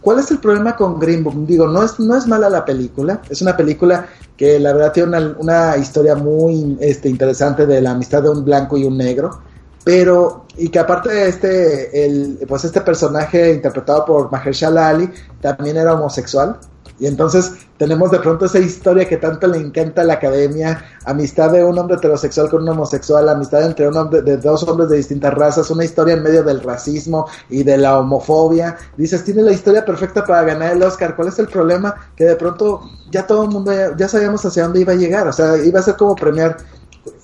¿Cuál 0.00 0.18
es 0.20 0.30
el 0.30 0.38
problema 0.38 0.76
con 0.76 0.98
Green 0.98 1.22
Book? 1.22 1.46
Digo, 1.46 1.66
no 1.66 1.82
es, 1.82 1.98
no 2.00 2.16
es 2.16 2.26
mala 2.26 2.48
la 2.48 2.64
película, 2.64 3.20
es 3.28 3.42
una 3.42 3.56
película 3.56 4.06
que 4.36 4.58
la 4.58 4.72
verdad 4.72 4.92
tiene 4.92 5.34
una, 5.38 5.76
historia 5.76 6.14
muy 6.14 6.78
este, 6.80 7.10
interesante 7.10 7.66
de 7.66 7.82
la 7.82 7.90
amistad 7.90 8.22
de 8.22 8.30
un 8.30 8.42
blanco 8.42 8.78
y 8.78 8.84
un 8.84 8.96
negro, 8.96 9.42
pero 9.84 10.46
y 10.56 10.70
que 10.70 10.78
aparte 10.78 11.28
este 11.28 12.04
el 12.04 12.38
pues 12.48 12.64
este 12.64 12.80
personaje 12.80 13.52
interpretado 13.52 14.04
por 14.04 14.30
Mahershala 14.30 14.88
Ali 14.88 15.10
también 15.40 15.76
era 15.76 15.94
homosexual 15.94 16.58
y 16.98 17.06
entonces 17.06 17.52
tenemos 17.80 18.10
de 18.10 18.18
pronto 18.18 18.44
esa 18.44 18.58
historia 18.58 19.08
que 19.08 19.16
tanto 19.16 19.46
le 19.46 19.56
encanta 19.56 20.02
a 20.02 20.04
la 20.04 20.12
academia, 20.12 20.84
amistad 21.06 21.50
de 21.50 21.64
un 21.64 21.78
hombre 21.78 21.96
heterosexual 21.96 22.50
con 22.50 22.60
un 22.60 22.68
homosexual, 22.68 23.26
amistad 23.26 23.64
entre 23.64 23.88
un 23.88 23.96
hombre, 23.96 24.20
de 24.20 24.36
dos 24.36 24.64
hombres 24.64 24.90
de 24.90 24.98
distintas 24.98 25.32
razas, 25.32 25.70
una 25.70 25.82
historia 25.82 26.12
en 26.12 26.22
medio 26.22 26.42
del 26.42 26.60
racismo 26.62 27.26
y 27.48 27.62
de 27.62 27.78
la 27.78 27.98
homofobia. 27.98 28.76
Dices, 28.98 29.24
tiene 29.24 29.40
la 29.40 29.52
historia 29.52 29.82
perfecta 29.82 30.22
para 30.26 30.42
ganar 30.42 30.72
el 30.74 30.82
Oscar. 30.82 31.16
¿Cuál 31.16 31.28
es 31.28 31.38
el 31.38 31.48
problema? 31.48 31.94
Que 32.14 32.24
de 32.24 32.36
pronto 32.36 32.82
ya 33.10 33.26
todo 33.26 33.44
el 33.44 33.48
mundo, 33.48 33.72
ya, 33.96 34.08
sabíamos 34.08 34.44
hacia 34.44 34.64
dónde 34.64 34.80
iba 34.82 34.92
a 34.92 34.96
llegar. 34.96 35.26
O 35.26 35.32
sea, 35.32 35.56
iba 35.56 35.80
a 35.80 35.82
ser 35.82 35.96
como 35.96 36.14
premiar, 36.14 36.58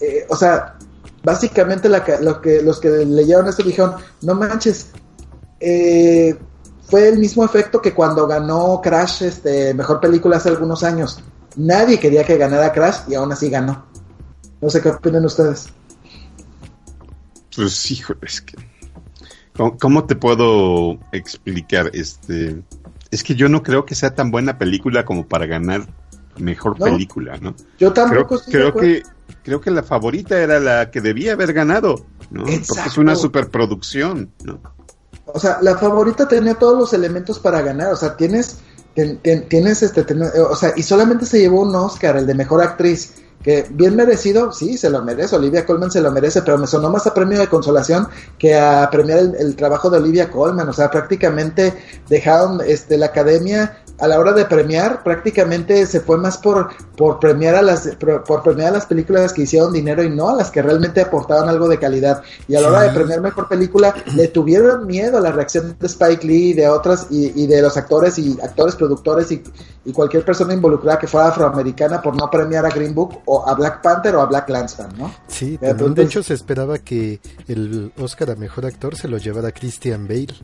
eh, 0.00 0.24
o 0.30 0.36
sea, 0.36 0.78
básicamente 1.22 1.90
la, 1.90 2.02
lo 2.22 2.40
que, 2.40 2.62
los 2.62 2.80
que 2.80 2.88
leyeron 3.04 3.46
esto 3.46 3.62
dijeron, 3.62 3.96
no 4.22 4.34
manches, 4.34 4.86
eh, 5.60 6.34
fue 6.88 7.08
el 7.08 7.18
mismo 7.18 7.44
efecto 7.44 7.80
que 7.82 7.92
cuando 7.92 8.26
ganó 8.26 8.80
Crash, 8.82 9.22
este, 9.22 9.74
mejor 9.74 10.00
película 10.00 10.36
hace 10.36 10.50
algunos 10.50 10.82
años. 10.84 11.20
Nadie 11.56 11.98
quería 11.98 12.24
que 12.24 12.36
ganara 12.36 12.72
Crash 12.72 13.08
y 13.08 13.14
aún 13.14 13.32
así 13.32 13.50
ganó. 13.50 13.86
No 14.60 14.70
sé 14.70 14.80
qué 14.80 14.90
opinan 14.90 15.24
ustedes. 15.24 15.66
Pues 17.54 17.90
híjole, 17.90 18.20
es 18.22 18.40
que. 18.40 18.56
¿cómo, 19.80 20.04
te 20.04 20.14
puedo 20.14 20.98
explicar? 21.12 21.90
Este. 21.92 22.62
Es 23.10 23.22
que 23.22 23.34
yo 23.34 23.48
no 23.48 23.62
creo 23.62 23.86
que 23.86 23.94
sea 23.94 24.14
tan 24.14 24.30
buena 24.30 24.58
película 24.58 25.04
como 25.04 25.26
para 25.26 25.46
ganar 25.46 25.86
mejor 26.36 26.76
película, 26.76 27.38
¿no? 27.40 27.54
Yo 27.78 27.92
tampoco 27.92 28.38
creo, 28.40 28.72
creo 28.72 28.74
que 28.74 29.02
creo 29.42 29.60
que 29.60 29.70
la 29.70 29.82
favorita 29.82 30.38
era 30.38 30.60
la 30.60 30.90
que 30.90 31.00
debía 31.00 31.32
haber 31.32 31.52
ganado, 31.52 32.04
¿no? 32.30 32.44
Porque 32.44 32.86
es 32.86 32.98
una 32.98 33.16
superproducción, 33.16 34.30
¿no? 34.44 34.60
O 35.26 35.40
sea, 35.40 35.58
la 35.60 35.76
favorita 35.76 36.28
tenía 36.28 36.54
todos 36.54 36.78
los 36.78 36.92
elementos 36.92 37.38
para 37.38 37.60
ganar, 37.60 37.92
o 37.92 37.96
sea, 37.96 38.16
tienes, 38.16 38.58
tienes 39.48 39.82
este, 39.82 40.04
o 40.40 40.56
sea, 40.56 40.72
y 40.76 40.82
solamente 40.82 41.26
se 41.26 41.40
llevó 41.40 41.62
un 41.62 41.74
Oscar, 41.74 42.16
el 42.16 42.26
de 42.26 42.34
mejor 42.34 42.62
actriz, 42.62 43.14
que 43.46 43.64
bien 43.70 43.94
merecido, 43.94 44.50
sí, 44.50 44.76
se 44.76 44.90
lo 44.90 45.04
merece, 45.04 45.36
Olivia 45.36 45.64
Colman 45.64 45.88
se 45.88 46.00
lo 46.00 46.10
merece, 46.10 46.42
pero 46.42 46.58
me 46.58 46.66
sonó 46.66 46.90
más 46.90 47.06
a 47.06 47.14
premio 47.14 47.38
de 47.38 47.46
consolación 47.46 48.08
que 48.40 48.56
a 48.56 48.90
premiar 48.90 49.20
el, 49.20 49.36
el 49.36 49.54
trabajo 49.54 49.88
de 49.88 49.98
Olivia 49.98 50.28
Colman, 50.32 50.68
o 50.68 50.72
sea, 50.72 50.90
prácticamente 50.90 51.72
dejaron 52.08 52.60
este, 52.66 52.98
la 52.98 53.06
academia 53.06 53.84
a 53.98 54.06
la 54.06 54.18
hora 54.18 54.32
de 54.32 54.44
premiar 54.44 55.02
prácticamente 55.02 55.86
se 55.86 56.00
fue 56.00 56.18
más 56.18 56.36
por, 56.36 56.68
por 56.96 57.18
premiar 57.18 57.54
a 57.54 57.62
las 57.62 57.88
por, 57.96 58.42
premiar 58.42 58.68
a 58.68 58.72
las 58.72 58.86
películas 58.86 59.32
que 59.32 59.42
hicieron 59.42 59.72
dinero 59.72 60.02
y 60.02 60.10
no 60.10 60.28
a 60.28 60.34
las 60.34 60.50
que 60.50 60.62
realmente 60.62 61.00
aportaban 61.00 61.48
algo 61.48 61.68
de 61.68 61.78
calidad. 61.78 62.22
Y 62.48 62.56
a 62.56 62.60
la 62.60 62.68
hora 62.68 62.82
de 62.82 62.90
premiar 62.90 63.20
mejor 63.20 63.48
película 63.48 63.94
le 64.14 64.28
tuvieron 64.28 64.86
miedo 64.86 65.18
a 65.18 65.20
la 65.20 65.32
reacción 65.32 65.76
de 65.78 65.86
Spike 65.86 66.26
Lee 66.26 66.50
y 66.50 66.52
de 66.54 66.68
otras 66.68 67.06
y, 67.10 67.46
de 67.46 67.62
los 67.62 67.76
actores 67.76 68.18
y 68.18 68.36
actores 68.42 68.76
productores 68.76 69.30
y, 69.32 69.42
cualquier 69.92 70.24
persona 70.24 70.52
involucrada 70.52 70.98
que 70.98 71.06
fuera 71.06 71.28
afroamericana 71.28 72.02
por 72.02 72.16
no 72.16 72.28
premiar 72.28 72.66
a 72.66 72.70
Green 72.70 72.94
Book 72.94 73.20
o 73.24 73.35
a 73.48 73.54
Black 73.54 73.82
Panther 73.82 74.14
o 74.14 74.20
a 74.20 74.26
Black 74.26 74.48
Landsman, 74.48 74.96
¿no? 74.96 75.12
Sí, 75.26 75.56
de 75.56 76.02
hecho 76.02 76.22
se 76.22 76.34
esperaba 76.34 76.78
que 76.78 77.20
el 77.48 77.92
Oscar 77.98 78.30
a 78.30 78.36
mejor 78.36 78.66
actor 78.66 78.94
se 78.94 79.08
lo 79.08 79.18
llevara 79.18 79.50
Christian 79.50 80.06
Bale. 80.06 80.34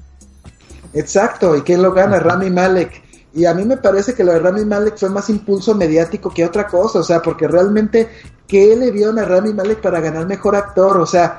Exacto, 0.94 1.56
¿y 1.56 1.62
quién 1.62 1.82
lo 1.82 1.92
gana? 1.92 2.18
Rami 2.18 2.50
Malek 2.50 3.12
y 3.34 3.46
a 3.46 3.54
mí 3.54 3.64
me 3.64 3.78
parece 3.78 4.14
que 4.14 4.24
lo 4.24 4.32
de 4.32 4.40
Rami 4.40 4.64
Malek 4.64 4.98
fue 4.98 5.08
más 5.08 5.30
impulso 5.30 5.74
mediático 5.74 6.30
que 6.30 6.44
otra 6.44 6.66
cosa, 6.66 6.98
o 6.98 7.02
sea, 7.02 7.22
porque 7.22 7.48
realmente, 7.48 8.08
¿qué 8.46 8.76
le 8.76 8.90
vieron 8.90 9.18
a 9.18 9.24
Rami 9.24 9.54
Malek 9.54 9.80
para 9.80 10.00
ganar 10.00 10.26
mejor 10.26 10.54
actor? 10.54 10.98
O 10.98 11.06
sea, 11.06 11.38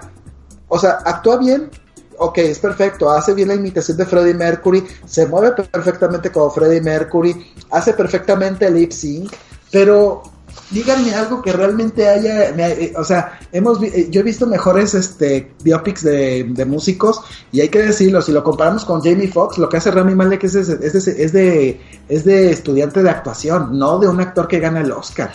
o 0.68 0.80
sea, 0.80 1.00
actúa 1.06 1.38
bien, 1.38 1.70
ok, 2.18 2.38
es 2.40 2.58
perfecto, 2.58 3.12
hace 3.12 3.36
bien 3.36 3.50
la 3.50 3.56
imitación 3.56 3.98
de 3.98 4.06
Freddie 4.08 4.34
Mercury, 4.34 4.84
se 5.06 5.28
mueve 5.28 5.52
perfectamente 5.52 6.32
como 6.32 6.50
Freddie 6.50 6.82
Mercury, 6.82 7.54
hace 7.70 7.94
perfectamente 7.94 8.66
el 8.66 8.74
lip 8.74 8.92
sync, 8.92 9.32
pero 9.72 10.24
díganme 10.72 11.14
algo 11.14 11.42
que 11.42 11.54
realmente 11.54 12.08
haya, 12.08 12.50
eh, 12.50 12.94
o 12.98 13.04
sea, 13.04 13.40
hemos 13.52 13.82
eh, 13.84 14.08
yo 14.10 14.22
he 14.22 14.24
visto 14.24 14.48
mejores 14.48 14.94
este 14.94 15.54
biopics 15.64 16.04
de, 16.04 16.66
músicos 16.68 17.22
y 17.52 17.62
hay 17.62 17.70
que 17.70 17.80
decirlo, 17.80 18.22
si 18.22 18.32
lo 18.32 18.44
comparamos 18.44 18.86
con 18.86 19.02
Jamie 19.02 19.28
Foxx, 19.28 19.58
lo 19.58 19.70
que 19.70 19.78
hace 19.78 19.92
Rami 19.92 20.16
Malek 20.16 20.44
es, 20.46 20.56
es, 20.56 21.34
de, 21.34 21.82
es 22.10 22.26
de 22.26 22.52
estudiante 22.52 23.04
de 23.04 23.10
actuación, 23.10 23.78
no 23.78 24.00
de 24.00 24.08
un 24.08 24.20
actor 24.20 24.48
que 24.48 24.60
gana 24.60 24.82
el 24.82 24.92
Oscar. 24.92 25.32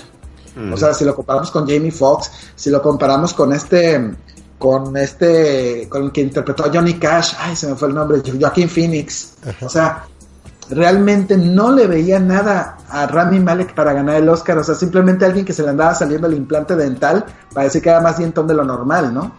O 0.72 0.76
sea, 0.76 0.92
si 0.92 1.04
lo 1.04 1.14
comparamos 1.14 1.52
con 1.52 1.68
Jamie 1.68 1.92
Foxx, 1.92 2.32
si 2.56 2.70
lo 2.70 2.82
comparamos 2.82 3.32
con 3.32 3.52
este 3.52 4.10
con 4.58 4.96
este 4.96 5.88
con 5.88 6.04
el 6.04 6.12
que 6.12 6.20
interpretó 6.20 6.64
a 6.64 6.70
Johnny 6.72 6.94
Cash, 6.94 7.34
ay, 7.38 7.54
se 7.54 7.68
me 7.68 7.76
fue 7.76 7.88
el 7.88 7.94
nombre, 7.94 8.20
Joaquin 8.20 8.68
Phoenix. 8.68 9.34
O 9.60 9.68
sea, 9.68 10.04
realmente 10.70 11.36
no 11.36 11.72
le 11.72 11.86
veía 11.86 12.18
nada 12.18 12.78
a 12.88 13.06
Rami 13.06 13.40
Malek 13.40 13.74
para 13.74 13.92
ganar 13.92 14.16
el 14.16 14.28
Oscar, 14.28 14.58
o 14.58 14.64
sea, 14.64 14.74
simplemente 14.74 15.24
alguien 15.24 15.44
que 15.44 15.52
se 15.52 15.62
le 15.62 15.70
andaba 15.70 15.94
saliendo 15.94 16.26
el 16.26 16.34
implante 16.34 16.76
dental 16.76 17.24
para 17.52 17.64
decir 17.64 17.82
que 17.82 17.88
era 17.88 18.00
más 18.00 18.18
dientón 18.18 18.46
de 18.46 18.54
lo 18.54 18.64
normal, 18.64 19.12
¿no? 19.12 19.32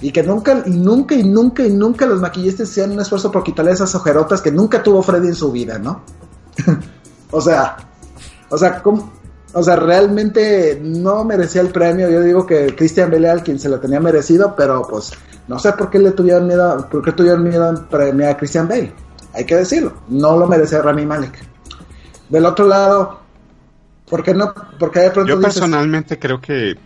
Y 0.00 0.12
que 0.12 0.22
nunca, 0.22 0.62
y 0.64 0.70
nunca, 0.70 1.14
y 1.14 1.24
nunca, 1.24 1.64
y 1.64 1.72
nunca 1.72 2.06
los 2.06 2.20
maquillistas 2.20 2.70
hacían 2.70 2.92
un 2.92 3.00
esfuerzo 3.00 3.32
por 3.32 3.42
quitarle 3.42 3.72
esas 3.72 3.94
ojerotas 3.94 4.40
que 4.40 4.52
nunca 4.52 4.82
tuvo 4.82 5.02
Freddy 5.02 5.28
en 5.28 5.34
su 5.34 5.50
vida, 5.50 5.78
¿no? 5.78 6.02
o 7.30 7.40
sea, 7.40 7.76
o 8.48 8.56
sea, 8.56 8.82
o 9.52 9.62
sea, 9.62 9.76
realmente 9.76 10.80
no 10.82 11.24
merecía 11.24 11.62
el 11.62 11.70
premio. 11.70 12.08
Yo 12.08 12.20
digo 12.20 12.46
que 12.46 12.74
Christian 12.76 13.10
Bale 13.10 13.28
era 13.28 13.42
quien 13.42 13.58
se 13.58 13.68
lo 13.68 13.80
tenía 13.80 13.98
merecido, 13.98 14.54
pero 14.56 14.82
pues 14.88 15.12
no 15.48 15.58
sé 15.58 15.72
por 15.72 15.90
qué 15.90 15.98
le 15.98 16.12
tuvieron 16.12 16.46
miedo, 16.46 16.86
por 16.88 17.02
qué 17.02 17.12
tuvieron 17.12 17.42
miedo 17.42 17.86
premiar 17.90 18.30
a 18.30 18.36
Christian 18.36 18.68
Bale 18.68 19.07
hay 19.38 19.44
que 19.44 19.54
decirlo, 19.54 19.94
no 20.08 20.36
lo 20.36 20.48
merece 20.48 20.82
Rami 20.82 21.06
Malek. 21.06 21.38
Del 22.28 22.44
otro 22.44 22.66
lado, 22.66 23.20
¿por 24.10 24.24
qué 24.24 24.34
no? 24.34 24.52
Porque 24.80 24.98
de 24.98 25.10
pronto 25.12 25.32
Yo 25.32 25.40
personalmente 25.40 26.18
creo 26.18 26.40
que 26.40 26.76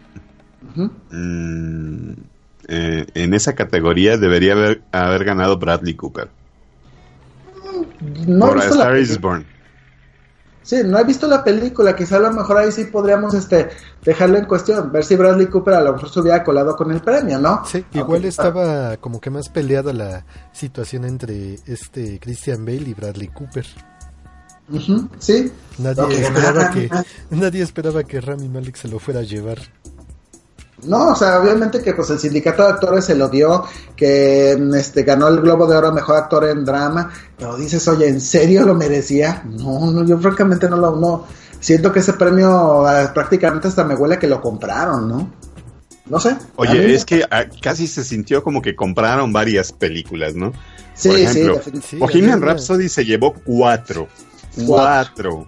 mm, 0.74 2.12
eh, 2.68 3.06
en 3.14 3.32
esa 3.32 3.54
categoría 3.54 4.18
debería 4.18 4.52
haber, 4.52 4.82
haber 4.92 5.24
ganado 5.24 5.56
Bradley 5.56 5.94
Cooper. 5.94 6.28
No 8.26 8.48
Por 8.48 8.58
Star 8.58 8.98
is 8.98 9.18
Born. 9.18 9.46
Sí, 10.62 10.80
no 10.84 10.98
he 10.98 11.04
visto 11.04 11.26
la 11.26 11.42
película, 11.42 11.96
quizá 11.96 12.16
a 12.16 12.20
lo 12.20 12.32
mejor 12.32 12.58
ahí 12.58 12.70
sí 12.70 12.84
podríamos 12.84 13.34
este 13.34 13.70
dejarlo 14.04 14.38
en 14.38 14.44
cuestión, 14.44 14.92
ver 14.92 15.04
si 15.04 15.16
Bradley 15.16 15.46
Cooper 15.46 15.74
a 15.74 15.82
lo 15.82 15.94
mejor 15.94 16.10
se 16.10 16.20
hubiera 16.20 16.44
colado 16.44 16.76
con 16.76 16.90
el 16.92 17.00
premio, 17.00 17.38
¿no? 17.38 17.62
Sí, 17.66 17.84
igual 17.92 18.24
estaba 18.24 18.96
como 18.98 19.20
que 19.20 19.30
más 19.30 19.48
peleada 19.48 19.92
la 19.92 20.24
situación 20.52 21.04
entre 21.04 21.56
este 21.66 22.18
Christian 22.20 22.64
Bale 22.64 22.88
y 22.88 22.94
Bradley 22.94 23.28
Cooper. 23.28 23.66
sí. 25.18 25.52
Nadie 25.78 26.22
esperaba 26.22 26.70
que 26.72 26.90
nadie 27.30 27.62
esperaba 27.62 28.04
que 28.04 28.20
Rami 28.20 28.48
Malek 28.48 28.76
se 28.76 28.88
lo 28.88 28.98
fuera 28.98 29.20
a 29.20 29.24
llevar. 29.24 29.58
No, 30.84 31.12
o 31.12 31.14
sea, 31.14 31.40
obviamente 31.40 31.80
que 31.80 31.94
pues 31.94 32.10
el 32.10 32.18
sindicato 32.18 32.64
de 32.64 32.70
actores 32.70 33.04
se 33.04 33.14
lo 33.14 33.28
dio, 33.28 33.64
que 33.94 34.52
este 34.74 35.04
ganó 35.04 35.28
el 35.28 35.40
Globo 35.40 35.66
de 35.66 35.76
Oro 35.76 35.92
mejor 35.92 36.16
actor 36.16 36.44
en 36.44 36.64
drama, 36.64 37.12
pero 37.38 37.56
dices, 37.56 37.86
oye, 37.86 38.08
¿en 38.08 38.20
serio 38.20 38.64
lo 38.64 38.74
merecía? 38.74 39.42
No, 39.44 39.92
no 39.92 40.04
yo 40.04 40.18
francamente 40.18 40.68
no 40.68 40.76
lo, 40.76 40.96
no, 40.96 41.24
siento 41.60 41.92
que 41.92 42.00
ese 42.00 42.14
premio 42.14 42.86
ah, 42.86 43.12
prácticamente 43.14 43.68
hasta 43.68 43.84
me 43.84 43.94
huele 43.94 44.18
que 44.18 44.26
lo 44.26 44.40
compraron, 44.40 45.08
¿no? 45.08 45.32
No 46.06 46.18
sé. 46.18 46.36
Oye, 46.56 46.94
es 46.94 47.04
que 47.04 47.24
ah, 47.30 47.44
casi 47.62 47.86
se 47.86 48.02
sintió 48.02 48.42
como 48.42 48.60
que 48.60 48.74
compraron 48.74 49.32
varias 49.32 49.72
películas, 49.72 50.34
¿no? 50.34 50.52
Sí, 50.94 51.08
Por 51.08 51.18
ejemplo, 51.18 51.60
sí, 51.80 51.96
Bohemian 51.96 52.42
Rhapsody 52.42 52.88
se 52.88 53.04
llevó 53.04 53.32
cuatro. 53.32 54.08
Cuatro. 54.66 55.46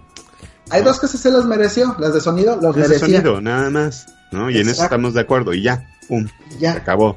Hay 0.69 0.81
dos 0.81 0.99
que 0.99 1.07
se 1.07 1.29
las 1.29 1.45
mereció, 1.45 1.95
las 1.99 2.13
de 2.13 2.21
sonido, 2.21 2.55
los 2.55 2.75
las 2.75 2.89
de 2.89 2.97
sonido, 2.97 3.41
nada 3.41 3.69
más. 3.69 4.07
¿No? 4.31 4.49
Y 4.49 4.57
en 4.59 4.69
eso 4.69 4.83
estamos 4.83 5.13
de 5.13 5.21
acuerdo, 5.21 5.53
y 5.53 5.61
ya, 5.63 5.85
pum, 6.07 6.27
ya, 6.59 6.73
se 6.73 6.77
acabó. 6.79 7.15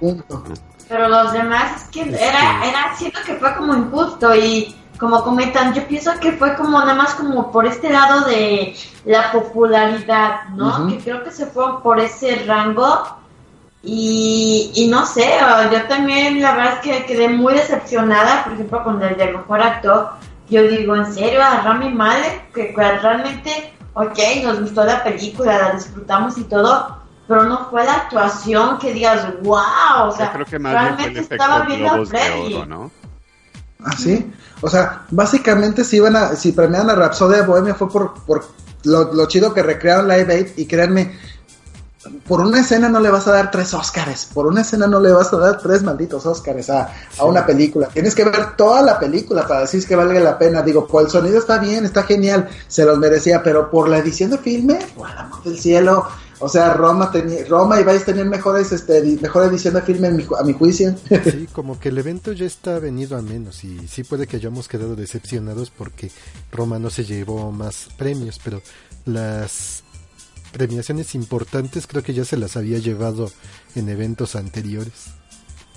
Pero 0.89 1.09
los 1.09 1.33
demás, 1.33 1.83
es 1.83 1.89
que 1.91 2.03
era, 2.03 2.65
era, 2.65 2.97
siento 2.97 3.21
que 3.27 3.35
fue 3.35 3.55
como 3.57 3.77
injusto 3.77 4.35
y 4.35 4.75
como 4.99 5.23
comentan, 5.23 5.75
yo 5.75 5.87
pienso 5.87 6.11
que 6.21 6.33
fue 6.33 6.57
como 6.57 6.79
nada 6.81 6.95
más 6.95 7.15
como 7.15 7.53
por 7.53 7.67
este 7.67 7.91
lado 7.91 8.23
de 8.27 8.75
la 9.05 9.31
popularidad, 9.31 10.49
¿no? 10.57 10.89
Que 10.89 10.99
creo 10.99 11.23
que 11.23 11.31
se 11.31 11.47
fue 11.47 11.83
por 11.83 12.01
ese 12.01 12.45
rango 12.47 13.07
Y, 13.83 14.73
y 14.75 14.89
no 14.89 15.07
sé, 15.07 15.39
yo 15.73 15.83
también 15.85 16.43
la 16.43 16.53
verdad 16.53 16.73
es 16.75 16.81
que 16.81 17.07
quedé 17.07 17.29
muy 17.29 17.55
decepcionada, 17.55 18.45
por 18.45 18.55
ejemplo, 18.55 18.83
con 18.83 19.01
el 19.03 19.17
de 19.17 19.33
mejor 19.33 19.63
actor. 19.63 20.11
Yo 20.51 20.63
digo, 20.65 20.97
en 20.97 21.13
serio, 21.13 21.43
a 21.43 21.61
Rami 21.63 21.91
Malek, 21.91 22.53
que 22.53 22.75
realmente, 22.77 23.73
ok, 23.95 24.19
nos 24.43 24.61
gustó 24.61 24.85
la 24.85 25.05
película, 25.05 25.59
la 25.59 25.73
disfrutamos 25.75 26.37
y 26.39 26.45
todo, 26.45 26.98
pero 27.29 27.45
no 27.45 27.69
fue 27.69 27.85
la 27.85 27.95
actuación 27.95 28.79
que 28.79 28.95
digas, 28.95 29.27
wow, 29.43 30.09
o 30.09 30.17
sea, 30.17 30.33
creo 30.33 30.47
que 30.47 30.59
más 30.59 30.73
realmente 30.73 31.21
estaba 31.21 31.61
viendo 31.67 31.93
a 31.93 32.07
Freddy. 32.07 32.65
¿no? 32.67 32.91
¿Ah, 33.85 33.95
sí? 33.97 34.33
O 34.63 34.69
sea, 34.69 35.03
básicamente 35.11 35.85
si 35.85 35.99
iban 35.99 36.17
a, 36.17 36.35
si 36.35 36.53
premiaron 36.53 36.89
a 36.91 36.95
Rapsodia 36.95 37.43
Bohemia 37.43 37.75
fue 37.75 37.91
por, 37.91 38.15
por 38.25 38.47
lo, 38.85 39.13
lo 39.13 39.27
chido 39.27 39.53
que 39.53 39.63
recrearon 39.63 40.09
Live 40.09 40.35
Aid 40.35 40.47
y 40.57 40.67
créanme, 40.67 41.17
por 42.27 42.41
una 42.41 42.61
escena 42.61 42.89
no 42.89 43.01
le 43.01 43.11
vas 43.11 43.27
a 43.27 43.33
dar 43.33 43.51
tres 43.51 43.75
Óscares, 43.75 44.29
por 44.33 44.47
una 44.47 44.63
escena 44.63 44.87
no 44.87 44.99
le 44.99 45.13
vas 45.13 45.33
a 45.33 45.37
dar 45.37 45.59
tres 45.59 45.83
malditos 45.83 46.25
Óscares 46.27 46.71
a, 46.71 46.89
a 47.19 47.25
una 47.25 47.45
película. 47.45 47.89
Tienes 47.89 48.15
que 48.15 48.25
ver 48.25 48.57
toda 48.57 48.83
la 48.83 48.99
película 48.99 49.47
para 49.47 49.61
decir 49.61 49.87
que 49.87 49.97
valga 49.97 50.19
la 50.21 50.39
pena. 50.39 50.63
Digo, 50.63 50.87
pues 50.87 51.07
el 51.07 51.11
sonido 51.11 51.39
está 51.39 51.59
bien, 51.59 51.85
está 51.85 52.05
genial, 52.05 52.49
se 52.69 52.85
los 52.85 52.99
merecía, 52.99 53.43
pero 53.43 53.71
por 53.71 53.89
la 53.89 53.99
edición 53.99 54.31
de 54.31 54.39
filme, 54.39 54.79
por 54.97 55.11
el 55.11 55.19
amor 55.19 55.43
del 55.43 55.59
cielo, 55.59 56.07
o 56.41 56.49
sea, 56.49 56.75
Roma 56.75 57.11
tenía, 57.11 57.45
Roma 57.47 57.81
y 57.81 57.85
Vice 57.85 58.05
tenían 58.05 58.29
mejores, 58.29 58.73
este, 58.73 59.03
mejor 59.21 59.45
edición 59.45 59.75
de 59.75 59.83
filme 59.83 60.09
a 60.09 60.43
mi 60.45 60.53
juicio. 60.53 60.95
Sí, 61.29 61.49
como 61.53 61.79
que 61.79 61.91
el 61.91 61.99
evento 61.99 62.33
ya 62.33 62.47
está 62.47 62.79
venido 62.79 63.17
a 63.17 63.23
menos 63.23 63.65
y 63.65 63.87
sí 63.89 64.05
puede 64.05 64.27
que 64.27 64.37
hayamos 64.37 64.69
quedado 64.69 64.97
decepcionados 64.97 65.71
porque 65.71 66.11
Roma 66.53 66.79
no 66.79 66.91
se 66.91 67.05
llevó 67.05 67.51
más 67.53 67.89
premios, 67.97 68.41
pero 68.43 68.63
las 69.05 69.83
premiaciones 70.53 71.15
importantes 71.15 71.87
creo 71.87 72.03
que 72.03 72.15
ya 72.15 72.25
se 72.25 72.37
las 72.37 72.57
había 72.57 72.79
llevado 72.79 73.31
en 73.75 73.89
eventos 73.89 74.37
anteriores. 74.37 75.18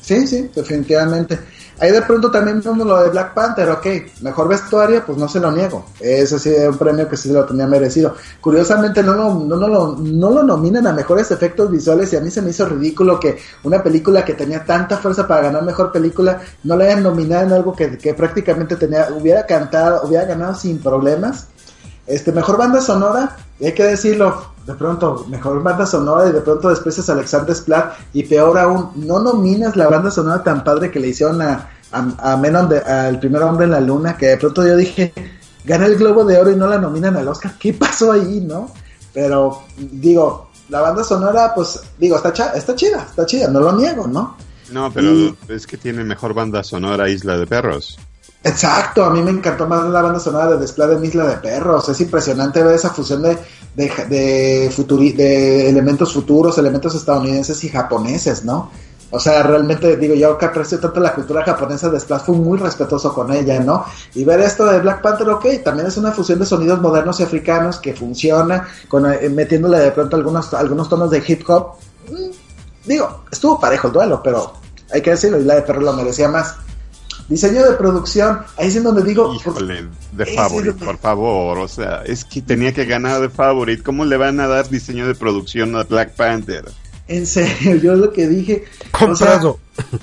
Sí, 0.02 0.26
sí, 0.28 0.50
definitivamente. 0.54 1.40
Ahí 1.80 1.92
de 1.92 2.02
pronto 2.04 2.30
también 2.30 2.62
vemos 2.62 2.86
lo 2.86 3.02
de 3.02 3.10
Black 3.10 3.34
Panther, 3.34 3.70
ok, 3.70 3.88
mejor 4.22 4.48
vestuario, 4.48 5.04
pues 5.04 5.18
no 5.18 5.28
se 5.28 5.40
lo 5.40 5.52
niego. 5.52 5.86
Ese 6.00 6.38
sí 6.38 6.50
es 6.50 6.68
un 6.68 6.78
premio 6.78 7.10
que 7.10 7.18
sí 7.18 7.32
lo 7.32 7.44
tenía 7.44 7.66
merecido. 7.66 8.16
Curiosamente 8.40 9.02
no 9.02 9.16
lo, 9.16 9.34
no, 9.34 9.68
lo, 9.68 9.96
no 9.98 10.30
lo 10.30 10.44
nominan 10.44 10.86
a 10.86 10.94
mejores 10.94 11.32
efectos 11.32 11.72
visuales 11.72 12.14
y 12.14 12.18
a 12.18 12.22
mí 12.22 12.30
se 12.30 12.44
me 12.44 12.52
hizo 12.52 12.68
ridículo 12.68 13.20
que 13.20 13.38
una 13.64 13.82
película 13.82 14.24
que 14.24 14.36
tenía 14.36 14.64
tanta 14.64 14.98
fuerza 14.98 15.28
para 15.28 15.42
ganar 15.42 15.64
mejor 15.64 15.92
película 15.92 16.40
no 16.64 16.76
la 16.78 16.84
hayan 16.86 17.02
nominado 17.02 17.46
en 17.48 17.54
algo 17.54 17.76
que, 17.76 17.98
que 17.98 18.14
prácticamente 18.14 18.76
tenía, 18.76 19.08
hubiera 19.20 19.48
cantado, 19.48 20.08
hubiera 20.08 20.26
ganado 20.26 20.54
sin 20.54 20.78
problemas. 20.80 21.48
Este, 22.12 22.34
mejor 22.34 22.58
banda 22.58 22.82
sonora, 22.82 23.38
hay 23.62 23.72
que 23.72 23.86
decirlo, 23.86 24.52
de 24.66 24.74
pronto, 24.74 25.26
mejor 25.30 25.64
banda 25.64 25.86
sonora 25.86 26.28
y 26.30 26.34
de 26.34 26.42
pronto 26.42 26.68
después 26.68 26.98
es 26.98 27.10
Alexander 27.10 27.56
Splat 27.56 27.94
y 28.12 28.24
peor 28.24 28.60
aún, 28.60 28.90
no 28.96 29.20
nominas 29.20 29.78
la 29.78 29.88
banda 29.88 30.12
sonora 30.12 30.44
tan 30.44 30.62
padre 30.62 30.92
que 30.92 31.00
le 31.00 31.08
hicieron 31.08 31.42
a, 31.42 31.70
a, 31.90 32.34
a 32.34 32.36
Menon 32.36 32.68
de, 32.68 32.80
al 32.80 33.18
primer 33.18 33.42
hombre 33.44 33.64
en 33.64 33.72
la 33.72 33.80
luna, 33.80 34.18
que 34.18 34.28
de 34.28 34.38
pronto 34.38 34.68
yo 34.68 34.76
dije, 34.76 35.14
gana 35.64 35.86
el 35.86 35.96
Globo 35.96 36.26
de 36.26 36.38
Oro 36.38 36.52
y 36.52 36.58
no 36.58 36.68
la 36.68 36.80
nominan 36.80 37.16
al 37.16 37.30
Oscar, 37.30 37.54
¿qué 37.58 37.74
pasó 37.74 38.12
ahí, 38.12 38.42
no? 38.42 38.70
Pero 39.14 39.62
digo, 39.78 40.50
la 40.68 40.82
banda 40.82 41.06
sonora, 41.06 41.54
pues 41.56 41.80
digo, 41.98 42.18
está, 42.18 42.34
cha 42.34 42.50
está 42.50 42.76
chida, 42.76 43.08
está 43.10 43.26
chida, 43.26 43.48
no 43.48 43.62
lo 43.62 43.72
niego, 43.72 44.06
¿no? 44.06 44.36
No, 44.70 44.92
pero 44.92 45.12
y... 45.12 45.38
es 45.48 45.66
que 45.66 45.78
tiene 45.78 46.04
mejor 46.04 46.34
banda 46.34 46.62
sonora 46.62 47.08
Isla 47.08 47.38
de 47.38 47.48
Perros. 47.48 47.98
Exacto, 48.44 49.06
a 49.06 49.12
mí 49.12 49.22
me 49.22 49.30
encantó 49.30 49.68
más 49.68 49.88
la 49.88 50.02
banda 50.02 50.20
sonora 50.20 50.48
de 50.52 50.58
Desplade 50.58 50.96
en 50.96 51.06
Isla 51.06 51.26
de 51.26 51.38
Perros. 51.38 51.88
Es 51.90 52.02
impresionante 52.02 52.64
ver 52.64 52.74
esa 52.74 52.90
fusión 52.90 53.22
de, 53.22 53.38
de, 53.76 55.70
elementos 55.70 56.12
futuros, 56.14 56.58
elementos 56.58 56.96
estadounidenses 56.96 57.64
y 57.64 57.70
japoneses, 57.70 58.44
¿no? 58.44 58.72
O 59.12 59.20
sea, 59.20 59.44
realmente 59.44 59.96
digo, 59.98 60.16
yo 60.16 60.38
que 60.38 60.46
aprecio 60.46 60.80
tanto 60.80 61.00
la 61.02 61.14
cultura 61.14 61.44
japonesa 61.44 61.90
de 61.90 62.00
Splash, 62.00 62.30
muy 62.30 62.58
respetuoso 62.58 63.14
con 63.14 63.32
ella, 63.32 63.60
¿no? 63.60 63.86
Y 64.16 64.24
ver 64.24 64.40
esto 64.40 64.66
de 64.66 64.80
Black 64.80 65.02
Panther, 65.02 65.30
ok, 65.30 65.46
también 65.64 65.88
es 65.88 65.98
una 65.98 66.12
fusión 66.12 66.40
de 66.40 66.46
sonidos 66.46 66.82
modernos 66.82 67.20
y 67.20 67.24
africanos 67.24 67.78
que 67.78 67.94
funciona, 67.94 68.68
con, 68.88 69.12
eh, 69.12 69.30
metiéndole 69.30 69.78
de 69.80 69.92
pronto 69.92 70.16
algunos, 70.16 70.52
algunos 70.54 70.90
tonos 70.90 71.12
de 71.12 71.22
hip 71.28 71.48
hop. 71.48 71.74
Mm, 72.10 72.32
digo, 72.88 73.24
estuvo 73.30 73.60
parejo 73.60 73.88
el 73.88 73.94
duelo, 73.94 74.22
pero 74.24 74.54
hay 74.92 75.02
que 75.02 75.12
decirlo, 75.12 75.40
y 75.40 75.44
la 75.44 75.56
de 75.56 75.62
Perro 75.62 75.82
lo 75.82 75.94
merecía 75.94 76.30
más. 76.30 76.56
Diseño 77.32 77.64
de 77.64 77.78
producción, 77.78 78.40
ahí 78.58 78.68
es 78.68 78.76
en 78.76 78.84
donde 78.84 79.04
digo. 79.04 79.34
Híjole, 79.34 79.86
de 80.12 80.26
Favorite, 80.26 80.84
por 80.84 80.98
favor. 80.98 81.60
O 81.60 81.68
sea, 81.70 82.04
es 82.06 82.26
que 82.26 82.42
tenía 82.42 82.74
que 82.74 82.84
ganar 82.84 83.22
de 83.22 83.30
Favorite. 83.30 83.82
¿Cómo 83.84 84.04
le 84.04 84.18
van 84.18 84.42
a 84.42 84.48
dar 84.48 84.70
diseño 84.70 85.08
de 85.08 85.16
producción 85.16 85.74
a 85.78 85.84
Black 85.84 86.14
Panther? 86.14 86.66
En 87.08 87.26
serio, 87.26 87.76
yo 87.82 87.96
lo 87.96 88.12
que 88.12 88.28
dije. 88.28 88.66
Comprado. 88.92 89.60
O 89.78 89.82
sea, 89.82 90.00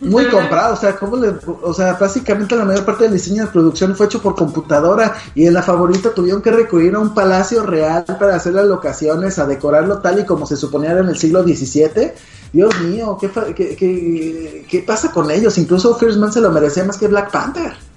muy 0.00 0.26
comprado, 0.28 0.74
o 0.74 0.76
sea, 0.76 0.96
¿cómo 0.96 1.16
le, 1.16 1.34
o 1.62 1.74
sea, 1.74 1.94
básicamente 1.94 2.56
la 2.56 2.64
mayor 2.64 2.84
parte 2.84 3.04
del 3.04 3.12
diseño 3.12 3.44
de 3.44 3.50
producción 3.50 3.94
fue 3.94 4.06
hecho 4.06 4.22
por 4.22 4.34
computadora 4.34 5.14
y 5.34 5.46
en 5.46 5.54
la 5.54 5.62
favorita 5.62 6.14
tuvieron 6.14 6.40
que 6.40 6.50
recurrir 6.50 6.94
a 6.94 7.00
un 7.00 7.14
palacio 7.14 7.64
real 7.64 8.04
para 8.18 8.36
hacer 8.36 8.54
las 8.54 8.66
locaciones, 8.66 9.38
a 9.38 9.46
decorarlo 9.46 9.98
tal 9.98 10.20
y 10.20 10.24
como 10.24 10.46
se 10.46 10.56
suponía 10.56 10.92
en 10.92 11.08
el 11.08 11.18
siglo 11.18 11.42
XVII. 11.42 12.12
Dios 12.52 12.80
mío, 12.80 13.18
¿qué, 13.20 13.30
qué, 13.54 13.76
qué, 13.76 14.66
qué 14.68 14.80
pasa 14.80 15.12
con 15.12 15.30
ellos? 15.30 15.56
Incluso 15.58 15.94
First 15.94 16.18
Man 16.18 16.32
se 16.32 16.40
lo 16.40 16.50
merecía 16.50 16.84
más 16.84 16.96
que 16.96 17.06
Black 17.06 17.30
Panther. 17.30 17.89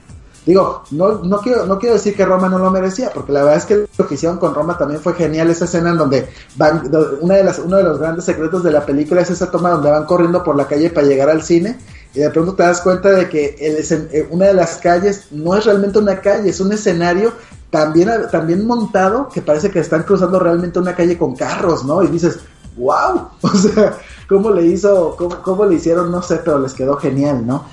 Digo, 0.46 0.84
no, 0.92 1.20
no, 1.20 1.40
quiero, 1.40 1.66
no 1.66 1.80
quiero 1.80 1.96
decir 1.96 2.16
que 2.16 2.26
Roma 2.26 2.50
no 2.50 2.60
lo 2.60 2.70
merecía, 2.70 3.12
porque 3.14 3.32
la 3.32 3.44
verdad 3.44 3.58
es 3.58 3.66
que 3.66 3.88
lo 3.98 4.08
que 4.08 4.16
hicieron 4.16 4.40
con 4.40 4.54
Roma 4.54 4.78
también 4.78 5.00
fue 5.00 5.14
genial, 5.14 5.50
esa 5.50 5.66
escena 5.66 5.92
en 5.92 5.98
donde 5.98 6.28
van, 6.58 6.92
una 7.22 7.36
de 7.36 7.46
las, 7.46 7.60
uno 7.60 7.78
de 7.78 7.84
los 7.84 7.98
grandes 7.98 8.26
secretos 8.26 8.62
de 8.62 8.72
la 8.72 8.86
película 8.86 9.22
es 9.22 9.30
esa 9.30 9.50
toma 9.50 9.70
donde 9.70 9.90
van 9.90 10.04
corriendo 10.04 10.44
por 10.44 10.58
la 10.58 10.68
calle 10.68 10.90
para 10.90 11.08
llegar 11.08 11.30
al 11.30 11.44
cine, 11.44 11.78
y 12.14 12.20
de 12.20 12.30
pronto 12.30 12.56
te 12.56 12.64
das 12.64 12.82
cuenta 12.82 13.10
de 13.10 13.30
que 13.30 13.56
el, 13.58 14.28
una 14.32 14.48
de 14.48 14.54
las 14.54 14.76
calles 14.78 15.28
no 15.32 15.56
es 15.56 15.66
realmente 15.66 16.00
una 16.00 16.20
calle, 16.20 16.50
es 16.50 16.60
un 16.60 16.74
escenario 16.74 17.32
también, 17.70 18.10
también 18.30 18.68
montado 18.68 19.30
que 19.30 19.42
parece 19.42 19.72
que 19.72 19.80
están 19.80 20.04
cruzando 20.04 20.40
realmente 20.40 20.78
una 20.78 20.94
calle 20.94 21.18
con 21.18 21.36
carros, 21.36 21.86
¿no? 21.86 22.04
Y 22.04 22.08
dices, 22.08 22.40
wow, 22.78 23.30
o 23.42 23.50
sea, 23.50 23.98
¿cómo 24.28 24.52
le 24.52 24.66
hizo, 24.66 25.16
cómo, 25.18 25.42
cómo 25.42 25.66
le 25.66 25.76
hicieron? 25.76 26.12
No 26.12 26.22
sé, 26.22 26.42
pero 26.44 26.60
les 26.60 26.74
quedó 26.74 26.98
genial, 26.98 27.48
¿no? 27.48 27.66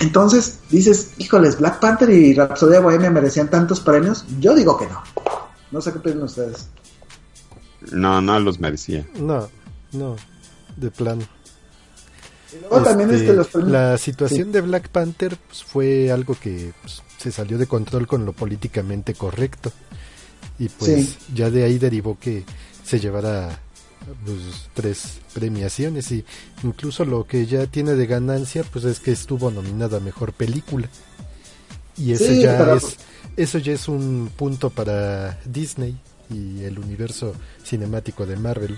Entonces 0.00 0.60
dices, 0.70 1.12
híjoles, 1.18 1.58
Black 1.58 1.80
Panther 1.80 2.10
y 2.10 2.34
Rapsodia 2.34 2.80
Bohemia 2.80 3.10
merecían 3.10 3.50
tantos 3.50 3.80
premios. 3.80 4.24
Yo 4.38 4.54
digo 4.54 4.78
que 4.78 4.86
no. 4.86 5.02
No 5.70 5.80
sé 5.80 5.92
qué 5.92 5.98
piensan 5.98 6.24
ustedes. 6.24 6.68
No, 7.92 8.20
no 8.20 8.38
los 8.40 8.60
merecía. 8.60 9.06
No, 9.18 9.48
no, 9.92 10.16
de 10.76 10.90
plano. 10.90 11.22
Y 12.52 12.60
luego 12.60 12.78
este, 12.78 12.88
también 12.88 13.14
este, 13.14 13.34
los 13.34 13.48
premios... 13.48 13.72
La 13.72 13.98
situación 13.98 14.46
sí. 14.46 14.52
de 14.52 14.60
Black 14.60 14.88
Panther 14.88 15.36
pues, 15.36 15.64
fue 15.64 16.10
algo 16.10 16.36
que 16.40 16.72
pues, 16.80 17.02
se 17.18 17.30
salió 17.30 17.58
de 17.58 17.66
control 17.66 18.06
con 18.06 18.24
lo 18.24 18.32
políticamente 18.32 19.14
correcto. 19.14 19.72
Y 20.58 20.68
pues 20.68 21.06
sí. 21.06 21.18
ya 21.34 21.50
de 21.50 21.64
ahí 21.64 21.78
derivó 21.78 22.18
que 22.18 22.44
se 22.82 22.98
llevara 22.98 23.60
pues, 24.24 24.70
tres 24.74 25.20
premiaciones 25.34 26.10
y 26.12 26.24
incluso 26.62 27.04
lo 27.04 27.26
que 27.26 27.46
ya 27.46 27.66
tiene 27.66 27.94
de 27.94 28.06
ganancia 28.06 28.64
pues 28.72 28.84
es 28.84 29.00
que 29.00 29.12
estuvo 29.12 29.50
nominada 29.50 29.98
a 29.98 30.00
mejor 30.00 30.32
película. 30.32 30.88
Y 31.96 32.12
eso 32.12 32.24
sí, 32.24 32.42
ya 32.42 32.56
pero... 32.58 32.74
es 32.74 32.96
eso 33.38 33.58
ya 33.58 33.72
es 33.72 33.86
un 33.86 34.30
punto 34.36 34.68
para 34.68 35.38
Disney 35.44 35.96
y 36.28 36.64
el 36.64 36.78
universo 36.78 37.34
cinemático 37.64 38.26
de 38.26 38.36
Marvel. 38.36 38.76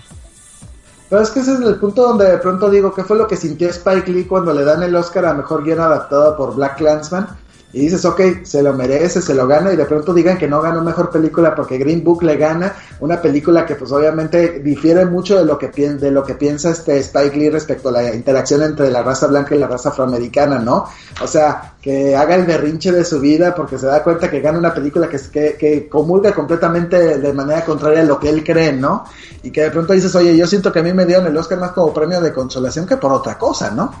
Pero 1.09 1.21
es 1.23 1.31
que 1.31 1.39
ese 1.39 1.55
es 1.55 1.59
el 1.61 1.75
punto 1.75 2.03
donde 2.03 2.29
de 2.29 2.37
pronto 2.37 2.69
digo 2.69 2.93
qué 2.93 3.03
fue 3.03 3.17
lo 3.17 3.27
que 3.27 3.35
sintió 3.35 3.69
Spike 3.69 4.11
Lee 4.11 4.25
cuando 4.25 4.53
le 4.53 4.63
dan 4.63 4.83
el 4.83 4.95
Oscar 4.95 5.25
a 5.25 5.33
mejor 5.33 5.63
guion 5.63 5.79
adaptado 5.79 6.37
por 6.37 6.55
Black 6.55 6.77
Clansman 6.77 7.27
y 7.73 7.81
dices, 7.81 8.03
ok, 8.03 8.21
se 8.43 8.61
lo 8.61 8.73
merece, 8.73 9.21
se 9.21 9.33
lo 9.33 9.47
gana, 9.47 9.71
y 9.71 9.75
de 9.75 9.85
pronto 9.85 10.13
digan 10.13 10.37
que 10.37 10.47
no 10.47 10.61
ganó 10.61 10.83
mejor 10.83 11.09
película 11.09 11.55
porque 11.55 11.77
Green 11.77 12.03
Book 12.03 12.23
le 12.23 12.35
gana, 12.35 12.75
una 12.99 13.21
película 13.21 13.65
que 13.65 13.75
pues 13.75 13.91
obviamente 13.91 14.59
difiere 14.59 15.05
mucho 15.05 15.37
de 15.37 15.45
lo 15.45 15.57
que, 15.57 15.69
pi 15.69 15.83
de 15.83 16.11
lo 16.11 16.23
que 16.23 16.35
piensa 16.35 16.71
este 16.71 16.97
Spike 16.99 17.35
Lee 17.37 17.49
respecto 17.49 17.89
a 17.89 17.93
la 17.93 18.13
interacción 18.13 18.61
entre 18.63 18.91
la 18.91 19.03
raza 19.03 19.27
blanca 19.27 19.55
y 19.55 19.59
la 19.59 19.67
raza 19.67 19.89
afroamericana, 19.89 20.59
¿no? 20.59 20.85
O 21.21 21.27
sea, 21.27 21.75
que 21.81 22.15
haga 22.15 22.35
el 22.35 22.45
berrinche 22.45 22.91
de 22.91 23.05
su 23.05 23.19
vida 23.19 23.55
porque 23.55 23.77
se 23.77 23.87
da 23.87 24.03
cuenta 24.03 24.29
que 24.29 24.41
gana 24.41 24.59
una 24.59 24.73
película 24.73 25.07
que, 25.07 25.19
que, 25.31 25.55
que 25.57 25.87
comulga 25.87 26.33
completamente 26.33 27.19
de 27.19 27.33
manera 27.33 27.63
contraria 27.63 28.01
a 28.01 28.05
lo 28.05 28.19
que 28.19 28.29
él 28.29 28.43
cree, 28.43 28.73
¿no? 28.73 29.05
Y 29.43 29.51
que 29.51 29.61
de 29.61 29.71
pronto 29.71 29.93
dices, 29.93 30.13
oye, 30.15 30.35
yo 30.35 30.45
siento 30.45 30.71
que 30.71 30.79
a 30.79 30.83
mí 30.83 30.93
me 30.93 31.05
dieron 31.05 31.25
el 31.25 31.37
Oscar 31.37 31.59
más 31.59 31.71
como 31.71 31.93
premio 31.93 32.19
de 32.19 32.33
consolación 32.33 32.85
que 32.85 32.97
por 32.97 33.13
otra 33.13 33.37
cosa, 33.37 33.71
¿no? 33.71 33.91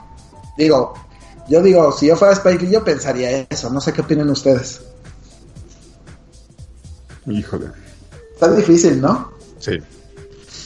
Digo, 0.57 0.93
yo 1.47 1.61
digo, 1.61 1.91
si 1.91 2.07
yo 2.07 2.15
fuera 2.15 2.33
Spike 2.33 2.65
Lee, 2.65 2.71
yo 2.71 2.83
pensaría 2.83 3.45
eso. 3.49 3.69
No 3.69 3.81
sé 3.81 3.93
qué 3.93 4.01
opinan 4.01 4.29
ustedes. 4.29 4.81
Híjole. 7.25 7.67
Está 8.33 8.51
difícil, 8.53 9.01
¿no? 9.01 9.31
Sí. 9.59 9.79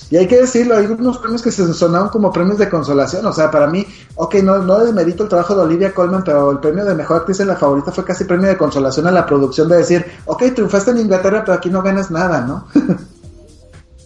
Y 0.10 0.18
hay 0.18 0.28
que 0.28 0.40
decirlo, 0.40 0.78
hay 0.78 0.86
unos 0.86 1.18
premios 1.18 1.42
que 1.42 1.52
se 1.52 1.74
sonaron 1.74 2.10
como 2.10 2.32
premios 2.32 2.60
de 2.60 2.70
consolación. 2.70 3.26
O 3.26 3.34
sea, 3.34 3.50
para 3.50 3.68
mí, 3.68 3.86
ok, 4.16 4.36
no, 4.36 4.60
no 4.60 4.80
desmerito 4.80 5.24
el 5.24 5.30
trabajo 5.30 5.56
de 5.56 5.64
Olivia 5.64 5.94
Colman, 5.94 6.24
pero 6.24 6.52
el 6.52 6.60
premio 6.60 6.86
de 6.86 6.94
mejor 6.94 7.18
actriz 7.18 7.40
en 7.40 7.48
la 7.48 7.56
favorita 7.56 7.92
fue 7.92 8.06
casi 8.06 8.24
premio 8.24 8.48
de 8.48 8.58
consolación 8.58 9.08
a 9.08 9.12
la 9.12 9.26
producción 9.26 9.68
de 9.68 9.78
decir, 9.78 10.06
ok, 10.26 10.44
triunfaste 10.54 10.92
en 10.92 11.00
Inglaterra, 11.00 11.44
pero 11.44 11.58
aquí 11.58 11.70
no 11.70 11.82
ganas 11.82 12.12
nada, 12.12 12.42
¿no? 12.42 12.68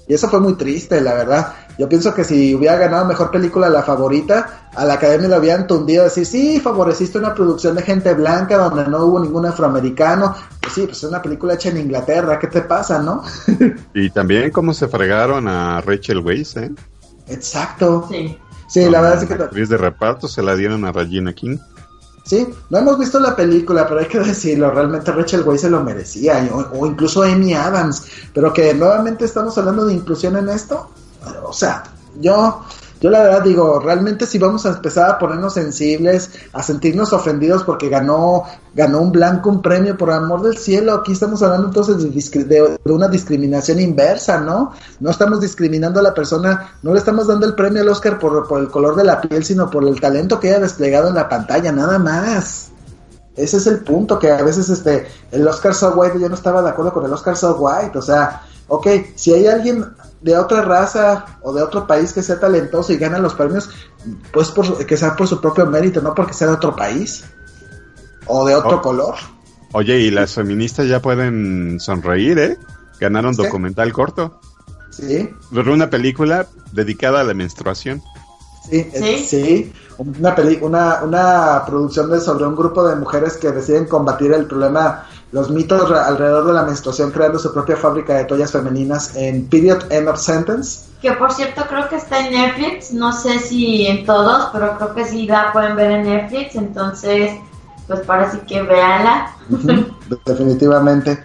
y 0.09 0.15
eso 0.15 0.27
fue 0.27 0.39
muy 0.39 0.55
triste, 0.55 0.99
la 1.01 1.13
verdad. 1.13 1.53
Yo 1.77 1.87
pienso 1.87 2.15
que 2.15 2.23
si 2.23 2.55
hubiera 2.55 2.77
ganado 2.77 3.05
mejor 3.05 3.29
película 3.29 3.69
la 3.69 3.83
favorita, 3.83 4.69
a 4.75 4.83
la 4.83 4.95
academia 4.95 5.27
le 5.27 5.35
habían 5.35 5.67
tundido 5.67 6.03
decir, 6.03 6.25
sí, 6.25 6.59
favoreciste 6.59 7.19
una 7.19 7.35
producción 7.35 7.75
de 7.75 7.83
gente 7.83 8.15
blanca 8.15 8.57
donde 8.57 8.87
no 8.87 9.05
hubo 9.05 9.19
ningún 9.19 9.45
afroamericano. 9.45 10.35
Pues 10.59 10.73
sí, 10.73 10.81
pues 10.87 10.97
es 10.97 11.03
una 11.03 11.21
película 11.21 11.53
hecha 11.53 11.69
en 11.69 11.77
Inglaterra, 11.77 12.39
¿qué 12.39 12.47
te 12.47 12.61
pasa, 12.61 12.99
no? 12.99 13.21
y 13.93 14.09
también 14.09 14.49
cómo 14.49 14.73
se 14.73 14.87
fregaron 14.87 15.47
a 15.47 15.79
Rachel 15.81 16.25
Weisz, 16.25 16.57
¿eh? 16.57 16.71
Exacto. 17.27 18.07
Sí. 18.09 18.35
Sí, 18.67 18.89
la 18.89 19.01
verdad 19.01 19.21
es 19.21 19.29
que... 19.29 19.37
La 19.37 19.45
actriz 19.45 19.69
de 19.69 19.77
reparto 19.77 20.27
se 20.27 20.41
la 20.41 20.55
dieron 20.55 20.85
a 20.85 20.91
Regina 20.91 21.33
King. 21.33 21.59
Sí, 22.23 22.47
no 22.69 22.77
hemos 22.77 22.99
visto 22.99 23.19
la 23.19 23.35
película, 23.35 23.87
pero 23.87 24.01
hay 24.01 24.07
que 24.07 24.19
decirlo, 24.19 24.71
realmente 24.71 25.11
Rachel 25.11 25.43
Weisz 25.43 25.61
se 25.61 25.69
lo 25.69 25.83
merecía, 25.83 26.47
o, 26.51 26.85
incluso 26.85 27.23
Amy 27.23 27.53
Adams, 27.53 28.05
pero 28.33 28.53
que 28.53 28.73
nuevamente 28.73 29.25
estamos 29.25 29.57
hablando 29.57 29.85
de 29.85 29.93
inclusión 29.93 30.37
en 30.37 30.49
esto, 30.49 30.89
o 31.43 31.53
sea, 31.53 31.83
yo 32.19 32.63
yo 33.01 33.09
la 33.09 33.23
verdad 33.23 33.43
digo, 33.43 33.79
realmente 33.79 34.25
si 34.25 34.37
vamos 34.37 34.65
a 34.65 34.69
empezar 34.69 35.09
a 35.09 35.19
ponernos 35.19 35.53
sensibles, 35.53 36.31
a 36.51 36.61
sentirnos 36.61 37.13
ofendidos 37.13 37.63
porque 37.63 37.87
ganó, 37.87 38.43
ganó 38.73 38.99
un 38.99 39.11
blanco 39.11 39.49
un 39.49 39.61
premio, 39.61 39.97
por 39.97 40.11
amor 40.11 40.41
del 40.41 40.57
cielo, 40.57 40.93
aquí 40.93 41.13
estamos 41.13 41.41
hablando 41.41 41.67
entonces 41.67 41.97
de, 41.97 42.79
una 42.85 43.07
discriminación 43.07 43.79
inversa, 43.79 44.41
¿no? 44.41 44.73
No 44.99 45.09
estamos 45.09 45.39
discriminando 45.39 46.01
a 46.01 46.03
la 46.03 46.13
persona, 46.13 46.73
no 46.81 46.91
le 46.91 46.99
estamos 46.99 47.27
dando 47.27 47.45
el 47.45 47.55
premio 47.55 47.81
al 47.81 47.89
Oscar 47.89 48.19
por, 48.19 48.47
por 48.47 48.59
el 48.59 48.67
color 48.67 48.95
de 48.95 49.05
la 49.05 49.21
piel, 49.21 49.45
sino 49.45 49.69
por 49.69 49.87
el 49.87 50.01
talento 50.01 50.39
que 50.39 50.49
haya 50.49 50.59
desplegado 50.59 51.07
en 51.07 51.15
la 51.15 51.29
pantalla, 51.29 51.71
nada 51.71 51.99
más. 51.99 52.71
Ese 53.37 53.55
es 53.55 53.67
el 53.67 53.79
punto, 53.79 54.19
que 54.19 54.29
a 54.29 54.43
veces 54.43 54.67
este, 54.67 55.07
el 55.31 55.47
Oscar 55.47 55.73
So 55.73 55.93
White, 55.95 56.19
yo 56.19 56.27
no 56.27 56.35
estaba 56.35 56.61
de 56.61 56.69
acuerdo 56.69 56.91
con 56.91 57.05
el 57.05 57.13
Oscar 57.13 57.37
So 57.37 57.55
White, 57.55 57.97
o 57.97 58.01
sea, 58.01 58.41
ok, 58.67 58.87
si 59.15 59.33
hay 59.33 59.47
alguien 59.47 59.85
de 60.21 60.37
otra 60.37 60.61
raza 60.61 61.39
o 61.41 61.53
de 61.53 61.61
otro 61.61 61.87
país 61.87 62.13
que 62.13 62.21
sea 62.21 62.39
talentoso 62.39 62.91
y 62.93 62.97
gana 62.97 63.19
los 63.19 63.33
premios, 63.33 63.69
pues 64.33 64.49
por, 64.49 64.85
que 64.85 64.97
sea 64.97 65.15
por 65.15 65.27
su 65.27 65.39
propio 65.39 65.65
mérito, 65.65 66.01
no 66.01 66.13
porque 66.13 66.33
sea 66.33 66.47
de 66.47 66.53
otro 66.53 66.75
país 66.75 67.25
o 68.25 68.45
de 68.45 68.55
otro 68.55 68.81
color. 68.81 69.15
Oye, 69.71 69.99
y 69.99 70.11
las 70.11 70.33
feministas 70.33 70.87
ya 70.87 71.01
pueden 71.01 71.79
sonreír, 71.79 72.39
¿eh? 72.39 72.57
Ganaron 72.99 73.35
documental 73.35 73.93
corto. 73.93 74.39
Sí. 74.89 75.29
Una 75.51 75.89
película 75.89 76.47
dedicada 76.71 77.21
a 77.21 77.23
la 77.23 77.33
menstruación. 77.33 78.01
Sí, 78.69 79.25
sí. 79.27 79.73
Una, 79.97 80.35
una, 80.61 81.03
una 81.03 81.63
producción 81.65 82.09
de, 82.09 82.19
sobre 82.19 82.45
un 82.45 82.55
grupo 82.55 82.87
de 82.87 82.95
mujeres 82.95 83.37
que 83.37 83.51
deciden 83.51 83.85
combatir 83.85 84.31
el 84.31 84.45
problema 84.45 85.07
los 85.31 85.49
mitos 85.51 85.91
alrededor 85.91 86.47
de 86.47 86.53
la 86.53 86.63
menstruación 86.63 87.11
creando 87.11 87.37
su 87.37 87.53
propia 87.53 87.75
fábrica 87.75 88.15
de 88.15 88.25
toallas 88.25 88.51
femeninas 88.51 89.15
en 89.15 89.47
Period 89.47 89.91
End 89.91 90.07
of 90.07 90.19
Sentence. 90.19 90.89
Que 91.01 91.11
por 91.13 91.31
cierto 91.31 91.63
creo 91.69 91.87
que 91.87 91.97
está 91.97 92.25
en 92.25 92.33
Netflix, 92.33 92.91
no 92.91 93.13
sé 93.13 93.39
si 93.39 93.85
en 93.85 94.05
todos, 94.05 94.49
pero 94.51 94.75
creo 94.77 94.95
que 94.95 95.05
sí 95.05 95.27
la 95.27 95.53
pueden 95.53 95.75
ver 95.75 95.91
en 95.91 96.03
Netflix, 96.03 96.55
entonces 96.55 97.31
pues 97.87 98.01
parece 98.01 98.39
que 98.41 98.61
véanla. 98.61 99.35
definitivamente. 100.25 101.23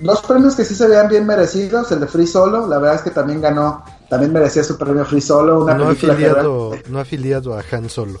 Dos 0.00 0.22
premios 0.22 0.54
que 0.54 0.64
sí 0.64 0.76
se 0.76 0.86
vean 0.86 1.08
bien 1.08 1.26
merecidos, 1.26 1.90
el 1.90 2.00
de 2.00 2.06
Free 2.06 2.26
Solo, 2.26 2.68
la 2.68 2.78
verdad 2.78 2.96
es 2.96 3.02
que 3.02 3.10
también 3.10 3.40
ganó, 3.40 3.84
también 4.08 4.32
merecía 4.32 4.62
su 4.62 4.78
premio 4.78 5.04
Free 5.04 5.20
Solo, 5.20 5.64
una 5.64 5.74
no 5.74 5.88
afiliado, 5.88 6.72
no 6.88 7.00
afiliado 7.00 7.58
a 7.58 7.64
Han 7.72 7.88
Solo. 7.88 8.20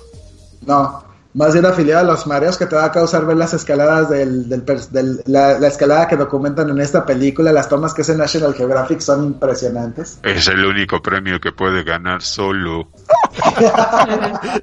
No, 0.66 1.04
más 1.38 1.52
bien 1.52 1.66
afiliado 1.66 2.00
a 2.00 2.12
los 2.14 2.26
mareos 2.26 2.58
que 2.58 2.66
te 2.66 2.74
va 2.74 2.86
a 2.86 2.90
causar 2.90 3.24
ver 3.24 3.36
las 3.36 3.54
escaladas 3.54 4.10
del, 4.10 4.48
del, 4.48 5.22
la, 5.26 5.52
escalada 5.68 6.08
que 6.08 6.16
documentan 6.16 6.68
en 6.68 6.80
esta 6.80 7.06
película, 7.06 7.52
las 7.52 7.68
tomas 7.68 7.94
que 7.94 8.02
hace 8.02 8.16
National 8.16 8.54
Geographic 8.54 8.98
son 8.98 9.24
impresionantes. 9.24 10.18
Es 10.24 10.48
el 10.48 10.64
único 10.64 11.00
premio 11.00 11.38
que 11.38 11.52
puede 11.52 11.84
ganar 11.84 12.22
solo. 12.22 12.88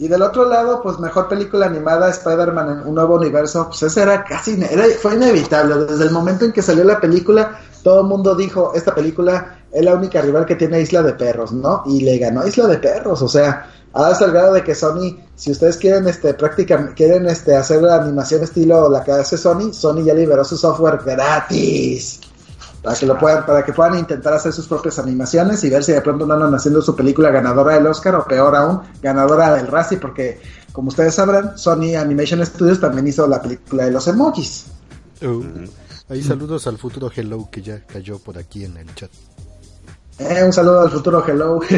y 0.00 0.08
del 0.08 0.20
otro 0.20 0.48
lado, 0.48 0.82
pues 0.82 0.98
mejor 0.98 1.28
película 1.28 1.66
animada, 1.66 2.10
Spider-Man 2.10 2.80
en 2.80 2.88
un 2.88 2.96
nuevo 2.96 3.14
universo, 3.14 3.68
pues 3.68 3.84
ese 3.84 4.02
era 4.02 4.24
casi, 4.24 4.60
era, 4.68 4.84
fue 5.00 5.14
inevitable. 5.14 5.76
Desde 5.76 6.06
el 6.06 6.10
momento 6.10 6.44
en 6.44 6.50
que 6.50 6.60
salió 6.60 6.82
la 6.82 6.98
película, 6.98 7.60
todo 7.84 8.00
el 8.00 8.08
mundo 8.08 8.34
dijo, 8.34 8.72
esta 8.74 8.96
película 8.96 9.57
es 9.72 9.84
la 9.84 9.94
única 9.94 10.20
rival 10.22 10.46
que 10.46 10.56
tiene 10.56 10.80
Isla 10.80 11.02
de 11.02 11.12
Perros, 11.14 11.52
¿no? 11.52 11.82
Y 11.86 12.00
le 12.00 12.18
ganó 12.18 12.46
Isla 12.46 12.66
de 12.66 12.78
Perros, 12.78 13.22
o 13.22 13.28
sea, 13.28 13.68
hasta 13.92 14.26
el 14.26 14.32
grado 14.32 14.54
de 14.54 14.62
que 14.62 14.74
Sony, 14.74 15.16
si 15.34 15.50
ustedes 15.50 15.76
quieren 15.76 16.06
este 16.08 16.34
prácticamente 16.34 16.94
quieren 16.94 17.26
este 17.26 17.56
hacer 17.56 17.82
la 17.82 17.96
animación 17.96 18.42
estilo 18.42 18.88
la 18.88 19.02
que 19.02 19.12
hace 19.12 19.36
Sony, 19.36 19.72
Sony 19.72 20.04
ya 20.04 20.14
liberó 20.14 20.44
su 20.44 20.56
software 20.56 21.00
gratis 21.04 22.20
para 22.82 22.96
que 22.96 23.06
lo 23.06 23.18
puedan 23.18 23.46
para 23.46 23.64
que 23.64 23.72
puedan 23.72 23.98
intentar 23.98 24.34
hacer 24.34 24.52
sus 24.52 24.68
propias 24.68 24.98
animaciones 24.98 25.64
y 25.64 25.70
ver 25.70 25.82
si 25.82 25.92
de 25.92 26.00
pronto 26.00 26.26
no 26.26 26.34
andan 26.34 26.54
haciendo 26.54 26.82
su 26.82 26.94
película 26.94 27.30
ganadora 27.30 27.74
del 27.74 27.86
Oscar 27.86 28.14
o 28.16 28.24
peor 28.24 28.54
aún, 28.54 28.82
ganadora 29.02 29.54
del 29.54 29.66
Razzie 29.66 29.98
porque 29.98 30.40
como 30.72 30.88
ustedes 30.88 31.14
sabrán, 31.14 31.58
Sony 31.58 31.96
Animation 31.98 32.44
Studios 32.44 32.80
también 32.80 33.06
hizo 33.08 33.26
la 33.26 33.42
película 33.42 33.86
de 33.86 33.90
los 33.90 34.06
emojis. 34.06 34.66
Uh, 35.22 35.42
ahí 36.08 36.22
saludos 36.22 36.68
al 36.68 36.78
futuro 36.78 37.10
Hello 37.12 37.48
que 37.50 37.62
ya 37.62 37.84
cayó 37.84 38.18
por 38.20 38.38
aquí 38.38 38.64
en 38.64 38.76
el 38.76 38.94
chat. 38.94 39.10
Eh, 40.18 40.42
un 40.44 40.52
saludo 40.52 40.80
al 40.82 40.90
futuro 40.90 41.24
Hello. 41.26 41.60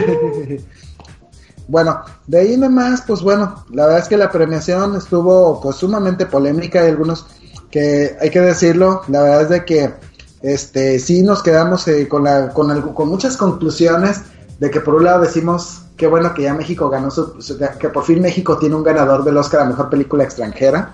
Bueno, 1.69 2.03
de 2.27 2.39
ahí 2.39 2.57
nomás, 2.57 3.03
pues 3.07 3.23
bueno, 3.23 3.65
la 3.71 3.85
verdad 3.85 4.01
es 4.01 4.09
que 4.09 4.17
la 4.17 4.29
premiación 4.29 4.97
estuvo 4.97 5.61
pues 5.61 5.77
sumamente 5.77 6.27
polémica. 6.27 6.81
Hay 6.81 6.89
algunos 6.89 7.27
que 7.71 8.17
hay 8.21 8.29
que 8.29 8.41
decirlo, 8.41 9.03
la 9.07 9.23
verdad 9.23 9.43
es 9.43 9.49
de 9.51 9.65
que 9.65 9.95
este 10.43 10.99
sí 10.99 11.23
nos 11.23 11.45
quedamos 11.45 11.87
eh, 11.87 12.09
con, 12.09 12.25
la, 12.25 12.49
con, 12.49 12.93
con 12.93 13.09
muchas 13.09 13.37
conclusiones 13.37 14.23
de 14.59 14.69
que 14.69 14.81
por 14.81 14.97
un 14.97 15.05
lado 15.05 15.21
decimos 15.21 15.83
qué 15.97 16.09
bueno 16.09 16.35
que 16.35 16.43
ya 16.43 16.55
México 16.55 16.91
ganó 16.91 17.09
su, 17.13 17.39
que 17.79 17.89
por 17.89 18.03
fin 18.03 18.21
México 18.21 18.59
tiene 18.59 18.75
un 18.75 18.83
ganador 18.83 19.23
del 19.23 19.37
Oscar 19.37 19.61
a 19.61 19.65
mejor 19.67 19.89
película 19.91 20.25
extranjera. 20.25 20.93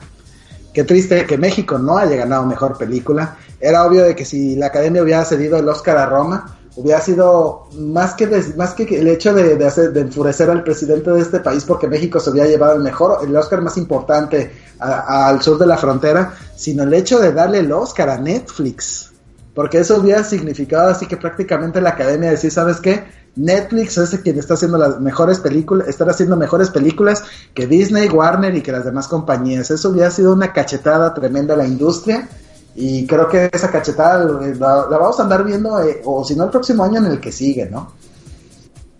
Qué 0.75 0.85
triste 0.85 1.25
que 1.25 1.39
México 1.39 1.79
no 1.79 1.97
haya 1.97 2.17
ganado 2.17 2.45
mejor 2.45 2.77
película. 2.77 3.39
Era 3.59 3.87
obvio 3.87 4.03
de 4.03 4.15
que 4.15 4.27
si 4.27 4.57
la 4.57 4.67
Academia 4.67 5.03
hubiera 5.03 5.25
cedido 5.25 5.57
el 5.57 5.67
Oscar 5.69 5.97
a 5.97 6.05
Roma, 6.05 6.59
hubiera 6.77 7.01
sido 7.01 7.67
más 7.75 8.15
que 8.15 8.27
más 8.57 8.75
que 8.75 8.85
el 9.01 9.09
hecho 9.09 9.33
de, 9.33 9.65
hacer, 9.65 9.93
de 9.93 10.03
enfurecer 10.03 10.51
al 10.51 10.63
presidente 10.63 11.11
de 11.11 11.21
este 11.21 11.41
país 11.41 11.65
porque 11.65 11.89
México 11.89 12.21
se 12.21 12.31
hubiera 12.31 12.49
llevado 12.49 12.77
el 12.77 12.83
mejor 12.83 13.19
el 13.25 13.35
Oscar 13.35 13.63
más 13.63 13.77
importante 13.79 14.53
al 14.79 15.43
sur 15.43 15.59
de 15.59 15.67
la 15.67 15.79
frontera 15.79 16.35
sino 16.55 16.83
el 16.83 16.93
hecho 16.93 17.19
de 17.19 17.33
darle 17.33 17.59
el 17.61 17.73
Oscar 17.73 18.11
a 18.11 18.19
Netflix. 18.19 19.13
Porque 19.55 19.79
eso 19.79 19.99
hubiera 19.99 20.23
significado 20.23 20.91
así 20.91 21.07
que 21.07 21.17
prácticamente 21.17 21.81
la 21.81 21.91
academia 21.91 22.31
decir 22.31 22.51
sabes 22.51 22.79
qué 22.79 23.05
Netflix 23.37 23.97
es 23.99 24.19
quien 24.21 24.39
está 24.39 24.55
haciendo 24.55 24.79
las 24.79 24.99
mejores 25.01 25.41
películas, 25.41 25.89
estar 25.89 26.09
haciendo 26.09 26.37
mejores 26.37 26.71
películas 26.71 27.23
que 27.55 27.67
Disney, 27.67 28.09
Warner 28.09 28.55
y 28.55 28.63
que 28.63 28.73
las 28.73 28.85
demás 28.85 29.09
compañías. 29.09 29.71
Eso 29.71 29.91
hubiera 29.91 30.11
sido 30.11 30.33
una 30.33 30.53
cachetada 30.53 31.13
tremenda 31.15 31.55
a 31.55 31.59
la 31.59 31.67
industria 31.67 32.29
y 32.77 33.07
creo 33.07 33.29
que 33.29 33.49
esa 33.51 33.71
cachetada 33.71 34.25
la, 34.25 34.87
vamos 34.87 35.19
a 35.19 35.23
andar 35.23 35.45
viendo, 35.45 35.83
eh, 35.83 36.03
o 36.05 36.25
si 36.25 36.37
no, 36.37 36.45
el 36.45 36.51
próximo 36.51 36.85
año 36.85 36.99
en 36.99 37.07
el 37.07 37.21
que 37.21 37.33
sigue, 37.33 37.71
¿no? 37.71 37.93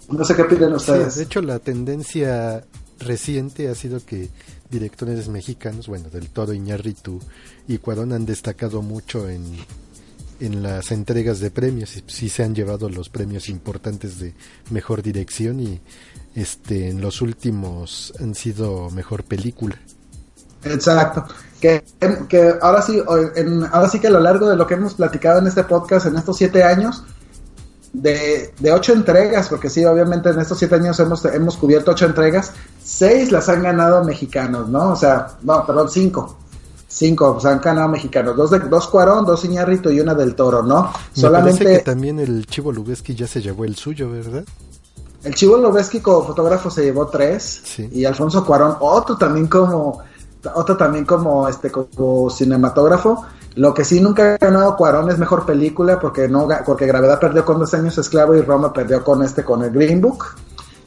No 0.09 0.25
sé 0.25 0.35
qué 0.35 0.45
piden 0.45 0.73
ustedes. 0.73 1.17
de 1.17 1.25
hecho, 1.25 1.43
la 1.43 1.59
tendencia 1.59 2.65
reciente 2.99 3.69
ha 3.69 3.75
sido 3.75 4.05
que 4.05 4.31
directores 4.71 5.29
mexicanos, 5.29 5.89
bueno, 5.89 6.09
del 6.09 6.31
Toro, 6.31 6.55
Iñárritu 6.55 7.21
y 7.69 7.79
Cuarón 7.79 8.13
han 8.13 8.25
destacado 8.25 8.81
mucho 8.81 9.29
en, 9.29 9.45
en 10.41 10.63
las 10.63 10.91
entregas 10.91 11.41
de 11.41 11.51
premios 11.51 11.97
y 11.97 12.05
sí 12.07 12.29
se 12.29 12.45
han 12.45 12.55
llevado 12.55 12.89
los 12.89 13.09
premios 13.09 13.49
importantes 13.49 14.19
de 14.19 14.35
mejor 14.71 15.03
dirección 15.03 15.61
y 15.61 15.81
este 16.35 16.89
en 16.89 17.01
los 17.01 17.21
últimos 17.21 18.13
han 18.21 18.35
sido 18.35 18.91
mejor 18.91 19.25
película. 19.25 19.79
Exacto 20.73 21.27
que, 21.61 21.85
que 22.29 22.55
ahora 22.61 22.83
sí, 22.83 23.03
en, 23.35 23.65
ahora 23.73 23.89
sí 23.89 23.99
que 23.99 24.09
a 24.09 24.11
lo 24.11 24.21
largo 24.21 24.49
de 24.49 24.57
lo 24.57 24.67
que 24.67 24.75
hemos 24.75 24.95
platicado 24.95 25.39
en 25.39 25.47
este 25.47 25.65
podcast 25.65 26.07
en 26.07 26.17
estos 26.17 26.37
siete 26.37 26.63
años, 26.63 27.05
de, 27.93 28.53
de, 28.59 28.73
ocho 28.73 28.93
entregas, 28.93 29.49
porque 29.49 29.71
sí, 29.71 29.85
obviamente 29.85 30.29
en 30.29 30.39
estos 30.39 30.59
siete 30.59 30.75
años 30.75 31.01
hemos, 31.01 31.25
hemos 31.25 31.57
cubierto 31.57 31.93
ocho 31.93 32.05
entregas, 32.05 32.53
seis 32.83 33.33
las 33.33 33.49
han 33.49 33.63
ganado 33.63 34.05
mexicanos, 34.05 34.69
¿no? 34.69 34.93
O 34.93 34.97
sea, 34.97 35.29
no, 35.43 35.65
perdón, 35.67 35.89
cinco. 35.91 36.37
Cinco, 36.89 37.33
pues 37.35 37.45
han 37.47 37.61
ganado 37.61 37.89
mexicanos. 37.89 38.37
Dos, 38.37 38.51
de, 38.51 38.59
dos 38.61 38.87
Cuarón, 38.89 39.25
dos 39.25 39.45
Iñarrito 39.45 39.91
y 39.91 40.01
una 40.01 40.15
del 40.15 40.35
Toro, 40.35 40.63
¿no? 40.63 40.93
Solamente. 41.13 41.65
que 41.65 41.79
también 41.81 42.19
el 42.21 42.47
Chivo 42.47 42.71
Lubeski 42.71 43.15
ya 43.15 43.27
se 43.27 43.43
llevó 43.43 43.65
el 43.65 43.77
suyo, 43.77 44.11
¿verdad? 44.11 44.45
El 45.25 45.35
Chivo 45.35 45.57
Lubeski 45.57 46.01
como 46.01 46.25
fotógrafo 46.25 46.71
se 46.71 46.85
llevó 46.85 47.07
tres. 47.09 47.63
Y 47.93 48.05
Alfonso 48.05 48.45
Cuarón, 48.45 48.77
otro 48.81 49.17
también 49.17 49.47
como 49.47 50.03
otro 50.55 50.77
también 50.77 51.05
como 51.05 51.49
este 51.49 51.71
como 51.71 52.31
cinematógrafo. 52.31 53.25
Lo 53.57 53.73
que 53.73 53.85
sí 53.85 54.01
nunca 54.01 54.35
ha 54.35 54.37
ganado 54.39 54.77
Cuarón 54.77 55.11
es 55.11 55.19
mejor 55.19 55.47
película 55.47 55.99
porque 55.99 56.29
no 56.29 56.47
porque 56.65 56.87
Gravedad 56.87 57.19
perdió 57.19 57.45
con 57.45 57.59
dos 57.59 57.73
años 57.75 57.97
esclavo 57.97 58.35
y 58.35 58.43
Roma 58.43 58.73
perdió 58.73 59.03
con 59.03 59.23
este 59.23 59.43
con 59.45 59.63
el 59.63 59.71
Green 59.71 60.01
Book. 60.01 60.25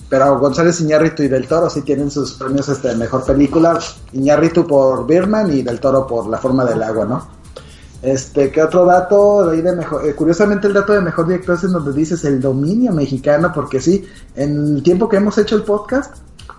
Pero 0.09 0.39
González 0.39 0.81
Iñárritu 0.81 1.23
y 1.23 1.27
Del 1.27 1.47
Toro 1.47 1.69
sí 1.69 1.81
tienen 1.81 2.09
sus 2.09 2.33
premios 2.33 2.67
este 2.69 2.95
mejor 2.95 3.23
película. 3.23 3.79
Iñárritu 4.13 4.65
por 4.65 5.05
Birman 5.05 5.51
y 5.51 5.61
Del 5.61 5.79
Toro 5.79 6.07
por 6.07 6.27
La 6.27 6.37
forma 6.37 6.65
del 6.65 6.81
agua, 6.81 7.05
¿no? 7.05 7.39
Este, 8.01 8.49
¿qué 8.49 8.63
otro 8.63 8.85
dato? 8.85 9.45
De 9.45 9.75
mejor, 9.75 10.05
eh, 10.05 10.15
curiosamente 10.15 10.67
el 10.67 10.73
dato 10.73 10.93
de 10.93 11.01
mejor 11.01 11.27
director 11.27 11.55
es 11.55 11.69
donde 11.69 11.91
dices 11.91 12.23
el 12.23 12.39
dominio 12.39 12.93
mexicano, 12.93 13.51
porque 13.53 13.81
sí, 13.81 14.07
en 14.35 14.77
el 14.77 14.83
tiempo 14.83 15.09
que 15.09 15.17
hemos 15.17 15.37
hecho 15.37 15.55
el 15.55 15.63
podcast, 15.63 16.15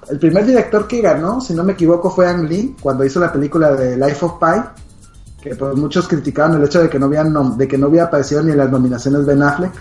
el 0.09 0.19
primer 0.19 0.45
director 0.47 0.87
que 0.87 1.01
ganó, 1.01 1.41
si 1.41 1.55
no 1.55 1.65
me 1.65 1.73
equivoco, 1.73 2.11
fue 2.11 2.27
Ang 2.27 2.49
Lee, 2.49 2.77
cuando 2.81 3.05
hizo 3.05 3.21
la 3.21 3.33
película 3.33 3.73
de 3.73 3.97
Life 3.97 4.25
of 4.25 4.39
Pi, 4.39 4.81
que 5.43 5.55
pues 5.55 5.75
muchos 5.77 6.09
criticaban 6.09 6.55
el 6.57 6.65
hecho 6.65 6.83
de 6.83 6.89
que 6.89 6.99
no 6.99 7.07
habían 7.07 7.57
de 7.57 7.69
que 7.69 7.79
no 7.79 7.87
había 7.87 8.05
aparecido 8.05 8.43
ni 8.43 8.53
en 8.53 8.59
las 8.59 8.71
nominaciones 8.71 9.25
Ben 9.25 9.43
Affleck. 9.43 9.73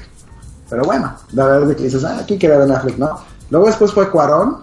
Pero 0.69 0.83
bueno, 0.83 1.13
la 1.33 1.45
verdad 1.45 1.71
es 1.71 1.77
que 1.77 1.83
dices, 1.83 2.03
ah, 2.03 2.19
aquí 2.21 2.37
queda 2.37 2.59
Ben 2.59 2.71
Affleck, 2.71 2.97
¿no? 2.97 3.19
Luego 3.49 3.67
después 3.67 3.91
fue 3.91 4.09
Cuarón. 4.09 4.57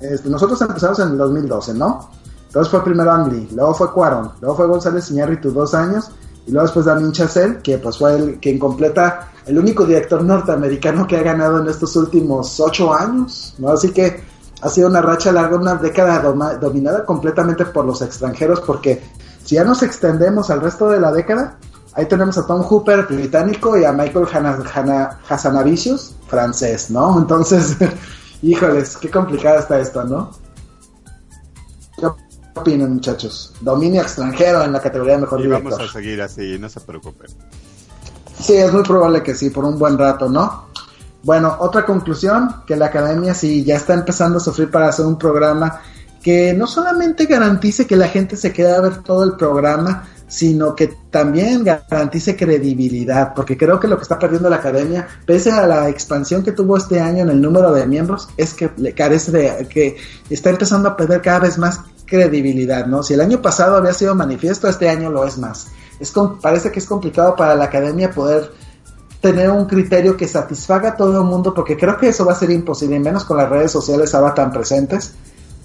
Este, 0.00 0.28
nosotros 0.28 0.60
empezamos 0.60 0.98
en 0.98 1.08
el 1.08 1.18
2012, 1.18 1.74
¿no? 1.74 2.10
Entonces 2.46 2.70
fue 2.70 2.84
primero 2.84 3.10
Ang 3.10 3.32
Lee, 3.32 3.48
luego 3.54 3.74
fue 3.74 3.90
Cuarón, 3.92 4.32
luego 4.40 4.56
fue 4.56 4.66
González 4.66 5.10
Iñárritu 5.10 5.50
dos 5.50 5.74
años, 5.74 6.10
y 6.46 6.52
luego 6.52 6.66
después 6.66 6.86
Damien 6.86 7.12
Chazelle, 7.12 7.58
que 7.62 7.78
pues 7.78 7.98
fue 7.98 8.14
el 8.14 8.38
quien 8.38 8.58
completa 8.58 9.30
el 9.46 9.58
único 9.58 9.84
director 9.84 10.22
norteamericano 10.22 11.06
que 11.06 11.16
ha 11.16 11.22
ganado 11.22 11.60
en 11.60 11.68
estos 11.68 11.96
últimos 11.96 12.58
ocho 12.60 12.94
años, 12.94 13.54
¿no? 13.58 13.70
Así 13.70 13.90
que 13.90 14.22
ha 14.60 14.68
sido 14.68 14.88
una 14.88 15.02
racha 15.02 15.32
larga, 15.32 15.56
una 15.56 15.74
década 15.74 16.20
dominada 16.58 17.04
completamente 17.04 17.66
por 17.66 17.84
los 17.84 18.00
extranjeros, 18.02 18.60
porque 18.60 19.02
si 19.44 19.56
ya 19.56 19.64
nos 19.64 19.82
extendemos 19.82 20.50
al 20.50 20.60
resto 20.60 20.88
de 20.88 21.00
la 21.00 21.12
década, 21.12 21.58
ahí 21.94 22.06
tenemos 22.06 22.38
a 22.38 22.46
Tom 22.46 22.62
Hooper, 22.62 23.06
británico, 23.06 23.76
y 23.76 23.84
a 23.84 23.92
Michael 23.92 24.26
Hassanavicius, 25.28 26.14
francés, 26.26 26.90
¿no? 26.90 27.18
Entonces, 27.20 27.76
híjoles, 28.42 28.96
qué 28.96 29.10
complicado 29.10 29.58
está 29.58 29.78
esto, 29.78 30.04
¿no? 30.04 30.30
¿Qué 31.98 32.06
opinan, 32.54 32.94
muchachos? 32.94 33.54
Dominio 33.60 34.02
extranjero 34.02 34.62
en 34.64 34.72
la 34.72 34.80
categoría 34.80 35.14
de 35.14 35.20
mejor 35.22 35.40
y 35.40 35.48
vamos 35.48 35.78
a 35.78 35.88
seguir 35.88 36.20
así, 36.22 36.58
no 36.58 36.68
se 36.68 36.80
preocupen. 36.80 37.28
Sí, 38.40 38.54
es 38.54 38.72
muy 38.72 38.82
probable 38.82 39.22
que 39.22 39.34
sí, 39.34 39.50
por 39.50 39.64
un 39.64 39.78
buen 39.78 39.96
rato, 39.96 40.28
¿no? 40.28 40.65
Bueno, 41.26 41.56
otra 41.58 41.84
conclusión, 41.84 42.62
que 42.64 42.76
la 42.76 42.86
academia 42.86 43.34
sí 43.34 43.64
ya 43.64 43.74
está 43.74 43.94
empezando 43.94 44.38
a 44.38 44.40
sufrir 44.40 44.70
para 44.70 44.90
hacer 44.90 45.04
un 45.04 45.18
programa 45.18 45.80
que 46.22 46.54
no 46.54 46.68
solamente 46.68 47.26
garantice 47.26 47.84
que 47.84 47.96
la 47.96 48.06
gente 48.06 48.36
se 48.36 48.52
quede 48.52 48.72
a 48.72 48.80
ver 48.80 49.02
todo 49.02 49.24
el 49.24 49.32
programa, 49.32 50.04
sino 50.28 50.76
que 50.76 50.94
también 51.10 51.64
garantice 51.64 52.36
credibilidad, 52.36 53.34
porque 53.34 53.56
creo 53.56 53.80
que 53.80 53.88
lo 53.88 53.96
que 53.96 54.02
está 54.02 54.20
perdiendo 54.20 54.48
la 54.48 54.56
academia, 54.56 55.08
pese 55.26 55.50
a 55.50 55.66
la 55.66 55.88
expansión 55.88 56.44
que 56.44 56.52
tuvo 56.52 56.76
este 56.76 57.00
año 57.00 57.24
en 57.24 57.30
el 57.30 57.40
número 57.40 57.72
de 57.72 57.88
miembros, 57.88 58.28
es 58.36 58.54
que 58.54 58.70
le 58.76 58.94
carece 58.94 59.32
de 59.32 59.66
que 59.68 59.96
está 60.30 60.50
empezando 60.50 60.90
a 60.90 60.96
perder 60.96 61.22
cada 61.22 61.40
vez 61.40 61.58
más 61.58 61.80
credibilidad, 62.04 62.86
¿no? 62.86 63.02
Si 63.02 63.14
el 63.14 63.20
año 63.20 63.42
pasado 63.42 63.74
había 63.74 63.94
sido 63.94 64.14
manifiesto, 64.14 64.68
este 64.68 64.88
año 64.88 65.10
lo 65.10 65.24
es 65.24 65.38
más. 65.38 65.66
Es 65.98 66.12
parece 66.40 66.70
que 66.70 66.78
es 66.78 66.86
complicado 66.86 67.34
para 67.34 67.56
la 67.56 67.64
academia 67.64 68.12
poder 68.12 68.52
tener 69.30 69.50
un 69.50 69.66
criterio 69.66 70.16
que 70.16 70.28
satisfaga 70.28 70.90
a 70.90 70.96
todo 70.96 71.20
el 71.20 71.26
mundo, 71.26 71.52
porque 71.52 71.76
creo 71.76 71.96
que 71.96 72.08
eso 72.08 72.24
va 72.24 72.32
a 72.32 72.36
ser 72.36 72.50
imposible, 72.50 72.96
y 72.96 73.00
menos 73.00 73.24
con 73.24 73.36
las 73.36 73.48
redes 73.50 73.72
sociales 73.72 74.14
ahora 74.14 74.34
tan 74.34 74.52
presentes 74.52 75.14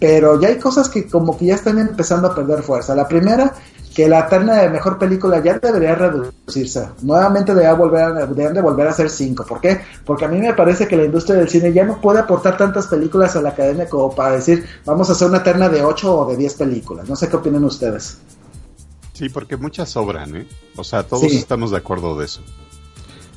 pero 0.02 0.42
ya 0.42 0.48
hay 0.48 0.58
cosas 0.58 0.90
que 0.90 1.08
como 1.08 1.38
que 1.38 1.46
ya 1.46 1.54
están 1.54 1.78
empezando 1.78 2.28
a 2.28 2.34
perder 2.34 2.64
fuerza. 2.64 2.96
La 2.96 3.08
primera, 3.08 3.54
que 3.94 4.10
la 4.10 4.28
terna 4.28 4.56
de 4.56 4.70
mejor 4.72 4.98
película 4.98 5.44
ya 5.44 5.60
debería 5.60 5.94
reducirse. 5.94 6.90
Nuevamente 7.04 7.54
debería 7.54 7.76
volver 7.76 8.02
a, 8.06 8.26
deberían 8.26 8.56
de 8.56 8.62
volver 8.62 8.88
a 8.88 8.94
ser 8.94 9.12
cinco. 9.12 9.46
¿Por 9.46 9.62
qué? 9.62 9.80
Porque 10.04 10.26
a 10.26 10.28
mí 10.28 10.40
me 10.40 10.56
parece 10.56 10.88
que 10.88 10.98
la 10.98 11.04
industria 11.04 11.36
del 11.36 11.50
cine 11.50 11.72
ya 11.72 11.86
no 11.86 12.02
puede 12.02 12.18
aportar 12.18 12.58
tantas 12.58 12.88
películas 12.88 13.36
a 13.36 13.44
la 13.44 13.50
academia 13.50 13.88
como 13.88 14.16
para 14.16 14.38
decir, 14.38 14.66
vamos 14.86 15.08
a 15.10 15.12
hacer 15.12 15.28
una 15.28 15.44
terna 15.44 15.70
de 15.70 15.84
ocho 15.84 16.18
o 16.18 16.32
de 16.32 16.36
diez 16.36 16.56
películas. 16.56 17.08
No 17.08 17.16
sé 17.16 17.30
qué 17.30 17.36
opinan 17.36 17.64
ustedes. 17.64 18.18
Sí, 19.14 19.30
porque 19.30 19.56
muchas 19.56 19.90
sobran, 19.90 20.36
¿eh? 20.36 20.48
O 20.78 20.84
sea, 20.84 21.04
todos 21.04 21.26
estamos 21.26 21.70
de 21.70 21.78
acuerdo 21.78 22.18
de 22.18 22.26
eso. 22.26 22.42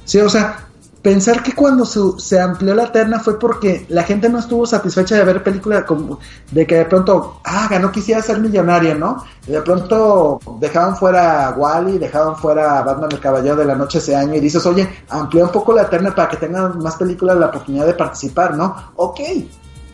Sí, 0.05 0.19
o 0.21 0.29
sea, 0.29 0.65
pensar 1.05 1.43
que 1.43 1.53
cuando 1.53 1.85
se, 1.85 2.41
amplió 2.41 2.75
la 2.75 2.91
terna 2.91 3.21
fue 3.21 3.39
porque 3.39 3.85
la 3.91 4.05
gente 4.05 4.27
no 4.31 4.39
estuvo 4.39 4.65
satisfecha 4.65 5.17
de 5.17 5.25
ver 5.25 5.43
películas 5.43 5.85
como 5.85 6.19
de 6.51 6.67
que 6.67 6.77
de 6.77 6.87
pronto, 6.87 7.41
ah, 7.45 7.69
ganó 7.71 7.93
quisiera 7.93 8.23
ser 8.23 8.41
millonario, 8.41 8.95
¿no? 8.95 9.23
De 9.47 9.61
pronto 9.61 10.41
dejaban 10.59 10.97
fuera 10.97 11.49
a 11.49 11.51
Wally, 11.53 11.99
dejaban 11.99 12.37
fuera 12.37 12.79
a 12.79 12.83
Batman 12.83 13.13
el 13.13 13.21
Caballero 13.21 13.57
de 13.57 13.67
la 13.67 13.75
Noche 13.75 13.99
ese 13.99 14.17
año 14.17 14.35
y 14.35 14.41
dices, 14.41 14.65
oye, 14.65 14.89
amplía 15.11 15.45
un 15.45 15.53
poco 15.53 15.75
la 15.75 15.91
terna 15.91 16.15
para 16.15 16.31
que 16.31 16.39
tengan 16.39 16.79
más 16.79 16.97
películas 16.97 17.37
la 17.37 17.49
oportunidad 17.49 17.85
de 17.85 17.93
participar, 17.95 18.57
¿no? 18.57 18.75
Ok. 18.97 19.21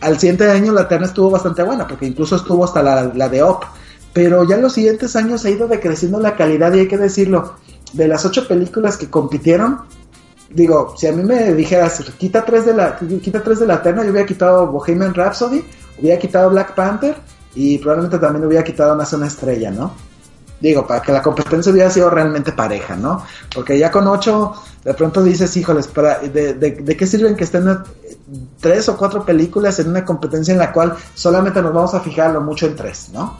Al 0.03 0.16
siguiente 0.16 0.49
año 0.49 0.73
la 0.73 0.87
terna 0.87 1.07
estuvo 1.07 1.28
bastante 1.28 1.65
buena, 1.65 1.89
porque 1.89 2.07
incluso 2.07 2.37
estuvo 2.37 2.65
hasta 2.65 2.85
la, 2.85 3.03
la 3.12 3.28
de 3.28 3.43
Op. 3.43 3.65
Pero 4.12 4.45
ya 4.45 4.55
en 4.55 4.62
los 4.62 4.74
siguientes 4.74 5.16
años 5.16 5.45
ha 5.45 5.51
ido 5.51 5.66
decreciendo 5.66 6.20
la 6.20 6.37
calidad 6.37 6.73
y 6.73 6.81
hay 6.81 6.89
que 6.89 6.99
decirlo, 6.99 7.55
de 7.93 8.07
las 8.07 8.24
ocho 8.24 8.47
películas 8.47 8.97
que 8.97 9.11
compitieron, 9.11 9.81
digo, 10.51 10.94
si 10.97 11.06
a 11.06 11.12
mí 11.12 11.22
me 11.22 11.55
dijeras, 11.55 12.02
quita 12.18 12.44
tres 12.44 12.66
de 12.66 12.74
la, 12.74 12.98
quita 12.98 13.43
tres 13.43 13.60
de 13.60 13.66
la 13.66 13.82
terna, 13.82 14.05
yo 14.05 14.10
hubiera 14.10 14.27
quitado 14.27 14.66
Bohemian 14.66 15.14
Rhapsody, 15.14 15.64
hubiera 15.98 16.18
quitado 16.18 16.51
Black 16.51 16.74
Panther 16.74 17.16
y 17.55 17.78
probablemente 17.78 18.18
también 18.18 18.44
hubiera 18.44 18.64
quitado 18.64 18.94
una 18.94 19.06
zona 19.06 19.27
estrella, 19.27 19.70
¿no? 19.70 19.93
Digo, 20.60 20.86
para 20.86 21.01
que 21.01 21.10
la 21.10 21.22
competencia 21.22 21.72
hubiera 21.72 21.89
sido 21.89 22.10
realmente 22.10 22.52
pareja, 22.52 22.94
¿no? 22.94 23.24
Porque 23.55 23.78
ya 23.78 23.90
con 23.90 24.06
ocho, 24.06 24.52
de 24.85 24.93
pronto 24.93 25.22
dices, 25.22 25.56
híjoles, 25.56 25.86
para, 25.86 26.18
de, 26.18 26.52
de, 26.55 26.97
qué 26.97 27.06
sirven 27.06 27.35
que 27.35 27.44
estén 27.44 27.66
tres 28.60 28.89
o 28.90 28.97
cuatro 28.97 29.24
películas 29.24 29.78
en 29.78 29.89
una 29.89 30.05
competencia 30.05 30.52
en 30.52 30.59
la 30.59 30.70
cual 30.70 30.94
solamente 31.14 31.62
nos 31.62 31.72
vamos 31.72 31.94
a 31.94 32.01
fijar 32.01 32.32
lo 32.32 32.43
mucho 32.43 32.66
en 32.66 32.77
tres, 32.77 33.10
¿no? 33.12 33.39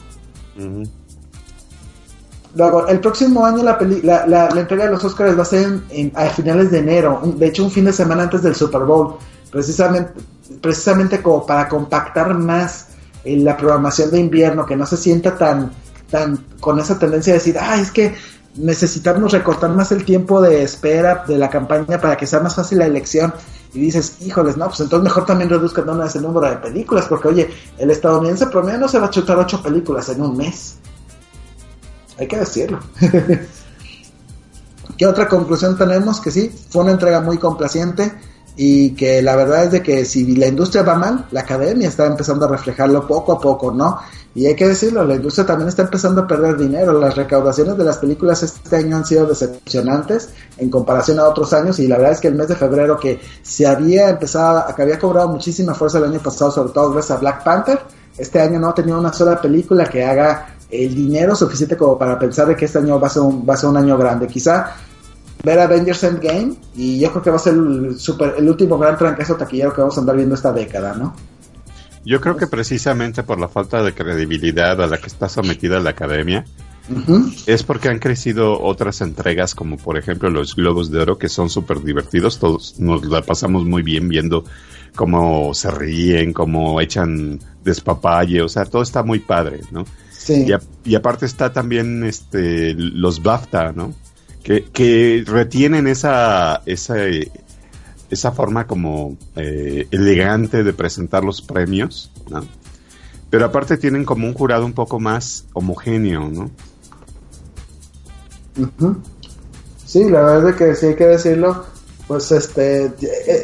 Luego, 2.55 2.89
el 2.89 2.99
próximo 2.99 3.45
año 3.45 3.63
la, 3.63 3.79
la, 4.27 4.49
entrega 4.61 4.87
de 4.87 4.91
los 4.91 5.05
Oscars 5.05 5.39
va 5.39 5.43
a 5.43 5.45
ser 5.45 5.81
a 6.15 6.27
finales 6.31 6.71
de 6.71 6.79
enero, 6.79 7.21
de 7.25 7.47
hecho 7.47 7.63
un 7.63 7.71
fin 7.71 7.85
de 7.85 7.93
semana 7.93 8.25
antes 8.25 8.43
del 8.43 8.57
Super 8.57 8.83
Bowl, 8.83 9.15
precisamente, 9.53 10.21
precisamente 10.61 11.23
como 11.23 11.47
para 11.47 11.69
compactar 11.69 12.35
más 12.35 12.89
eh, 13.25 13.37
la 13.37 13.57
programación 13.57 14.11
de 14.11 14.19
invierno, 14.19 14.67
que 14.67 14.75
no 14.75 14.85
se 14.85 14.97
sienta 14.97 15.37
tan, 15.39 15.71
tan 16.11 16.45
con 16.59 16.81
esa 16.81 16.99
tendencia 16.99 17.33
de 17.33 17.39
decir, 17.39 17.57
ah, 17.61 17.81
es 17.81 17.93
que 17.93 18.15
necesitamos 18.57 19.31
recortar 19.31 19.71
más 19.71 19.93
el 19.93 20.05
tiempo 20.05 20.43
de 20.43 20.65
espera 20.65 21.25
de 21.29 21.39
la 21.39 21.49
campaña 21.49 22.01
para 22.01 22.17
que 22.17 22.27
sea 22.27 22.41
más 22.41 22.57
fácil 22.57 22.79
la 22.79 22.87
elección. 22.87 23.33
Y 23.73 23.79
dices, 23.79 24.17
híjoles, 24.21 24.57
no, 24.57 24.67
pues 24.67 24.81
entonces 24.81 25.05
mejor 25.05 25.25
también 25.25 25.49
reduzcan 25.49 25.85
el 25.89 26.23
número 26.23 26.51
de 26.51 26.57
películas, 26.57 27.07
porque 27.09 27.29
oye, 27.29 27.51
el 27.79 27.91
estadounidense 27.93 28.49
promedio 28.49 28.81
no 28.81 28.89
se 28.89 28.99
va 28.99 29.07
a 29.07 29.11
chutar 29.11 29.39
ocho 29.39 29.63
películas 29.63 30.09
en 30.09 30.21
un 30.23 30.37
mes 30.37 30.75
hay 32.21 32.29
que 32.29 32.39
decirlo. 32.39 32.79
¿Qué 34.97 35.07
otra 35.07 35.27
conclusión 35.27 35.77
tenemos? 35.79 36.21
Que 36.21 36.31
sí, 36.31 36.53
fue 36.69 36.83
una 36.83 36.93
entrega 36.93 37.23
muy 37.23 37.39
complaciente 37.39 38.13
y 38.57 38.91
que 38.91 39.23
la 39.23 39.37
verdad 39.37 39.65
es 39.65 39.71
de 39.71 39.83
que 39.83 40.05
si 40.05 40.37
la 40.37 40.49
industria 40.49 40.83
va 40.83 40.97
mal, 40.97 41.27
la 41.31 41.41
academia 41.41 41.89
está 41.89 42.05
empezando 42.05 42.45
a 42.45 42.49
reflejarlo 42.49 43.07
poco 43.07 43.33
a 43.33 43.41
poco, 43.41 43.73
¿no? 43.73 43.99
Y 44.35 44.45
hay 44.47 44.55
que 44.55 44.69
decirlo, 44.69 45.03
la 45.03 45.15
industria 45.15 45.47
también 45.47 45.69
está 45.69 45.83
empezando 45.83 46.21
a 46.21 46.27
perder 46.27 46.59
dinero. 46.59 46.93
Las 47.01 47.17
recaudaciones 47.17 47.79
de 47.79 47.85
las 47.85 47.97
películas 47.97 48.43
este 48.43 48.77
año 48.77 48.99
han 48.99 49.07
sido 49.07 49.27
decepcionantes 49.27 50.29
en 50.59 50.69
comparación 50.69 51.19
a 51.19 51.25
otros 51.25 51.55
años 51.55 51.79
y 51.79 51.89
la 51.89 51.97
verdad 51.97 52.13
es 52.13 52.21
que 52.21 52.29
el 52.29 52.35
mes 52.35 52.49
de 52.49 52.57
febrero 52.57 52.99
que 52.99 53.19
se 53.43 53.67
había 53.67 54.11
empezado, 54.11 54.73
que 54.75 54.83
había 54.83 54.99
cobrado 54.99 55.29
muchísima 55.29 55.75
fuerza 55.75 55.97
el 55.99 56.05
año 56.05 56.21
pasado, 56.21 56.51
sobre 56.51 56.73
todo 56.73 56.93
gracias 56.93 57.17
a 57.17 57.21
Black 57.21 57.43
Panther, 57.43 57.81
este 58.19 58.39
año 58.39 58.61
no 58.61 58.69
ha 58.69 58.75
tenido 58.75 58.99
una 58.99 59.13
sola 59.15 59.41
película 59.41 59.87
que 59.87 60.05
haga 60.05 60.57
el 60.71 60.95
dinero 60.95 61.35
suficiente 61.35 61.77
como 61.77 61.99
para 61.99 62.19
pensar 62.19 62.49
de 62.49 62.57
que 62.57 62.65
este 62.65 62.79
año 62.79 62.99
va 63.01 63.07
a 63.07 63.11
ser 63.11 63.23
un, 63.23 63.47
va 63.49 63.55
a 63.55 63.57
ser 63.57 63.71
un 63.71 63.77
año 63.77 63.97
grande. 63.99 64.27
Quizá 64.27 64.75
ver 65.43 65.59
Avengers 65.59 66.05
Endgame 66.05 66.55
y 66.75 67.01
yo 67.01 67.11
creo 67.11 67.23
que 67.23 67.31
va 67.31 67.37
a 67.37 67.41
ser 67.41 67.55
el, 67.55 67.99
super, 67.99 68.35
el 68.37 68.49
último 68.49 68.79
gran 68.79 68.97
trancazo 68.97 69.37
taquillero 69.37 69.73
que 69.73 69.81
vamos 69.81 69.97
a 69.97 70.01
andar 70.01 70.17
viendo 70.17 70.35
esta 70.35 70.53
década, 70.53 70.95
¿no? 70.95 71.15
Yo 72.05 72.21
creo 72.21 72.37
que 72.37 72.47
precisamente 72.47 73.23
por 73.23 73.39
la 73.39 73.49
falta 73.49 73.83
de 73.83 73.93
credibilidad 73.93 74.81
a 74.81 74.87
la 74.87 74.99
que 74.99 75.07
está 75.07 75.29
sometida 75.29 75.81
la 75.81 75.91
academia, 75.91 76.45
es 77.47 77.63
porque 77.63 77.89
han 77.89 77.99
crecido 77.99 78.61
otras 78.61 79.01
entregas 79.01 79.55
como 79.55 79.77
por 79.77 79.97
ejemplo 79.97 80.29
los 80.29 80.57
Globos 80.57 80.91
de 80.91 81.01
Oro 81.01 81.19
que 81.19 81.29
son 81.29 81.49
súper 81.49 81.83
divertidos, 81.83 82.39
todos 82.39 82.81
nos 82.81 83.05
la 83.05 83.23
pasamos 83.23 83.65
muy 83.65 83.83
bien 83.83 84.09
viendo 84.09 84.45
cómo 84.97 85.55
se 85.55 85.71
ríen, 85.71 86.33
cómo 86.33 86.81
echan 86.81 87.39
despapalle, 87.63 88.43
o 88.43 88.49
sea, 88.49 88.65
todo 88.65 88.83
está 88.83 89.03
muy 89.03 89.21
padre, 89.21 89.61
¿no? 89.71 89.85
Y, 90.29 90.95
aparte 90.95 91.27
está 91.27 91.53
también 91.53 92.05
este 92.05 92.75
los 92.75 93.23
BAFTA, 93.23 93.73
¿no? 93.73 93.95
Que, 94.43 95.25
retienen 95.27 95.87
esa, 95.87 96.63
esa, 96.67 96.97
esa 98.11 98.33
forma 98.33 98.67
como 98.67 99.17
eh, 99.37 99.87
elegante 99.91 100.65
de 100.65 100.73
presentar 100.73 101.25
los 101.25 101.41
premios, 101.41 102.11
¿no? 102.29 102.45
Pero 103.31 103.47
aparte 103.47 103.77
tienen 103.77 104.05
como 104.05 104.27
un 104.27 104.35
jurado 104.35 104.67
un 104.67 104.73
poco 104.73 104.99
más 104.99 105.47
homogéneo, 105.53 106.29
¿no? 106.29 106.51
Sí, 109.87 110.05
la 110.11 110.23
verdad 110.23 110.51
es 110.51 110.57
que 110.57 110.75
sí 110.75 110.87
hay 110.87 110.97
que 110.97 111.07
decirlo. 111.07 111.65
Pues 112.09 112.33
este, 112.33 112.93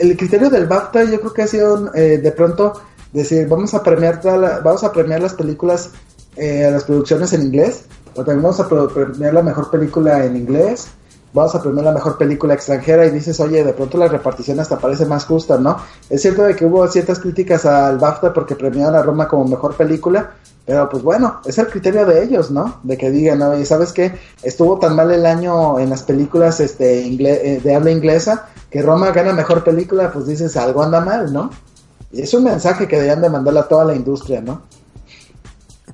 el 0.00 0.16
criterio 0.16 0.50
del 0.50 0.66
BAFTA 0.66 1.04
yo 1.04 1.20
creo 1.20 1.32
que 1.32 1.42
ha 1.42 1.46
sido 1.46 1.94
eh, 1.94 2.18
de 2.18 2.32
pronto 2.32 2.72
decir, 3.12 3.46
vamos 3.46 3.74
a 3.74 3.82
premiar 3.84 4.20
vamos 4.64 4.82
a 4.82 4.92
premiar 4.92 5.22
las 5.22 5.34
películas 5.34 5.92
eh, 6.36 6.68
las 6.70 6.84
producciones 6.84 7.32
en 7.32 7.42
inglés, 7.42 7.84
o 8.14 8.24
también 8.24 8.42
vamos 8.42 8.60
a 8.60 8.68
premiar 8.68 9.34
la 9.34 9.42
mejor 9.42 9.70
película 9.70 10.24
en 10.24 10.36
inglés, 10.36 10.88
vamos 11.32 11.54
a 11.54 11.62
premiar 11.62 11.84
la 11.84 11.92
mejor 11.92 12.16
película 12.16 12.54
extranjera 12.54 13.04
y 13.04 13.10
dices, 13.10 13.38
oye, 13.40 13.62
de 13.62 13.72
pronto 13.72 13.98
la 13.98 14.08
repartición 14.08 14.58
hasta 14.58 14.78
parece 14.78 15.04
más 15.04 15.24
justa, 15.26 15.58
¿no? 15.58 15.76
Es 16.08 16.22
cierto 16.22 16.42
de 16.42 16.56
que 16.56 16.64
hubo 16.64 16.86
ciertas 16.88 17.18
críticas 17.18 17.66
al 17.66 17.98
BAFTA 17.98 18.32
porque 18.32 18.56
premiaron 18.56 18.94
a 18.94 19.02
Roma 19.02 19.28
como 19.28 19.44
mejor 19.44 19.74
película, 19.76 20.32
pero 20.64 20.88
pues 20.88 21.02
bueno, 21.02 21.40
es 21.44 21.58
el 21.58 21.68
criterio 21.68 22.06
de 22.06 22.24
ellos, 22.24 22.50
¿no? 22.50 22.80
De 22.82 22.96
que 22.96 23.10
digan, 23.10 23.42
oye, 23.42 23.66
¿sabes 23.66 23.92
qué? 23.92 24.12
Estuvo 24.42 24.78
tan 24.78 24.96
mal 24.96 25.10
el 25.10 25.26
año 25.26 25.78
en 25.78 25.90
las 25.90 26.02
películas 26.02 26.58
este, 26.60 27.06
eh, 27.06 27.60
de 27.60 27.74
habla 27.74 27.90
inglesa 27.90 28.48
que 28.70 28.82
Roma 28.82 29.10
gana 29.10 29.32
mejor 29.32 29.62
película, 29.62 30.10
pues 30.12 30.26
dices, 30.26 30.56
algo 30.56 30.82
anda 30.82 31.00
mal, 31.00 31.32
¿no? 31.32 31.50
Y 32.12 32.22
es 32.22 32.34
un 32.34 32.44
mensaje 32.44 32.88
que 32.88 32.96
deberían 32.96 33.20
de 33.20 33.30
mandarle 33.30 33.60
a 33.60 33.68
toda 33.68 33.84
la 33.84 33.94
industria, 33.94 34.40
¿no? 34.40 34.62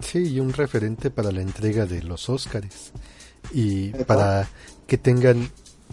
Sí, 0.02 0.34
y 0.34 0.40
un 0.40 0.52
referente 0.52 1.10
para 1.10 1.32
la 1.32 1.40
entrega 1.40 1.86
de 1.86 2.02
los 2.02 2.28
Óscares. 2.28 2.92
Y 3.52 3.90
para 4.04 4.48
que 4.86 4.98
tengan 4.98 5.50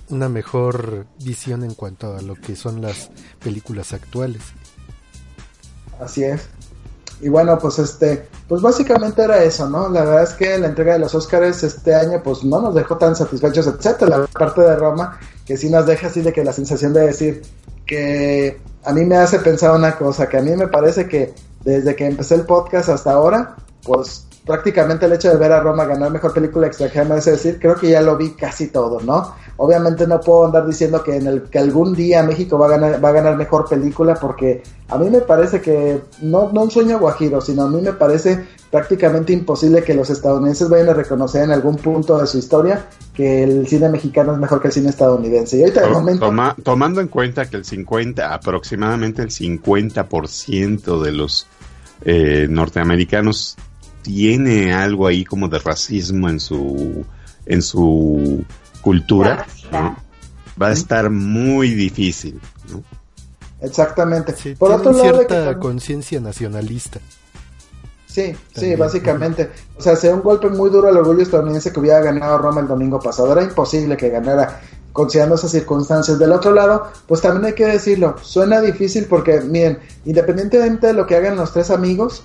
una 0.10 0.30
mejor 0.30 1.06
visión 1.24 1.64
en 1.64 1.74
cuanto 1.74 2.16
a 2.16 2.22
lo 2.22 2.36
que 2.36 2.56
son 2.56 2.82
las 2.82 3.10
películas 3.44 3.94
actuales. 3.94 4.42
Así 6.00 6.24
es. 6.24 6.48
Y 7.22 7.28
bueno, 7.28 7.60
pues 7.60 7.80
este, 7.80 8.28
pues 8.48 8.62
básicamente 8.62 9.22
era 9.22 9.44
eso, 9.44 9.70
¿no? 9.70 9.90
La 9.90 10.06
verdad 10.06 10.24
es 10.24 10.34
que 10.34 10.58
la 10.58 10.68
entrega 10.68 10.94
de 10.94 11.00
los 11.00 11.14
Oscars 11.14 11.64
este 11.64 11.94
año 11.94 12.24
pues 12.24 12.44
no 12.44 12.62
nos 12.62 12.74
dejó 12.74 12.98
tan 12.98 13.16
satisfechos, 13.16 13.68
etcétera. 13.68 14.20
La 14.20 14.28
parte 14.28 14.62
de 14.62 14.76
Roma 14.76 15.20
que 15.46 15.58
sí 15.58 15.70
nos 15.70 15.86
deja 15.86 16.08
así 16.08 16.22
de 16.22 16.32
que 16.32 16.44
la 16.44 16.54
sensación 16.54 16.94
de 16.94 17.08
decir 17.08 17.42
que 17.86 18.62
a 18.86 18.94
mí 18.94 19.04
me 19.04 19.18
hace 19.18 19.40
pensar 19.40 19.76
una 19.76 19.98
cosa, 19.98 20.30
que 20.30 20.38
a 20.38 20.42
mí 20.42 20.52
me 20.56 20.68
parece 20.68 21.08
que 21.08 21.34
desde 21.64 21.96
que 21.96 22.06
empecé 22.06 22.36
el 22.36 22.46
podcast 22.46 22.90
hasta 22.90 23.12
ahora, 23.12 23.56
pues 23.84 24.26
prácticamente 24.46 25.06
el 25.06 25.14
hecho 25.14 25.30
de 25.30 25.38
ver 25.38 25.52
a 25.52 25.60
Roma 25.60 25.86
ganar 25.86 26.10
mejor 26.10 26.34
película 26.34 26.66
extranjera 26.66 27.06
me 27.06 27.16
hace 27.16 27.32
decir, 27.32 27.60
creo 27.60 27.76
que 27.76 27.90
ya 27.90 28.02
lo 28.02 28.18
vi 28.18 28.32
casi 28.32 28.68
todo, 28.70 29.00
¿no? 29.02 29.36
Obviamente 29.58 30.08
no 30.08 30.20
puedo 30.22 30.46
andar 30.46 30.66
diciendo 30.66 31.04
que 31.04 31.18
en 31.18 31.28
el 31.28 31.44
que 31.44 31.60
algún 31.60 31.94
día 31.94 32.24
México 32.24 32.58
va 32.58 32.66
a 32.66 32.70
ganar 32.70 33.04
va 33.04 33.10
a 33.10 33.12
ganar 33.12 33.36
mejor 33.36 33.70
película 33.70 34.16
porque 34.16 34.64
a 34.88 34.98
mí 34.98 35.10
me 35.10 35.22
parece 35.22 35.62
que 35.62 36.02
no 36.22 36.52
no 36.52 36.64
un 36.64 36.72
sueño 36.72 36.98
guajiro, 36.98 37.42
sino 37.42 37.64
a 37.64 37.70
mí 37.70 37.82
me 37.82 37.94
parece 37.94 38.44
prácticamente 38.72 39.34
imposible 39.34 39.84
que 39.84 39.94
los 39.94 40.10
estadounidenses 40.10 40.70
vayan 40.70 40.90
a 40.90 40.94
reconocer 40.94 41.44
en 41.44 41.52
algún 41.52 41.76
punto 41.76 42.18
de 42.18 42.26
su 42.26 42.38
historia 42.38 42.86
que 43.14 43.44
el 43.44 43.68
cine 43.68 43.90
mexicano 43.90 44.34
es 44.34 44.40
mejor 44.40 44.62
que 44.62 44.70
el 44.70 44.74
cine 44.74 44.90
estadounidense. 44.90 45.58
Y 45.58 45.62
ahorita 45.62 45.90
momento... 45.90 46.32
tomando 46.64 47.02
en 47.02 47.08
cuenta 47.08 47.50
que 47.50 47.58
el 47.58 47.66
50, 47.66 48.34
aproximadamente 48.34 49.22
el 49.22 49.30
50% 49.30 51.02
de 51.04 51.12
los 51.12 51.48
eh, 52.06 52.48
norteamericanos 52.50 53.58
tiene 54.02 54.74
algo 54.74 55.08
ahí 55.08 55.24
como 55.26 55.48
de 55.48 55.60
racismo 55.60 56.30
en 56.30 56.40
su 56.40 57.06
en 57.46 57.62
su 57.62 58.46
cultura, 58.82 59.46
va 60.62 60.68
a 60.68 60.72
estar 60.72 61.10
muy 61.10 61.74
difícil. 61.74 62.40
Exactamente. 63.62 64.34
Por 64.56 64.72
otro 64.72 64.92
lado, 64.92 65.04
cierta 65.04 65.60
conciencia 65.60 66.20
nacionalista. 66.20 67.00
Sí, 68.06 68.36
sí, 68.56 68.76
básicamente. 68.76 69.52
O 69.78 69.82
sea, 69.82 69.96
sea 69.96 70.14
un 70.14 70.22
golpe 70.22 70.50
muy 70.50 70.70
duro 70.70 70.88
al 70.88 70.98
orgullo 70.98 71.22
estadounidense 71.22 71.72
que 71.72 71.80
hubiera 71.80 72.02
ganado 72.02 72.38
Roma 72.38 72.62
el 72.62 72.68
domingo 72.68 73.00
pasado. 73.00 73.32
Era 73.32 73.44
imposible 73.44 73.98
que 73.98 74.10
ganara 74.10 74.62
considerando 74.94 75.36
esas 75.36 75.52
circunstancias. 75.52 76.18
Del 76.18 76.32
otro 76.32 76.52
lado, 76.52 76.92
pues 77.08 77.22
también 77.22 77.46
hay 77.46 77.54
que 77.54 77.66
decirlo, 77.66 78.16
suena 78.22 78.62
difícil 78.62 79.06
porque, 79.06 79.42
miren, 79.42 79.80
independientemente 80.06 80.88
de 80.88 80.94
lo 80.94 81.06
que 81.06 81.16
hagan 81.16 81.36
los 81.36 81.54
tres 81.54 81.70
amigos, 81.70 82.24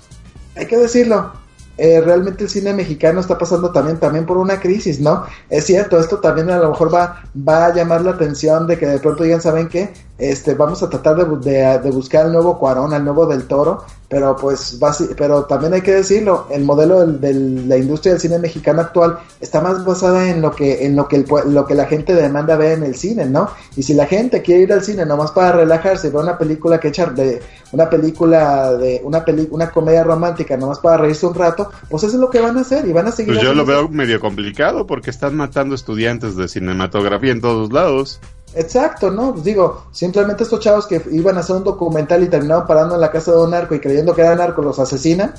hay 0.55 0.65
que 0.65 0.77
decirlo, 0.77 1.33
eh, 1.77 2.01
realmente 2.01 2.43
el 2.43 2.49
cine 2.49 2.73
mexicano 2.73 3.19
está 3.19 3.37
pasando 3.37 3.71
también, 3.71 3.99
también 3.99 4.25
por 4.25 4.37
una 4.37 4.59
crisis, 4.59 4.99
¿no? 4.99 5.25
Es 5.49 5.65
cierto, 5.65 5.99
esto 5.99 6.19
también 6.19 6.49
a 6.49 6.57
lo 6.57 6.69
mejor 6.69 6.93
va, 6.93 7.23
va 7.35 7.65
a 7.65 7.73
llamar 7.73 8.01
la 8.01 8.11
atención 8.11 8.65
de 8.67 8.77
que 8.77 8.87
de 8.87 8.99
pronto 8.99 9.23
digan, 9.23 9.41
¿saben 9.41 9.67
qué? 9.67 9.93
Este, 10.17 10.53
vamos 10.53 10.81
a 10.83 10.89
tratar 10.89 11.17
de, 11.17 11.79
de, 11.79 11.91
buscar 11.91 12.27
el 12.27 12.31
nuevo 12.31 12.57
Cuarón, 12.57 12.93
el 12.93 13.03
nuevo 13.03 13.25
del 13.25 13.47
Toro, 13.47 13.83
pero 14.07 14.35
pues 14.35 14.79
pero 15.17 15.45
también 15.45 15.73
hay 15.73 15.81
que 15.81 15.93
decirlo, 15.93 16.47
el 16.51 16.63
modelo 16.63 17.05
de 17.05 17.33
la 17.33 17.77
industria 17.77 18.13
del 18.13 18.21
cine 18.21 18.39
mexicano 18.39 18.81
actual 18.81 19.17
está 19.41 19.61
más 19.61 19.83
basada 19.83 20.29
en 20.29 20.41
lo 20.41 20.51
que 20.51 20.85
en 20.85 20.95
lo 20.95 21.07
que 21.07 21.17
el, 21.17 21.25
lo 21.47 21.65
que 21.65 21.75
la 21.75 21.85
gente 21.85 22.13
demanda 22.13 22.55
ver 22.55 22.77
en 22.77 22.83
el 22.83 22.95
cine, 22.95 23.25
¿no? 23.25 23.49
Y 23.75 23.83
si 23.83 23.93
la 23.93 24.05
gente 24.05 24.41
quiere 24.41 24.63
ir 24.63 24.73
al 24.73 24.83
cine 24.83 25.05
nomás 25.05 25.31
para 25.31 25.53
relajarse, 25.53 26.09
ver 26.09 26.21
una 26.21 26.37
película 26.37 26.79
que 26.79 26.89
echar 26.89 27.15
de 27.15 27.41
una 27.71 27.89
película 27.89 28.73
de 28.73 29.01
una 29.03 29.25
peli, 29.25 29.47
una 29.51 29.71
comedia 29.71 30.03
romántica 30.03 30.55
nomás 30.55 30.79
para 30.79 30.97
reírse 30.97 31.25
un 31.25 31.33
rato, 31.33 31.71
pues 31.89 32.03
eso 32.03 32.13
es 32.13 32.19
lo 32.19 32.29
que 32.29 32.39
van 32.39 32.57
a 32.57 32.61
hacer 32.61 32.87
y 32.87 32.93
van 32.93 33.07
a 33.07 33.11
seguir. 33.11 33.33
Pues 33.33 33.43
yo 33.43 33.53
lo 33.53 33.65
veo 33.65 33.89
medio 33.89 34.19
complicado 34.19 34.85
porque 34.85 35.09
están 35.09 35.35
matando 35.35 35.75
estudiantes 35.75 36.35
de 36.35 36.47
cinematografía 36.47 37.31
en 37.31 37.41
todos 37.41 37.73
lados. 37.73 38.19
Exacto, 38.55 39.11
¿no? 39.11 39.33
Pues 39.33 39.43
digo, 39.43 39.85
simplemente 39.91 40.43
estos 40.43 40.61
chavos 40.61 40.87
que 40.87 41.01
iban 41.11 41.35
a 41.35 41.41
hacer 41.41 41.57
un 41.57 41.65
documental 41.65 42.23
y 42.23 42.29
terminaron 42.29 42.65
parando 42.65 42.95
en 42.95 43.01
la 43.01 43.11
casa 43.11 43.31
de 43.31 43.41
un 43.41 43.51
narco 43.51 43.75
y 43.75 43.81
creyendo 43.81 44.15
que 44.15 44.21
era 44.21 44.33
narco 44.33 44.61
los 44.61 44.79
asesinan, 44.79 45.33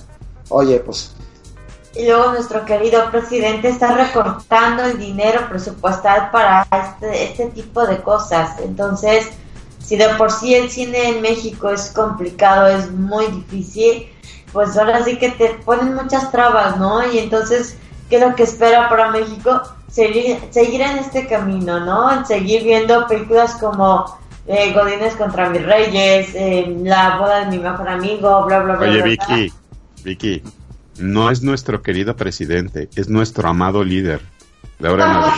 oye, 0.51 0.78
pues... 0.80 1.12
Y 1.94 2.05
luego 2.05 2.32
nuestro 2.32 2.62
querido 2.66 3.10
presidente 3.10 3.68
está 3.70 3.94
recortando 3.94 4.84
el 4.84 4.98
dinero 4.98 5.48
presupuestal 5.48 6.30
para 6.30 6.66
este, 6.70 7.24
este 7.24 7.47
tipo 7.47 7.86
de 7.86 8.02
cosas. 8.02 8.60
Entonces, 8.60 9.28
si 9.82 9.97
de 9.97 10.10
por 10.10 10.30
sí 10.30 10.55
el 10.55 10.70
cine 10.70 11.09
en 11.09 11.22
México 11.22 11.70
es 11.70 11.90
complicado, 11.93 12.66
es 12.66 12.93
muy 12.93 13.26
difícil, 13.28 14.09
pues 14.52 14.76
ahora 14.76 15.02
sí 15.05 15.16
que 15.18 15.30
te 15.30 15.55
ponen 15.64 15.94
muchas 15.94 16.30
trabas, 16.30 16.76
¿no? 16.76 17.10
Y 17.10 17.18
entonces, 17.18 17.78
¿qué 18.10 18.16
es 18.16 18.22
lo 18.22 18.34
que 18.34 18.43
espera 18.43 18.90
para 18.90 19.10
México? 19.10 19.62
Seguir, 19.97 20.39
seguir 20.51 20.82
en 20.82 20.98
este 20.98 21.27
camino, 21.27 21.81
¿no? 21.81 22.12
En 22.12 22.27
seguir 22.27 22.64
viendo 22.64 23.06
películas 23.06 23.55
como 23.55 24.05
eh, 24.47 24.74
Godines 24.74 25.14
contra 25.16 25.48
mis 25.48 25.64
reyes, 25.64 26.28
eh, 26.35 26.77
La 26.82 27.16
boda 27.18 27.44
de 27.47 27.56
mi 27.56 27.62
mejor 27.62 27.89
amigo, 27.89 28.44
bla, 28.44 28.60
bla, 28.60 28.77
bla. 28.77 28.89
Oye, 28.90 29.02
Vicky, 29.02 29.52
Vicky, 30.05 30.43
no 30.98 31.31
es 31.31 31.43
nuestro 31.43 31.82
querido 31.82 32.14
presidente, 32.14 32.90
es 32.94 33.09
nuestro 33.09 33.48
amado 33.48 33.82
líder. 33.82 34.20
De 34.78 34.89
ahora 34.89 35.32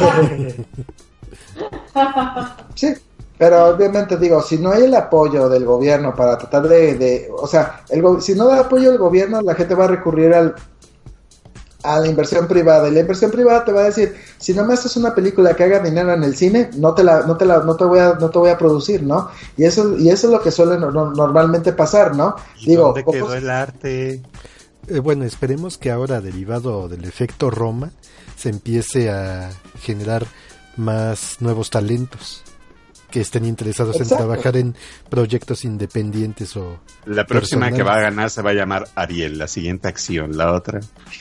sí, 2.74 2.92
pero 3.38 3.66
obviamente 3.66 4.16
digo, 4.16 4.42
si 4.42 4.58
no 4.58 4.72
hay 4.72 4.82
el 4.82 4.94
apoyo 4.96 5.48
del 5.48 5.64
gobierno 5.64 6.12
para 6.16 6.36
tratar 6.36 6.66
de, 6.66 6.96
de 6.96 7.30
o 7.32 7.46
sea, 7.46 7.82
el, 7.90 8.02
si 8.20 8.34
no 8.34 8.48
da 8.48 8.62
apoyo 8.62 8.90
del 8.90 8.98
gobierno, 8.98 9.40
la 9.40 9.54
gente 9.54 9.76
va 9.76 9.84
a 9.84 9.88
recurrir 9.88 10.34
al 10.34 10.56
a 11.82 12.00
la 12.00 12.08
inversión 12.08 12.48
privada. 12.48 12.88
Y 12.88 12.92
la 12.92 13.00
inversión 13.00 13.30
privada 13.30 13.64
te 13.64 13.72
va 13.72 13.82
a 13.82 13.84
decir, 13.84 14.16
si 14.38 14.54
no 14.54 14.64
me 14.64 14.74
haces 14.74 14.96
una 14.96 15.14
película 15.14 15.54
que 15.54 15.64
haga 15.64 15.80
dinero 15.80 16.12
en 16.12 16.24
el 16.24 16.36
cine, 16.36 16.70
no 16.76 16.94
te 16.94 17.04
la, 17.04 17.22
no 17.22 17.36
te 17.36 17.44
la, 17.44 17.60
no 17.60 17.76
te 17.76 17.84
voy 17.84 18.00
a, 18.00 18.14
no 18.14 18.30
te 18.30 18.38
voy 18.38 18.50
a 18.50 18.58
producir, 18.58 19.02
¿no? 19.02 19.30
Y 19.56 19.64
eso, 19.64 19.96
y 19.96 20.08
eso 20.08 20.26
es 20.26 20.32
lo 20.32 20.40
que 20.40 20.50
suele 20.50 20.78
normalmente 20.78 21.72
pasar, 21.72 22.16
¿no? 22.16 22.36
Digo, 22.64 22.92
¿dónde 22.94 23.04
quedó 23.04 23.34
el 23.34 23.50
arte? 23.50 24.22
Eh, 24.88 24.98
bueno, 25.00 25.24
esperemos 25.24 25.78
que 25.78 25.90
ahora, 25.90 26.20
derivado 26.20 26.88
del 26.88 27.04
efecto 27.04 27.50
Roma, 27.50 27.90
se 28.36 28.48
empiece 28.48 29.10
a 29.10 29.50
generar 29.80 30.26
más 30.76 31.36
nuevos 31.40 31.70
talentos 31.70 32.44
que 33.10 33.20
estén 33.20 33.44
interesados 33.44 34.00
en 34.00 34.08
trabajar 34.08 34.56
en 34.56 34.74
proyectos 35.08 35.64
independientes 35.64 36.56
o 36.56 36.78
la 37.06 37.26
próxima 37.26 37.70
que 37.72 37.82
va 37.82 37.96
a 37.96 38.00
ganar 38.00 38.30
se 38.30 38.42
va 38.42 38.50
a 38.50 38.54
llamar 38.54 38.88
Ariel 38.94 39.38
la 39.38 39.48
siguiente 39.48 39.88
acción 39.88 40.36
la 40.36 40.52
otra 40.52 40.80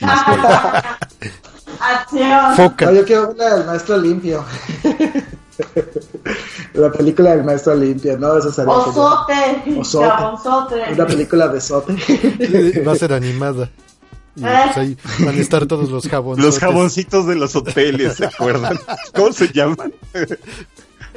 acción 1.80 2.56
Foca. 2.56 2.92
yo 2.92 3.04
quiero 3.04 3.34
la 3.36 3.56
del 3.56 3.66
maestro 3.66 3.96
limpio 3.96 4.44
la 6.74 6.92
película 6.92 7.30
del 7.30 7.44
maestro 7.44 7.74
limpio 7.74 8.18
no 8.18 8.38
eso 8.38 8.52
sería 8.52 8.72
Osote. 8.72 9.62
Osote. 9.76 10.92
una 10.92 11.06
película 11.06 11.48
de 11.48 11.60
Sote 11.60 11.96
va 12.86 12.92
a 12.92 12.96
ser 12.96 13.12
animada 13.12 13.70
y 14.38 14.40
pues 14.40 14.76
ahí 14.76 14.96
van 15.18 15.34
a 15.36 15.40
estar 15.40 15.66
todos 15.66 15.90
los 15.90 16.06
jaboncitos. 16.08 16.54
Los 16.54 16.60
jaboncitos 16.60 17.26
de 17.26 17.34
los 17.34 17.56
hoteles, 17.56 18.14
¿se 18.14 18.26
acuerdan? 18.26 18.78
¿Cómo 19.12 19.32
se 19.32 19.48
llaman? 19.52 19.92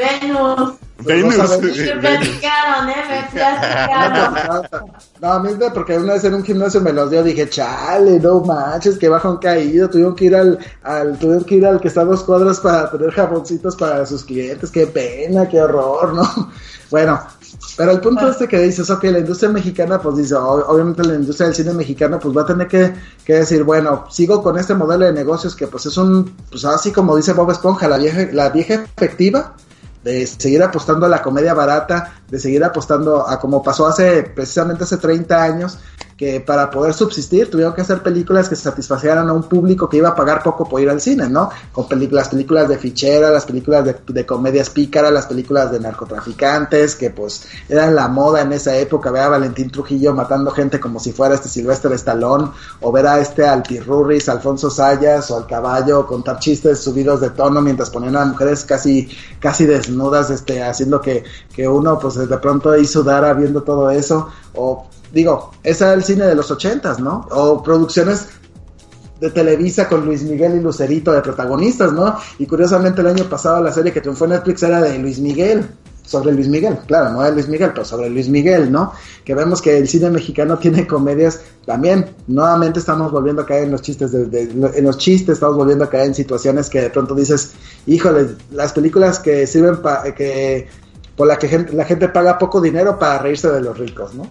Venus. 0.02 0.73
Venus. 0.99 1.38
Me 1.38 1.98
platicaron, 1.98 2.90
¿eh? 2.90 2.95
Me 3.10 3.40
platicaron. 3.40 4.91
No, 5.22 5.34
a 5.34 5.40
mí 5.40 5.52
porque 5.72 5.95
una 5.99 6.14
vez 6.14 6.23
en 6.23 6.34
un 6.34 6.44
gimnasio 6.44 6.82
me 6.82 6.91
los 6.91 7.11
dio, 7.11 7.22
dije, 7.22 7.48
chale, 7.48 8.19
no 8.19 8.40
manches, 8.40 8.98
que 8.98 9.07
bajo 9.07 9.30
un 9.30 9.38
caído, 9.38 9.88
tuvieron 9.88 10.15
que 10.15 10.26
ir 10.26 10.36
al, 10.36 10.57
al, 10.82 11.19
tuvieron 11.19 11.44
que 11.44 11.56
ir 11.56 11.65
al 11.68 11.80
que 11.80 11.90
está 11.90 12.02
a 12.02 12.06
dos 12.06 12.23
cuadras 12.23 12.60
para 12.60 12.90
tener 12.90 13.11
jaboncitos 13.11 13.76
para 13.76 14.03
sus 14.07 14.23
clientes, 14.23 14.72
qué 14.72 14.88
pena, 14.88 15.48
qué 15.48 15.61
horror, 15.61 16.15
¿no? 16.15 16.52
Bueno, 16.90 17.22
pero 17.78 17.91
el 17.91 18.02
punto 18.02 18.28
este 18.28 18.48
que 18.48 18.60
dices, 18.60 18.90
ok, 18.90 19.03
la 19.06 19.19
industria 19.19 19.49
mexicana, 19.49 20.02
pues 20.02 20.18
dice, 20.18 20.36
obviamente 20.36 21.03
la 21.03 21.15
industria 21.15 21.48
del 21.48 21.56
cine 21.56 21.73
mexicano, 21.73 22.19
pues 22.19 22.36
va 22.36 22.41
a 22.41 22.45
tener 22.45 22.68
que, 22.68 22.94
que, 23.23 23.34
decir, 23.34 23.64
bueno, 23.64 24.06
sigo 24.10 24.41
con 24.41 24.57
este 24.57 24.73
modelo 24.73 25.06
de 25.06 25.14
negocios 25.14 25.56
que 25.56 25.68
pues 25.68 25.86
es 25.86 25.98
un, 25.98 26.36
pues 26.49 26.65
así 26.65 26.91
como 26.91 27.15
dice 27.15 27.34
Bob 27.34 27.52
Esponja, 27.52 27.88
la 27.88 27.98
vieja, 27.98 28.28
la 28.32 28.49
vieja 28.49 28.86
efectiva, 28.98 29.53
de 30.03 30.26
seguir 30.26 30.64
apostando 30.64 31.06
a 31.06 31.10
la 31.10 31.22
comedia 31.22 31.53
barata, 31.53 32.20
de 32.32 32.40
seguir 32.40 32.64
apostando 32.64 33.28
a 33.28 33.40
como 33.40 33.62
pasó 33.62 33.86
hace 33.86 34.24
precisamente 34.24 34.86
hace 34.86 34.98
30 34.98 35.44
años, 35.44 35.78
que 36.22 36.40
para 36.40 36.70
poder 36.70 36.94
subsistir 36.94 37.49
tuvieron 37.49 37.74
que 37.74 37.82
hacer 37.82 38.03
películas 38.03 38.48
que 38.48 38.56
satisfacieran 38.56 39.28
a 39.28 39.34
un 39.34 39.41
público 39.41 39.90
que 39.90 39.98
iba 39.98 40.10
a 40.10 40.14
pagar 40.14 40.44
poco 40.44 40.70
por 40.70 40.80
ir 40.80 40.88
al 40.88 41.02
cine, 41.02 41.28
¿no? 41.28 41.49
Con 41.72 41.88
películas, 41.88 42.30
películas 42.30 42.70
de 42.70 42.78
fichera, 42.78 43.32
las 43.32 43.48
películas 43.48 43.84
de, 44.06 44.24
comedias 44.24 44.70
pícaras, 44.70 45.12
las 45.12 45.26
películas 45.26 45.72
de 45.72 45.80
narcotraficantes, 45.80 46.95
que 46.95 47.10
pues 47.10 47.48
eran 47.68 47.95
la 47.95 48.08
moda 48.08 48.41
en 48.41 48.53
esa 48.53 48.78
época, 48.78 49.10
ver 49.10 49.24
a 49.24 49.30
Valentín 49.30 49.72
Trujillo 49.72 50.14
matando 50.14 50.52
gente 50.52 50.80
como 50.80 50.99
si 50.99 51.12
fuera 51.12 51.34
este 51.34 51.49
Silvestre 51.49 51.95
Stallone, 51.95 52.52
o 52.82 52.91
ver 52.91 53.08
a 53.08 53.20
este 53.20 53.48
Altirurris, 53.48 54.30
Alfonso 54.30 54.70
Sayas, 54.70 55.32
o 55.32 55.38
al 55.38 55.48
caballo, 55.48 56.06
contar 56.06 56.38
chistes 56.38 56.82
subidos 56.82 57.20
de 57.20 57.32
tono 57.32 57.64
mientras 57.64 57.90
ponían 57.90 58.16
a 58.18 58.26
mujeres 58.26 58.64
casi, 58.64 59.10
casi 59.40 59.66
desnudas, 59.66 60.30
este, 60.30 60.62
haciendo 60.62 61.02
que, 61.02 61.24
que 61.52 61.68
uno 61.68 61.98
pues 61.98 62.14
de 62.30 62.38
pronto 62.38 62.72
ahí 62.72 62.85
sudara 62.85 63.34
viendo 63.34 63.64
todo 63.64 63.89
eso, 63.89 64.30
o 64.56 64.88
digo, 65.14 65.52
ese 65.64 65.84
era 65.84 65.93
el 65.93 66.03
cine 66.03 66.26
de 66.26 66.35
los 66.35 66.49
ochentas, 66.52 66.99
¿no? 66.99 67.27
O 67.31 67.61
producciones 67.61 68.27
de 69.19 69.30
Televisa 69.30 69.88
con 69.88 70.06
Luis 70.06 70.23
Miguel 70.23 70.56
y 70.56 70.60
Lucerito 70.60 71.11
de 71.11 71.22
protagonistas, 71.22 71.93
¿no? 71.93 72.15
Y 72.39 72.48
curiosamente 72.48 73.02
el 73.02 73.07
año 73.07 73.26
pasado 73.26 73.61
la 73.64 73.72
serie 73.72 73.93
que 73.93 74.02
triunfó 74.02 74.26
en 74.26 74.31
Netflix 74.31 74.64
era 74.64 74.81
de 74.81 74.98
Luis 74.98 75.19
Miguel, 75.19 75.69
sobre 76.03 76.34
Luis 76.34 76.48
Miguel, 76.48 76.77
claro, 76.88 77.11
no 77.11 77.22
de 77.22 77.31
Luis 77.31 77.48
Miguel, 77.48 77.72
pero 77.73 77.85
sobre 77.85 78.10
Luis 78.10 78.27
Miguel, 78.27 78.72
¿no? 78.72 78.91
Que 79.23 79.35
vemos 79.35 79.61
que 79.61 79.77
el 79.77 79.88
cine 79.88 80.10
mexicano 80.10 80.57
tiene 80.60 80.88
comedias 80.88 81.41
también, 81.65 82.10
nuevamente 82.27 82.80
estamos 82.80 83.11
volviendo 83.11 83.43
a 83.43 83.45
caer 83.45 83.64
en 83.64 83.72
los 83.72 83.81
chistes, 83.81 84.11
de, 84.11 84.41
en 84.41 84.84
los 84.84 84.98
chistes 84.98 85.35
estamos 85.35 85.56
volviendo 85.56 85.85
a 85.85 85.89
caer 85.89 86.07
en 86.07 86.15
situaciones 86.15 86.69
que 86.69 86.81
de 86.81 86.89
pronto 86.89 87.14
dices, 87.14 87.52
híjole, 87.85 88.30
las 88.52 88.73
películas 88.73 89.19
que 89.19 89.45
sirven 89.45 89.77
para 89.81 90.14
que 90.15 90.68
por 91.22 91.27
la 91.27 91.38
que 91.38 91.68
la 91.73 91.85
gente 91.85 92.10
paga 92.10 92.35
poco 92.39 92.60
dinero 92.60 92.98
para 92.98 93.19
reírse 93.19 93.48
de 93.52 93.61
los 93.61 93.77
ricos, 93.77 94.15
¿no? 94.15 94.26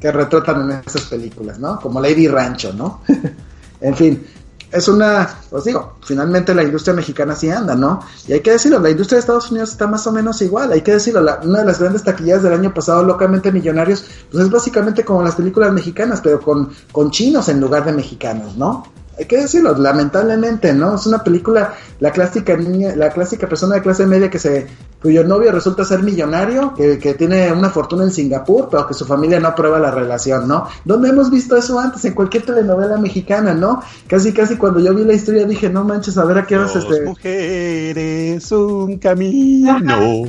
que 0.00 0.10
retratan 0.10 0.68
en 0.68 0.82
esas 0.84 1.02
películas, 1.02 1.60
¿no? 1.60 1.78
Como 1.78 2.00
Lady 2.00 2.26
Rancho, 2.26 2.72
¿no? 2.72 3.02
en 3.80 3.94
fin, 3.94 4.26
es 4.72 4.88
una, 4.88 5.32
os 5.52 5.62
digo, 5.62 5.98
finalmente 6.04 6.52
la 6.56 6.64
industria 6.64 6.92
mexicana 6.92 7.36
sí 7.36 7.50
anda, 7.50 7.76
¿no? 7.76 8.00
Y 8.26 8.32
hay 8.32 8.40
que 8.40 8.50
decirlo, 8.50 8.80
la 8.80 8.90
industria 8.90 9.18
de 9.18 9.20
Estados 9.20 9.48
Unidos 9.52 9.70
está 9.70 9.86
más 9.86 10.08
o 10.08 10.10
menos 10.10 10.42
igual, 10.42 10.72
hay 10.72 10.80
que 10.80 10.94
decirlo, 10.94 11.20
una 11.44 11.60
de 11.60 11.66
las 11.66 11.78
grandes 11.78 12.02
taquillas 12.02 12.42
del 12.42 12.54
año 12.54 12.74
pasado, 12.74 13.04
locamente 13.04 13.52
millonarios, 13.52 14.04
pues 14.32 14.42
es 14.42 14.50
básicamente 14.50 15.04
como 15.04 15.22
las 15.22 15.36
películas 15.36 15.72
mexicanas, 15.72 16.20
pero 16.20 16.40
con, 16.40 16.68
con 16.90 17.12
chinos 17.12 17.48
en 17.48 17.60
lugar 17.60 17.84
de 17.84 17.92
mexicanos, 17.92 18.56
¿no? 18.56 18.88
Hay 19.18 19.24
que 19.26 19.38
decirlo, 19.38 19.76
lamentablemente, 19.76 20.72
¿no? 20.72 20.94
Es 20.96 21.06
una 21.06 21.22
película, 21.22 21.74
la 22.00 22.10
clásica 22.10 22.56
niña, 22.56 22.94
la 22.96 23.10
clásica 23.10 23.48
persona 23.48 23.76
de 23.76 23.82
clase 23.82 24.06
media 24.06 24.30
que 24.30 24.38
se, 24.38 24.66
cuyo 25.00 25.24
novio 25.24 25.52
resulta 25.52 25.84
ser 25.84 26.02
millonario, 26.02 26.74
que, 26.74 26.98
que 26.98 27.14
tiene 27.14 27.52
una 27.52 27.70
fortuna 27.70 28.04
en 28.04 28.10
Singapur, 28.10 28.68
pero 28.70 28.86
que 28.86 28.94
su 28.94 29.04
familia 29.04 29.38
no 29.38 29.48
aprueba 29.48 29.78
la 29.78 29.90
relación, 29.90 30.48
¿no? 30.48 30.66
¿Dónde 30.84 31.10
hemos 31.10 31.30
visto 31.30 31.56
eso 31.56 31.78
antes? 31.78 32.04
En 32.04 32.14
cualquier 32.14 32.44
telenovela 32.44 32.96
mexicana, 32.96 33.54
¿no? 33.54 33.82
Casi, 34.08 34.32
casi 34.32 34.56
cuando 34.56 34.80
yo 34.80 34.94
vi 34.94 35.04
la 35.04 35.14
historia 35.14 35.44
dije, 35.44 35.68
no 35.70 35.84
manches, 35.84 36.18
a 36.18 36.24
ver 36.24 36.38
a 36.38 36.46
qué 36.46 36.56
horas 36.56 36.74
este. 36.74 37.02
mujeres, 37.02 38.50
un 38.52 38.98
camino. 38.98 40.24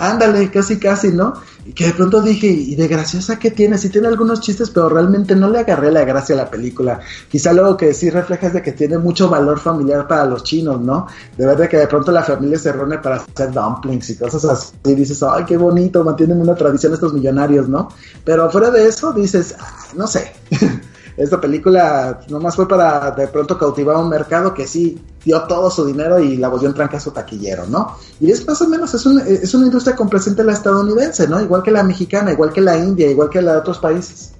Ándale, 0.00 0.50
casi, 0.50 0.78
casi, 0.78 1.12
¿no? 1.12 1.34
Y 1.66 1.74
que 1.74 1.88
de 1.88 1.92
pronto 1.92 2.22
dije, 2.22 2.46
¿y 2.46 2.74
de 2.74 2.88
graciosa 2.88 3.38
qué 3.38 3.50
tiene? 3.50 3.76
Sí 3.76 3.90
tiene 3.90 4.08
algunos 4.08 4.40
chistes, 4.40 4.70
pero 4.70 4.88
realmente 4.88 5.36
no 5.36 5.50
le 5.50 5.58
agarré 5.58 5.92
la 5.92 6.06
gracia 6.06 6.34
a 6.34 6.38
la 6.38 6.50
película. 6.50 7.00
Quizá 7.28 7.52
luego 7.52 7.76
que 7.76 7.92
sí 7.92 8.08
refleja 8.08 8.46
es 8.46 8.54
de 8.54 8.62
que 8.62 8.72
tiene 8.72 8.96
mucho 8.96 9.28
valor 9.28 9.60
familiar 9.60 10.08
para 10.08 10.24
los 10.24 10.42
chinos, 10.42 10.80
¿no? 10.80 11.06
De 11.36 11.44
verdad 11.44 11.68
que 11.68 11.76
de 11.76 11.86
pronto 11.86 12.12
la 12.12 12.24
familia 12.24 12.58
se 12.58 12.72
reúne 12.72 12.96
para 12.96 13.16
hacer 13.16 13.52
dumplings 13.52 14.08
y 14.08 14.16
cosas 14.16 14.42
así. 14.46 14.72
Y 14.86 14.94
dices, 14.94 15.22
ay, 15.22 15.44
qué 15.44 15.58
bonito, 15.58 16.02
mantienen 16.02 16.40
una 16.40 16.54
tradición 16.54 16.94
estos 16.94 17.12
millonarios, 17.12 17.68
¿no? 17.68 17.90
Pero 18.24 18.50
fuera 18.50 18.70
de 18.70 18.88
eso, 18.88 19.12
dices, 19.12 19.54
ah, 19.60 19.84
no 19.96 20.06
sé. 20.06 20.32
esta 21.20 21.38
película 21.38 22.20
nomás 22.30 22.56
fue 22.56 22.66
para 22.66 23.10
de 23.10 23.28
pronto 23.28 23.58
cautivar 23.58 23.96
un 23.96 24.08
mercado 24.08 24.54
que 24.54 24.66
sí 24.66 24.98
dio 25.22 25.42
todo 25.42 25.70
su 25.70 25.84
dinero 25.84 26.18
y 26.18 26.38
la 26.38 26.48
volvió 26.48 26.74
en 26.74 27.00
su 27.00 27.10
taquillero, 27.10 27.66
¿no? 27.66 27.94
Y 28.20 28.30
es 28.30 28.46
más 28.46 28.62
o 28.62 28.68
menos, 28.68 28.94
es, 28.94 29.04
es 29.04 29.54
una 29.54 29.66
industria 29.66 29.94
complaciente 29.94 30.42
la 30.42 30.54
estadounidense, 30.54 31.28
¿no? 31.28 31.38
Igual 31.42 31.62
que 31.62 31.72
la 31.72 31.82
mexicana, 31.82 32.32
igual 32.32 32.54
que 32.54 32.62
la 32.62 32.78
india, 32.78 33.10
igual 33.10 33.28
que 33.28 33.42
la 33.42 33.52
de 33.52 33.58
otros 33.58 33.78
países. 33.78 34.32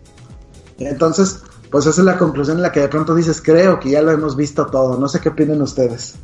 Entonces, 0.79 1.41
pues 1.71 1.85
esa 1.85 2.01
es 2.01 2.07
la 2.07 2.17
conclusión 2.17 2.57
en 2.57 2.63
la 2.63 2.73
que 2.73 2.81
de 2.81 2.89
pronto 2.89 3.15
dices, 3.15 3.43
creo 3.43 3.79
que 3.79 3.91
ya 3.91 4.01
lo 4.01 4.11
hemos 4.11 4.35
visto 4.35 4.65
todo, 4.67 4.99
no 4.99 5.07
sé 5.07 5.21
qué 5.21 5.29
opinan 5.29 5.61
ustedes. 5.61 6.15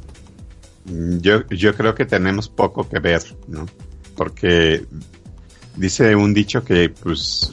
Mm, 0.87 1.19
yo, 1.19 1.47
yo 1.49 1.75
creo 1.75 1.95
que 1.95 2.07
tenemos 2.07 2.49
poco 2.49 2.89
que 2.89 2.99
ver, 2.99 3.23
¿no? 3.47 3.67
Porque 4.17 4.87
dice 5.77 6.17
un 6.17 6.35
dicho 6.35 6.65
que 6.65 6.89
pues 6.89 7.53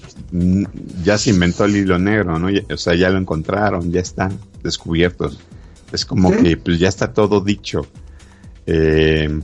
ya 1.04 1.18
se 1.18 1.30
inventó 1.30 1.66
el 1.66 1.76
hilo 1.76 2.00
negro, 2.00 2.40
¿no? 2.40 2.48
O 2.74 2.78
sea, 2.78 2.96
ya 2.96 3.10
lo 3.10 3.20
encontraron, 3.20 3.92
ya 3.92 4.02
están 4.02 4.40
descubiertos. 4.64 5.38
Es 5.92 6.06
como 6.06 6.32
que 6.32 6.58
pues 6.58 6.80
ya 6.80 6.90
está 6.90 7.14
todo 7.14 7.42
dicho. 7.42 7.86
Eh, 8.66 9.42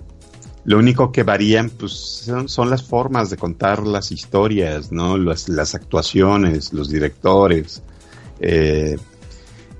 lo 0.65 0.77
único 0.77 1.11
que 1.11 1.23
varían 1.23 1.69
pues 1.69 2.25
son, 2.47 2.69
las 2.69 2.83
formas 2.83 3.29
de 3.29 3.37
contar 3.37 3.85
las 3.85 4.11
historias, 4.11 4.91
¿no? 4.91 5.17
Las, 5.17 5.49
las 5.49 5.75
actuaciones, 5.75 6.73
los 6.73 6.89
directores. 6.89 7.81
Eh, 8.39 8.97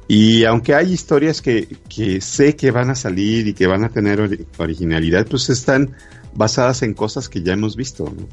y 0.07 0.43
aunque 0.45 0.73
hay 0.73 0.91
historias 0.91 1.41
que, 1.41 1.67
que, 1.87 2.19
sé 2.21 2.55
que 2.55 2.71
van 2.71 2.89
a 2.89 2.95
salir 2.95 3.47
y 3.47 3.53
que 3.53 3.67
van 3.67 3.83
a 3.83 3.89
tener 3.89 4.47
originalidad, 4.57 5.27
pues 5.27 5.49
están 5.49 5.95
basadas 6.33 6.81
en 6.81 6.93
cosas 6.93 7.29
que 7.29 7.43
ya 7.43 7.53
hemos 7.53 7.75
visto, 7.75 8.05
¿no? 8.05 8.27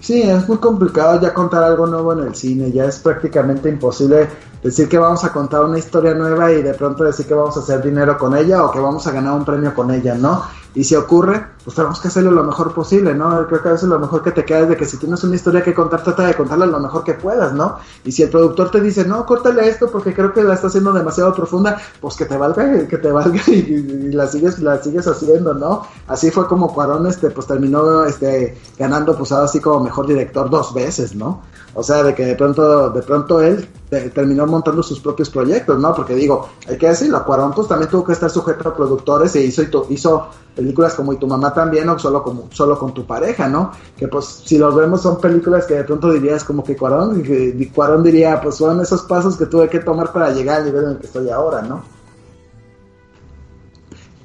Sí, 0.00 0.22
es 0.22 0.48
muy 0.48 0.56
complicado 0.56 1.20
ya 1.20 1.34
contar 1.34 1.62
algo 1.62 1.86
nuevo 1.86 2.14
en 2.14 2.20
el 2.20 2.34
cine, 2.34 2.72
ya 2.72 2.86
es 2.86 2.98
prácticamente 3.00 3.68
imposible 3.68 4.28
decir 4.62 4.88
que 4.88 4.98
vamos 4.98 5.22
a 5.24 5.32
contar 5.32 5.62
una 5.62 5.78
historia 5.78 6.14
nueva 6.14 6.50
y 6.52 6.62
de 6.62 6.72
pronto 6.72 7.04
decir 7.04 7.26
que 7.26 7.34
vamos 7.34 7.56
a 7.58 7.60
hacer 7.60 7.82
dinero 7.82 8.16
con 8.16 8.34
ella 8.34 8.64
o 8.64 8.72
que 8.72 8.80
vamos 8.80 9.06
a 9.06 9.12
ganar 9.12 9.34
un 9.34 9.44
premio 9.44 9.74
con 9.74 9.90
ella, 9.90 10.14
¿no? 10.14 10.42
Y 10.74 10.84
si 10.84 10.94
ocurre, 10.94 11.44
pues 11.64 11.74
tenemos 11.74 12.00
que 12.00 12.08
hacerlo 12.08 12.30
lo 12.30 12.44
mejor 12.44 12.72
posible, 12.72 13.14
¿no? 13.14 13.46
Creo 13.48 13.62
que 13.62 13.68
a 13.68 13.72
veces 13.72 13.88
lo 13.88 13.98
mejor 13.98 14.22
que 14.22 14.30
te 14.30 14.44
queda 14.44 14.60
es 14.60 14.68
de 14.68 14.76
que 14.76 14.86
si 14.86 14.96
tienes 14.98 15.22
una 15.24 15.34
historia 15.34 15.62
que 15.62 15.74
contar, 15.74 16.02
trata 16.02 16.26
de 16.26 16.34
contarla 16.34 16.66
lo 16.66 16.78
mejor 16.78 17.02
que 17.02 17.14
puedas, 17.14 17.52
¿no? 17.52 17.78
Y 18.04 18.12
si 18.12 18.22
el 18.22 18.30
productor 18.30 18.70
te 18.70 18.80
dice, 18.80 19.04
no, 19.04 19.26
córtale 19.26 19.68
esto 19.68 19.90
porque 19.90 20.14
creo 20.14 20.32
que 20.32 20.44
la 20.44 20.54
está 20.54 20.68
haciendo 20.68 20.92
demasiado 20.92 21.34
profunda, 21.34 21.80
pues 22.00 22.16
que 22.16 22.24
te 22.24 22.36
valga, 22.36 22.86
que 22.86 22.98
te 22.98 23.10
valga 23.10 23.40
y, 23.48 24.12
la 24.12 24.26
sigues, 24.28 24.60
la 24.60 24.80
sigues 24.80 25.08
haciendo, 25.08 25.54
¿no? 25.54 25.86
Así 26.06 26.30
fue 26.30 26.46
como 26.46 26.72
Cuarón, 26.72 27.06
este, 27.06 27.30
pues 27.30 27.46
terminó, 27.46 28.04
este, 28.04 28.56
ganando, 28.78 29.16
pues 29.16 29.32
así 29.32 29.60
como 29.60 29.80
mejor 29.80 30.06
director 30.06 30.48
dos 30.48 30.72
veces, 30.72 31.14
¿no? 31.14 31.42
O 31.74 31.82
sea, 31.84 32.02
de 32.02 32.14
que 32.14 32.24
de 32.24 32.34
pronto, 32.34 32.90
de 32.90 33.02
pronto 33.02 33.40
él 33.40 33.68
terminó 34.12 34.46
montando 34.46 34.82
sus 34.82 34.98
propios 34.98 35.30
proyectos, 35.30 35.78
¿no? 35.78 35.94
Porque 35.94 36.14
digo, 36.14 36.48
hay 36.68 36.76
que 36.76 36.88
decirlo, 36.88 37.24
Cuarón 37.24 37.52
pues 37.52 37.68
también 37.68 37.88
tuvo 37.88 38.04
que 38.04 38.12
estar 38.12 38.28
sujeto 38.28 38.68
a 38.68 38.74
productores 38.74 39.36
e 39.36 39.44
hizo, 39.44 40.28
películas 40.54 40.94
como 40.94 41.12
Y 41.12 41.16
tu 41.16 41.28
mamá 41.28 41.54
también 41.54 41.88
o 41.88 41.98
solo, 41.98 42.24
como, 42.24 42.48
solo 42.50 42.76
con 42.76 42.92
tu 42.92 43.06
pareja, 43.06 43.48
¿no? 43.48 43.70
Que 43.96 44.08
pues 44.08 44.42
si 44.44 44.58
los 44.58 44.74
vemos 44.74 45.02
son 45.02 45.20
películas 45.20 45.64
que 45.64 45.74
de 45.74 45.84
pronto 45.84 46.12
dirías 46.12 46.42
como 46.42 46.64
que 46.64 46.76
Cuarón, 46.76 47.22
y 47.24 47.66
Cuarón 47.66 48.02
diría, 48.02 48.40
pues 48.40 48.56
son 48.56 48.80
esos 48.80 49.02
pasos 49.02 49.36
que 49.36 49.46
tuve 49.46 49.68
que 49.68 49.78
tomar 49.78 50.12
para 50.12 50.32
llegar 50.32 50.58
al 50.58 50.64
nivel 50.66 50.84
en 50.84 50.90
el 50.90 50.98
que 50.98 51.06
estoy 51.06 51.30
ahora, 51.30 51.62
¿no? 51.62 51.82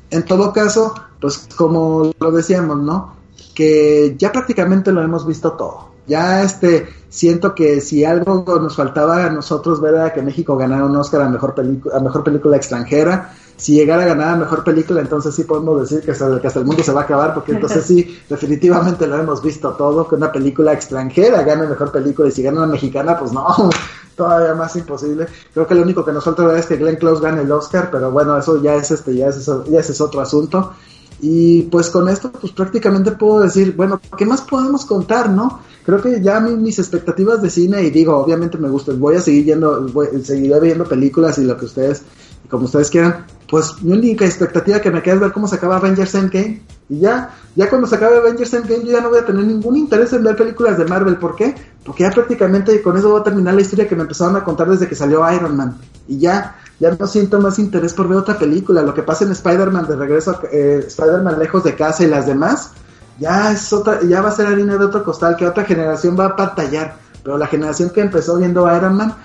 En 0.09 0.25
todo 0.25 0.51
caso, 0.51 0.95
pues 1.21 1.47
como 1.55 2.11
lo 2.19 2.31
decíamos, 2.31 2.77
¿no? 2.77 3.13
Que 3.53 4.15
ya 4.17 4.31
prácticamente 4.31 4.91
lo 4.91 5.01
hemos 5.01 5.27
visto 5.27 5.51
todo 5.53 5.94
ya 6.07 6.43
este 6.43 6.87
siento 7.09 7.55
que 7.55 7.79
si 7.81 8.03
algo 8.03 8.43
nos 8.59 8.75
faltaba 8.75 9.25
a 9.25 9.29
nosotros 9.29 9.79
ver 9.79 9.93
era 9.93 10.13
que 10.13 10.21
México 10.21 10.57
ganara 10.57 10.85
un 10.85 10.95
Oscar 10.95 11.21
a 11.21 11.29
mejor 11.29 11.55
película 11.55 11.95
a 11.95 11.99
mejor 11.99 12.23
película 12.23 12.57
extranjera. 12.57 13.33
Si 13.57 13.73
llegara 13.73 14.03
a 14.03 14.07
ganar 14.07 14.33
a 14.33 14.35
mejor 14.35 14.65
película 14.65 14.99
entonces 14.99 15.33
sí 15.33 15.45
podemos 15.45 15.79
decir 15.79 16.03
que 16.03 16.11
hasta, 16.11 16.41
que 16.41 16.47
hasta 16.47 16.59
el 16.59 16.65
mundo 16.65 16.83
se 16.83 16.91
va 16.91 17.01
a 17.01 17.03
acabar 17.05 17.33
porque 17.33 17.53
entonces 17.53 17.85
sí 17.85 18.19
definitivamente 18.29 19.07
lo 19.07 19.17
hemos 19.17 19.41
visto 19.41 19.71
todo 19.73 20.07
que 20.07 20.15
una 20.15 20.31
película 20.31 20.73
extranjera 20.73 21.41
gane 21.43 21.65
mejor 21.65 21.91
película 21.91 22.27
y 22.27 22.31
si 22.31 22.43
gana 22.43 22.63
una 22.63 22.73
mexicana 22.73 23.17
pues 23.17 23.31
no 23.31 23.45
todavía 24.15 24.53
más 24.55 24.75
imposible. 24.75 25.27
Creo 25.53 25.65
que 25.65 25.75
lo 25.75 25.83
único 25.83 26.03
que 26.03 26.11
nos 26.11 26.23
falta 26.23 26.57
es 26.57 26.65
que 26.65 26.75
Glenn 26.75 26.97
Close 26.97 27.21
gane 27.21 27.41
el 27.41 27.51
Oscar 27.51 27.89
pero 27.91 28.11
bueno 28.11 28.37
eso 28.37 28.61
ya 28.61 28.75
es 28.75 28.91
este 28.91 29.15
ya 29.15 29.27
es 29.27 29.45
ya 29.45 29.79
ese 29.79 29.93
es 29.93 30.01
otro 30.01 30.19
asunto. 30.21 30.73
Y 31.21 31.63
pues 31.63 31.89
con 31.89 32.09
esto, 32.09 32.31
pues 32.31 32.51
prácticamente 32.51 33.11
puedo 33.11 33.39
decir, 33.39 33.73
bueno, 33.75 34.01
¿qué 34.17 34.25
más 34.25 34.41
podemos 34.41 34.85
contar, 34.85 35.29
no? 35.29 35.61
Creo 35.85 36.01
que 36.01 36.19
ya 36.21 36.39
mis 36.39 36.79
expectativas 36.79 37.41
de 37.41 37.49
cine, 37.49 37.83
y 37.83 37.91
digo, 37.91 38.17
obviamente 38.17 38.57
me 38.57 38.69
gustan, 38.69 38.99
voy 38.99 39.15
a 39.15 39.21
seguir 39.21 39.45
yendo, 39.45 39.87
voy, 39.93 40.07
seguiré 40.23 40.59
viendo 40.59 40.85
películas 40.85 41.37
y 41.37 41.43
lo 41.43 41.55
que 41.57 41.65
ustedes, 41.65 42.01
como 42.49 42.65
ustedes 42.65 42.89
quieran, 42.89 43.25
pues 43.49 43.83
mi 43.83 43.93
única 43.93 44.25
expectativa 44.25 44.79
que 44.79 44.89
me 44.89 45.03
queda 45.03 45.15
es 45.15 45.21
ver 45.21 45.31
cómo 45.31 45.47
se 45.47 45.55
acaba 45.55 45.77
Avengers 45.77 46.15
Endgame. 46.15 46.63
Y 46.89 46.99
ya, 46.99 47.35
ya 47.55 47.69
cuando 47.69 47.87
se 47.87 47.95
acabe 47.95 48.17
Avengers 48.17 48.53
Endgame, 48.53 48.83
yo 48.83 48.91
ya 48.91 49.01
no 49.01 49.09
voy 49.09 49.19
a 49.19 49.25
tener 49.25 49.45
ningún 49.45 49.75
interés 49.75 50.13
en 50.13 50.23
ver 50.23 50.35
películas 50.35 50.77
de 50.77 50.85
Marvel. 50.85 51.17
¿Por 51.17 51.35
qué? 51.35 51.53
Porque 51.83 52.03
ya 52.03 52.09
prácticamente 52.09 52.81
con 52.81 52.97
eso 52.97 53.13
va 53.13 53.19
a 53.19 53.23
terminar 53.23 53.53
la 53.53 53.61
historia 53.61 53.87
que 53.87 53.95
me 53.95 54.01
empezaron 54.01 54.35
a 54.35 54.43
contar 54.43 54.69
desde 54.69 54.87
que 54.87 54.95
salió 54.95 55.21
Iron 55.31 55.55
Man. 55.55 55.77
Y 56.07 56.17
ya, 56.17 56.55
ya 56.79 56.91
no 56.91 57.05
siento 57.05 57.39
más 57.39 57.59
interés 57.59 57.93
por 57.93 58.07
ver 58.07 58.17
otra 58.17 58.37
película. 58.39 58.81
Lo 58.81 58.93
que 58.93 59.03
pasa 59.03 59.23
en 59.23 59.31
Spider-Man 59.31 59.87
de 59.87 59.95
regreso, 59.95 60.39
eh, 60.51 60.83
Spider-Man 60.87 61.37
lejos 61.37 61.63
de 61.63 61.75
casa 61.75 62.03
y 62.03 62.07
las 62.07 62.25
demás, 62.25 62.71
ya 63.19 63.51
es 63.51 63.71
otra, 63.73 64.01
ya 64.03 64.21
va 64.21 64.29
a 64.29 64.31
ser 64.31 64.47
harina 64.47 64.77
de 64.77 64.85
otro 64.85 65.03
costal, 65.03 65.35
que 65.35 65.47
otra 65.47 65.63
generación 65.65 66.17
va 66.19 66.25
a 66.25 66.29
batallar, 66.33 66.95
pero 67.23 67.37
la 67.37 67.47
generación 67.47 67.89
que 67.89 68.01
empezó 68.01 68.37
viendo 68.37 68.65
Iron 68.75 68.95
Man 68.95 69.15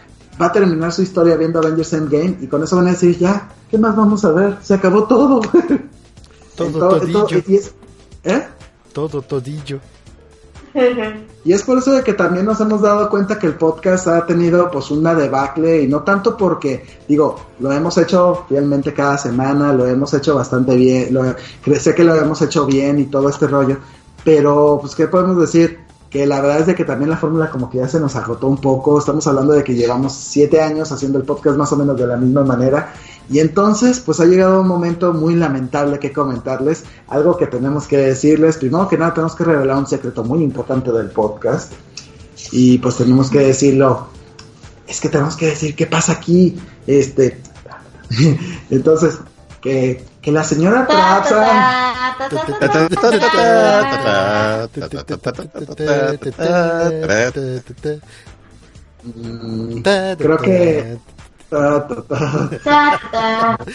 va 0.40 0.46
a 0.46 0.52
terminar 0.52 0.92
su 0.92 1.02
historia 1.02 1.36
viendo 1.36 1.58
Avengers 1.58 1.92
Endgame 1.92 2.38
y 2.40 2.46
con 2.46 2.62
eso 2.62 2.76
van 2.76 2.86
a 2.88 2.90
decir, 2.92 3.18
ya, 3.18 3.48
¿qué 3.70 3.76
más 3.78 3.94
vamos 3.96 4.24
a 4.24 4.30
ver? 4.32 4.56
Se 4.62 4.74
acabó 4.74 5.04
todo. 5.04 5.40
Todo 6.56 6.98
todillo. 7.00 7.26
es- 7.48 7.74
¿eh? 8.24 8.46
Todo 8.92 9.22
todillo. 9.22 9.80
Y 11.44 11.52
es 11.52 11.62
por 11.62 11.78
eso 11.78 11.92
de 11.92 12.02
que 12.02 12.12
también 12.12 12.44
nos 12.44 12.60
hemos 12.60 12.80
dado 12.80 13.08
cuenta 13.08 13.38
que 13.38 13.46
el 13.46 13.54
podcast 13.54 14.06
ha 14.06 14.26
tenido 14.26 14.70
pues 14.70 14.90
una 14.90 15.14
debacle 15.14 15.82
y 15.82 15.88
no 15.88 16.02
tanto 16.02 16.36
porque, 16.36 16.84
digo, 17.08 17.40
lo 17.58 17.72
hemos 17.72 17.98
hecho 17.98 18.44
fielmente 18.48 18.92
cada 18.92 19.18
semana, 19.18 19.72
lo 19.72 19.86
hemos 19.86 20.12
hecho 20.14 20.36
bastante 20.36 20.76
bien, 20.76 21.12
lo, 21.12 21.24
sé 21.78 21.94
que 21.94 22.04
lo 22.04 22.14
hemos 22.14 22.40
hecho 22.42 22.66
bien 22.66 22.98
y 22.98 23.06
todo 23.06 23.28
este 23.28 23.46
rollo, 23.46 23.78
pero 24.24 24.78
pues 24.80 24.94
qué 24.94 25.08
podemos 25.08 25.40
decir, 25.40 25.80
que 26.10 26.26
la 26.26 26.40
verdad 26.40 26.60
es 26.60 26.66
de 26.66 26.74
que 26.74 26.84
también 26.84 27.08
la 27.08 27.16
fórmula 27.16 27.50
como 27.50 27.70
que 27.70 27.78
ya 27.78 27.88
se 27.88 28.00
nos 28.00 28.16
agotó 28.16 28.48
un 28.48 28.56
poco, 28.56 28.98
estamos 28.98 29.24
hablando 29.28 29.52
de 29.52 29.62
que 29.62 29.74
llevamos 29.74 30.12
siete 30.12 30.60
años 30.60 30.90
haciendo 30.90 31.18
el 31.18 31.24
podcast 31.24 31.56
más 31.56 31.72
o 31.72 31.76
menos 31.76 31.96
de 31.96 32.06
la 32.06 32.16
misma 32.16 32.42
manera. 32.42 32.92
Y 33.30 33.38
entonces 33.38 34.00
pues 34.00 34.18
ha 34.18 34.24
llegado 34.24 34.60
un 34.60 34.66
momento 34.66 35.12
muy 35.12 35.36
lamentable 35.36 36.00
que 36.00 36.12
comentarles, 36.12 36.82
algo 37.06 37.36
que 37.36 37.46
tenemos 37.46 37.86
que 37.86 37.96
decirles, 37.96 38.56
primero 38.56 38.88
que 38.88 38.98
nada 38.98 39.14
tenemos 39.14 39.36
que 39.36 39.44
revelar 39.44 39.76
un 39.76 39.86
secreto 39.86 40.24
muy 40.24 40.42
importante 40.42 40.90
del 40.90 41.10
podcast. 41.10 41.72
Y 42.50 42.78
pues 42.78 42.96
tenemos 42.96 43.30
que 43.30 43.38
decirlo, 43.38 44.08
es 44.88 45.00
que 45.00 45.08
tenemos 45.08 45.36
que 45.36 45.46
decir 45.46 45.76
qué 45.76 45.86
pasa 45.86 46.12
aquí, 46.12 46.58
este, 46.88 47.40
entonces 48.70 49.20
que, 49.60 50.04
que 50.20 50.32
la 50.32 50.44
señora 50.44 50.86
Ta, 50.86 51.22
Trapsan... 51.22 51.46
ta, 52.18 52.28
ta, 52.28 52.28
ta, 52.28 52.98
ta, 52.98 53.10
ta, 53.10 53.30
ta, 55.66 56.44
ta. 57.82 57.92
Mm, 59.02 59.82
creo 60.18 60.38
que. 60.38 60.98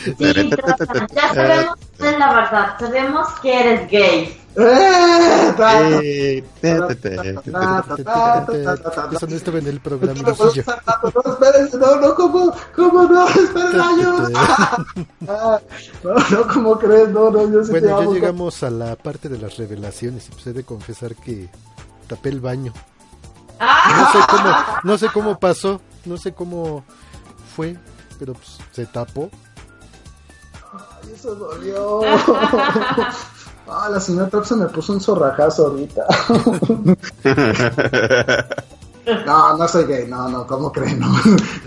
Sí. 0.05 0.51
Ya 1.13 1.33
sabemos 1.33 1.75
es 1.99 2.19
la 2.19 2.33
verdad, 2.33 2.75
sabemos 2.79 3.27
que 3.41 3.59
eres 3.59 3.89
gay. 3.89 4.44
¡Eh! 4.57 5.53
Ta, 5.57 5.89
Eh. 6.01 6.43
Eso 9.11 9.27
no 9.27 9.35
estaba 9.35 9.59
en 9.59 9.67
el 9.67 9.79
programa, 9.81 10.21
No, 10.21 10.29
no, 10.29 10.35
no, 10.35 11.33
espérense, 11.33 11.77
no, 11.77 11.95
no, 11.99 12.15
¿cómo? 12.15 12.53
¿Cómo 12.75 13.03
no? 13.03 13.25
Ah, 15.27 15.59
No, 16.03 16.13
no, 16.29 16.47
¿cómo 16.53 16.79
crees? 16.79 17.09
No, 17.09 17.29
no, 17.31 17.51
yo 17.51 17.63
sí 17.63 17.71
Bueno, 17.71 17.87
ya 17.87 17.97
amo. 17.97 18.13
llegamos 18.13 18.63
a 18.63 18.69
la 18.69 18.95
parte 18.95 19.29
de 19.29 19.37
las 19.37 19.57
revelaciones 19.57 20.27
y 20.27 20.31
pues 20.31 20.47
he 20.47 20.53
de 20.53 20.63
confesar 20.63 21.15
que 21.15 21.49
tapé 22.07 22.29
el 22.29 22.39
baño. 22.39 22.71
No 22.73 23.57
¡Ah! 23.59 24.09
sé 24.11 24.19
cómo, 24.29 24.49
no 24.83 24.97
sé 24.97 25.07
cómo 25.13 25.39
pasó, 25.39 25.81
no 26.05 26.17
sé 26.17 26.33
cómo 26.33 26.83
fue, 27.55 27.77
pero 28.19 28.33
pues 28.33 28.57
se 28.71 28.85
tapó. 28.85 29.29
Ay, 30.73 31.13
eso 31.13 31.35
dolió. 31.35 32.01
Ah, 33.67 33.89
la 33.89 33.99
señora 33.99 34.29
Thompson 34.29 34.59
me 34.59 34.67
puso 34.67 34.93
un 34.93 35.01
zorrajazo 35.01 35.67
ahorita. 35.67 36.05
No, 39.23 39.55
no 39.55 39.67
soy 39.67 39.83
gay, 39.85 40.07
no, 40.07 40.27
no, 40.29 40.47
¿cómo 40.47 40.71
creen? 40.71 40.99
No, 40.99 41.07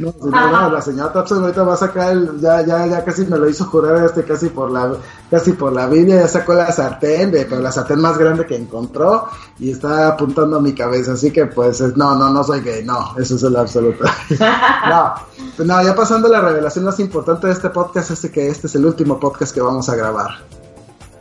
no, 0.01 0.13
no, 0.51 0.71
la 0.71 0.83
señora 0.83 1.13
Thompson 1.13 1.41
ahorita 1.45 1.63
va 1.63 1.75
a 1.75 1.77
sacar 1.77 2.11
el, 2.11 2.41
ya, 2.41 2.67
ya, 2.67 2.85
ya 2.89 3.05
casi 3.05 3.25
me 3.27 3.39
lo 3.39 3.49
hizo 3.49 3.65
jurar 3.67 4.05
este 4.05 4.25
casi 4.25 4.49
por 4.49 4.73
la, 4.73 4.97
casi 5.31 5.53
por 5.53 5.73
la 5.73 5.87
Biblia, 5.87 6.17
ya 6.23 6.27
sacó 6.27 6.55
la 6.55 6.73
sartén, 6.73 7.31
de, 7.31 7.45
pero 7.47 7.61
la 7.61 7.71
sartén 7.71 8.01
más 8.01 8.19
grande 8.19 8.45
que 8.45 8.57
encontró 8.57 9.29
y 9.61 9.71
está 9.71 10.09
apuntando 10.09 10.57
a 10.57 10.61
mi 10.61 10.75
cabeza, 10.75 11.13
así 11.13 11.31
que 11.31 11.47
pues, 11.47 11.81
es- 11.81 11.97
no, 11.97 12.17
no, 12.17 12.29
no 12.31 12.43
soy 12.43 12.61
gay, 12.61 12.85
no, 12.85 13.15
eso 13.17 13.37
es 13.37 13.43
el 13.45 13.55
absoluto. 13.55 14.05
No, 14.89 15.15
no, 15.65 15.83
ya 15.85 15.95
pasando 15.95 16.27
la 16.29 16.41
revelación 16.41 16.87
más 16.87 16.99
importante 16.99 17.47
de 17.47 17.53
este 17.53 17.71
podcast, 17.71 18.11
es 18.11 18.29
que 18.33 18.49
este 18.49 18.67
es 18.67 18.75
el 18.75 18.85
último 18.85 19.21
podcast 19.21 19.55
que 19.55 19.61
vamos 19.61 19.89
a 19.89 19.95
grabar. 19.95 20.31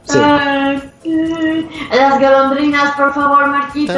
Sí. 0.07 0.17
Las 1.91 2.19
golondrinas, 2.19 2.95
por 2.95 3.13
favor, 3.13 3.47
Marquito. 3.47 3.93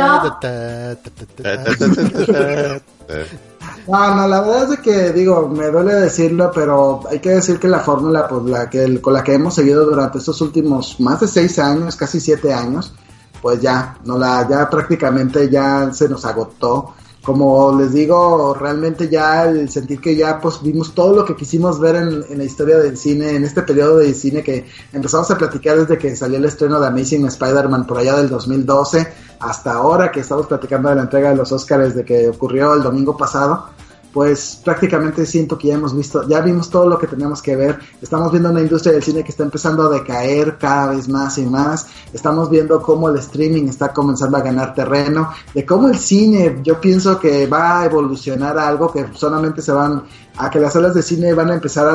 No, 3.88 4.16
no, 4.16 4.28
la 4.28 4.42
verdad 4.42 4.64
es 4.64 4.70
de 4.70 4.78
que 4.78 5.12
digo, 5.12 5.48
me 5.50 5.68
duele 5.68 5.94
decirlo, 5.96 6.52
pero 6.54 7.02
hay 7.10 7.20
que 7.20 7.30
decir 7.30 7.60
que 7.60 7.68
la 7.68 7.80
fórmula 7.80 8.28
pues, 8.28 8.44
la 8.46 8.70
que, 8.70 9.02
con 9.02 9.14
la 9.14 9.24
que 9.24 9.34
hemos 9.34 9.56
seguido 9.56 9.86
durante 9.86 10.20
estos 10.20 10.42
últimos 10.42 11.00
más 11.00 11.20
de 11.20 11.28
seis 11.28 11.58
años, 11.60 11.96
casi 11.96 12.20
siete 12.20 12.54
años, 12.54 12.94
pues 13.42 13.62
ya, 13.62 13.98
no 14.06 14.18
la, 14.18 14.48
ya 14.48 14.70
prácticamente 14.70 15.50
ya 15.50 15.92
se 15.94 16.08
nos 16.08 16.26
agotó. 16.26 16.94
Como 17.30 17.78
les 17.80 17.94
digo, 17.94 18.56
realmente 18.56 19.08
ya 19.08 19.46
el 19.46 19.70
sentir 19.70 20.02
que 20.02 20.16
ya 20.16 20.40
pues 20.42 20.64
vimos 20.64 20.96
todo 20.96 21.16
lo 21.16 21.24
que 21.24 21.36
quisimos 21.36 21.80
ver 21.80 21.98
en, 21.98 22.26
en 22.28 22.38
la 22.40 22.44
historia 22.44 22.80
del 22.80 22.98
cine, 22.98 23.36
en 23.36 23.44
este 23.44 23.62
periodo 23.62 23.98
de 24.00 24.16
cine 24.16 24.42
que 24.42 24.66
empezamos 24.92 25.30
a 25.30 25.38
platicar 25.38 25.78
desde 25.78 26.00
que 26.00 26.16
salió 26.16 26.40
el 26.40 26.46
estreno 26.46 26.80
de 26.80 26.88
Amazing 26.88 27.28
Spider-Man 27.28 27.86
por 27.86 28.00
allá 28.00 28.16
del 28.16 28.30
2012 28.30 29.08
hasta 29.42 29.74
ahora 29.74 30.12
que 30.12 30.22
estamos 30.22 30.48
platicando 30.48 30.90
de 30.90 30.96
la 30.96 31.04
entrega 31.04 31.30
de 31.30 31.36
los 31.36 31.52
Oscars 31.52 31.94
de 31.94 32.04
que 32.04 32.30
ocurrió 32.30 32.74
el 32.74 32.82
domingo 32.82 33.16
pasado, 33.16 33.68
pues 34.14 34.60
prácticamente 34.64 35.26
siento 35.26 35.58
que 35.58 35.68
ya 35.68 35.76
hemos 35.76 35.96
visto, 35.96 36.28
ya 36.28 36.42
vimos 36.42 36.70
todo 36.70 36.88
lo 36.88 36.98
que 36.98 37.08
teníamos 37.08 37.42
que 37.42 37.56
ver. 37.56 37.80
Estamos 38.02 38.32
viendo 38.32 38.50
una 38.50 38.62
industria 38.62 38.94
del 38.94 39.04
cine 39.04 39.24
que 39.24 39.32
está 39.32 39.44
empezando 39.44 39.84
a 39.84 39.90
decaer 39.90 40.58
cada 40.58 40.94
vez 40.94 41.08
más 41.08 41.38
y 41.38 41.46
más. 41.46 41.88
Estamos 42.12 42.50
viendo 42.50 42.82
cómo 42.82 43.10
el 43.10 43.18
streaming 43.18 43.68
está 43.68 43.94
comenzando 43.94 44.38
a 44.38 44.42
ganar 44.42 44.74
terreno, 44.74 45.30
de 45.54 45.66
cómo 45.66 45.88
el 45.88 45.98
cine, 45.98 46.60
yo 46.64 46.82
pienso 46.82 47.20
que 47.20 47.48
va 47.48 47.82
a 47.82 47.86
evolucionar 47.86 48.58
a 48.58 48.68
algo 48.68 48.92
que 48.92 49.06
solamente 49.14 49.62
se 49.62 49.72
van 49.72 50.04
a 50.38 50.50
que 50.50 50.60
las 50.60 50.74
salas 50.74 50.96
de 50.96 51.04
cine 51.04 51.34
van 51.34 51.50
a 51.50 51.56
empezar 51.56 51.86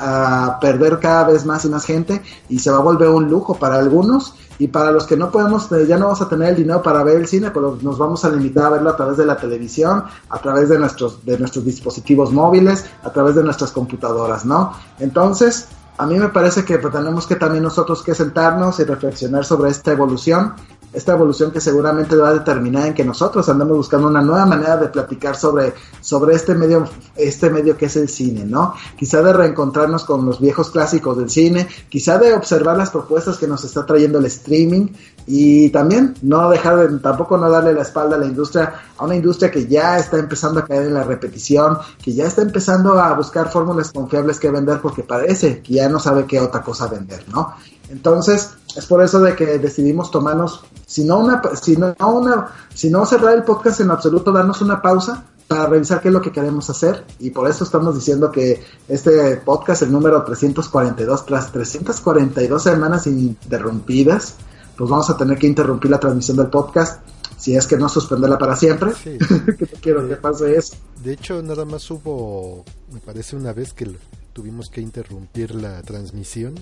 a, 0.00 0.46
a 0.46 0.60
perder 0.60 1.00
cada 1.00 1.24
vez 1.24 1.44
más 1.44 1.64
y 1.64 1.68
más 1.68 1.84
gente 1.84 2.22
y 2.48 2.60
se 2.60 2.70
va 2.70 2.78
a 2.78 2.82
volver 2.82 3.08
un 3.08 3.28
lujo 3.28 3.54
para 3.58 3.78
algunos 3.78 4.34
y 4.58 4.68
para 4.68 4.90
los 4.90 5.06
que 5.06 5.16
no 5.16 5.30
podemos, 5.30 5.70
eh, 5.72 5.86
ya 5.86 5.98
no 5.98 6.06
vamos 6.06 6.22
a 6.22 6.28
tener 6.28 6.50
el 6.50 6.56
dinero 6.56 6.82
para 6.82 7.02
ver 7.02 7.16
el 7.16 7.26
cine, 7.26 7.50
pero 7.50 7.78
nos 7.80 7.98
vamos 7.98 8.24
a 8.24 8.30
limitar 8.30 8.66
a 8.66 8.70
verlo 8.70 8.90
a 8.90 8.96
través 8.96 9.16
de 9.16 9.26
la 9.26 9.36
televisión, 9.36 10.04
a 10.28 10.38
través 10.38 10.68
de 10.68 10.78
nuestros, 10.78 11.24
de 11.24 11.38
nuestros 11.38 11.64
dispositivos 11.64 12.32
móviles, 12.32 12.84
a 13.02 13.10
través 13.10 13.34
de 13.34 13.42
nuestras 13.42 13.72
computadoras, 13.72 14.44
¿no? 14.44 14.72
Entonces, 14.98 15.68
a 15.96 16.06
mí 16.06 16.18
me 16.18 16.28
parece 16.28 16.64
que 16.64 16.78
pues, 16.78 16.92
tenemos 16.92 17.26
que 17.26 17.36
también 17.36 17.62
nosotros 17.62 18.02
que 18.02 18.14
sentarnos 18.14 18.80
y 18.80 18.84
reflexionar 18.84 19.44
sobre 19.44 19.70
esta 19.70 19.92
evolución, 19.92 20.54
esta 20.94 21.12
evolución 21.12 21.50
que 21.50 21.60
seguramente 21.60 22.16
va 22.16 22.28
a 22.28 22.34
determinar 22.34 22.86
en 22.86 22.94
que 22.94 23.04
nosotros 23.04 23.48
andamos 23.48 23.76
buscando 23.76 24.08
una 24.08 24.22
nueva 24.22 24.46
manera 24.46 24.76
de 24.76 24.88
platicar 24.88 25.36
sobre, 25.36 25.74
sobre 26.00 26.34
este 26.34 26.54
medio, 26.54 26.88
este 27.16 27.50
medio 27.50 27.76
que 27.76 27.86
es 27.86 27.96
el 27.96 28.08
cine, 28.08 28.44
¿no? 28.44 28.74
Quizá 28.96 29.22
de 29.22 29.32
reencontrarnos 29.32 30.04
con 30.04 30.24
los 30.24 30.40
viejos 30.40 30.70
clásicos 30.70 31.18
del 31.18 31.30
cine, 31.30 31.66
quizá 31.88 32.18
de 32.18 32.32
observar 32.32 32.76
las 32.76 32.90
propuestas 32.90 33.38
que 33.38 33.46
nos 33.46 33.64
está 33.64 33.84
trayendo 33.84 34.18
el 34.18 34.26
streaming 34.26 34.88
y 35.26 35.70
también 35.70 36.14
no 36.22 36.48
dejar 36.50 36.76
de, 36.76 36.98
tampoco 36.98 37.36
no 37.38 37.50
darle 37.50 37.72
la 37.72 37.82
espalda 37.82 38.16
a 38.16 38.18
la 38.18 38.26
industria, 38.26 38.74
a 38.96 39.04
una 39.04 39.16
industria 39.16 39.50
que 39.50 39.66
ya 39.66 39.98
está 39.98 40.18
empezando 40.18 40.60
a 40.60 40.64
caer 40.64 40.86
en 40.86 40.94
la 40.94 41.04
repetición, 41.04 41.78
que 42.02 42.12
ya 42.12 42.26
está 42.26 42.42
empezando 42.42 42.98
a 43.00 43.12
buscar 43.14 43.50
fórmulas 43.50 43.90
confiables 43.92 44.38
que 44.38 44.50
vender 44.50 44.80
porque 44.80 45.02
parece 45.02 45.60
que 45.62 45.74
ya 45.74 45.88
no 45.88 45.98
sabe 45.98 46.24
qué 46.26 46.40
otra 46.40 46.62
cosa 46.62 46.86
vender, 46.86 47.24
¿no? 47.28 47.54
Entonces, 47.88 48.50
es 48.76 48.86
por 48.86 49.02
eso 49.02 49.20
de 49.20 49.36
que 49.36 49.58
decidimos 49.58 50.10
tomarnos, 50.10 50.64
si 50.86 51.04
no 51.04 51.18
una, 51.18 51.42
si 51.60 51.76
no 51.76 51.94
una, 52.00 52.48
si 52.74 52.90
no 52.90 53.06
cerrar 53.06 53.34
el 53.34 53.44
podcast 53.44 53.80
en 53.80 53.90
absoluto, 53.90 54.32
darnos 54.32 54.60
una 54.62 54.80
pausa 54.82 55.24
para 55.46 55.66
revisar 55.66 56.00
qué 56.00 56.08
es 56.08 56.14
lo 56.14 56.22
que 56.22 56.32
queremos 56.32 56.70
hacer 56.70 57.04
y 57.18 57.30
por 57.30 57.48
eso 57.48 57.64
estamos 57.64 57.94
diciendo 57.94 58.30
que 58.30 58.62
este 58.88 59.36
podcast, 59.36 59.82
el 59.82 59.92
número 59.92 60.24
342, 60.24 61.26
tras 61.26 61.52
342 61.52 62.62
semanas 62.62 63.06
ininterrumpidas, 63.06 64.36
pues 64.76 64.90
vamos 64.90 65.10
a 65.10 65.16
tener 65.16 65.38
que 65.38 65.46
interrumpir 65.46 65.90
la 65.90 66.00
transmisión 66.00 66.38
del 66.38 66.48
podcast 66.48 67.00
si 67.36 67.54
es 67.54 67.66
que 67.66 67.76
no 67.76 67.90
suspenderla 67.90 68.38
para 68.38 68.56
siempre, 68.56 68.92
Sí. 68.94 69.18
que 69.58 69.68
no 69.70 69.80
quiero 69.82 70.08
que 70.08 70.16
pase 70.16 70.56
eso. 70.56 70.76
De 71.02 71.12
hecho, 71.12 71.42
nada 71.42 71.66
más 71.66 71.90
hubo, 71.90 72.64
me 72.90 73.00
parece 73.00 73.36
una 73.36 73.52
vez 73.52 73.74
que 73.74 73.86
tuvimos 74.32 74.70
que 74.70 74.80
interrumpir 74.80 75.54
la 75.54 75.82
transmisión. 75.82 76.54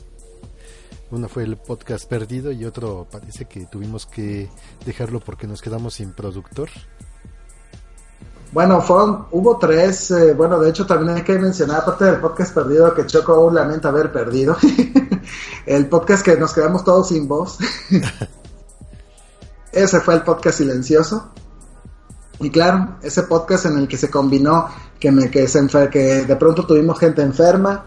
Uno 1.13 1.29
fue 1.29 1.43
el 1.45 1.59
podcast 1.59 2.09
perdido 2.09 2.51
y 2.53 2.65
otro 2.65 3.07
parece 3.11 3.45
que 3.45 3.67
tuvimos 3.67 4.07
que 4.07 4.49
dejarlo 4.87 5.21
porque 5.21 5.47
nos 5.47 5.61
quedamos 5.61 5.93
sin 5.95 6.13
productor. 6.13 6.71
Bueno, 8.51 8.81
fueron, 8.81 9.27
hubo 9.31 9.59
tres, 9.59 10.11
eh, 10.11 10.33
bueno, 10.33 10.59
de 10.59 10.71
hecho 10.71 10.87
también 10.87 11.15
hay 11.17 11.23
que 11.23 11.39
mencionar, 11.39 11.83
aparte 11.83 12.07
del 12.07 12.17
podcast 12.17 12.55
perdido, 12.55 12.95
que 12.95 13.07
Choco 13.07 13.35
aún 13.35 13.55
lamenta 13.55 13.89
haber 13.91 14.11
perdido, 14.11 14.57
el 15.67 15.87
podcast 15.87 16.25
que 16.25 16.37
nos 16.37 16.55
quedamos 16.55 16.83
todos 16.83 17.09
sin 17.09 17.29
voz. 17.29 17.59
ese 19.73 20.01
fue 20.01 20.15
el 20.15 20.23
podcast 20.23 20.59
silencioso. 20.59 21.31
Y 22.41 22.51
claro, 22.51 22.97
ese 23.03 23.23
podcast 23.25 23.67
en 23.67 23.77
el 23.79 23.87
que 23.87 23.99
se 23.99 24.11
combinó 24.11 24.67
que, 24.99 25.13
me, 25.13 25.31
que, 25.31 25.47
se 25.47 25.61
enfer- 25.61 25.91
que 25.91 26.25
de 26.25 26.37
pronto 26.37 26.67
tuvimos 26.67 26.99
gente 26.99 27.21
enferma, 27.21 27.85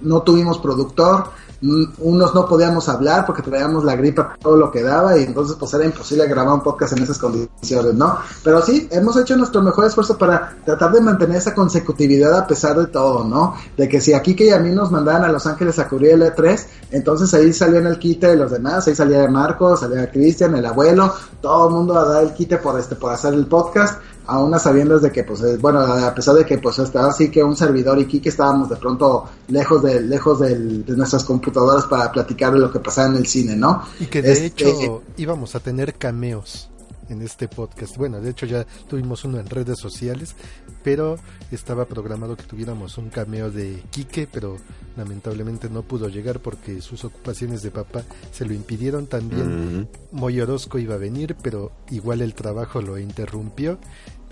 no 0.00 0.22
tuvimos 0.22 0.58
productor, 0.58 1.30
unos 1.60 2.34
no 2.34 2.46
podíamos 2.46 2.88
hablar 2.88 3.26
porque 3.26 3.42
traíamos 3.42 3.84
la 3.84 3.96
gripa, 3.96 4.36
todo 4.40 4.56
lo 4.56 4.70
que 4.70 4.82
daba, 4.82 5.18
y 5.18 5.24
entonces 5.24 5.56
pues 5.58 5.74
era 5.74 5.84
imposible 5.84 6.26
grabar 6.28 6.54
un 6.54 6.62
podcast 6.62 6.96
en 6.96 7.02
esas 7.02 7.18
condiciones, 7.18 7.94
¿no? 7.94 8.18
Pero 8.44 8.62
sí, 8.62 8.88
hemos 8.90 9.16
hecho 9.16 9.36
nuestro 9.36 9.62
mejor 9.62 9.86
esfuerzo 9.86 10.16
para 10.16 10.56
tratar 10.64 10.92
de 10.92 11.00
mantener 11.00 11.36
esa 11.36 11.54
consecutividad 11.54 12.36
a 12.36 12.46
pesar 12.46 12.78
de 12.78 12.86
todo, 12.86 13.24
¿no? 13.24 13.54
De 13.76 13.88
que 13.88 14.00
si 14.00 14.12
aquí 14.12 14.36
que 14.36 14.52
a 14.52 14.58
mí 14.58 14.70
nos 14.70 14.90
mandaban 14.90 15.24
a 15.24 15.32
Los 15.32 15.46
Ángeles 15.46 15.78
a 15.78 15.88
cubrir 15.88 16.12
el 16.12 16.22
E3, 16.22 16.66
entonces 16.92 17.32
ahí 17.34 17.52
salían 17.52 17.86
el 17.86 17.98
quite 17.98 18.28
de 18.28 18.36
los 18.36 18.50
demás, 18.50 18.86
ahí 18.86 18.94
salía 18.94 19.28
Marcos, 19.28 19.80
salía 19.80 20.10
Cristian, 20.10 20.54
el 20.54 20.66
abuelo, 20.66 21.12
todo 21.40 21.68
el 21.68 21.74
mundo 21.74 21.98
a 21.98 22.04
dar 22.04 22.22
el 22.22 22.32
quite 22.34 22.58
por 22.58 22.78
este, 22.78 22.94
por 22.94 23.12
hacer 23.12 23.34
el 23.34 23.46
podcast, 23.46 24.00
a 24.28 24.38
unas 24.40 24.62
sabiendas 24.62 25.00
de 25.00 25.10
que, 25.10 25.24
pues, 25.24 25.40
eh, 25.42 25.56
bueno, 25.56 25.80
a 25.80 26.14
pesar 26.14 26.34
de 26.34 26.44
que, 26.44 26.58
pues, 26.58 26.78
estaba 26.78 27.08
así 27.08 27.30
que 27.30 27.42
un 27.42 27.56
servidor 27.56 27.98
y 27.98 28.06
Kike 28.06 28.28
estábamos 28.28 28.68
de 28.68 28.76
pronto 28.76 29.24
lejos 29.48 29.82
de 29.82 30.02
lejos 30.02 30.40
de 30.40 30.54
nuestras 30.96 31.24
computadoras 31.24 31.86
para 31.86 32.12
platicar 32.12 32.52
de 32.52 32.58
lo 32.58 32.70
que 32.70 32.78
pasaba 32.78 33.08
en 33.08 33.16
el 33.16 33.26
cine, 33.26 33.56
¿no? 33.56 33.82
Y 33.98 34.06
que 34.06 34.20
de 34.20 34.32
este, 34.32 34.68
hecho 34.68 35.02
íbamos 35.16 35.54
a 35.54 35.60
tener 35.60 35.94
cameos 35.94 36.68
en 37.08 37.22
este 37.22 37.48
podcast. 37.48 37.96
Bueno, 37.96 38.20
de 38.20 38.30
hecho 38.30 38.46
ya 38.46 38.66
tuvimos 38.88 39.24
uno 39.24 39.38
en 39.38 39.48
redes 39.48 39.78
sociales, 39.78 40.34
pero 40.82 41.16
estaba 41.50 41.86
programado 41.86 42.36
que 42.36 42.42
tuviéramos 42.42 42.98
un 42.98 43.08
cameo 43.08 43.50
de 43.50 43.82
Quique, 43.90 44.28
pero 44.30 44.56
lamentablemente 44.96 45.68
no 45.68 45.82
pudo 45.82 46.08
llegar 46.08 46.40
porque 46.40 46.80
sus 46.80 47.04
ocupaciones 47.04 47.62
de 47.62 47.70
papá 47.70 48.02
se 48.32 48.44
lo 48.44 48.52
impidieron. 48.52 49.06
También 49.06 49.88
Moy 50.12 50.40
Orozco 50.40 50.78
iba 50.78 50.94
a 50.94 50.98
venir, 50.98 51.36
pero 51.42 51.72
igual 51.90 52.20
el 52.20 52.34
trabajo 52.34 52.82
lo 52.82 52.98
interrumpió 52.98 53.78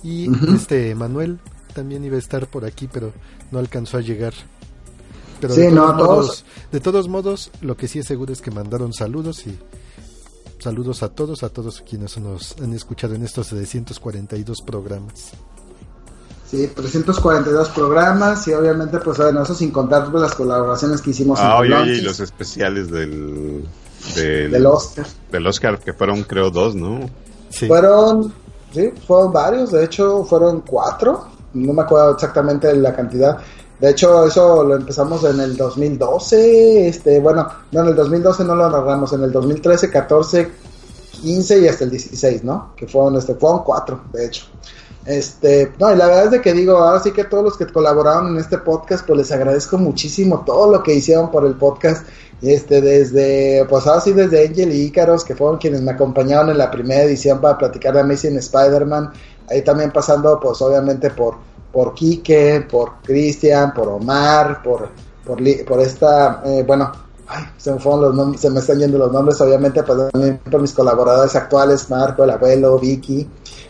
y 0.02 0.28
este 0.54 0.94
Manuel 0.94 1.38
también 1.74 2.04
iba 2.04 2.16
a 2.16 2.18
estar 2.18 2.46
por 2.48 2.64
aquí, 2.64 2.88
pero 2.90 3.12
no 3.50 3.58
alcanzó 3.58 3.98
a 3.98 4.00
llegar. 4.00 4.32
Pero 5.40 5.54
de, 5.54 5.70
todos 5.70 5.96
modos, 5.96 6.44
de 6.72 6.80
todos 6.80 7.08
modos, 7.08 7.50
lo 7.60 7.76
que 7.76 7.88
sí 7.88 7.98
es 7.98 8.06
seguro 8.06 8.32
es 8.32 8.40
que 8.40 8.50
mandaron 8.50 8.94
saludos 8.94 9.46
y 9.46 9.58
saludos 10.58 11.02
a 11.02 11.10
todos, 11.10 11.42
a 11.42 11.50
todos 11.50 11.82
quienes 11.82 12.16
nos 12.18 12.56
han 12.62 12.72
escuchado 12.72 13.14
en 13.14 13.22
estos 13.22 13.48
342 13.48 14.62
programas. 14.62 15.32
Sí, 16.50 16.68
342 16.68 17.68
programas 17.70 18.46
y 18.48 18.54
obviamente 18.54 18.98
pues 18.98 19.18
bueno, 19.18 19.42
eso 19.42 19.54
sin 19.54 19.70
contar 19.72 20.10
pues, 20.10 20.22
las 20.22 20.34
colaboraciones 20.34 21.02
que 21.02 21.10
hicimos 21.10 21.40
ah, 21.42 21.60
en 21.64 21.72
oye, 21.72 21.96
y 21.96 22.00
los 22.00 22.20
especiales 22.20 22.90
del, 22.90 23.64
del, 24.14 24.66
Oscar. 24.66 25.06
Del 25.30 25.46
Oscar, 25.46 25.78
que 25.80 25.92
fueron 25.92 26.22
creo 26.22 26.50
dos, 26.50 26.74
¿no? 26.76 27.10
Sí. 27.50 27.66
Fueron 27.66 28.32
Sí, 28.76 28.92
fueron 29.06 29.32
varios, 29.32 29.72
de 29.72 29.84
hecho 29.84 30.22
fueron 30.24 30.60
cuatro, 30.60 31.28
no 31.54 31.72
me 31.72 31.80
acuerdo 31.80 32.10
exactamente 32.10 32.76
la 32.76 32.94
cantidad. 32.94 33.38
De 33.80 33.88
hecho, 33.88 34.26
eso 34.26 34.62
lo 34.64 34.76
empezamos 34.76 35.24
en 35.24 35.40
el 35.40 35.56
2012, 35.56 36.88
este, 36.88 37.18
bueno, 37.20 37.48
no, 37.72 37.80
en 37.80 37.88
el 37.88 37.94
2012 37.94 38.44
no 38.44 38.54
lo 38.54 38.66
agarramos, 38.66 39.14
en 39.14 39.22
el 39.22 39.32
2013, 39.32 39.88
14, 39.88 40.50
15 41.22 41.58
y 41.58 41.68
hasta 41.68 41.84
el 41.84 41.90
16, 41.90 42.44
¿no? 42.44 42.74
Que 42.76 42.86
fueron, 42.86 43.16
este, 43.16 43.34
fueron 43.34 43.64
cuatro, 43.64 44.02
de 44.12 44.26
hecho. 44.26 44.44
Este, 45.06 45.72
no, 45.78 45.92
y 45.92 45.96
la 45.96 46.06
verdad 46.06 46.24
es 46.24 46.30
de 46.32 46.40
que 46.40 46.52
digo, 46.52 46.78
ahora 46.78 47.00
sí 47.00 47.12
que 47.12 47.24
todos 47.24 47.44
los 47.44 47.56
que 47.56 47.66
colaboraron 47.66 48.28
en 48.28 48.38
este 48.38 48.58
podcast, 48.58 49.06
pues 49.06 49.18
les 49.18 49.32
agradezco 49.32 49.78
muchísimo 49.78 50.42
todo 50.44 50.72
lo 50.72 50.82
que 50.82 50.94
hicieron 50.94 51.30
por 51.30 51.46
el 51.46 51.54
podcast. 51.54 52.06
Este, 52.42 52.80
desde, 52.80 53.64
pues 53.68 53.86
ahora 53.86 54.00
sí, 54.00 54.12
desde 54.12 54.46
Angel 54.46 54.72
y 54.72 54.82
Ícaros, 54.82 55.24
que 55.24 55.36
fueron 55.36 55.58
quienes 55.58 55.80
me 55.80 55.92
acompañaron 55.92 56.50
en 56.50 56.58
la 56.58 56.70
primera 56.70 57.04
edición 57.04 57.40
para 57.40 57.56
platicar 57.56 57.94
de 57.94 58.00
Amazing 58.00 58.36
Spider-Man. 58.36 59.12
Ahí 59.48 59.62
también 59.62 59.92
pasando, 59.92 60.38
pues 60.40 60.60
obviamente 60.60 61.10
por, 61.10 61.36
por 61.72 61.94
Quique, 61.94 62.66
por 62.68 63.00
Cristian, 63.02 63.72
por 63.72 63.88
Omar, 63.88 64.60
por, 64.62 64.88
por, 65.24 65.38
por 65.64 65.80
esta, 65.80 66.42
eh, 66.44 66.64
bueno, 66.66 66.90
ay, 67.28 67.44
se 67.56 67.72
me 67.72 67.78
fueron 67.78 68.16
los 68.16 68.40
se 68.40 68.50
me 68.50 68.60
están 68.60 68.80
yendo 68.80 68.98
los 68.98 69.12
nombres, 69.12 69.40
obviamente, 69.40 69.82
pues 69.82 70.10
también 70.10 70.38
por 70.50 70.60
mis 70.60 70.72
colaboradores 70.72 71.34
actuales, 71.36 71.88
Marco, 71.88 72.24
el 72.24 72.30
abuelo, 72.30 72.78
Vicky. 72.78 73.28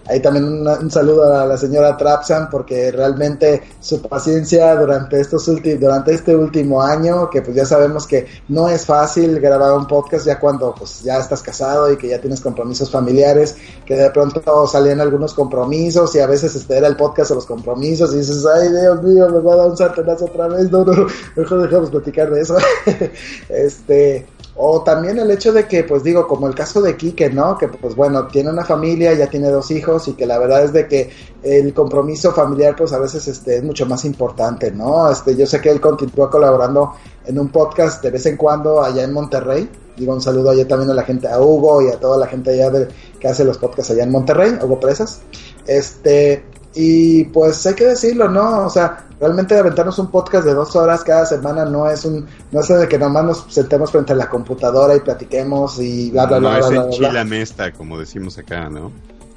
Ahí 0.08 0.20
también 0.20 0.66
un, 0.66 0.90
saludo 0.90 1.32
a 1.34 1.46
la 1.46 1.56
señora 1.56 1.96
Trapsan 1.96 2.48
porque 2.50 2.92
realmente 2.92 3.62
su 3.80 4.00
paciencia 4.02 4.74
durante 4.76 5.20
estos 5.20 5.48
últimos 5.48 5.80
durante 5.80 6.14
este 6.14 6.34
último 6.34 6.82
año, 6.82 7.28
que 7.30 7.42
pues 7.42 7.56
ya 7.56 7.64
sabemos 7.64 8.06
que 8.06 8.26
no 8.48 8.68
es 8.68 8.84
fácil 8.86 9.40
grabar 9.40 9.72
un 9.72 9.86
podcast 9.86 10.26
ya 10.26 10.38
cuando 10.38 10.74
pues 10.74 11.02
ya 11.02 11.18
estás 11.18 11.42
casado 11.42 11.92
y 11.92 11.96
que 11.96 12.08
ya 12.08 12.20
tienes 12.20 12.40
compromisos 12.40 12.90
familiares, 12.90 13.56
que 13.84 13.96
de 13.96 14.10
pronto 14.10 14.66
salían 14.66 15.00
algunos 15.00 15.34
compromisos 15.34 16.14
y 16.14 16.20
a 16.20 16.26
veces 16.26 16.54
este 16.54 16.76
era 16.76 16.86
el 16.86 16.96
podcast 16.96 17.32
o 17.32 17.34
los 17.36 17.46
compromisos 17.46 18.14
y 18.14 18.18
dices, 18.18 18.44
ay 18.46 18.68
Dios 18.68 19.02
mío, 19.02 19.28
me 19.28 19.40
va 19.40 19.54
a 19.54 19.56
dar 19.56 19.70
un 19.70 19.76
sartenazo 19.76 20.26
otra 20.26 20.48
vez, 20.48 20.70
no, 20.70 20.84
no, 20.84 21.06
mejor 21.36 21.62
dejamos 21.62 21.90
platicar 21.90 22.30
de 22.30 22.40
eso. 22.40 22.56
este 23.48 24.26
o 24.58 24.82
también 24.82 25.18
el 25.18 25.30
hecho 25.30 25.52
de 25.52 25.66
que, 25.66 25.84
pues 25.84 26.02
digo, 26.02 26.26
como 26.26 26.46
el 26.46 26.54
caso 26.54 26.80
de 26.80 26.96
Quique, 26.96 27.28
¿no? 27.28 27.58
Que 27.58 27.68
pues 27.68 27.94
bueno, 27.94 28.26
tiene 28.26 28.50
una 28.50 28.64
familia, 28.64 29.12
ya 29.12 29.28
tiene 29.28 29.50
dos 29.50 29.70
hijos 29.70 30.08
y 30.08 30.14
que 30.14 30.24
la 30.24 30.38
verdad 30.38 30.64
es 30.64 30.72
de 30.72 30.88
que 30.88 31.10
el 31.42 31.74
compromiso 31.74 32.32
familiar 32.32 32.74
pues 32.74 32.92
a 32.94 32.98
veces 32.98 33.28
este, 33.28 33.58
es 33.58 33.62
mucho 33.62 33.84
más 33.84 34.06
importante, 34.06 34.70
¿no? 34.70 35.10
Este, 35.10 35.36
yo 35.36 35.46
sé 35.46 35.60
que 35.60 35.70
él 35.70 35.80
continúa 35.80 36.30
colaborando 36.30 36.94
en 37.26 37.38
un 37.38 37.48
podcast 37.50 38.02
de 38.02 38.10
vez 38.10 38.24
en 38.26 38.38
cuando 38.38 38.82
allá 38.82 39.02
en 39.02 39.12
Monterrey. 39.12 39.68
Digo 39.94 40.14
un 40.14 40.22
saludo 40.22 40.50
allá 40.50 40.66
también 40.66 40.90
a 40.90 40.94
la 40.94 41.02
gente, 41.02 41.28
a 41.28 41.38
Hugo 41.38 41.82
y 41.82 41.88
a 41.88 42.00
toda 42.00 42.16
la 42.16 42.26
gente 42.26 42.50
allá 42.50 42.70
de, 42.70 42.88
que 43.20 43.28
hace 43.28 43.44
los 43.44 43.58
podcasts 43.58 43.90
allá 43.90 44.04
en 44.04 44.10
Monterrey, 44.10 44.58
Hugo 44.62 44.80
Presas. 44.80 45.20
Este, 45.66 46.44
y 46.76 47.24
pues 47.24 47.66
hay 47.66 47.74
que 47.74 47.86
decirlo, 47.86 48.28
¿no? 48.28 48.66
O 48.66 48.70
sea, 48.70 49.06
realmente 49.18 49.58
aventarnos 49.58 49.98
un 49.98 50.10
podcast 50.10 50.44
de 50.44 50.52
dos 50.52 50.76
horas 50.76 51.02
cada 51.02 51.24
semana 51.24 51.64
no 51.64 51.88
es 51.90 52.04
un, 52.04 52.26
no 52.52 52.60
es 52.60 52.68
de 52.68 52.86
que 52.86 52.98
nomás 52.98 53.24
nos 53.24 53.46
sentemos 53.48 53.90
frente 53.90 54.12
a 54.12 54.16
la 54.16 54.28
computadora 54.28 54.94
y 54.94 55.00
platiquemos 55.00 55.78
y 55.80 56.10
bla, 56.10 56.26
bla, 56.26 56.38
bla. 56.38 56.60
No 56.60 56.68
bla, 56.68 56.88
es 56.90 56.98
bla, 56.98 57.24
mesta, 57.24 57.72
como 57.72 57.98
decimos 57.98 58.36
acá, 58.36 58.68
¿no? 58.68 58.92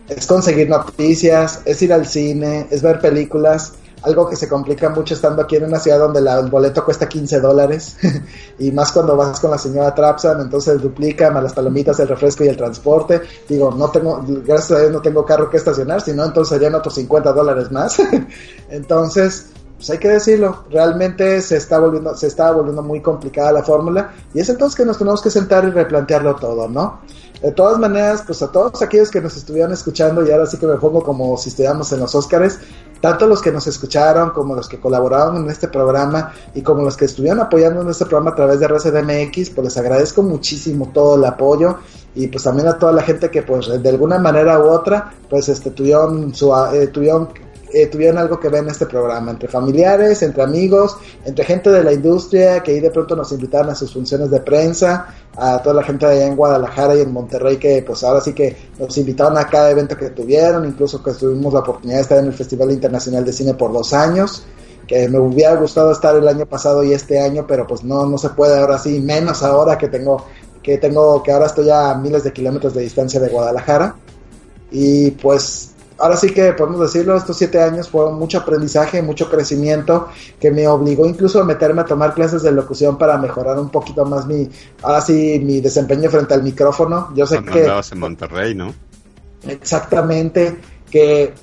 Es 0.09 0.27
conseguir 0.27 0.69
noticias, 0.69 1.61
es 1.63 1.81
ir 1.81 1.93
al 1.93 2.05
cine, 2.05 2.67
es 2.71 2.81
ver 2.81 2.99
películas 2.99 3.73
algo 4.01 4.29
que 4.29 4.35
se 4.35 4.47
complica 4.47 4.89
mucho 4.89 5.13
estando 5.13 5.41
aquí 5.41 5.57
en 5.57 5.65
una 5.65 5.79
ciudad 5.79 5.99
donde 5.99 6.21
la, 6.21 6.39
el 6.39 6.49
boleto 6.49 6.83
cuesta 6.85 7.07
15 7.07 7.39
dólares 7.39 7.97
y 8.59 8.71
más 8.71 8.91
cuando 8.91 9.15
vas 9.15 9.39
con 9.39 9.51
la 9.51 9.57
señora 9.57 9.93
Trapsan, 9.93 10.41
entonces 10.41 10.81
duplica 10.81 11.31
más 11.31 11.43
las 11.43 11.53
palomitas, 11.53 11.99
el 11.99 12.07
refresco 12.07 12.43
y 12.43 12.47
el 12.47 12.57
transporte. 12.57 13.21
Digo, 13.47 13.71
no 13.71 13.89
tengo, 13.89 14.23
gracias 14.45 14.71
a 14.71 14.81
Dios 14.81 14.91
no 14.91 15.01
tengo 15.01 15.25
carro 15.25 15.49
que 15.49 15.57
estacionar, 15.57 16.01
sino 16.01 16.23
entonces 16.25 16.55
serían 16.55 16.75
otros 16.75 16.95
50 16.95 17.33
dólares 17.33 17.71
más. 17.71 17.97
entonces, 18.69 19.47
pues 19.79 19.89
hay 19.91 19.97
que 19.97 20.09
decirlo, 20.09 20.65
realmente 20.69 21.41
se 21.41 21.55
está 21.55 21.79
volviendo, 21.79 22.13
se 22.13 22.27
está 22.27 22.51
volviendo 22.51 22.83
muy 22.83 22.99
complicada 22.99 23.53
la 23.53 23.63
fórmula 23.63 24.13
y 24.33 24.41
es 24.41 24.49
entonces 24.49 24.75
que 24.75 24.83
nos 24.83 24.97
tenemos 24.97 25.21
que 25.21 25.29
sentar 25.29 25.63
y 25.63 25.69
replantearlo 25.69 26.35
todo, 26.35 26.67
¿no? 26.67 26.99
De 27.41 27.53
todas 27.53 27.79
maneras, 27.79 28.23
pues 28.25 28.41
a 28.41 28.51
todos 28.51 28.81
aquellos 28.81 29.09
que 29.09 29.21
nos 29.21 29.37
estuvieron 29.37 29.71
escuchando, 29.71 30.27
y 30.27 30.31
ahora 30.31 30.45
sí 30.45 30.57
que 30.57 30.67
me 30.67 30.75
pongo 30.75 31.01
como 31.01 31.37
si 31.37 31.47
estuviéramos 31.47 31.89
en 31.93 32.01
los 32.01 32.13
Óscares, 32.13 32.59
tanto 32.99 33.25
los 33.25 33.41
que 33.41 33.53
nos 33.53 33.65
escucharon 33.67 34.31
como 34.31 34.53
los 34.53 34.67
que 34.67 34.81
colaboraron 34.81 35.37
en 35.37 35.49
este 35.49 35.69
programa 35.69 36.33
y 36.53 36.61
como 36.61 36.83
los 36.83 36.97
que 36.97 37.05
estuvieron 37.05 37.39
apoyando 37.39 37.81
en 37.81 37.89
este 37.89 38.05
programa 38.05 38.31
a 38.31 38.35
través 38.35 38.59
de 38.59 38.67
RCDMX, 38.67 39.51
pues 39.51 39.63
les 39.63 39.77
agradezco 39.77 40.21
muchísimo 40.21 40.91
todo 40.93 41.15
el 41.15 41.23
apoyo 41.23 41.77
y 42.13 42.27
pues 42.27 42.43
también 42.43 42.67
a 42.67 42.77
toda 42.77 42.91
la 42.91 43.03
gente 43.03 43.31
que 43.31 43.43
pues 43.43 43.81
de 43.81 43.89
alguna 43.89 44.19
manera 44.19 44.59
u 44.59 44.67
otra 44.67 45.13
pues 45.29 45.47
este 45.47 45.71
tuvieron 45.71 46.33
su 46.35 46.53
eh, 46.73 46.87
tuvieron 46.87 47.29
eh, 47.73 47.87
tuvieron 47.87 48.17
algo 48.17 48.39
que 48.39 48.49
ver 48.49 48.63
en 48.63 48.69
este 48.69 48.85
programa, 48.85 49.31
entre 49.31 49.47
familiares, 49.47 50.21
entre 50.21 50.43
amigos, 50.43 50.97
entre 51.25 51.45
gente 51.45 51.69
de 51.69 51.83
la 51.83 51.93
industria 51.93 52.61
que 52.61 52.71
ahí 52.71 52.79
de 52.79 52.91
pronto 52.91 53.15
nos 53.15 53.31
invitaron 53.31 53.69
a 53.69 53.75
sus 53.75 53.93
funciones 53.93 54.31
de 54.31 54.39
prensa, 54.39 55.07
a 55.35 55.61
toda 55.61 55.75
la 55.75 55.83
gente 55.83 56.05
de 56.05 56.13
allá 56.13 56.27
en 56.27 56.35
Guadalajara 56.35 56.95
y 56.95 57.01
en 57.01 57.13
Monterrey 57.13 57.57
que 57.57 57.83
pues 57.85 58.03
ahora 58.03 58.21
sí 58.21 58.33
que 58.33 58.55
nos 58.77 58.97
invitaron 58.97 59.37
a 59.37 59.47
cada 59.47 59.71
evento 59.71 59.95
que 59.97 60.09
tuvieron, 60.09 60.65
incluso 60.65 61.03
que 61.03 61.11
tuvimos 61.13 61.53
la 61.53 61.59
oportunidad 61.59 61.97
de 61.97 62.01
estar 62.01 62.17
en 62.19 62.25
el 62.25 62.33
Festival 62.33 62.71
Internacional 62.71 63.23
de 63.23 63.33
Cine 63.33 63.53
por 63.53 63.71
dos 63.71 63.93
años 63.93 64.45
que 64.89 65.07
me 65.07 65.19
hubiera 65.19 65.53
gustado 65.55 65.91
estar 65.91 66.15
el 66.15 66.27
año 66.27 66.47
pasado 66.47 66.83
y 66.83 66.93
este 66.93 67.19
año, 67.19 67.45
pero 67.47 67.67
pues 67.67 67.83
no, 67.83 68.07
no 68.07 68.17
se 68.17 68.29
puede 68.29 68.57
ahora 68.57 68.79
sí, 68.79 68.99
menos 68.99 69.43
ahora 69.43 69.77
que 69.77 69.87
tengo, 69.87 70.25
que 70.63 70.79
tengo, 70.79 71.21
que 71.21 71.31
ahora 71.31 71.45
estoy 71.45 71.69
a 71.69 71.93
miles 71.93 72.23
de 72.23 72.33
kilómetros 72.33 72.73
de 72.73 72.81
distancia 72.81 73.19
de 73.19 73.29
Guadalajara. 73.29 73.95
Y 74.71 75.11
pues 75.11 75.73
ahora 75.99 76.15
sí 76.15 76.31
que 76.31 76.53
podemos 76.53 76.79
decirlo, 76.81 77.15
estos 77.15 77.37
siete 77.37 77.61
años 77.61 77.89
fueron 77.89 78.17
mucho 78.17 78.39
aprendizaje, 78.39 79.01
mucho 79.01 79.29
crecimiento, 79.29 80.09
que 80.39 80.51
me 80.51 80.67
obligó 80.67 81.05
incluso 81.05 81.41
a 81.41 81.43
meterme 81.43 81.81
a 81.81 81.85
tomar 81.85 82.13
clases 82.13 82.43
de 82.43 82.51
locución 82.51 82.97
para 82.97 83.17
mejorar 83.17 83.59
un 83.59 83.69
poquito 83.69 84.05
más 84.05 84.25
mi, 84.25 84.49
ahora 84.81 85.01
sí, 85.01 85.41
mi 85.43 85.61
desempeño 85.61 86.09
frente 86.09 86.33
al 86.33 86.43
micrófono. 86.43 87.09
Yo 87.15 87.25
sé 87.25 87.43
que... 87.43 87.65
en 87.91 87.99
Monterrey, 87.99 88.55
¿no? 88.55 88.73
Exactamente, 89.47 90.57
que 90.89 91.33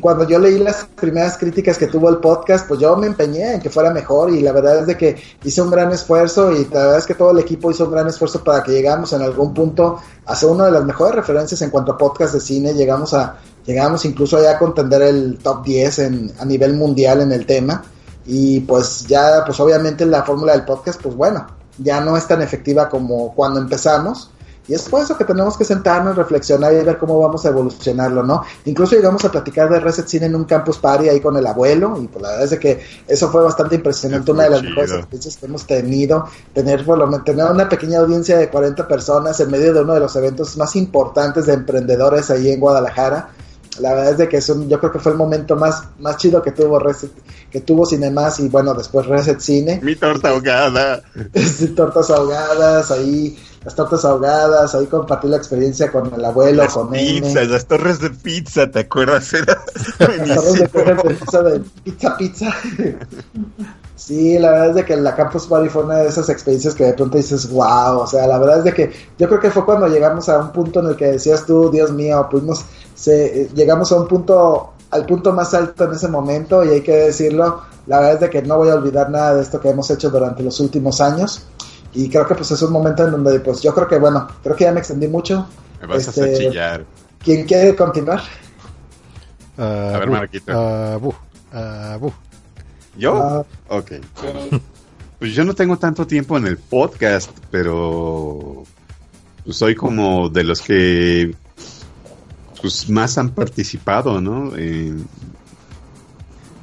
cuando 0.00 0.28
yo 0.28 0.38
leí 0.38 0.58
las 0.58 0.84
primeras 0.94 1.38
críticas 1.38 1.78
que 1.78 1.86
tuvo 1.86 2.10
el 2.10 2.18
podcast, 2.18 2.68
pues 2.68 2.80
yo 2.80 2.96
me 2.96 3.06
empeñé 3.06 3.54
en 3.54 3.60
que 3.60 3.70
fuera 3.70 3.90
mejor 3.90 4.30
y 4.30 4.40
la 4.40 4.52
verdad 4.52 4.80
es 4.80 4.86
de 4.86 4.96
que 4.96 5.16
hice 5.42 5.62
un 5.62 5.70
gran 5.70 5.90
esfuerzo 5.90 6.52
y 6.52 6.64
la 6.66 6.80
verdad 6.80 6.98
es 6.98 7.06
que 7.06 7.14
todo 7.14 7.30
el 7.30 7.38
equipo 7.38 7.70
hizo 7.70 7.84
un 7.84 7.92
gran 7.92 8.06
esfuerzo 8.06 8.44
para 8.44 8.62
que 8.62 8.72
llegamos 8.72 9.12
en 9.14 9.22
algún 9.22 9.54
punto 9.54 9.98
a 10.26 10.36
ser 10.36 10.50
una 10.50 10.66
de 10.66 10.72
las 10.72 10.84
mejores 10.84 11.14
referencias 11.14 11.62
en 11.62 11.70
cuanto 11.70 11.92
a 11.92 11.98
podcast 11.98 12.34
de 12.34 12.40
cine, 12.40 12.74
llegamos 12.74 13.14
a 13.14 13.38
llegamos 13.64 14.04
incluso 14.04 14.36
allá 14.36 14.52
a 14.52 14.58
contender 14.58 15.02
el 15.02 15.38
top 15.38 15.64
10 15.64 15.98
en, 16.00 16.32
a 16.38 16.44
nivel 16.44 16.74
mundial 16.74 17.22
en 17.22 17.32
el 17.32 17.46
tema 17.46 17.82
y 18.26 18.60
pues 18.60 19.06
ya 19.06 19.44
pues 19.46 19.58
obviamente 19.60 20.04
la 20.04 20.22
fórmula 20.22 20.52
del 20.52 20.64
podcast 20.64 21.00
pues 21.00 21.14
bueno, 21.16 21.46
ya 21.78 22.00
no 22.00 22.16
es 22.16 22.26
tan 22.26 22.42
efectiva 22.42 22.88
como 22.88 23.34
cuando 23.34 23.60
empezamos. 23.60 24.30
Y 24.68 24.74
es 24.74 24.82
por 24.82 25.02
eso 25.02 25.16
que 25.16 25.24
tenemos 25.24 25.56
que 25.56 25.64
sentarnos, 25.64 26.16
reflexionar 26.16 26.72
y 26.72 26.84
ver 26.84 26.98
cómo 26.98 27.18
vamos 27.20 27.44
a 27.44 27.50
evolucionarlo, 27.50 28.22
¿no? 28.22 28.42
Incluso 28.64 28.96
llegamos 28.96 29.24
a 29.24 29.30
platicar 29.30 29.68
de 29.70 29.78
Reset 29.78 30.06
Cine 30.08 30.26
en 30.26 30.34
un 30.34 30.44
campus 30.44 30.78
party 30.78 31.08
ahí 31.08 31.20
con 31.20 31.36
el 31.36 31.46
abuelo, 31.46 31.96
y 32.02 32.08
pues 32.08 32.22
la 32.22 32.30
verdad 32.30 32.52
es 32.52 32.58
que 32.58 32.80
eso 33.06 33.30
fue 33.30 33.42
bastante 33.42 33.76
impresionante, 33.76 34.32
una 34.32 34.44
de 34.44 34.50
las 34.50 34.62
mejores 34.62 34.92
experiencias 34.92 35.36
que 35.36 35.46
hemos 35.46 35.66
tenido, 35.66 36.26
tener 36.52 36.84
por 36.84 36.98
lo 36.98 37.06
menos 37.06 37.24
tener 37.24 37.46
una 37.46 37.68
pequeña 37.68 38.00
audiencia 38.00 38.38
de 38.38 38.48
40 38.48 38.88
personas 38.88 39.38
en 39.40 39.50
medio 39.50 39.72
de 39.72 39.82
uno 39.82 39.94
de 39.94 40.00
los 40.00 40.16
eventos 40.16 40.56
más 40.56 40.74
importantes 40.76 41.46
de 41.46 41.54
emprendedores 41.54 42.30
ahí 42.30 42.50
en 42.50 42.60
Guadalajara. 42.60 43.30
La 43.80 43.90
verdad 43.90 44.12
es 44.12 44.18
de 44.18 44.28
que 44.28 44.38
es 44.38 44.48
un, 44.48 44.68
yo 44.68 44.78
creo 44.78 44.90
que 44.90 44.98
fue 44.98 45.12
el 45.12 45.18
momento 45.18 45.54
más, 45.54 45.82
más 45.98 46.16
chido 46.16 46.42
que 46.42 46.52
tuvo 46.52 46.78
Reset, 46.78 47.10
que 47.50 47.60
tuvo 47.60 47.84
Cinemas 47.84 48.40
y 48.40 48.48
bueno, 48.48 48.72
después 48.72 49.06
Reset 49.06 49.38
Cine. 49.38 49.80
Mi 49.82 49.96
torta 49.96 50.30
ahogada. 50.30 51.02
Tortas 51.76 52.10
ahogadas, 52.10 52.90
ahí 52.90 53.36
las 53.66 53.74
tortas 53.74 54.04
ahogadas, 54.04 54.76
ahí 54.76 54.86
compartí 54.86 55.26
la 55.26 55.38
experiencia 55.38 55.90
con 55.90 56.14
el 56.14 56.24
abuelo, 56.24 56.62
Las 56.62 56.74
con 56.74 56.88
pizzas, 56.88 57.34
N. 57.34 57.46
las 57.46 57.66
torres 57.66 57.98
de 57.98 58.10
pizza, 58.10 58.70
¿te 58.70 58.78
acuerdas? 58.78 59.34
Era 59.34 59.60
Las 60.24 60.44
torres 60.70 61.02
de 61.02 61.14
pizza, 61.14 61.42
de 61.42 61.60
pizza, 61.82 62.16
pizza. 62.16 62.54
Sí, 63.96 64.38
la 64.38 64.52
verdad 64.52 64.68
es 64.68 64.74
de 64.76 64.84
que 64.84 64.96
la 64.96 65.16
Campus 65.16 65.48
Party 65.48 65.68
fue 65.68 65.82
una 65.82 65.96
de 65.96 66.08
esas 66.08 66.28
experiencias 66.28 66.76
que 66.76 66.84
de 66.84 66.92
pronto 66.92 67.16
dices, 67.16 67.50
wow, 67.50 67.98
o 67.98 68.06
sea, 68.06 68.28
la 68.28 68.38
verdad 68.38 68.58
es 68.58 68.64
de 68.64 68.72
que 68.72 68.92
yo 69.18 69.26
creo 69.26 69.40
que 69.40 69.50
fue 69.50 69.64
cuando 69.64 69.88
llegamos 69.88 70.28
a 70.28 70.38
un 70.38 70.52
punto 70.52 70.78
en 70.78 70.86
el 70.86 70.96
que 70.96 71.06
decías 71.06 71.44
tú, 71.44 71.68
Dios 71.68 71.90
mío, 71.90 72.28
pudimos, 72.30 72.64
se, 72.94 73.50
llegamos 73.52 73.90
a 73.90 73.96
un 73.96 74.06
punto, 74.06 74.74
al 74.92 75.04
punto 75.06 75.32
más 75.32 75.54
alto 75.54 75.86
en 75.86 75.92
ese 75.94 76.06
momento 76.06 76.62
y 76.62 76.68
hay 76.68 76.82
que 76.82 76.96
decirlo, 76.96 77.62
la 77.88 77.98
verdad 77.98 78.14
es 78.14 78.20
de 78.20 78.30
que 78.30 78.42
no 78.42 78.58
voy 78.58 78.68
a 78.68 78.76
olvidar 78.76 79.10
nada 79.10 79.34
de 79.34 79.42
esto 79.42 79.58
que 79.58 79.70
hemos 79.70 79.90
hecho 79.90 80.08
durante 80.08 80.44
los 80.44 80.60
últimos 80.60 81.00
años 81.00 81.48
y 81.96 82.08
creo 82.08 82.26
que 82.26 82.34
pues 82.34 82.50
es 82.50 82.62
un 82.62 82.72
momento 82.72 83.04
en 83.04 83.10
donde 83.12 83.40
pues 83.40 83.62
yo 83.62 83.74
creo 83.74 83.88
que 83.88 83.98
bueno, 83.98 84.26
creo 84.42 84.54
que 84.56 84.64
ya 84.64 84.72
me 84.72 84.80
extendí 84.80 85.08
mucho. 85.08 85.46
Me 85.80 85.86
vas 85.88 86.06
a 86.06 86.10
Este, 86.10 86.22
hacer 86.22 86.38
chillar. 86.38 86.84
¿Quién 87.18 87.44
quiere 87.46 87.74
continuar? 87.74 88.22
Ah, 89.58 89.96
ver, 89.98 90.08
bu, 90.08 90.12
Marquito. 90.14 90.52
ah, 90.54 90.98
bu, 91.00 91.14
ah, 91.52 91.96
bu. 92.00 92.12
¿Yo? 92.96 93.44
Ok. 93.68 93.92
Pues 95.18 95.32
yo 95.34 95.44
no 95.44 95.54
tengo 95.54 95.78
tanto 95.78 96.06
tiempo 96.06 96.36
en 96.36 96.46
el 96.46 96.58
podcast, 96.58 97.30
pero 97.50 98.64
pues 99.44 99.56
soy 99.56 99.74
como 99.74 100.28
de 100.28 100.44
los 100.44 100.60
que 100.60 101.34
pues 102.60 102.88
más 102.90 103.16
han 103.18 103.30
participado, 103.30 104.20
¿no? 104.20 104.54
En- 104.56 105.06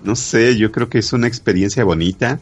no 0.03 0.15
sé, 0.15 0.57
yo 0.57 0.71
creo 0.71 0.89
que 0.89 0.99
es 0.99 1.13
una 1.13 1.27
experiencia 1.27 1.83
bonita. 1.83 2.39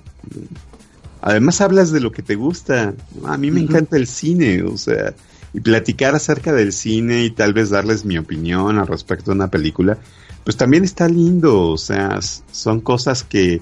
Además 1.22 1.62
hablas 1.62 1.92
de 1.92 2.00
lo 2.00 2.12
que 2.12 2.24
te 2.24 2.36
gusta. 2.36 2.94
A 3.26 3.38
mí 3.38 3.52
me 3.52 3.62
encanta 3.62 3.96
el 3.96 4.08
cine, 4.08 4.64
o 4.64 4.78
sea, 4.78 5.14
y 5.54 5.60
platicar 5.60 6.16
acerca 6.16 6.52
del 6.52 6.74
cine 6.74 7.24
y 7.24 7.32
tal 7.32 7.54
vez 7.54 7.70
darles 7.70 8.06
mi 8.06 8.18
opinión 8.18 8.80
al 8.80 8.88
respecto 8.88 9.32
de 9.32 9.36
una 9.36 9.50
película, 9.50 9.98
pues 10.44 10.58
también 10.58 10.84
está 10.84 11.08
lindo, 11.08 11.70
o 11.70 11.78
sea, 11.78 12.20
son 12.52 12.82
cosas 12.82 13.24
que, 13.24 13.62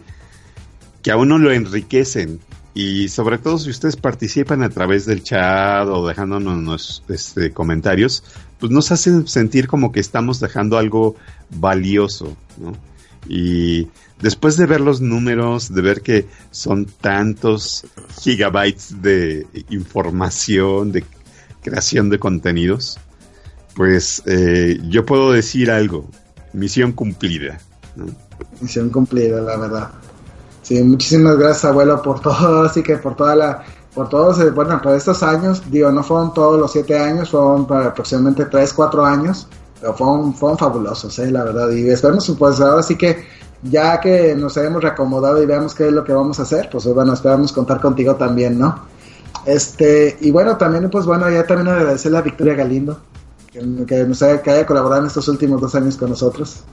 que 1.01 1.11
a 1.11 1.17
uno 1.17 1.37
lo 1.37 1.51
enriquecen. 1.51 2.39
Y 2.73 3.09
sobre 3.09 3.39
todo 3.39 3.57
si 3.57 3.71
ustedes 3.71 3.97
participan 3.97 4.63
a 4.63 4.69
través 4.69 5.05
del 5.05 5.23
chat 5.23 5.87
o 5.87 6.07
dejándonos 6.07 7.03
este, 7.09 7.51
comentarios, 7.51 8.23
pues 8.59 8.71
nos 8.71 8.91
hacen 8.91 9.27
sentir 9.27 9.67
como 9.67 9.91
que 9.91 9.99
estamos 9.99 10.39
dejando 10.39 10.77
algo 10.77 11.15
valioso, 11.49 12.37
¿no? 12.57 12.73
Y 13.27 13.87
después 14.21 14.57
de 14.57 14.65
ver 14.65 14.81
los 14.81 15.01
números, 15.01 15.73
de 15.73 15.81
ver 15.81 16.01
que 16.01 16.27
son 16.51 16.85
tantos 16.85 17.85
gigabytes 18.21 19.01
de 19.01 19.47
información, 19.69 20.91
de 20.91 21.03
creación 21.61 22.09
de 22.09 22.19
contenidos, 22.19 22.99
pues 23.75 24.21
eh, 24.25 24.79
yo 24.89 25.05
puedo 25.05 25.31
decir 25.31 25.71
algo, 25.71 26.05
misión 26.53 26.91
cumplida. 26.91 27.59
¿no? 27.95 28.05
Misión 28.61 28.89
cumplida, 28.89 29.41
la 29.41 29.57
verdad. 29.57 29.91
Sí, 30.63 30.81
muchísimas 30.83 31.37
gracias, 31.37 31.65
abuelo, 31.65 32.01
por 32.01 32.19
todo, 32.19 32.61
así 32.65 32.83
que 32.83 32.97
por 32.97 33.15
toda 33.15 33.35
la, 33.35 33.63
por 33.93 34.09
todos, 34.09 34.39
eh, 34.39 34.51
bueno, 34.51 34.81
por 34.81 34.95
estos 34.95 35.23
años, 35.23 35.63
digo, 35.71 35.91
no 35.91 36.03
fueron 36.03 36.33
todos 36.33 36.59
los 36.59 36.71
siete 36.71 36.97
años, 36.97 37.29
fueron 37.29 37.65
para 37.65 37.87
aproximadamente 37.87 38.45
tres, 38.45 38.73
cuatro 38.73 39.05
años, 39.05 39.47
pero 39.79 39.93
fueron, 39.93 40.33
fueron 40.33 40.57
fabulosos, 40.57 41.17
eh, 41.19 41.31
la 41.31 41.43
verdad, 41.43 41.69
y 41.71 41.89
esperemos, 41.89 42.29
pues 42.37 42.59
ahora 42.59 42.83
sí 42.83 42.95
que, 42.95 43.25
ya 43.63 43.99
que 43.99 44.35
nos 44.35 44.57
hayamos 44.57 44.81
reacomodado 44.81 45.41
y 45.41 45.45
veamos 45.45 45.73
qué 45.73 45.87
es 45.87 45.93
lo 45.93 46.03
que 46.03 46.13
vamos 46.13 46.39
a 46.39 46.43
hacer, 46.43 46.69
pues 46.71 46.85
bueno, 46.93 47.13
esperamos 47.13 47.51
contar 47.51 47.81
contigo 47.81 48.15
también, 48.15 48.57
¿no? 48.57 48.87
Este, 49.45 50.17
y 50.21 50.31
bueno, 50.31 50.57
también, 50.57 50.89
pues 50.89 51.05
bueno, 51.05 51.29
ya 51.29 51.45
también 51.45 51.67
agradecerle 51.67 52.17
a 52.17 52.21
Victoria 52.21 52.55
Galindo, 52.55 52.99
que, 53.51 54.03
nos 54.05 54.21
haya, 54.21 54.41
que 54.41 54.51
haya 54.51 54.65
colaborado 54.65 55.01
en 55.01 55.07
estos 55.07 55.27
últimos 55.27 55.61
dos 55.61 55.75
años 55.75 55.97
con 55.97 56.09
nosotros. 56.09 56.63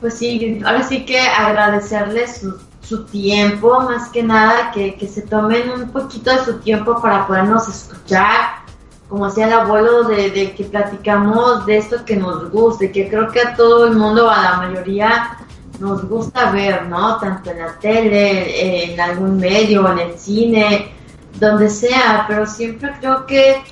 Pues 0.00 0.14
sí, 0.14 0.60
ahora 0.64 0.82
sí 0.82 1.04
que 1.04 1.18
agradecerles 1.18 2.42
su, 2.82 3.04
tiempo, 3.06 3.80
más 3.80 4.10
que 4.10 4.22
nada, 4.22 4.70
que, 4.70 4.94
que 4.94 5.08
se 5.08 5.22
tomen 5.22 5.70
un 5.70 5.88
poquito 5.90 6.30
de 6.30 6.44
su 6.44 6.58
tiempo 6.58 7.00
para 7.00 7.26
podernos 7.26 7.68
escuchar, 7.68 8.66
como 9.08 9.26
decía 9.26 9.46
el 9.46 9.52
abuelo, 9.54 10.04
de 10.04 10.54
que 10.56 10.64
platicamos 10.64 11.66
de 11.66 11.78
esto 11.78 12.04
que 12.04 12.16
nos 12.16 12.50
guste, 12.50 12.92
que 12.92 13.08
creo 13.08 13.30
que 13.30 13.40
a 13.40 13.56
todo 13.56 13.86
el 13.86 13.96
mundo, 13.96 14.30
a 14.30 14.42
la 14.42 14.56
mayoría, 14.58 15.45
nos 15.80 16.08
gusta 16.08 16.50
ver, 16.50 16.86
¿no? 16.86 17.18
Tanto 17.18 17.50
en 17.50 17.58
la 17.58 17.78
tele, 17.78 18.92
en 18.92 19.00
algún 19.00 19.38
medio, 19.38 19.90
en 19.92 19.98
el 19.98 20.18
cine, 20.18 20.92
donde 21.38 21.68
sea, 21.68 22.24
pero 22.28 22.46
siempre 22.46 22.92
creo 23.00 23.26
que 23.26 23.62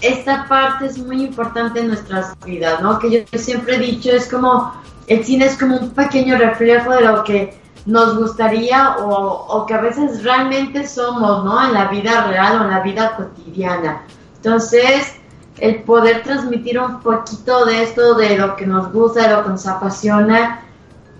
esta 0.00 0.46
parte 0.46 0.86
es 0.86 0.98
muy 0.98 1.22
importante 1.24 1.80
en 1.80 1.88
nuestras 1.88 2.38
vidas, 2.44 2.80
¿no? 2.80 2.98
Que 2.98 3.26
yo 3.30 3.38
siempre 3.38 3.76
he 3.76 3.78
dicho, 3.78 4.10
es 4.10 4.28
como, 4.28 4.72
el 5.06 5.24
cine 5.24 5.46
es 5.46 5.56
como 5.56 5.76
un 5.76 5.90
pequeño 5.90 6.36
reflejo 6.36 6.92
de 6.92 7.00
lo 7.02 7.24
que 7.24 7.58
nos 7.86 8.16
gustaría 8.16 8.98
o, 8.98 9.46
o 9.48 9.66
que 9.66 9.74
a 9.74 9.80
veces 9.80 10.22
realmente 10.22 10.86
somos, 10.86 11.44
¿no? 11.44 11.66
En 11.66 11.74
la 11.74 11.86
vida 11.86 12.26
real 12.26 12.60
o 12.60 12.64
en 12.64 12.70
la 12.70 12.80
vida 12.80 13.16
cotidiana. 13.16 14.02
Entonces, 14.36 15.14
el 15.58 15.82
poder 15.82 16.22
transmitir 16.22 16.78
un 16.78 17.00
poquito 17.00 17.64
de 17.64 17.82
esto, 17.82 18.14
de 18.14 18.36
lo 18.38 18.54
que 18.54 18.66
nos 18.66 18.92
gusta, 18.92 19.22
de 19.26 19.34
lo 19.34 19.42
que 19.42 19.50
nos 19.50 19.66
apasiona, 19.66 20.60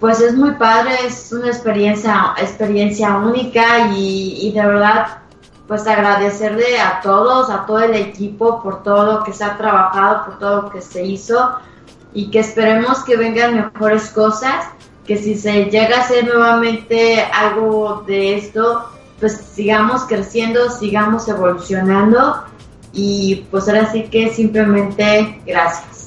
pues 0.01 0.21
es 0.21 0.35
muy 0.35 0.53
padre, 0.53 0.95
es 1.07 1.33
una 1.33 1.49
experiencia, 1.49 2.35
experiencia 2.39 3.17
única 3.17 3.89
y, 3.89 4.39
y 4.49 4.53
de 4.53 4.65
verdad 4.65 5.19
pues 5.67 5.87
agradecerle 5.87 6.81
a 6.81 7.01
todos, 7.03 7.51
a 7.51 7.67
todo 7.67 7.81
el 7.81 7.95
equipo 7.95 8.63
por 8.63 8.83
todo 8.83 9.13
lo 9.13 9.25
que 9.25 9.35
se 9.35 9.45
ha 9.45 9.57
trabajado, 9.59 10.25
por 10.25 10.39
todo 10.39 10.63
lo 10.63 10.71
que 10.71 10.81
se 10.81 11.05
hizo 11.05 11.59
y 12.15 12.31
que 12.31 12.41
esperemos 12.41 13.05
que 13.05 13.17
vengan 13.17 13.55
mejores 13.55 14.09
cosas, 14.11 14.67
que 15.07 15.19
si 15.19 15.37
se 15.37 15.67
llega 15.67 15.99
a 15.99 16.01
hacer 16.01 16.27
nuevamente 16.27 17.23
algo 17.23 18.03
de 18.07 18.37
esto, 18.37 18.85
pues 19.21 19.41
sigamos 19.53 20.05
creciendo, 20.05 20.71
sigamos 20.71 21.29
evolucionando 21.29 22.45
y 22.93 23.47
pues 23.51 23.69
ahora 23.69 23.93
sí 23.93 24.05
que 24.05 24.33
simplemente 24.33 25.43
gracias. 25.47 25.98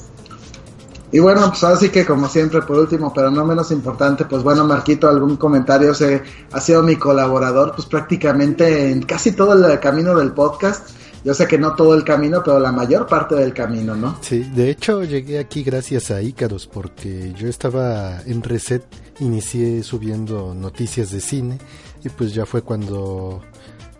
Y 1.12 1.18
bueno, 1.18 1.46
pues 1.50 1.62
ahora 1.62 1.76
sí 1.76 1.90
que 1.90 2.06
como 2.06 2.26
siempre, 2.26 2.62
por 2.62 2.78
último, 2.78 3.12
pero 3.14 3.30
no 3.30 3.44
menos 3.44 3.70
importante, 3.70 4.24
pues 4.24 4.42
bueno, 4.42 4.66
Marquito, 4.66 5.08
algún 5.08 5.36
comentario, 5.36 5.92
se 5.92 6.22
ha 6.50 6.58
sido 6.58 6.82
mi 6.82 6.96
colaborador, 6.96 7.74
pues 7.76 7.86
prácticamente 7.86 8.90
en 8.90 9.02
casi 9.02 9.32
todo 9.32 9.52
el 9.52 9.78
camino 9.78 10.16
del 10.16 10.32
podcast. 10.32 10.88
Yo 11.22 11.34
sé 11.34 11.46
que 11.46 11.58
no 11.58 11.74
todo 11.76 11.94
el 11.94 12.02
camino, 12.02 12.42
pero 12.42 12.58
la 12.58 12.72
mayor 12.72 13.06
parte 13.06 13.36
del 13.36 13.52
camino, 13.52 13.94
¿no? 13.94 14.16
Sí, 14.22 14.40
de 14.54 14.70
hecho 14.70 15.04
llegué 15.04 15.38
aquí 15.38 15.62
gracias 15.62 16.10
a 16.10 16.20
Ícaros 16.22 16.66
porque 16.66 17.32
yo 17.34 17.46
estaba 17.46 18.22
en 18.22 18.42
Reset, 18.42 18.82
inicié 19.20 19.82
subiendo 19.82 20.54
noticias 20.54 21.10
de 21.10 21.20
cine 21.20 21.58
y 22.02 22.08
pues 22.08 22.34
ya 22.34 22.44
fue 22.44 22.62
cuando 22.62 23.40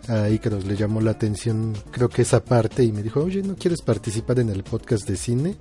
a 0.08 0.28
Ícaros 0.30 0.64
le 0.64 0.74
llamó 0.76 1.00
la 1.00 1.12
atención 1.12 1.74
creo 1.92 2.08
que 2.08 2.22
esa 2.22 2.42
parte 2.42 2.82
y 2.82 2.90
me 2.90 3.02
dijo, 3.02 3.20
oye, 3.20 3.42
¿no 3.42 3.54
quieres 3.54 3.82
participar 3.82 4.40
en 4.40 4.48
el 4.48 4.64
podcast 4.64 5.06
de 5.06 5.16
cine? 5.16 5.56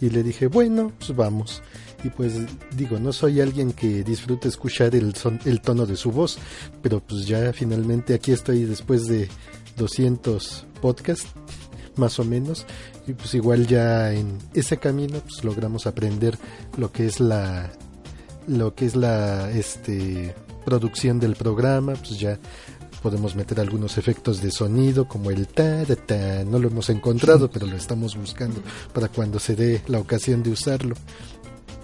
Y 0.00 0.10
le 0.10 0.22
dije, 0.22 0.46
bueno, 0.46 0.92
pues 0.98 1.14
vamos. 1.14 1.62
Y 2.02 2.10
pues 2.10 2.34
digo, 2.76 2.98
no 2.98 3.12
soy 3.12 3.40
alguien 3.40 3.72
que 3.72 4.04
disfrute 4.04 4.48
escuchar 4.48 4.94
el, 4.94 5.14
son, 5.14 5.40
el 5.46 5.60
tono 5.60 5.86
de 5.86 5.96
su 5.96 6.10
voz, 6.10 6.38
pero 6.82 7.00
pues 7.00 7.26
ya 7.26 7.52
finalmente 7.52 8.12
aquí 8.12 8.32
estoy 8.32 8.64
después 8.64 9.06
de 9.06 9.28
200 9.78 10.66
podcasts, 10.82 11.28
más 11.96 12.18
o 12.18 12.24
menos, 12.24 12.66
y 13.06 13.14
pues 13.14 13.34
igual 13.34 13.66
ya 13.66 14.12
en 14.12 14.38
ese 14.52 14.76
camino 14.76 15.20
pues 15.20 15.44
logramos 15.44 15.86
aprender 15.86 16.36
lo 16.76 16.92
que 16.92 17.06
es 17.06 17.20
la 17.20 17.72
lo 18.46 18.74
que 18.74 18.84
es 18.84 18.96
la 18.96 19.50
este 19.50 20.34
producción 20.64 21.20
del 21.20 21.36
programa, 21.36 21.94
pues 21.94 22.18
ya 22.18 22.38
podemos 23.04 23.36
meter 23.36 23.60
algunos 23.60 23.98
efectos 23.98 24.40
de 24.40 24.50
sonido 24.50 25.06
como 25.06 25.30
el 25.30 25.46
ta, 25.46 25.84
ta, 25.84 25.94
ta. 25.94 26.42
no 26.42 26.58
lo 26.58 26.68
hemos 26.68 26.88
encontrado, 26.88 27.50
pero 27.50 27.66
lo 27.66 27.76
estamos 27.76 28.16
buscando 28.16 28.62
para 28.94 29.08
cuando 29.08 29.38
se 29.38 29.54
dé 29.54 29.82
la 29.88 29.98
ocasión 29.98 30.42
de 30.42 30.48
usarlo. 30.48 30.96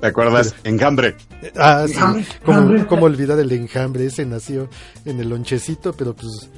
¿Te 0.01 0.07
acuerdas? 0.07 0.55
Enjambre. 0.65 1.17
Ah, 1.57 1.85
sí, 1.87 1.93
enjambre. 1.93 2.87
como 2.87 3.05
olvidar 3.05 3.39
el 3.39 3.53
enjambre, 3.53 4.07
ese 4.07 4.25
nació 4.25 4.71
en 5.05 5.21
el 5.21 5.29
lonchecito, 5.29 5.93
pero 5.93 6.17
pues 6.17 6.49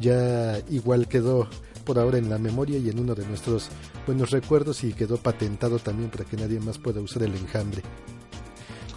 ya 0.00 0.58
igual 0.70 1.06
quedó 1.06 1.48
por 1.84 2.00
ahora 2.00 2.18
en 2.18 2.28
la 2.28 2.38
memoria 2.38 2.78
y 2.78 2.90
en 2.90 2.98
uno 2.98 3.14
de 3.14 3.24
nuestros 3.26 3.68
buenos 4.06 4.32
recuerdos 4.32 4.82
y 4.82 4.92
quedó 4.92 5.18
patentado 5.18 5.78
también 5.78 6.10
para 6.10 6.24
que 6.24 6.36
nadie 6.36 6.58
más 6.58 6.78
pueda 6.78 7.00
usar 7.00 7.22
el 7.22 7.36
enjambre. 7.36 7.82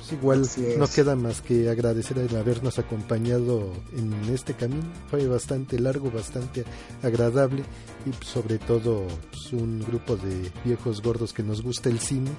Pues 0.03 0.19
igual 0.19 0.49
no 0.77 0.87
queda 0.87 1.15
más 1.15 1.39
que 1.39 1.69
agradecer 1.69 2.17
el 2.17 2.35
habernos 2.35 2.77
acompañado 2.77 3.71
en 3.95 4.13
este 4.33 4.53
camino. 4.53 4.83
Fue 5.09 5.25
bastante 5.27 5.79
largo, 5.79 6.11
bastante 6.11 6.65
agradable 7.01 7.63
y 8.05 8.25
sobre 8.25 8.57
todo 8.57 9.07
pues, 9.31 9.53
un 9.53 9.79
grupo 9.79 10.17
de 10.17 10.51
viejos 10.65 11.01
gordos 11.01 11.31
que 11.31 11.41
nos 11.41 11.61
gusta 11.61 11.87
el 11.87 11.99
cine. 11.99 12.31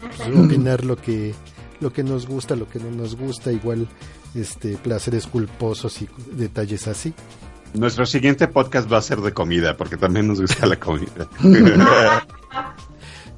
Pues, 0.00 0.28
opinar 0.36 0.84
lo 0.84 0.96
que 0.96 1.32
lo 1.80 1.90
que 1.90 2.02
nos 2.02 2.26
gusta, 2.26 2.54
lo 2.54 2.68
que 2.68 2.80
no 2.80 2.90
nos 2.90 3.16
gusta, 3.16 3.50
igual 3.50 3.88
este 4.34 4.76
placeres 4.76 5.26
culposos 5.26 6.02
y 6.02 6.08
detalles 6.32 6.86
así. 6.86 7.14
Nuestro 7.72 8.04
siguiente 8.04 8.46
podcast 8.46 8.92
va 8.92 8.98
a 8.98 9.02
ser 9.02 9.22
de 9.22 9.32
comida, 9.32 9.74
porque 9.74 9.96
también 9.96 10.26
nos 10.26 10.40
gusta 10.42 10.66
la 10.66 10.78
comida. 10.78 11.28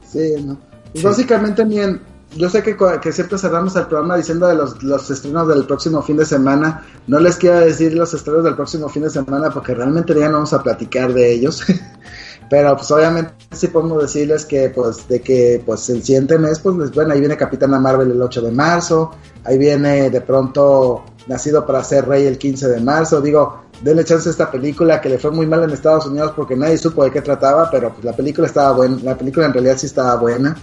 sí, 0.04 0.34
no. 0.44 0.58
Pues 0.92 1.04
básicamente, 1.04 1.64
bien, 1.64 2.00
yo 2.38 2.48
sé 2.48 2.62
que, 2.62 2.76
que, 3.02 3.12
siempre 3.12 3.36
cerramos 3.36 3.74
el 3.76 3.86
programa 3.86 4.16
diciendo 4.16 4.46
de 4.46 4.54
los, 4.54 4.82
los, 4.82 5.10
estrenos 5.10 5.48
del 5.48 5.66
próximo 5.66 6.00
fin 6.02 6.16
de 6.16 6.24
semana. 6.24 6.84
No 7.06 7.18
les 7.18 7.36
quiero 7.36 7.60
decir 7.60 7.94
los 7.94 8.14
estrenos 8.14 8.44
del 8.44 8.54
próximo 8.54 8.88
fin 8.88 9.02
de 9.02 9.10
semana 9.10 9.50
porque 9.50 9.74
realmente 9.74 10.14
ya 10.14 10.28
no 10.28 10.34
vamos 10.34 10.52
a 10.52 10.62
platicar 10.62 11.12
de 11.12 11.32
ellos. 11.32 11.62
Pero 12.50 12.76
pues 12.76 12.90
obviamente 12.90 13.32
sí 13.52 13.66
podemos 13.66 14.00
decirles 14.00 14.46
que 14.46 14.70
pues 14.70 15.06
de 15.06 15.20
que 15.20 15.62
pues 15.66 15.90
el 15.90 16.02
siguiente 16.02 16.38
mes 16.38 16.60
pues 16.60 16.90
bueno, 16.92 17.12
ahí 17.12 17.20
viene 17.20 17.36
Capitana 17.36 17.78
Marvel 17.78 18.10
el 18.10 18.22
8 18.22 18.40
de 18.40 18.52
marzo, 18.52 19.10
ahí 19.44 19.58
viene 19.58 20.08
de 20.08 20.20
pronto 20.22 21.04
Nacido 21.28 21.66
para 21.66 21.84
ser 21.84 22.08
rey 22.08 22.26
el 22.26 22.38
15 22.38 22.68
de 22.68 22.80
marzo, 22.80 23.20
digo, 23.20 23.64
denle 23.82 24.02
chance 24.02 24.30
a 24.30 24.32
esta 24.32 24.50
película 24.50 24.98
que 24.98 25.10
le 25.10 25.18
fue 25.18 25.30
muy 25.30 25.46
mal 25.46 25.62
en 25.62 25.70
Estados 25.70 26.06
Unidos 26.06 26.32
porque 26.34 26.56
nadie 26.56 26.78
supo 26.78 27.04
de 27.04 27.10
qué 27.10 27.20
trataba, 27.20 27.70
pero 27.70 27.92
pues 27.92 28.02
la 28.02 28.14
película 28.14 28.46
estaba 28.46 28.72
buena, 28.72 28.96
la 29.02 29.14
película 29.14 29.44
en 29.44 29.52
realidad 29.52 29.76
sí 29.76 29.84
estaba 29.84 30.16
buena. 30.16 30.56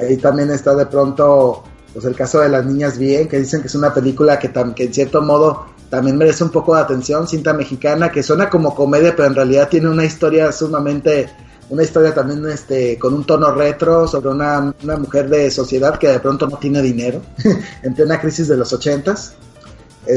Ahí 0.00 0.16
también 0.16 0.50
está 0.50 0.74
de 0.74 0.86
pronto 0.86 1.64
pues 1.94 2.04
el 2.06 2.16
caso 2.16 2.40
de 2.40 2.48
las 2.48 2.66
niñas 2.66 2.98
bien, 2.98 3.28
que 3.28 3.38
dicen 3.38 3.60
que 3.60 3.68
es 3.68 3.74
una 3.76 3.94
película 3.94 4.38
que, 4.38 4.50
que 4.74 4.84
en 4.84 4.92
cierto 4.92 5.22
modo 5.22 5.66
también 5.88 6.16
merece 6.16 6.42
un 6.42 6.50
poco 6.50 6.74
de 6.74 6.82
atención, 6.82 7.28
cinta 7.28 7.52
mexicana, 7.52 8.10
que 8.10 8.22
suena 8.24 8.50
como 8.50 8.74
comedia, 8.74 9.14
pero 9.14 9.28
en 9.28 9.34
realidad 9.36 9.68
tiene 9.68 9.88
una 9.88 10.04
historia 10.04 10.50
sumamente, 10.50 11.30
una 11.70 11.84
historia 11.84 12.12
también 12.12 12.44
este, 12.50 12.98
con 12.98 13.14
un 13.14 13.24
tono 13.24 13.52
retro 13.52 14.08
sobre 14.08 14.30
una, 14.30 14.74
una 14.82 14.96
mujer 14.96 15.28
de 15.28 15.52
sociedad 15.52 15.96
que 15.96 16.08
de 16.08 16.18
pronto 16.18 16.48
no 16.48 16.56
tiene 16.56 16.82
dinero, 16.82 17.22
en 17.84 17.94
plena 17.94 18.20
crisis 18.20 18.48
de 18.48 18.56
los 18.56 18.72
ochentas. 18.72 19.36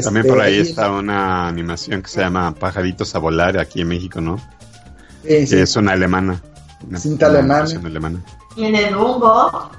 también 0.02 0.26
por 0.26 0.40
ahí 0.40 0.58
este, 0.58 0.70
está 0.70 0.90
una 0.90 1.46
animación 1.46 2.02
que 2.02 2.08
se 2.08 2.20
llama 2.22 2.52
Pajaritos 2.56 3.14
a 3.14 3.20
volar 3.20 3.56
aquí 3.56 3.82
en 3.82 3.88
México, 3.88 4.20
¿no? 4.20 4.38
Sí, 5.24 5.46
sí. 5.46 5.56
es 5.58 5.76
una 5.76 5.92
alemana. 5.92 6.42
cinta 6.96 7.26
alemana. 7.26 7.68
alemana. 7.84 8.20
Tiene 8.58 8.90
Dumbo. 8.90 9.70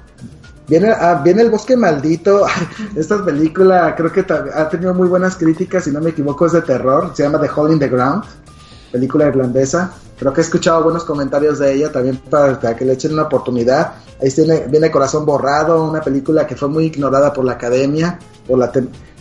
Viene, 0.66 0.90
ah, 0.90 1.20
viene 1.22 1.42
El 1.42 1.50
Bosque 1.50 1.76
Maldito. 1.76 2.46
Esta 2.96 3.22
película 3.22 3.94
creo 3.94 4.10
que 4.10 4.24
ha 4.30 4.68
tenido 4.70 4.94
muy 4.94 5.06
buenas 5.06 5.36
críticas, 5.36 5.84
si 5.84 5.90
no 5.90 6.00
me 6.00 6.10
equivoco, 6.10 6.46
es 6.46 6.52
de 6.52 6.62
terror. 6.62 7.10
Se 7.12 7.22
llama 7.22 7.38
The 7.42 7.50
Hole 7.54 7.74
in 7.74 7.78
the 7.78 7.88
Ground, 7.88 8.24
película 8.90 9.26
irlandesa. 9.26 9.92
Creo 10.18 10.32
que 10.32 10.40
he 10.40 10.44
escuchado 10.44 10.82
buenos 10.82 11.04
comentarios 11.04 11.58
de 11.58 11.74
ella 11.74 11.92
también 11.92 12.16
para, 12.30 12.74
que 12.74 12.86
le 12.86 12.94
echen 12.94 13.12
una 13.12 13.24
oportunidad. 13.24 13.92
Ahí 14.22 14.30
tiene, 14.30 14.66
viene 14.68 14.90
Corazón 14.90 15.26
Borrado, 15.26 15.84
una 15.84 16.00
película 16.00 16.46
que 16.46 16.56
fue 16.56 16.68
muy 16.68 16.86
ignorada 16.86 17.34
por 17.34 17.44
la 17.44 17.52
academia, 17.52 18.18
por 18.48 18.58
la 18.58 18.72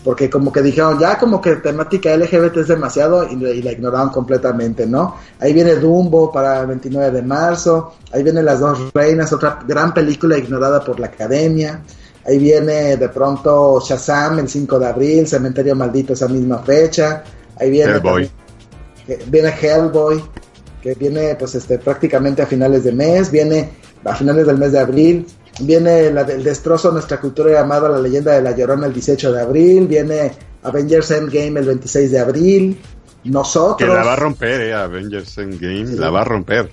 porque 0.04 0.30
como 0.30 0.52
que 0.52 0.62
dijeron, 0.62 0.98
ya 1.00 1.18
como 1.18 1.42
que 1.42 1.58
temática 1.58 2.16
LGBT 2.16 2.58
es 2.58 2.68
demasiado 2.68 3.28
y, 3.30 3.36
la 3.62 3.72
ignoraron 3.72 4.10
completamente, 4.10 4.86
¿no? 4.86 5.16
Ahí 5.40 5.54
viene 5.54 5.76
Dumbo 5.76 6.32
para 6.32 6.62
el 6.62 6.68
29 6.68 7.12
de 7.12 7.22
marzo, 7.22 7.96
ahí 8.12 8.24
viene 8.24 8.42
Las 8.42 8.62
dos 8.62 8.92
reinas, 8.94 9.34
otra 9.34 9.60
gran 9.68 9.94
película 9.94 10.38
ignorada 10.38 10.84
por 10.84 11.00
la 11.00 11.08
academia, 11.08 11.82
ahí 12.26 12.38
viene 12.38 12.96
de 12.96 13.10
pronto 13.10 13.82
Shazam 13.82 14.40
el 14.40 14.50
5 14.50 14.80
de 14.80 14.88
abril, 14.88 15.28
Cementerio 15.28 15.76
Maldito 15.76 16.14
esa 16.14 16.28
misma 16.28 16.60
fecha, 16.60 17.24
ahí 17.58 17.70
viene 17.70 17.94
Hellboy. 17.94 18.32
viene 19.28 19.50
Hellboy, 19.50 20.24
que 20.82 20.94
viene 20.96 21.36
pues 21.36 21.56
este 21.56 21.78
prácticamente 21.78 22.42
a 22.42 22.46
finales 22.46 22.86
de 22.86 22.94
mes, 22.94 23.30
viene 23.30 23.70
a 24.06 24.16
finales 24.16 24.48
del 24.48 24.58
mes 24.58 24.72
de 24.72 24.80
abril, 24.80 25.28
Viene 25.62 26.12
la 26.12 26.24
del 26.24 26.44
destrozo 26.44 26.90
a 26.90 26.92
nuestra 26.94 27.20
cultura 27.20 27.52
llamada 27.52 27.90
La 27.90 28.00
leyenda 28.00 28.34
de 28.34 28.42
la 28.42 28.56
Llorona 28.56 28.88
el 28.88 28.94
18 28.94 29.34
de 29.34 29.42
abril. 29.42 29.88
Viene 29.88 30.32
Avengers 30.64 31.12
Endgame 31.12 31.60
el 31.60 31.66
26 31.66 32.12
de 32.12 32.20
abril. 32.20 32.82
Nosotros. 33.26 33.90
Que 33.90 33.94
la 33.94 34.04
va 34.04 34.14
a 34.14 34.16
romper, 34.16 34.62
eh, 34.62 34.74
Avengers 34.74 35.38
Endgame. 35.38 35.86
La 35.98 36.10
va 36.10 36.22
a 36.22 36.24
romper. 36.24 36.70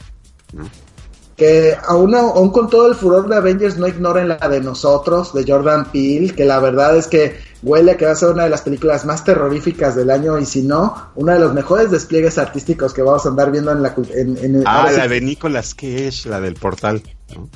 Que 1.37 1.77
aún, 1.87 2.15
aún 2.15 2.51
con 2.51 2.71
todo 2.71 2.87
el 2.89 2.95
furor 2.95 3.29
de 3.29 3.37
Avengers 3.37 3.77
no 3.77 3.89
ignoren 3.89 4.29
la 4.29 4.49
de 4.49 4.61
nosotros, 4.61 5.35
de 5.35 5.45
Jordan 5.47 5.91
Peele, 5.91 6.35
que 6.35 6.45
la 6.45 6.61
verdad 6.61 6.97
es 6.97 7.09
que 7.09 7.39
huele 7.63 7.93
a 7.93 7.97
que 7.97 8.07
va 8.07 8.13
a 8.13 8.17
ser 8.17 8.31
una 8.31 8.45
de 8.45 8.51
las 8.51 8.63
películas 8.63 9.05
más 9.05 9.25
terroríficas 9.25 9.97
del 9.97 10.11
año 10.11 10.39
y 10.39 10.47
si 10.47 10.63
no, 10.63 11.11
uno 11.17 11.33
de 11.33 11.41
los 11.41 11.53
mejores 11.53 11.91
despliegues 11.91 12.39
artísticos 12.39 12.95
que 12.95 13.03
vamos 13.03 13.27
a 13.27 13.31
andar 13.31 13.51
viendo 13.51 13.73
en 13.73 13.83
la... 13.83 13.95
En, 14.15 14.63
ah, 14.65 14.91
la 14.91 15.09
de 15.09 15.21
Nicolas 15.21 15.75
Cage, 15.75 16.29
la 16.29 16.41
del 16.41 16.55
portal. 16.55 17.03
¿no? 17.35 17.51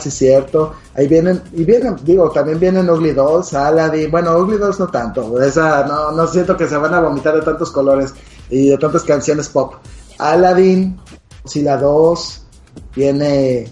Sí 0.00 0.10
cierto. 0.10 0.74
Ahí 0.94 1.06
vienen, 1.06 1.42
y 1.52 1.64
vienen, 1.64 1.96
digo, 2.02 2.30
también 2.30 2.58
vienen 2.58 2.88
Ugly 2.88 3.12
Dolls, 3.12 3.54
Aladdin, 3.54 4.10
bueno, 4.10 4.36
Ugly 4.38 4.58
Dolls 4.58 4.78
no 4.80 4.88
tanto, 4.88 5.40
esa, 5.42 5.86
no, 5.86 6.12
no 6.12 6.26
siento 6.26 6.56
que 6.56 6.66
se 6.66 6.76
van 6.76 6.94
a 6.94 7.00
vomitar 7.00 7.34
de 7.34 7.42
tantos 7.42 7.70
colores 7.70 8.14
y 8.50 8.70
de 8.70 8.78
tantas 8.78 9.02
canciones 9.02 9.48
pop. 9.48 9.74
Aladdin, 10.18 10.98
Sila 11.44 11.76
2, 11.76 12.42
viene, 12.94 13.70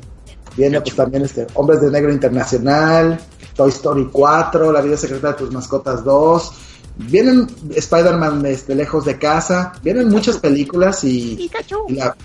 viene 0.56 0.80
pues 0.80 0.94
también 0.94 1.24
este, 1.24 1.46
Hombres 1.54 1.80
de 1.80 1.90
Negro 1.90 2.12
Internacional, 2.12 3.18
Toy 3.54 3.70
Story 3.70 4.08
4, 4.12 4.72
La 4.72 4.80
vida 4.82 4.96
secreta 4.96 5.28
de 5.28 5.34
tus 5.34 5.52
mascotas 5.52 6.04
2, 6.04 6.52
vienen 6.96 7.46
Spider-Man 7.74 8.44
este, 8.46 8.74
lejos 8.74 9.04
de 9.04 9.18
casa, 9.18 9.72
vienen 9.82 10.08
muchas 10.08 10.38
películas 10.38 11.02
y, 11.04 11.50
y 11.88 11.94
la, 11.94 12.16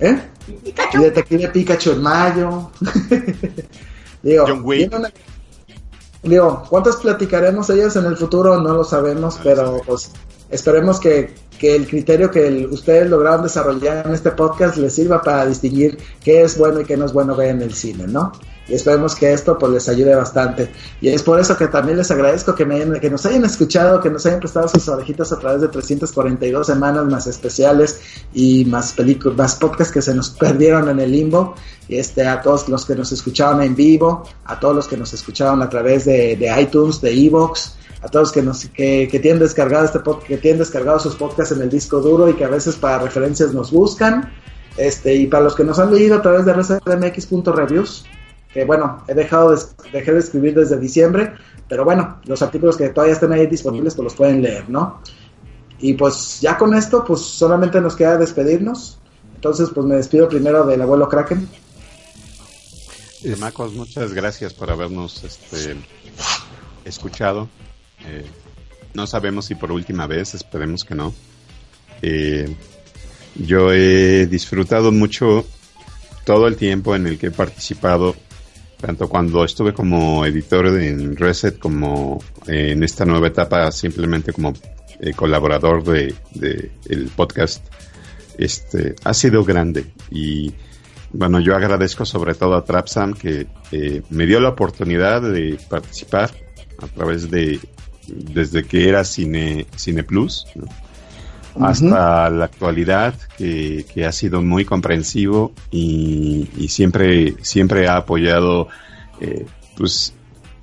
¿Eh? 0.00 0.18
Y 0.92 0.98
Detective 0.98 1.48
Pikachu 1.48 1.92
en 1.92 2.02
mayo. 2.02 2.70
digo, 4.22 4.44
digo, 6.22 6.66
¿cuántas 6.68 6.96
platicaremos 6.96 7.70
ellas 7.70 7.96
en 7.96 8.06
el 8.06 8.16
futuro? 8.16 8.60
No 8.60 8.74
lo 8.74 8.84
sabemos, 8.84 9.38
pero 9.42 9.80
pues 9.86 10.10
esperemos 10.48 10.98
que, 10.98 11.34
que 11.58 11.76
el 11.76 11.86
criterio 11.86 12.30
que 12.30 12.66
ustedes 12.70 13.08
lograron 13.08 13.42
desarrollar 13.42 14.06
en 14.06 14.14
este 14.14 14.30
podcast 14.30 14.76
les 14.76 14.94
sirva 14.94 15.22
para 15.22 15.46
distinguir 15.46 15.98
qué 16.24 16.42
es 16.42 16.58
bueno 16.58 16.80
y 16.80 16.84
qué 16.84 16.96
no 16.96 17.04
es 17.04 17.12
bueno 17.12 17.36
ver 17.36 17.50
en 17.50 17.62
el 17.62 17.74
cine, 17.74 18.06
¿no? 18.06 18.32
Y 18.70 18.74
esperemos 18.74 19.16
que 19.16 19.32
esto 19.32 19.58
pues 19.58 19.72
les 19.72 19.88
ayude 19.88 20.14
bastante. 20.14 20.70
Y 21.00 21.08
es 21.08 21.24
por 21.24 21.40
eso 21.40 21.56
que 21.56 21.66
también 21.66 21.98
les 21.98 22.10
agradezco 22.10 22.54
que, 22.54 22.64
me, 22.64 23.00
que 23.00 23.10
nos 23.10 23.26
hayan 23.26 23.44
escuchado, 23.44 24.00
que 24.00 24.10
nos 24.10 24.24
hayan 24.26 24.38
prestado 24.38 24.68
sus 24.68 24.88
orejitas 24.88 25.32
a 25.32 25.38
través 25.40 25.60
de 25.60 25.68
342 25.68 26.66
semanas 26.66 27.04
más 27.06 27.26
especiales 27.26 28.00
y 28.32 28.64
más 28.66 28.92
películas, 28.92 29.36
más 29.36 29.54
podcasts 29.56 29.92
que 29.92 30.00
se 30.00 30.14
nos 30.14 30.30
perdieron 30.40 30.88
en 30.88 31.00
el 31.00 31.10
limbo. 31.10 31.54
Y 31.88 31.96
este, 31.96 32.24
a 32.24 32.40
todos 32.40 32.68
los 32.68 32.86
que 32.86 32.94
nos 32.94 33.10
escucharon 33.10 33.60
en 33.62 33.74
vivo, 33.74 34.22
a 34.44 34.60
todos 34.60 34.76
los 34.76 34.86
que 34.86 34.96
nos 34.96 35.12
escucharon 35.12 35.60
a 35.62 35.68
través 35.68 36.04
de, 36.04 36.56
iTunes, 36.60 37.00
de 37.00 37.10
Evox, 37.10 37.74
a 38.02 38.08
todos 38.08 38.30
que 38.30 38.40
nos 38.40 38.66
que, 38.66 39.08
tienen 39.20 39.40
descargado 39.40 39.84
este 39.84 39.98
podcast, 39.98 40.28
que 40.28 40.38
tienen 40.38 40.60
descargado 40.60 41.00
sus 41.00 41.16
podcasts 41.16 41.52
en 41.56 41.62
el 41.62 41.68
disco 41.68 42.00
duro 42.00 42.28
y 42.28 42.34
que 42.34 42.44
a 42.44 42.48
veces 42.48 42.76
para 42.76 43.00
referencias 43.00 43.52
nos 43.52 43.72
buscan. 43.72 44.32
Este, 44.76 45.12
y 45.16 45.26
para 45.26 45.42
los 45.42 45.56
que 45.56 45.64
nos 45.64 45.80
han 45.80 45.92
leído 45.92 46.16
a 46.16 46.22
través 46.22 46.44
de 46.44 46.52
rcdmx.reviews, 46.52 48.04
que 48.52 48.64
bueno, 48.64 49.04
he 49.06 49.14
dejado 49.14 49.54
de, 49.54 49.62
dejé 49.92 50.12
de 50.12 50.18
escribir 50.18 50.54
desde 50.54 50.78
diciembre, 50.78 51.32
pero 51.68 51.84
bueno, 51.84 52.20
los 52.24 52.42
artículos 52.42 52.76
que 52.76 52.88
todavía 52.88 53.14
están 53.14 53.32
ahí 53.32 53.46
disponibles 53.46 53.94
pues 53.94 54.04
los 54.04 54.14
pueden 54.14 54.42
leer, 54.42 54.68
¿no? 54.68 55.00
Y 55.78 55.94
pues 55.94 56.40
ya 56.40 56.58
con 56.58 56.74
esto, 56.74 57.04
pues 57.04 57.20
solamente 57.20 57.80
nos 57.80 57.96
queda 57.96 58.18
despedirnos. 58.18 58.98
Entonces, 59.34 59.70
pues 59.74 59.86
me 59.86 59.94
despido 59.94 60.28
primero 60.28 60.66
del 60.66 60.82
abuelo 60.82 61.08
Kraken. 61.08 61.48
Marcos, 63.38 63.72
muchas 63.72 64.12
gracias 64.12 64.52
por 64.52 64.70
habernos 64.70 65.24
este, 65.24 65.76
escuchado. 66.84 67.48
Eh, 68.06 68.26
no 68.92 69.06
sabemos 69.06 69.46
si 69.46 69.54
por 69.54 69.72
última 69.72 70.06
vez, 70.06 70.34
esperemos 70.34 70.84
que 70.84 70.94
no. 70.94 71.14
Eh, 72.02 72.54
yo 73.36 73.72
he 73.72 74.26
disfrutado 74.26 74.90
mucho 74.90 75.46
todo 76.24 76.46
el 76.46 76.56
tiempo 76.56 76.96
en 76.96 77.06
el 77.06 77.18
que 77.18 77.28
he 77.28 77.30
participado 77.30 78.14
tanto 78.80 79.08
cuando 79.08 79.44
estuve 79.44 79.74
como 79.74 80.24
editor 80.24 80.66
en 80.78 81.16
Reset 81.16 81.58
como 81.58 82.22
en 82.46 82.82
esta 82.82 83.04
nueva 83.04 83.28
etapa 83.28 83.70
simplemente 83.72 84.32
como 84.32 84.54
eh, 85.00 85.12
colaborador 85.12 85.84
de, 85.84 86.14
el 86.88 87.08
podcast 87.08 87.64
este 88.38 88.94
ha 89.04 89.14
sido 89.14 89.44
grande. 89.44 89.86
Y 90.10 90.52
bueno 91.12 91.40
yo 91.40 91.54
agradezco 91.54 92.04
sobre 92.04 92.34
todo 92.34 92.54
a 92.54 92.64
Trapsam 92.64 93.14
que 93.14 93.46
eh, 93.72 94.02
me 94.10 94.26
dio 94.26 94.40
la 94.40 94.50
oportunidad 94.50 95.22
de 95.22 95.58
participar 95.68 96.30
a 96.78 96.86
través 96.86 97.30
de 97.30 97.60
desde 98.08 98.64
que 98.64 98.88
era 98.88 99.04
Cine 99.04 99.66
Cine 99.76 100.02
Plus 100.02 100.46
hasta 101.58 102.30
la 102.30 102.44
actualidad, 102.44 103.14
que, 103.36 103.84
que, 103.92 104.04
ha 104.04 104.12
sido 104.12 104.42
muy 104.42 104.64
comprensivo 104.64 105.52
y, 105.70 106.48
y 106.56 106.68
siempre, 106.68 107.34
siempre 107.42 107.88
ha 107.88 107.96
apoyado 107.96 108.68
eh, 109.20 109.46
pues 109.76 110.14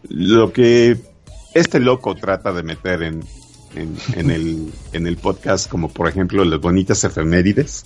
lo 0.09 0.53
que 0.53 0.97
este 1.53 1.79
loco 1.79 2.15
trata 2.15 2.51
de 2.53 2.63
meter 2.63 3.03
en, 3.03 3.23
en, 3.75 4.31
el, 4.31 4.71
en 4.93 5.07
el 5.07 5.17
podcast, 5.17 5.69
como 5.69 5.89
por 5.89 6.07
ejemplo 6.07 6.43
las 6.43 6.59
bonitas 6.59 7.03
efemérides, 7.03 7.85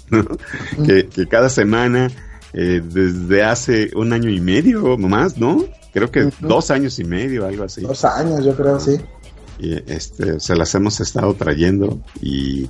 que, 0.85 1.07
que, 1.07 1.27
cada 1.27 1.49
semana, 1.49 2.09
eh, 2.53 2.81
desde 2.83 3.43
hace 3.43 3.91
un 3.95 4.13
año 4.13 4.29
y 4.29 4.39
medio 4.39 4.97
más, 4.97 5.37
¿no? 5.37 5.65
Creo 5.93 6.09
que 6.09 6.29
dos 6.39 6.71
años 6.71 6.99
y 6.99 7.03
medio, 7.03 7.45
algo 7.45 7.65
así. 7.65 7.81
Dos 7.81 8.05
años, 8.05 8.45
yo 8.45 8.55
creo, 8.55 8.79
sí. 8.79 8.97
Y 9.61 9.75
este, 9.91 10.39
se 10.39 10.55
las 10.55 10.73
hemos 10.73 10.99
estado 10.99 11.35
trayendo 11.35 12.01
y 12.19 12.67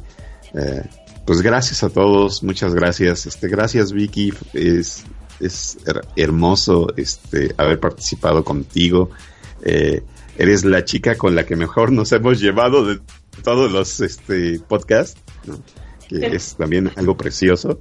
eh, 0.54 0.84
pues 1.26 1.42
gracias 1.42 1.84
a 1.84 1.90
todos, 1.90 2.44
muchas 2.44 2.76
gracias. 2.76 3.26
Este, 3.26 3.48
gracias 3.48 3.94
Vicky, 3.94 4.34
es, 4.54 5.06
es 5.40 5.78
hermoso 6.18 6.88
este, 6.98 7.56
haber 7.58 7.80
participado 7.80 8.44
contigo. 8.44 9.10
Eh, 9.64 10.04
eres 10.38 10.66
la 10.66 10.84
chica 10.84 11.16
con 11.16 11.34
la 11.34 11.46
que 11.46 11.56
mejor 11.56 11.94
nos 11.94 12.12
hemos 12.12 12.42
llevado 12.42 12.86
de 12.86 13.00
todos 13.42 13.72
los 13.72 14.02
este, 14.02 14.60
podcasts, 14.60 15.18
que 16.10 16.28
es 16.28 16.56
también 16.58 16.92
algo 16.98 17.16
precioso. 17.16 17.80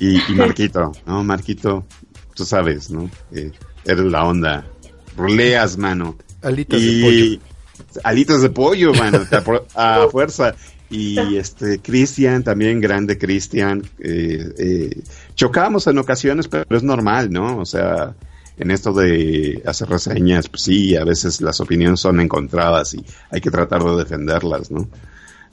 Y, 0.00 0.18
Marquito, 0.34 0.90
¿no? 1.06 1.22
Marquito, 1.22 1.86
tú 2.34 2.44
sabes, 2.44 2.90
¿no? 2.90 3.08
Eh, 3.32 3.52
eres 3.84 4.04
la 4.06 4.24
onda. 4.24 4.66
Roleas, 5.16 5.78
mano. 5.78 6.16
Alitas 6.42 6.80
de 6.80 7.00
pollo. 7.02 7.53
Alitas 8.02 8.42
de 8.42 8.50
pollo, 8.50 8.92
a 9.74 10.08
fuerza. 10.10 10.54
Y 10.90 11.36
este 11.36 11.80
Cristian, 11.80 12.44
también 12.44 12.80
grande 12.80 13.18
Cristian. 13.18 13.82
Eh, 13.98 14.54
eh, 14.58 15.02
chocamos 15.34 15.86
en 15.86 15.98
ocasiones, 15.98 16.46
pero 16.48 16.64
es 16.70 16.82
normal, 16.82 17.30
¿no? 17.32 17.58
O 17.58 17.64
sea, 17.64 18.14
en 18.56 18.70
esto 18.70 18.92
de 18.92 19.62
hacer 19.66 19.88
reseñas, 19.88 20.48
pues 20.48 20.62
sí, 20.62 20.96
a 20.96 21.04
veces 21.04 21.40
las 21.40 21.60
opiniones 21.60 22.00
son 22.00 22.20
encontradas 22.20 22.94
y 22.94 23.04
hay 23.30 23.40
que 23.40 23.50
tratar 23.50 23.82
de 23.82 23.96
defenderlas, 23.96 24.70
¿no? 24.70 24.88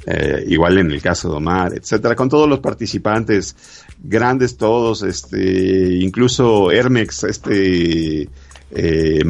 Eh, 0.05 0.45
igual 0.47 0.79
en 0.79 0.91
el 0.91 1.01
caso 1.01 1.29
de 1.29 1.37
Omar, 1.37 1.73
etcétera, 1.75 2.15
con 2.15 2.27
todos 2.27 2.49
los 2.49 2.59
participantes, 2.59 3.55
grandes 4.03 4.57
todos, 4.57 5.03
este, 5.03 5.93
incluso 5.95 6.71
Hermex, 6.71 7.23
este, 7.25 8.27
eh, 8.71 9.23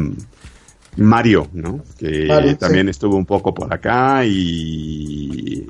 Mario, 0.96 1.48
¿no? 1.52 1.82
Que 1.98 2.56
también 2.58 2.88
estuvo 2.88 3.16
un 3.16 3.26
poco 3.26 3.54
por 3.54 3.72
acá 3.72 4.24
y 4.24 5.66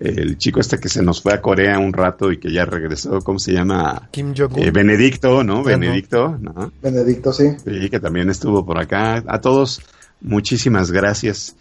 el 0.00 0.38
chico 0.38 0.60
este 0.60 0.78
que 0.78 0.88
se 0.88 1.02
nos 1.02 1.20
fue 1.22 1.34
a 1.34 1.40
Corea 1.40 1.78
un 1.78 1.92
rato 1.92 2.30
y 2.30 2.38
que 2.38 2.52
ya 2.52 2.64
regresó, 2.64 3.18
¿cómo 3.20 3.38
se 3.38 3.52
llama? 3.52 4.08
Kim 4.12 4.32
Jong 4.36 4.56
eh, 4.56 4.70
Benedicto, 4.70 5.42
¿no? 5.42 5.62
Benedicto, 5.64 6.38
¿no? 6.40 6.72
Benedicto, 6.80 7.32
sí. 7.32 7.50
Sí, 7.64 7.90
que 7.90 7.98
también 7.98 8.30
estuvo 8.30 8.64
por 8.64 8.78
acá. 8.78 9.24
A 9.26 9.40
todos, 9.40 9.80
muchísimas 10.20 10.92
gracias. 10.92 11.56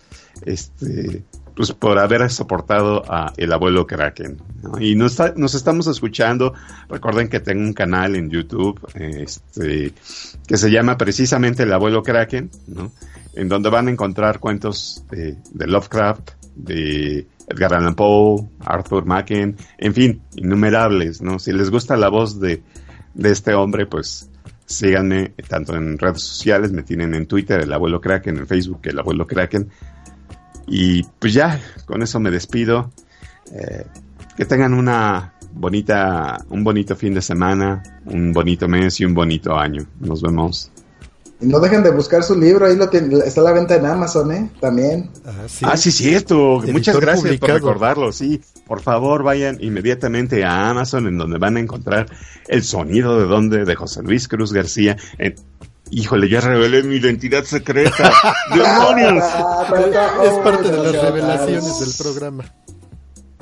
Este, 0.46 1.24
pues 1.58 1.72
por 1.74 1.98
haber 1.98 2.30
soportado 2.30 3.04
a 3.12 3.34
el 3.36 3.52
abuelo 3.52 3.88
Kraken. 3.88 4.38
Y 4.80 4.94
nos, 4.94 5.20
estamos 5.56 5.88
escuchando. 5.88 6.54
Recuerden 6.88 7.30
que 7.30 7.40
tengo 7.40 7.64
un 7.64 7.74
canal 7.74 8.16
en 8.16 8.30
YouTube 8.30 8.80
este, 8.94 9.92
que 10.48 10.58
se 10.58 10.70
llama 10.70 11.00
precisamente 11.00 11.64
El 11.64 11.74
abuelo 11.74 12.04
Kraken, 12.04 12.52
en 13.34 13.50
donde 13.50 13.72
van 13.72 13.88
a 13.88 13.92
encontrar 13.92 14.40
cuentos 14.40 15.04
de 15.10 15.68
Lovecraft, 15.68 16.30
de 16.56 17.26
Edgar 17.48 17.74
Allan 17.74 17.96
Poe, 17.96 18.48
Arthur 18.60 19.06
Macken, 19.06 19.58
en 19.80 19.94
fin, 19.96 20.22
innumerables, 20.36 21.24
¿no? 21.24 21.40
Si 21.40 21.54
les 21.54 21.72
gusta 21.72 21.98
la 21.98 22.10
voz 22.10 22.40
de, 22.40 22.62
de 23.16 23.32
este 23.32 23.56
hombre, 23.56 23.88
pues 23.88 24.30
síganme 24.68 25.30
tanto 25.48 25.76
en 25.76 25.98
redes 25.98 26.22
sociales, 26.22 26.72
me 26.72 26.84
tienen 26.84 27.16
en 27.16 27.26
Twitter, 27.26 27.62
el 27.62 27.74
abuelo 27.74 28.00
Kraken, 28.00 28.38
en 28.38 28.48
Facebook, 28.48 28.82
el 28.84 29.00
abuelo 29.00 29.26
Kraken. 29.26 29.70
Y 30.68 31.04
pues 31.04 31.34
ya, 31.34 31.60
con 31.86 32.04
eso 32.04 32.20
me 32.20 32.30
despido. 32.30 32.92
Eh, 33.52 33.86
que 34.36 34.46
tengan 34.46 34.74
una 34.74 35.34
bonita, 35.54 36.46
un 36.50 36.64
bonito 36.64 36.96
fin 36.96 37.14
de 37.14 37.22
semana, 37.22 37.82
un 38.06 38.32
bonito 38.34 38.68
mes 38.68 39.00
y 39.00 39.06
un 39.06 39.14
bonito 39.14 39.58
año. 39.58 39.88
Nos 40.00 40.22
vemos. 40.22 40.72
Y 41.40 41.46
no 41.46 41.60
dejen 41.60 41.84
de 41.84 41.92
buscar 41.92 42.24
su 42.24 42.36
libro, 42.36 42.66
ahí 42.66 42.76
lo 42.76 42.90
está 43.22 43.42
a 43.42 43.44
la 43.44 43.52
venta 43.52 43.76
en 43.76 43.86
Amazon, 43.86 44.32
¿eh? 44.32 44.50
También. 44.60 45.12
Ah, 45.24 45.32
sí, 45.48 45.66
ah, 45.68 45.78
sí 45.78 45.92
cierto. 45.92 46.62
Muchas 46.72 47.00
gracias 47.00 47.38
por 47.38 47.50
recordarlo, 47.52 48.12
sí. 48.12 48.42
Por 48.66 48.82
favor, 48.82 49.22
vayan 49.22 49.58
inmediatamente 49.62 50.44
a 50.44 50.70
Amazon, 50.70 51.08
en 51.08 51.18
donde 51.20 51.38
van 51.38 51.58
a 51.58 51.60
encontrar 51.60 52.08
el 52.48 52.64
sonido 52.64 53.20
de 53.20 53.26
donde 53.28 53.66
de 53.66 53.76
José 53.76 54.02
Luis 54.02 54.28
Cruz 54.28 54.52
García. 54.52 54.98
Híjole, 55.92 56.30
ya 56.30 56.42
revelé 56.42 56.84
mi 56.84 56.96
identidad 56.96 57.44
secreta. 57.44 58.12
¡Demonios! 58.54 59.24
es 60.24 60.34
parte 60.44 60.72
de 60.72 60.78
las 60.78 61.02
revelaciones 61.02 61.80
del 61.80 61.94
programa. 61.98 62.44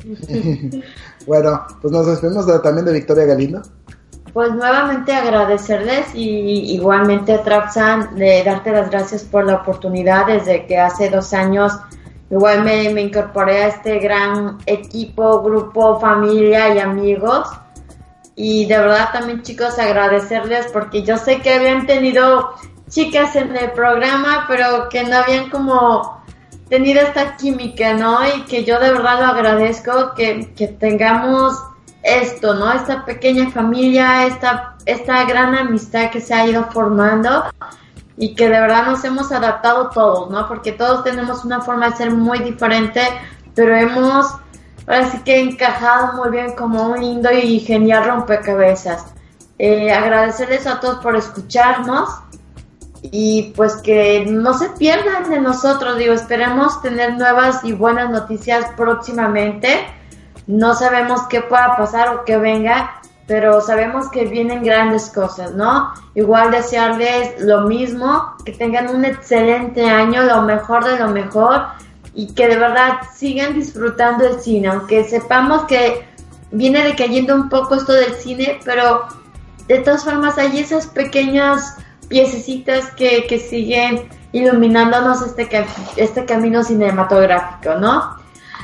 bueno, 1.25 1.65
pues 1.81 1.91
nos 1.91 2.05
despedimos 2.05 2.61
también 2.61 2.85
de 2.85 2.93
Victoria 2.93 3.25
Galindo 3.25 3.61
pues 4.35 4.53
nuevamente 4.53 5.13
agradecerles 5.13 6.13
y 6.13 6.73
igualmente 6.73 7.31
a 7.31 7.41
Trapsan 7.41 8.15
de 8.15 8.43
darte 8.43 8.69
las 8.69 8.91
gracias 8.91 9.23
por 9.23 9.45
la 9.45 9.55
oportunidad 9.55 10.27
desde 10.27 10.65
que 10.65 10.77
hace 10.77 11.09
dos 11.09 11.33
años 11.33 11.71
igual 12.29 12.65
me, 12.65 12.83
incorporé 12.99 13.63
a 13.63 13.67
este 13.69 13.97
gran 13.99 14.57
equipo, 14.65 15.41
grupo, 15.41 16.01
familia 16.01 16.75
y 16.75 16.79
amigos. 16.79 17.47
Y 18.35 18.65
de 18.65 18.77
verdad 18.77 19.09
también 19.13 19.41
chicos 19.43 19.79
agradecerles 19.79 20.67
porque 20.73 21.03
yo 21.03 21.17
sé 21.17 21.41
que 21.41 21.53
habían 21.53 21.87
tenido 21.87 22.53
chicas 22.89 23.35
en 23.35 23.55
el 23.55 23.71
programa, 23.71 24.45
pero 24.47 24.89
que 24.89 25.03
no 25.03 25.17
habían 25.17 25.49
como 25.49 26.23
tenido 26.69 27.01
esta 27.01 27.37
química, 27.37 27.93
¿no? 27.93 28.19
Y 28.27 28.41
que 28.43 28.63
yo 28.63 28.79
de 28.79 28.91
verdad 28.91 29.19
lo 29.19 29.25
agradezco, 29.27 30.13
que, 30.15 30.53
que 30.55 30.67
tengamos 30.67 31.53
esto, 32.03 32.53
¿no? 32.53 32.71
Esta 32.71 33.05
pequeña 33.05 33.49
familia, 33.49 34.27
esta, 34.27 34.75
esta 34.85 35.23
gran 35.25 35.55
amistad 35.55 36.11
que 36.11 36.21
se 36.21 36.33
ha 36.33 36.47
ido 36.47 36.65
formando 36.71 37.45
y 38.17 38.35
que 38.35 38.45
de 38.45 38.61
verdad 38.61 38.85
nos 38.85 39.03
hemos 39.03 39.31
adaptado 39.31 39.89
todos, 39.89 40.29
¿no? 40.29 40.47
Porque 40.47 40.71
todos 40.71 41.03
tenemos 41.03 41.43
una 41.43 41.61
forma 41.61 41.89
de 41.89 41.97
ser 41.97 42.11
muy 42.11 42.39
diferente, 42.39 43.01
pero 43.53 43.75
hemos 43.75 44.27
ahora 44.87 45.11
sí 45.11 45.19
que 45.23 45.39
encajado 45.39 46.13
muy 46.13 46.29
bien 46.29 46.55
como 46.55 46.89
un 46.89 46.99
lindo 46.99 47.31
y 47.31 47.59
genial 47.59 48.05
rompecabezas. 48.05 49.05
Eh, 49.57 49.91
agradecerles 49.91 50.67
a 50.67 50.79
todos 50.79 51.01
por 51.01 51.15
escucharnos 51.15 52.09
y 53.01 53.53
pues 53.55 53.75
que 53.77 54.25
no 54.25 54.53
se 54.53 54.69
pierdan 54.69 55.29
de 55.29 55.39
nosotros, 55.39 55.97
digo, 55.97 56.13
esperemos 56.13 56.81
tener 56.81 57.13
nuevas 57.13 57.63
y 57.63 57.71
buenas 57.71 58.09
noticias 58.09 58.65
próximamente 58.75 59.85
no 60.47 60.75
sabemos 60.75 61.23
qué 61.27 61.41
pueda 61.41 61.75
pasar 61.75 62.09
o 62.09 62.23
qué 62.23 62.37
venga, 62.37 63.01
pero 63.27 63.61
sabemos 63.61 64.09
que 64.09 64.25
vienen 64.25 64.63
grandes 64.63 65.09
cosas, 65.09 65.53
¿no? 65.53 65.91
Igual 66.13 66.51
desearles 66.51 67.41
lo 67.41 67.61
mismo, 67.61 68.35
que 68.45 68.51
tengan 68.51 68.95
un 68.95 69.05
excelente 69.05 69.89
año, 69.89 70.23
lo 70.23 70.43
mejor 70.43 70.85
de 70.85 70.99
lo 70.99 71.09
mejor 71.09 71.65
y 72.15 72.33
que 72.33 72.47
de 72.47 72.55
verdad 72.55 72.99
sigan 73.13 73.53
disfrutando 73.53 74.25
el 74.25 74.39
cine, 74.39 74.69
aunque 74.69 75.03
sepamos 75.03 75.65
que 75.65 76.07
viene 76.51 76.83
decayendo 76.83 77.35
un 77.35 77.49
poco 77.49 77.75
esto 77.75 77.91
del 77.91 78.15
cine, 78.15 78.59
pero 78.63 79.05
de 79.67 79.79
todas 79.79 80.05
formas 80.05 80.37
hay 80.37 80.57
esas 80.59 80.87
pequeñas 80.87 81.75
piececitas 82.07 82.91
que, 82.93 83.27
que 83.27 83.39
siguen 83.39 84.07
iluminándonos 84.31 85.21
este, 85.21 85.49
este 85.97 86.25
camino 86.25 86.63
cinematográfico, 86.63 87.75
¿no? 87.75 88.17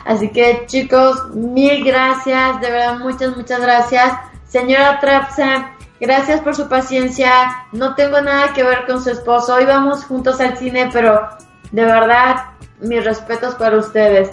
Así 0.06 0.30
que 0.30 0.64
chicos, 0.68 1.36
mil 1.36 1.84
gracias, 1.84 2.62
de 2.62 2.72
verdad 2.72 3.00
muchas, 3.00 3.36
muchas 3.36 3.62
gracias. 3.62 4.14
Señora 4.48 5.00
Trapsa, 5.00 5.72
gracias 6.00 6.42
por 6.42 6.56
su 6.56 6.68
paciencia. 6.68 7.66
No 7.72 7.96
tengo 7.96 8.20
nada 8.22 8.54
que 8.54 8.64
ver 8.64 8.86
con 8.86 9.02
su 9.02 9.12
esposo. 9.12 9.56
Hoy 9.56 9.66
vamos 9.66 10.04
juntos 10.06 10.42
al 10.42 10.58
cine, 10.58 10.90
pero 10.92 11.30
de 11.72 11.86
verdad, 11.86 12.36
mis 12.82 13.04
respetos 13.04 13.56
para 13.56 13.78
ustedes. 13.78 14.30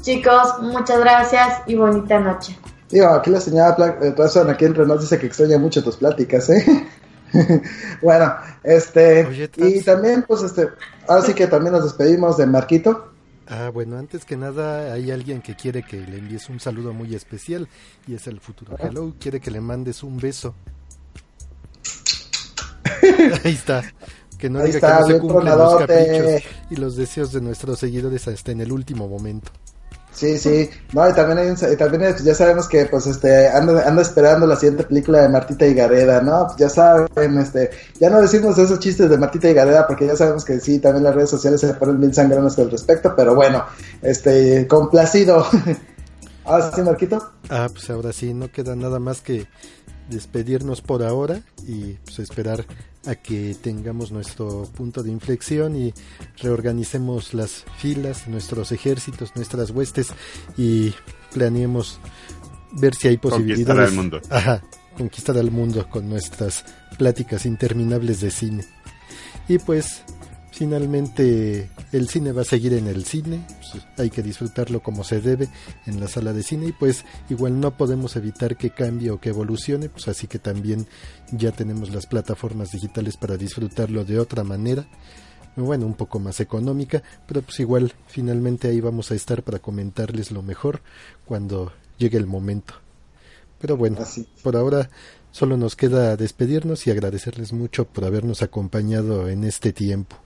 Chicos, 0.00 0.60
muchas 0.60 1.00
gracias 1.00 1.62
y 1.66 1.74
bonita 1.74 2.18
noche. 2.20 2.58
Digo, 2.90 3.08
aquí 3.08 3.30
la 3.30 3.40
señora 3.40 3.76
Trapsa 3.76 4.50
aquí 4.50 4.64
entre 4.64 4.86
nos 4.86 5.02
dice 5.02 5.18
que 5.18 5.26
extraña 5.26 5.58
mucho 5.58 5.82
tus 5.82 5.96
pláticas, 5.96 6.48
¿eh? 6.48 6.88
bueno, 8.02 8.34
este, 8.62 9.50
y 9.56 9.82
también, 9.82 10.24
pues, 10.26 10.42
este, 10.42 10.68
ahora 11.06 11.22
sí 11.22 11.34
que 11.34 11.46
también 11.46 11.72
nos 11.72 11.84
despedimos 11.84 12.38
de 12.38 12.46
Marquito. 12.46 13.12
Ah, 13.46 13.70
bueno, 13.72 13.98
antes 13.98 14.24
que 14.24 14.36
nada 14.36 14.92
hay 14.92 15.10
alguien 15.10 15.42
que 15.42 15.54
quiere 15.54 15.82
que 15.82 15.98
le 15.98 16.18
envíes 16.18 16.48
un 16.48 16.60
saludo 16.60 16.92
muy 16.92 17.14
especial 17.14 17.68
y 18.06 18.14
es 18.14 18.26
el 18.26 18.40
futuro 18.40 18.76
Hello, 18.78 19.14
quiere 19.18 19.40
que 19.40 19.50
le 19.50 19.60
mandes 19.60 20.02
un 20.02 20.18
beso. 20.18 20.54
Ahí 23.44 23.52
está. 23.52 23.82
Que 24.38 24.48
no 24.48 24.62
diga 24.62 24.80
que 24.80 25.00
no 25.00 25.06
se 25.06 25.18
cumplen 25.18 25.58
los 25.58 25.76
caprichos 25.76 26.42
y 26.70 26.76
los 26.76 26.96
deseos 26.96 27.32
de 27.32 27.40
nuestros 27.40 27.78
seguidores 27.78 28.26
hasta 28.28 28.52
en 28.52 28.60
el 28.60 28.72
último 28.72 29.08
momento. 29.08 29.50
Sí, 30.10 30.36
sí. 30.38 30.68
No, 30.94 31.08
y 31.08 31.12
también, 31.12 31.38
hay 31.38 31.48
un- 31.48 31.76
también 31.76 32.14
ya 32.24 32.34
sabemos 32.34 32.66
que 32.66 32.86
pues 32.86 33.06
este 33.06 33.46
anda, 33.48 33.86
anda 33.86 34.02
esperando 34.02 34.46
la 34.46 34.56
siguiente 34.56 34.82
película 34.84 35.20
de 35.22 35.28
Martita 35.28 35.64
y 35.66 35.74
Gareda, 35.74 36.20
¿no? 36.22 36.46
Pues 36.46 36.56
ya 36.58 36.68
saben, 36.68 37.38
este, 37.38 37.70
ya 38.00 38.10
no 38.10 38.20
decimos 38.20 38.58
esos 38.58 38.80
chistes 38.80 39.10
de 39.10 39.16
Martita 39.18 39.48
y 39.48 39.54
Gareda 39.54 39.86
porque 39.86 40.06
ya 40.06 40.16
sabemos 40.16 40.44
que 40.44 40.58
sí, 40.58 40.80
también 40.80 41.04
las 41.04 41.14
redes 41.14 41.30
sociales 41.30 41.60
se 41.60 41.72
ponen 41.74 42.00
bien 42.00 42.12
sangronas 42.14 42.58
al 42.58 42.70
respecto, 42.70 43.14
pero 43.16 43.34
bueno, 43.36 43.64
este, 44.02 44.66
complacido. 44.66 45.46
Ahora 46.44 46.72
sí, 46.74 46.80
Marquito. 46.82 47.30
Ah, 47.50 47.68
pues 47.70 47.90
ahora 47.90 48.10
sí, 48.12 48.32
no 48.32 48.50
queda 48.50 48.74
nada 48.74 48.98
más 48.98 49.20
que 49.20 49.46
despedirnos 50.08 50.80
por 50.80 51.02
ahora 51.02 51.42
y 51.66 51.94
pues 52.04 52.18
esperar 52.18 52.64
a 53.06 53.14
que 53.14 53.56
tengamos 53.60 54.10
nuestro 54.12 54.64
punto 54.76 55.02
de 55.02 55.10
inflexión 55.10 55.76
y 55.76 55.94
reorganicemos 56.38 57.34
las 57.34 57.64
filas, 57.78 58.28
nuestros 58.28 58.72
ejércitos, 58.72 59.32
nuestras 59.36 59.70
huestes 59.70 60.08
y 60.56 60.92
planeemos 61.32 62.00
ver 62.72 62.94
si 62.94 63.08
hay 63.08 63.16
Conquistar 63.16 63.40
posibilidades. 63.40 63.88
al 63.90 63.94
mundo. 63.94 64.20
Ajá, 64.30 64.62
conquistar 64.96 65.36
al 65.38 65.50
mundo 65.50 65.88
con 65.88 66.08
nuestras 66.08 66.64
pláticas 66.98 67.46
interminables 67.46 68.20
de 68.20 68.30
cine. 68.30 68.64
Y 69.48 69.58
pues 69.58 70.02
finalmente 70.58 71.70
el 71.92 72.08
cine 72.08 72.32
va 72.32 72.42
a 72.42 72.44
seguir 72.44 72.72
en 72.72 72.88
el 72.88 73.04
cine, 73.04 73.46
pues, 73.46 73.84
hay 73.96 74.10
que 74.10 74.24
disfrutarlo 74.24 74.82
como 74.82 75.04
se 75.04 75.20
debe 75.20 75.48
en 75.86 76.00
la 76.00 76.08
sala 76.08 76.32
de 76.32 76.42
cine 76.42 76.66
y 76.66 76.72
pues 76.72 77.04
igual 77.30 77.60
no 77.60 77.76
podemos 77.76 78.16
evitar 78.16 78.56
que 78.56 78.70
cambie 78.70 79.12
o 79.12 79.20
que 79.20 79.28
evolucione, 79.28 79.88
pues 79.88 80.08
así 80.08 80.26
que 80.26 80.40
también 80.40 80.88
ya 81.30 81.52
tenemos 81.52 81.94
las 81.94 82.06
plataformas 82.06 82.72
digitales 82.72 83.16
para 83.16 83.36
disfrutarlo 83.36 84.04
de 84.04 84.18
otra 84.18 84.42
manera, 84.42 84.88
bueno, 85.54 85.86
un 85.86 85.94
poco 85.94 86.18
más 86.18 86.40
económica, 86.40 87.04
pero 87.28 87.40
pues 87.42 87.60
igual 87.60 87.92
finalmente 88.08 88.66
ahí 88.66 88.80
vamos 88.80 89.12
a 89.12 89.14
estar 89.14 89.44
para 89.44 89.60
comentarles 89.60 90.32
lo 90.32 90.42
mejor 90.42 90.82
cuando 91.24 91.72
llegue 91.98 92.18
el 92.18 92.26
momento. 92.26 92.74
Pero 93.60 93.76
bueno, 93.76 93.98
Así. 94.00 94.26
por 94.42 94.56
ahora 94.56 94.90
solo 95.30 95.56
nos 95.56 95.76
queda 95.76 96.16
despedirnos 96.16 96.88
y 96.88 96.90
agradecerles 96.90 97.52
mucho 97.52 97.84
por 97.84 98.04
habernos 98.04 98.42
acompañado 98.42 99.28
en 99.28 99.44
este 99.44 99.72
tiempo. 99.72 100.16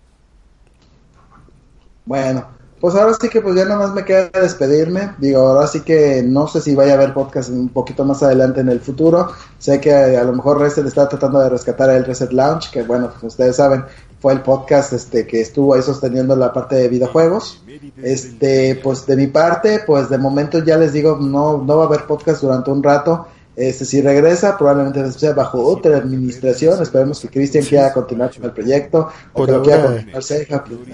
Bueno, 2.05 2.47
pues 2.83 2.97
ahora 2.97 3.15
sí 3.21 3.29
que 3.29 3.41
pues 3.41 3.55
ya 3.55 3.65
nomás 3.65 3.95
me 3.95 4.05
queda 4.05 4.29
despedirme. 4.31 5.15
Digo, 5.19 5.41
ahora 5.41 5.69
sí 5.69 5.83
que 5.83 6.21
no 6.27 6.49
sé 6.49 6.61
si 6.61 6.75
vaya 6.75 6.93
a 6.93 6.97
haber 6.97 7.15
podcast 7.15 7.49
un 7.49 7.69
poquito 7.69 8.05
más 8.05 8.25
adelante 8.25 8.61
en 8.61 8.69
el 8.71 8.81
futuro. 8.81 9.31
Sé 9.59 9.81
que 9.81 9.93
a 9.95 10.25
lo 10.25 10.33
mejor 10.33 10.61
Reset 10.61 10.85
está 10.85 11.09
tratando 11.09 11.39
de 11.39 11.49
rescatar 11.49 11.91
el 11.91 12.05
Reset 12.05 12.33
Lounge, 12.33 12.73
que 12.73 12.83
bueno, 12.83 13.09
pues 13.11 13.23
ustedes 13.35 13.55
saben, 13.55 13.85
fue 14.19 14.33
el 14.33 14.41
podcast 14.41 14.93
este 14.95 15.29
que 15.29 15.41
estuvo 15.41 15.75
ahí 15.75 15.83
sosteniendo 15.83 16.35
la 16.35 16.53
parte 16.53 16.75
de 16.75 16.89
videojuegos. 16.89 17.63
Este, 18.03 18.81
pues 18.83 19.07
de 19.07 19.15
mi 19.15 19.29
parte, 19.29 19.85
pues 19.87 20.09
de 20.11 20.19
momento 20.19 20.59
ya 20.65 20.77
les 20.77 20.93
digo, 20.93 21.17
no, 21.21 21.59
no 21.59 21.77
va 21.77 21.85
a 21.85 21.87
haber 21.87 22.05
podcast 22.07 22.43
durante 22.43 22.73
un 22.73 22.83
rato. 22.83 23.29
Este, 23.55 23.85
si 23.85 24.01
regresa, 24.01 24.57
probablemente 24.57 25.13
sea 25.13 25.35
bajo 25.35 25.63
otra 25.65 25.99
administración. 25.99 26.83
Esperemos 26.83 27.21
que 27.21 27.29
Cristian 27.29 27.65
quiera 27.65 27.93
continuar 27.93 28.33
con 28.35 28.45
el 28.45 28.53
proyecto. 28.53 29.09
O 29.33 29.37
Por 29.37 29.47
que 29.47 29.53
lo 29.53 29.63
quiera 29.63 29.83
ahora- 29.83 30.05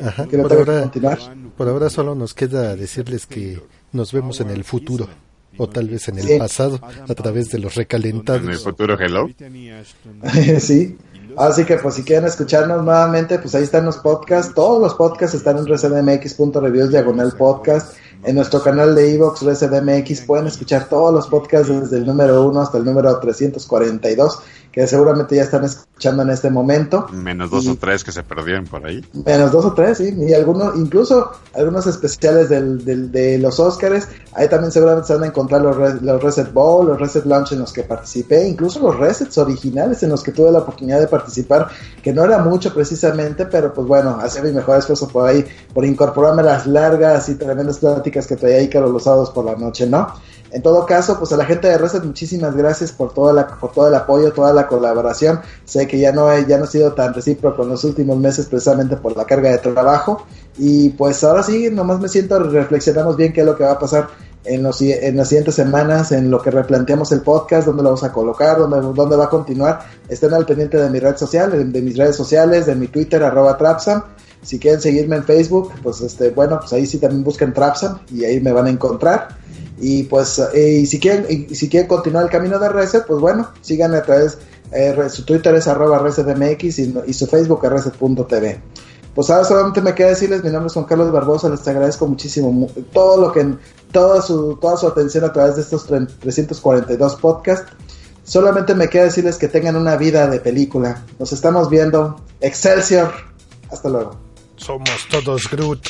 Ajá, 0.04 0.26
que 0.26 0.36
lo 0.36 0.42
por 0.42 0.52
que 0.52 0.58
ahora- 0.58 0.80
continuar. 0.82 1.18
Por 1.56 1.68
ahora 1.68 1.88
solo 1.90 2.14
nos 2.14 2.34
queda 2.34 2.74
decirles 2.76 3.26
que 3.26 3.62
nos 3.92 4.12
vemos 4.12 4.40
en 4.40 4.50
el 4.50 4.64
futuro 4.64 5.08
o 5.56 5.68
tal 5.68 5.88
vez 5.88 6.08
en 6.08 6.18
el 6.18 6.26
Sí. 6.26 6.38
pasado 6.38 6.80
a 6.82 7.14
través 7.14 7.50
de 7.50 7.58
los 7.58 7.74
En 7.76 7.80
el 7.80 7.84
recalentados. 7.86 8.62
futuro, 8.64 8.96
hello. 8.98 9.28
sí. 10.60 10.96
Así 11.36 11.64
que 11.64 11.76
pues 11.76 11.94
si 11.94 12.02
quieren 12.02 12.26
escucharnos 12.26 12.82
nuevamente, 12.84 13.38
pues 13.38 13.54
ahí 13.54 13.62
están 13.62 13.84
los 13.84 13.98
podcasts. 13.98 14.52
Todos 14.54 14.80
los 14.80 14.94
podcasts 14.94 15.36
están 15.36 15.58
en 15.58 15.66
resedmx.reviews 15.66 16.90
diagonal 16.90 17.32
podcast. 17.36 17.94
En 18.24 18.34
nuestro 18.34 18.60
canal 18.62 18.94
de 18.96 19.14
Evox 19.14 19.42
ResedMX 19.42 20.22
pueden 20.22 20.48
escuchar 20.48 20.88
todos 20.88 21.14
los 21.14 21.28
podcasts 21.28 21.68
desde 21.68 21.98
el 21.98 22.06
número 22.06 22.44
1 22.48 22.60
hasta 22.60 22.78
el 22.78 22.84
número 22.84 23.16
342, 23.20 24.40
que 24.72 24.86
seguramente 24.88 25.36
ya 25.36 25.42
están 25.42 25.64
escuchando 25.64 26.22
en 26.22 26.30
este 26.30 26.50
momento. 26.50 27.06
Menos 27.12 27.50
dos 27.50 27.64
Y- 27.64 27.70
o 27.70 27.76
tres 27.76 28.02
que 28.04 28.10
se 28.12 28.22
perdieron 28.24 28.64
por 28.66 28.84
ahí. 28.84 29.04
Menos 29.24 29.52
dos 29.52 29.64
o 29.64 29.72
tres, 29.72 29.98
sí, 29.98 30.14
y 30.18 30.34
algunos, 30.34 30.76
incluso 30.76 31.30
algunos 31.54 31.86
especiales 31.86 32.48
del, 32.48 32.84
del- 32.84 33.10
de 33.12 33.38
los 33.38 33.58
Oscars. 33.60 34.08
Ahí 34.34 34.48
también 34.48 34.72
seguramente 34.72 35.06
se 35.06 35.14
van 35.14 35.22
a 35.24 35.26
encontrar 35.28 35.62
los, 35.62 35.76
Re- 35.76 36.00
los 36.00 36.22
Reset 36.22 36.52
Bowl, 36.52 36.86
los 36.88 37.00
Reset 37.00 37.24
Launch 37.24 37.52
en 37.52 37.60
los 37.60 37.72
que 37.72 37.82
participé, 37.84 38.46
incluso 38.46 38.80
los 38.80 38.96
Resets 38.96 39.38
originales 39.38 40.02
en 40.02 40.10
los 40.10 40.22
que 40.22 40.32
tuve 40.32 40.50
la 40.52 40.58
oportunidad 40.58 41.00
de 41.00 41.06
participar, 41.06 41.68
que 42.02 42.12
no 42.12 42.24
era 42.24 42.38
mucho 42.38 42.74
precisamente, 42.74 43.46
pero 43.46 43.72
pues 43.72 43.86
bueno, 43.86 44.18
hacía 44.20 44.42
mi 44.42 44.52
mejor 44.52 44.78
esfuerzo 44.78 45.08
por 45.08 45.26
ahí, 45.28 45.44
por 45.72 45.84
incorporarme 45.84 46.42
a 46.42 46.46
las 46.46 46.66
largas 46.66 47.28
y 47.28 47.34
tremendas 47.36 47.78
pláticas 47.78 48.07
que 48.10 48.36
traía 48.36 48.56
ahí 48.56 48.68
Carlos 48.68 49.06
los 49.06 49.30
por 49.30 49.44
la 49.44 49.56
noche, 49.56 49.86
¿no? 49.86 50.08
En 50.50 50.62
todo 50.62 50.86
caso, 50.86 51.18
pues 51.18 51.30
a 51.32 51.36
la 51.36 51.44
gente 51.44 51.68
de 51.68 51.76
Reset, 51.76 52.02
muchísimas 52.02 52.56
gracias 52.56 52.90
por 52.90 53.12
toda 53.12 53.46
por 53.60 53.72
todo 53.72 53.88
el 53.88 53.94
apoyo, 53.94 54.32
toda 54.32 54.52
la 54.52 54.66
colaboración. 54.66 55.40
Sé 55.64 55.86
que 55.86 55.98
ya 55.98 56.10
no 56.12 56.32
he, 56.32 56.46
ya 56.46 56.56
no 56.56 56.64
he 56.64 56.68
sido 56.68 56.94
tan 56.94 57.12
recíproco 57.12 57.64
en 57.64 57.68
los 57.68 57.84
últimos 57.84 58.16
meses 58.16 58.46
precisamente 58.46 58.96
por 58.96 59.14
la 59.16 59.26
carga 59.26 59.50
de 59.50 59.58
trabajo. 59.58 60.24
Y 60.56 60.90
pues 60.90 61.22
ahora 61.22 61.42
sí, 61.42 61.68
nomás 61.70 62.00
me 62.00 62.08
siento, 62.08 62.38
reflexionamos 62.38 63.16
bien 63.16 63.32
qué 63.32 63.40
es 63.40 63.46
lo 63.46 63.56
que 63.56 63.64
va 63.64 63.72
a 63.72 63.78
pasar 63.78 64.08
en, 64.44 64.62
los, 64.62 64.80
en 64.80 65.16
las 65.18 65.28
siguientes 65.28 65.54
semanas, 65.54 66.12
en 66.12 66.30
lo 66.30 66.40
que 66.40 66.50
replanteamos 66.50 67.12
el 67.12 67.20
podcast, 67.20 67.66
dónde 67.66 67.82
lo 67.82 67.90
vamos 67.90 68.04
a 68.04 68.12
colocar, 68.12 68.56
dónde, 68.56 68.80
dónde 68.80 69.16
va 69.16 69.24
a 69.24 69.30
continuar. 69.30 69.80
Estén 70.08 70.32
al 70.32 70.46
pendiente 70.46 70.78
de 70.78 70.88
mi 70.88 70.98
red 70.98 71.16
social, 71.16 71.50
de, 71.50 71.62
de 71.62 71.82
mis 71.82 71.96
redes 71.96 72.16
sociales, 72.16 72.64
de 72.64 72.74
mi 72.74 72.88
Twitter, 72.88 73.22
arroba 73.22 73.58
Trapsam. 73.58 74.02
Si 74.42 74.58
quieren 74.58 74.80
seguirme 74.80 75.16
en 75.16 75.24
Facebook, 75.24 75.72
pues 75.82 76.00
este, 76.00 76.30
bueno, 76.30 76.58
pues 76.60 76.72
ahí 76.72 76.86
sí 76.86 76.98
también 76.98 77.24
busquen 77.24 77.52
Trapsam 77.52 77.98
y 78.12 78.24
ahí 78.24 78.40
me 78.40 78.52
van 78.52 78.66
a 78.66 78.70
encontrar. 78.70 79.36
Y 79.80 80.04
pues, 80.04 80.40
eh, 80.54 80.80
y 80.82 80.86
si 80.86 80.98
quieren, 80.98 81.54
si 81.54 81.68
quieren 81.68 81.88
continuar 81.88 82.24
el 82.24 82.30
camino 82.30 82.58
de 82.58 82.68
Reset, 82.68 83.06
pues 83.06 83.20
bueno, 83.20 83.50
síganme 83.60 83.98
a 83.98 84.02
través, 84.02 84.38
eh, 84.72 84.96
su 85.10 85.24
Twitter 85.24 85.54
es 85.54 85.66
arroba 85.68 85.98
resetmx 85.98 86.78
y, 87.06 87.12
su 87.12 87.26
Facebook 87.26 87.60
es 87.64 87.70
reset.tv. 87.70 88.60
Pues 89.14 89.30
ahora 89.30 89.44
solamente 89.44 89.80
me 89.80 89.94
queda 89.94 90.08
decirles, 90.10 90.44
mi 90.44 90.50
nombre 90.50 90.68
es 90.68 90.72
Juan 90.74 90.84
Carlos 90.84 91.10
Barbosa, 91.12 91.48
les 91.48 91.66
agradezco 91.66 92.06
muchísimo 92.06 92.52
mu- 92.52 92.68
todo 92.92 93.20
lo 93.20 93.32
que, 93.32 93.54
toda 93.92 94.22
su, 94.22 94.56
toda 94.60 94.76
su 94.76 94.86
atención 94.86 95.24
a 95.24 95.32
través 95.32 95.56
de 95.56 95.62
estos 95.62 95.88
tre- 95.88 96.08
342 96.20 97.16
podcasts. 97.16 97.72
Solamente 98.24 98.74
me 98.74 98.88
queda 98.88 99.04
decirles 99.04 99.36
que 99.36 99.48
tengan 99.48 99.74
una 99.76 99.96
vida 99.96 100.28
de 100.28 100.38
película. 100.38 101.02
Nos 101.18 101.32
estamos 101.32 101.68
viendo. 101.70 102.20
Excelsior. 102.40 103.10
Hasta 103.70 103.88
luego. 103.88 104.27
Somos 104.58 105.08
todos 105.10 105.48
Groot. 105.50 105.80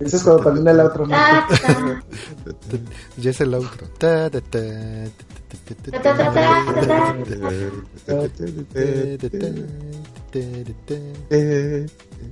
Eso 0.00 0.16
es 0.16 0.22
cuando 0.22 0.42
termina 0.42 0.70
el 0.72 0.80
outro. 0.80 1.06
Ya 3.16 3.30
es 3.30 3.40
el 3.40 3.54
outro. 3.54 3.86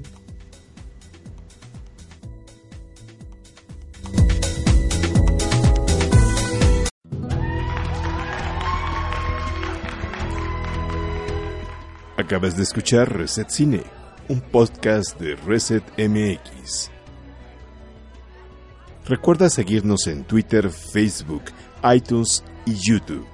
Acabas 12.17 12.57
de 12.57 12.63
escuchar 12.63 13.17
Reset 13.17 13.49
Cine, 13.49 13.83
un 14.29 14.41
podcast 14.41 15.19
de 15.19 15.35
Reset 15.35 15.83
MX. 15.97 16.91
Recuerda 19.07 19.49
seguirnos 19.49 20.07
en 20.07 20.25
Twitter, 20.25 20.71
Facebook, 20.71 21.45
iTunes 21.83 22.45
y 22.67 22.75
YouTube. 22.75 23.27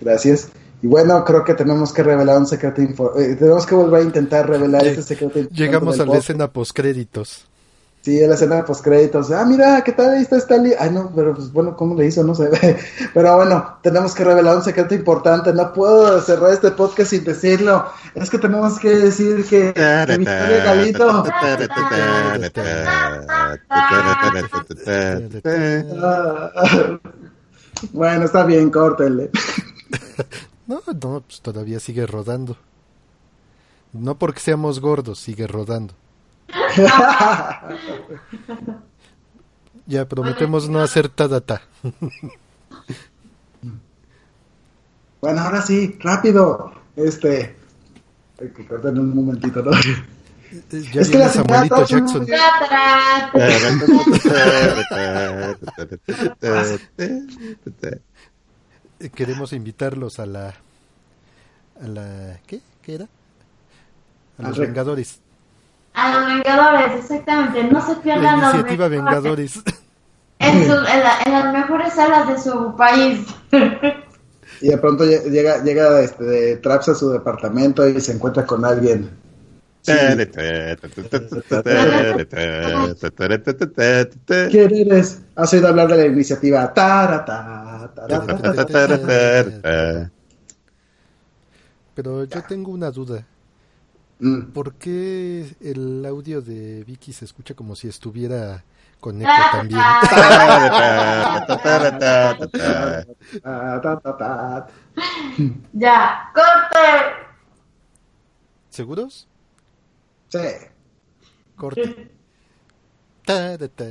Gracias. 0.00 0.50
Y 0.84 0.86
bueno, 0.86 1.24
creo 1.24 1.42
que 1.42 1.54
tenemos 1.54 1.94
que 1.94 2.02
revelar 2.02 2.36
un 2.36 2.46
secreto 2.46 2.82
importante. 2.82 3.36
tenemos 3.36 3.64
que 3.64 3.74
volver 3.74 4.02
a 4.02 4.04
intentar 4.04 4.46
revelar 4.46 4.86
este 4.86 5.00
secreto 5.00 5.38
importante. 5.38 5.64
Llegamos 5.64 5.98
a 5.98 6.04
la 6.04 6.18
escena 6.18 6.46
postcréditos. 6.46 7.46
Sí, 8.02 8.20
en 8.20 8.28
la 8.28 8.34
escena 8.34 8.56
de 8.56 8.64
postcréditos. 8.64 9.30
Ah, 9.30 9.46
mira, 9.46 9.80
¿qué 9.82 9.92
tal? 9.92 10.10
Ahí 10.10 10.20
está 10.20 10.36
Stanley. 10.36 10.74
Ay, 10.78 10.90
no, 10.90 11.10
pero 11.16 11.34
pues 11.34 11.50
bueno, 11.50 11.74
¿cómo 11.74 11.94
le 11.94 12.04
hizo? 12.04 12.22
No 12.22 12.34
sé. 12.34 12.50
Pero 13.14 13.34
bueno, 13.34 13.78
tenemos 13.80 14.14
que 14.14 14.24
revelar 14.24 14.56
un 14.56 14.62
secreto 14.62 14.94
importante. 14.94 15.54
No 15.54 15.72
puedo 15.72 16.20
cerrar 16.20 16.52
este 16.52 16.70
podcast 16.72 17.12
sin 17.12 17.24
decirlo. 17.24 17.86
Es 18.14 18.28
que 18.28 18.36
tenemos 18.36 18.78
que 18.78 18.90
decir 18.90 19.42
que, 19.46 19.72
Galito. 19.72 21.24
Ah, 26.02 26.98
bueno, 27.92 28.24
está 28.26 28.44
bien, 28.44 28.68
córtenle. 28.70 29.30
No, 30.66 30.82
no, 30.86 31.20
pues 31.20 31.40
todavía 31.40 31.80
sigue 31.80 32.06
rodando. 32.06 32.56
No 33.92 34.18
porque 34.18 34.40
seamos 34.40 34.80
gordos, 34.80 35.20
sigue 35.20 35.46
rodando. 35.46 35.94
Ya 39.86 40.08
prometemos 40.08 40.66
no 40.70 40.80
hacer 40.80 41.10
tadata. 41.10 41.60
Bueno, 45.20 45.42
ahora 45.42 45.60
sí, 45.60 45.98
rápido. 46.00 46.72
Este. 46.96 47.54
Hay 48.40 48.48
que 48.48 48.66
cortar 48.66 48.92
en 48.92 49.00
un 49.00 49.14
momentito, 49.14 49.62
¿no? 49.62 49.72
Ya 50.92 51.00
Es 51.00 51.10
que 51.10 51.18
las 51.18 51.34
Samuelito 51.34 51.84
Jackson. 51.84 52.26
Eh, 59.00 59.10
Queremos 59.10 59.52
invitarlos 59.52 60.18
a 60.18 60.26
la... 60.26 60.54
A 61.82 61.86
la 61.88 62.38
¿Qué? 62.46 62.60
¿Qué 62.82 62.94
era? 62.94 63.08
A 64.38 64.42
los 64.48 64.56
re- 64.56 64.66
Vengadores. 64.66 65.20
A 65.94 66.12
los 66.12 66.26
Vengadores, 66.34 67.00
exactamente. 67.00 67.64
No 67.64 67.80
se 67.84 67.94
La 67.96 68.02
pierdan 68.02 68.40
los 68.40 68.54
iniciativa 68.54 68.88
Vengadores. 68.88 69.54
Vengadores. 69.56 69.80
En, 70.40 70.66
su- 70.66 70.72
en 70.72 71.00
la- 71.00 71.18
en 71.24 71.32
las 71.32 71.52
mejores 71.54 71.94
salas 71.94 72.28
de 72.28 72.38
su 72.38 72.74
país. 72.76 73.24
Y 74.60 74.68
de 74.68 74.76
pronto 74.78 75.04
lle- 75.04 75.22
llega, 75.30 75.62
llega 75.62 76.00
este, 76.00 76.24
de 76.24 76.56
Traps 76.56 76.88
a 76.90 76.94
su 76.94 77.08
departamento 77.10 77.88
y 77.88 77.98
se 78.00 78.12
encuentra 78.12 78.44
con 78.44 78.64
alguien. 78.64 79.10
¿Quién 79.84 80.20
eres? 84.74 85.20
¿Has 85.36 85.52
oído 85.52 85.68
hablar 85.68 85.88
de 85.88 85.96
la 85.98 86.06
iniciativa? 86.06 86.72
Tarata, 86.72 87.92
tarata, 87.94 88.66
tarata. 88.66 90.10
Pero 91.94 92.24
yo 92.24 92.42
tengo 92.42 92.70
una 92.70 92.90
duda. 92.90 93.26
Mm. 94.20 94.52
¿Por 94.52 94.74
qué 94.74 95.54
el 95.60 96.06
audio 96.06 96.40
de 96.40 96.82
Vicky 96.84 97.12
se 97.12 97.26
escucha 97.26 97.52
como 97.54 97.76
si 97.76 97.88
estuviera 97.88 98.64
con 99.00 99.20
eco 99.20 99.30
también? 99.52 99.80
Ta, 99.80 100.00
ta, 103.82 104.00
ta, 104.00 104.16
ta. 104.16 104.66
Ya, 105.74 106.30
corte. 106.32 106.78
¿Seguros? 108.70 109.28
Sí. 110.34 110.40
Corte. 111.54 112.10
Ta, 113.24 113.56
ta, 113.56 113.68
ta, 113.68 113.84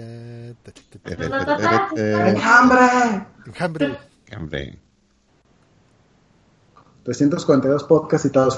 ta, 0.61 0.71
ta, 0.73 1.57
ta. 1.57 1.89
¡Hay 1.95 2.35
hambre! 2.35 3.27
Enjambre. 3.47 3.97
Hombre. 4.35 4.79
342 7.05 7.85
podcasts 7.85 8.25
y 8.25 8.29
todos 8.29 8.47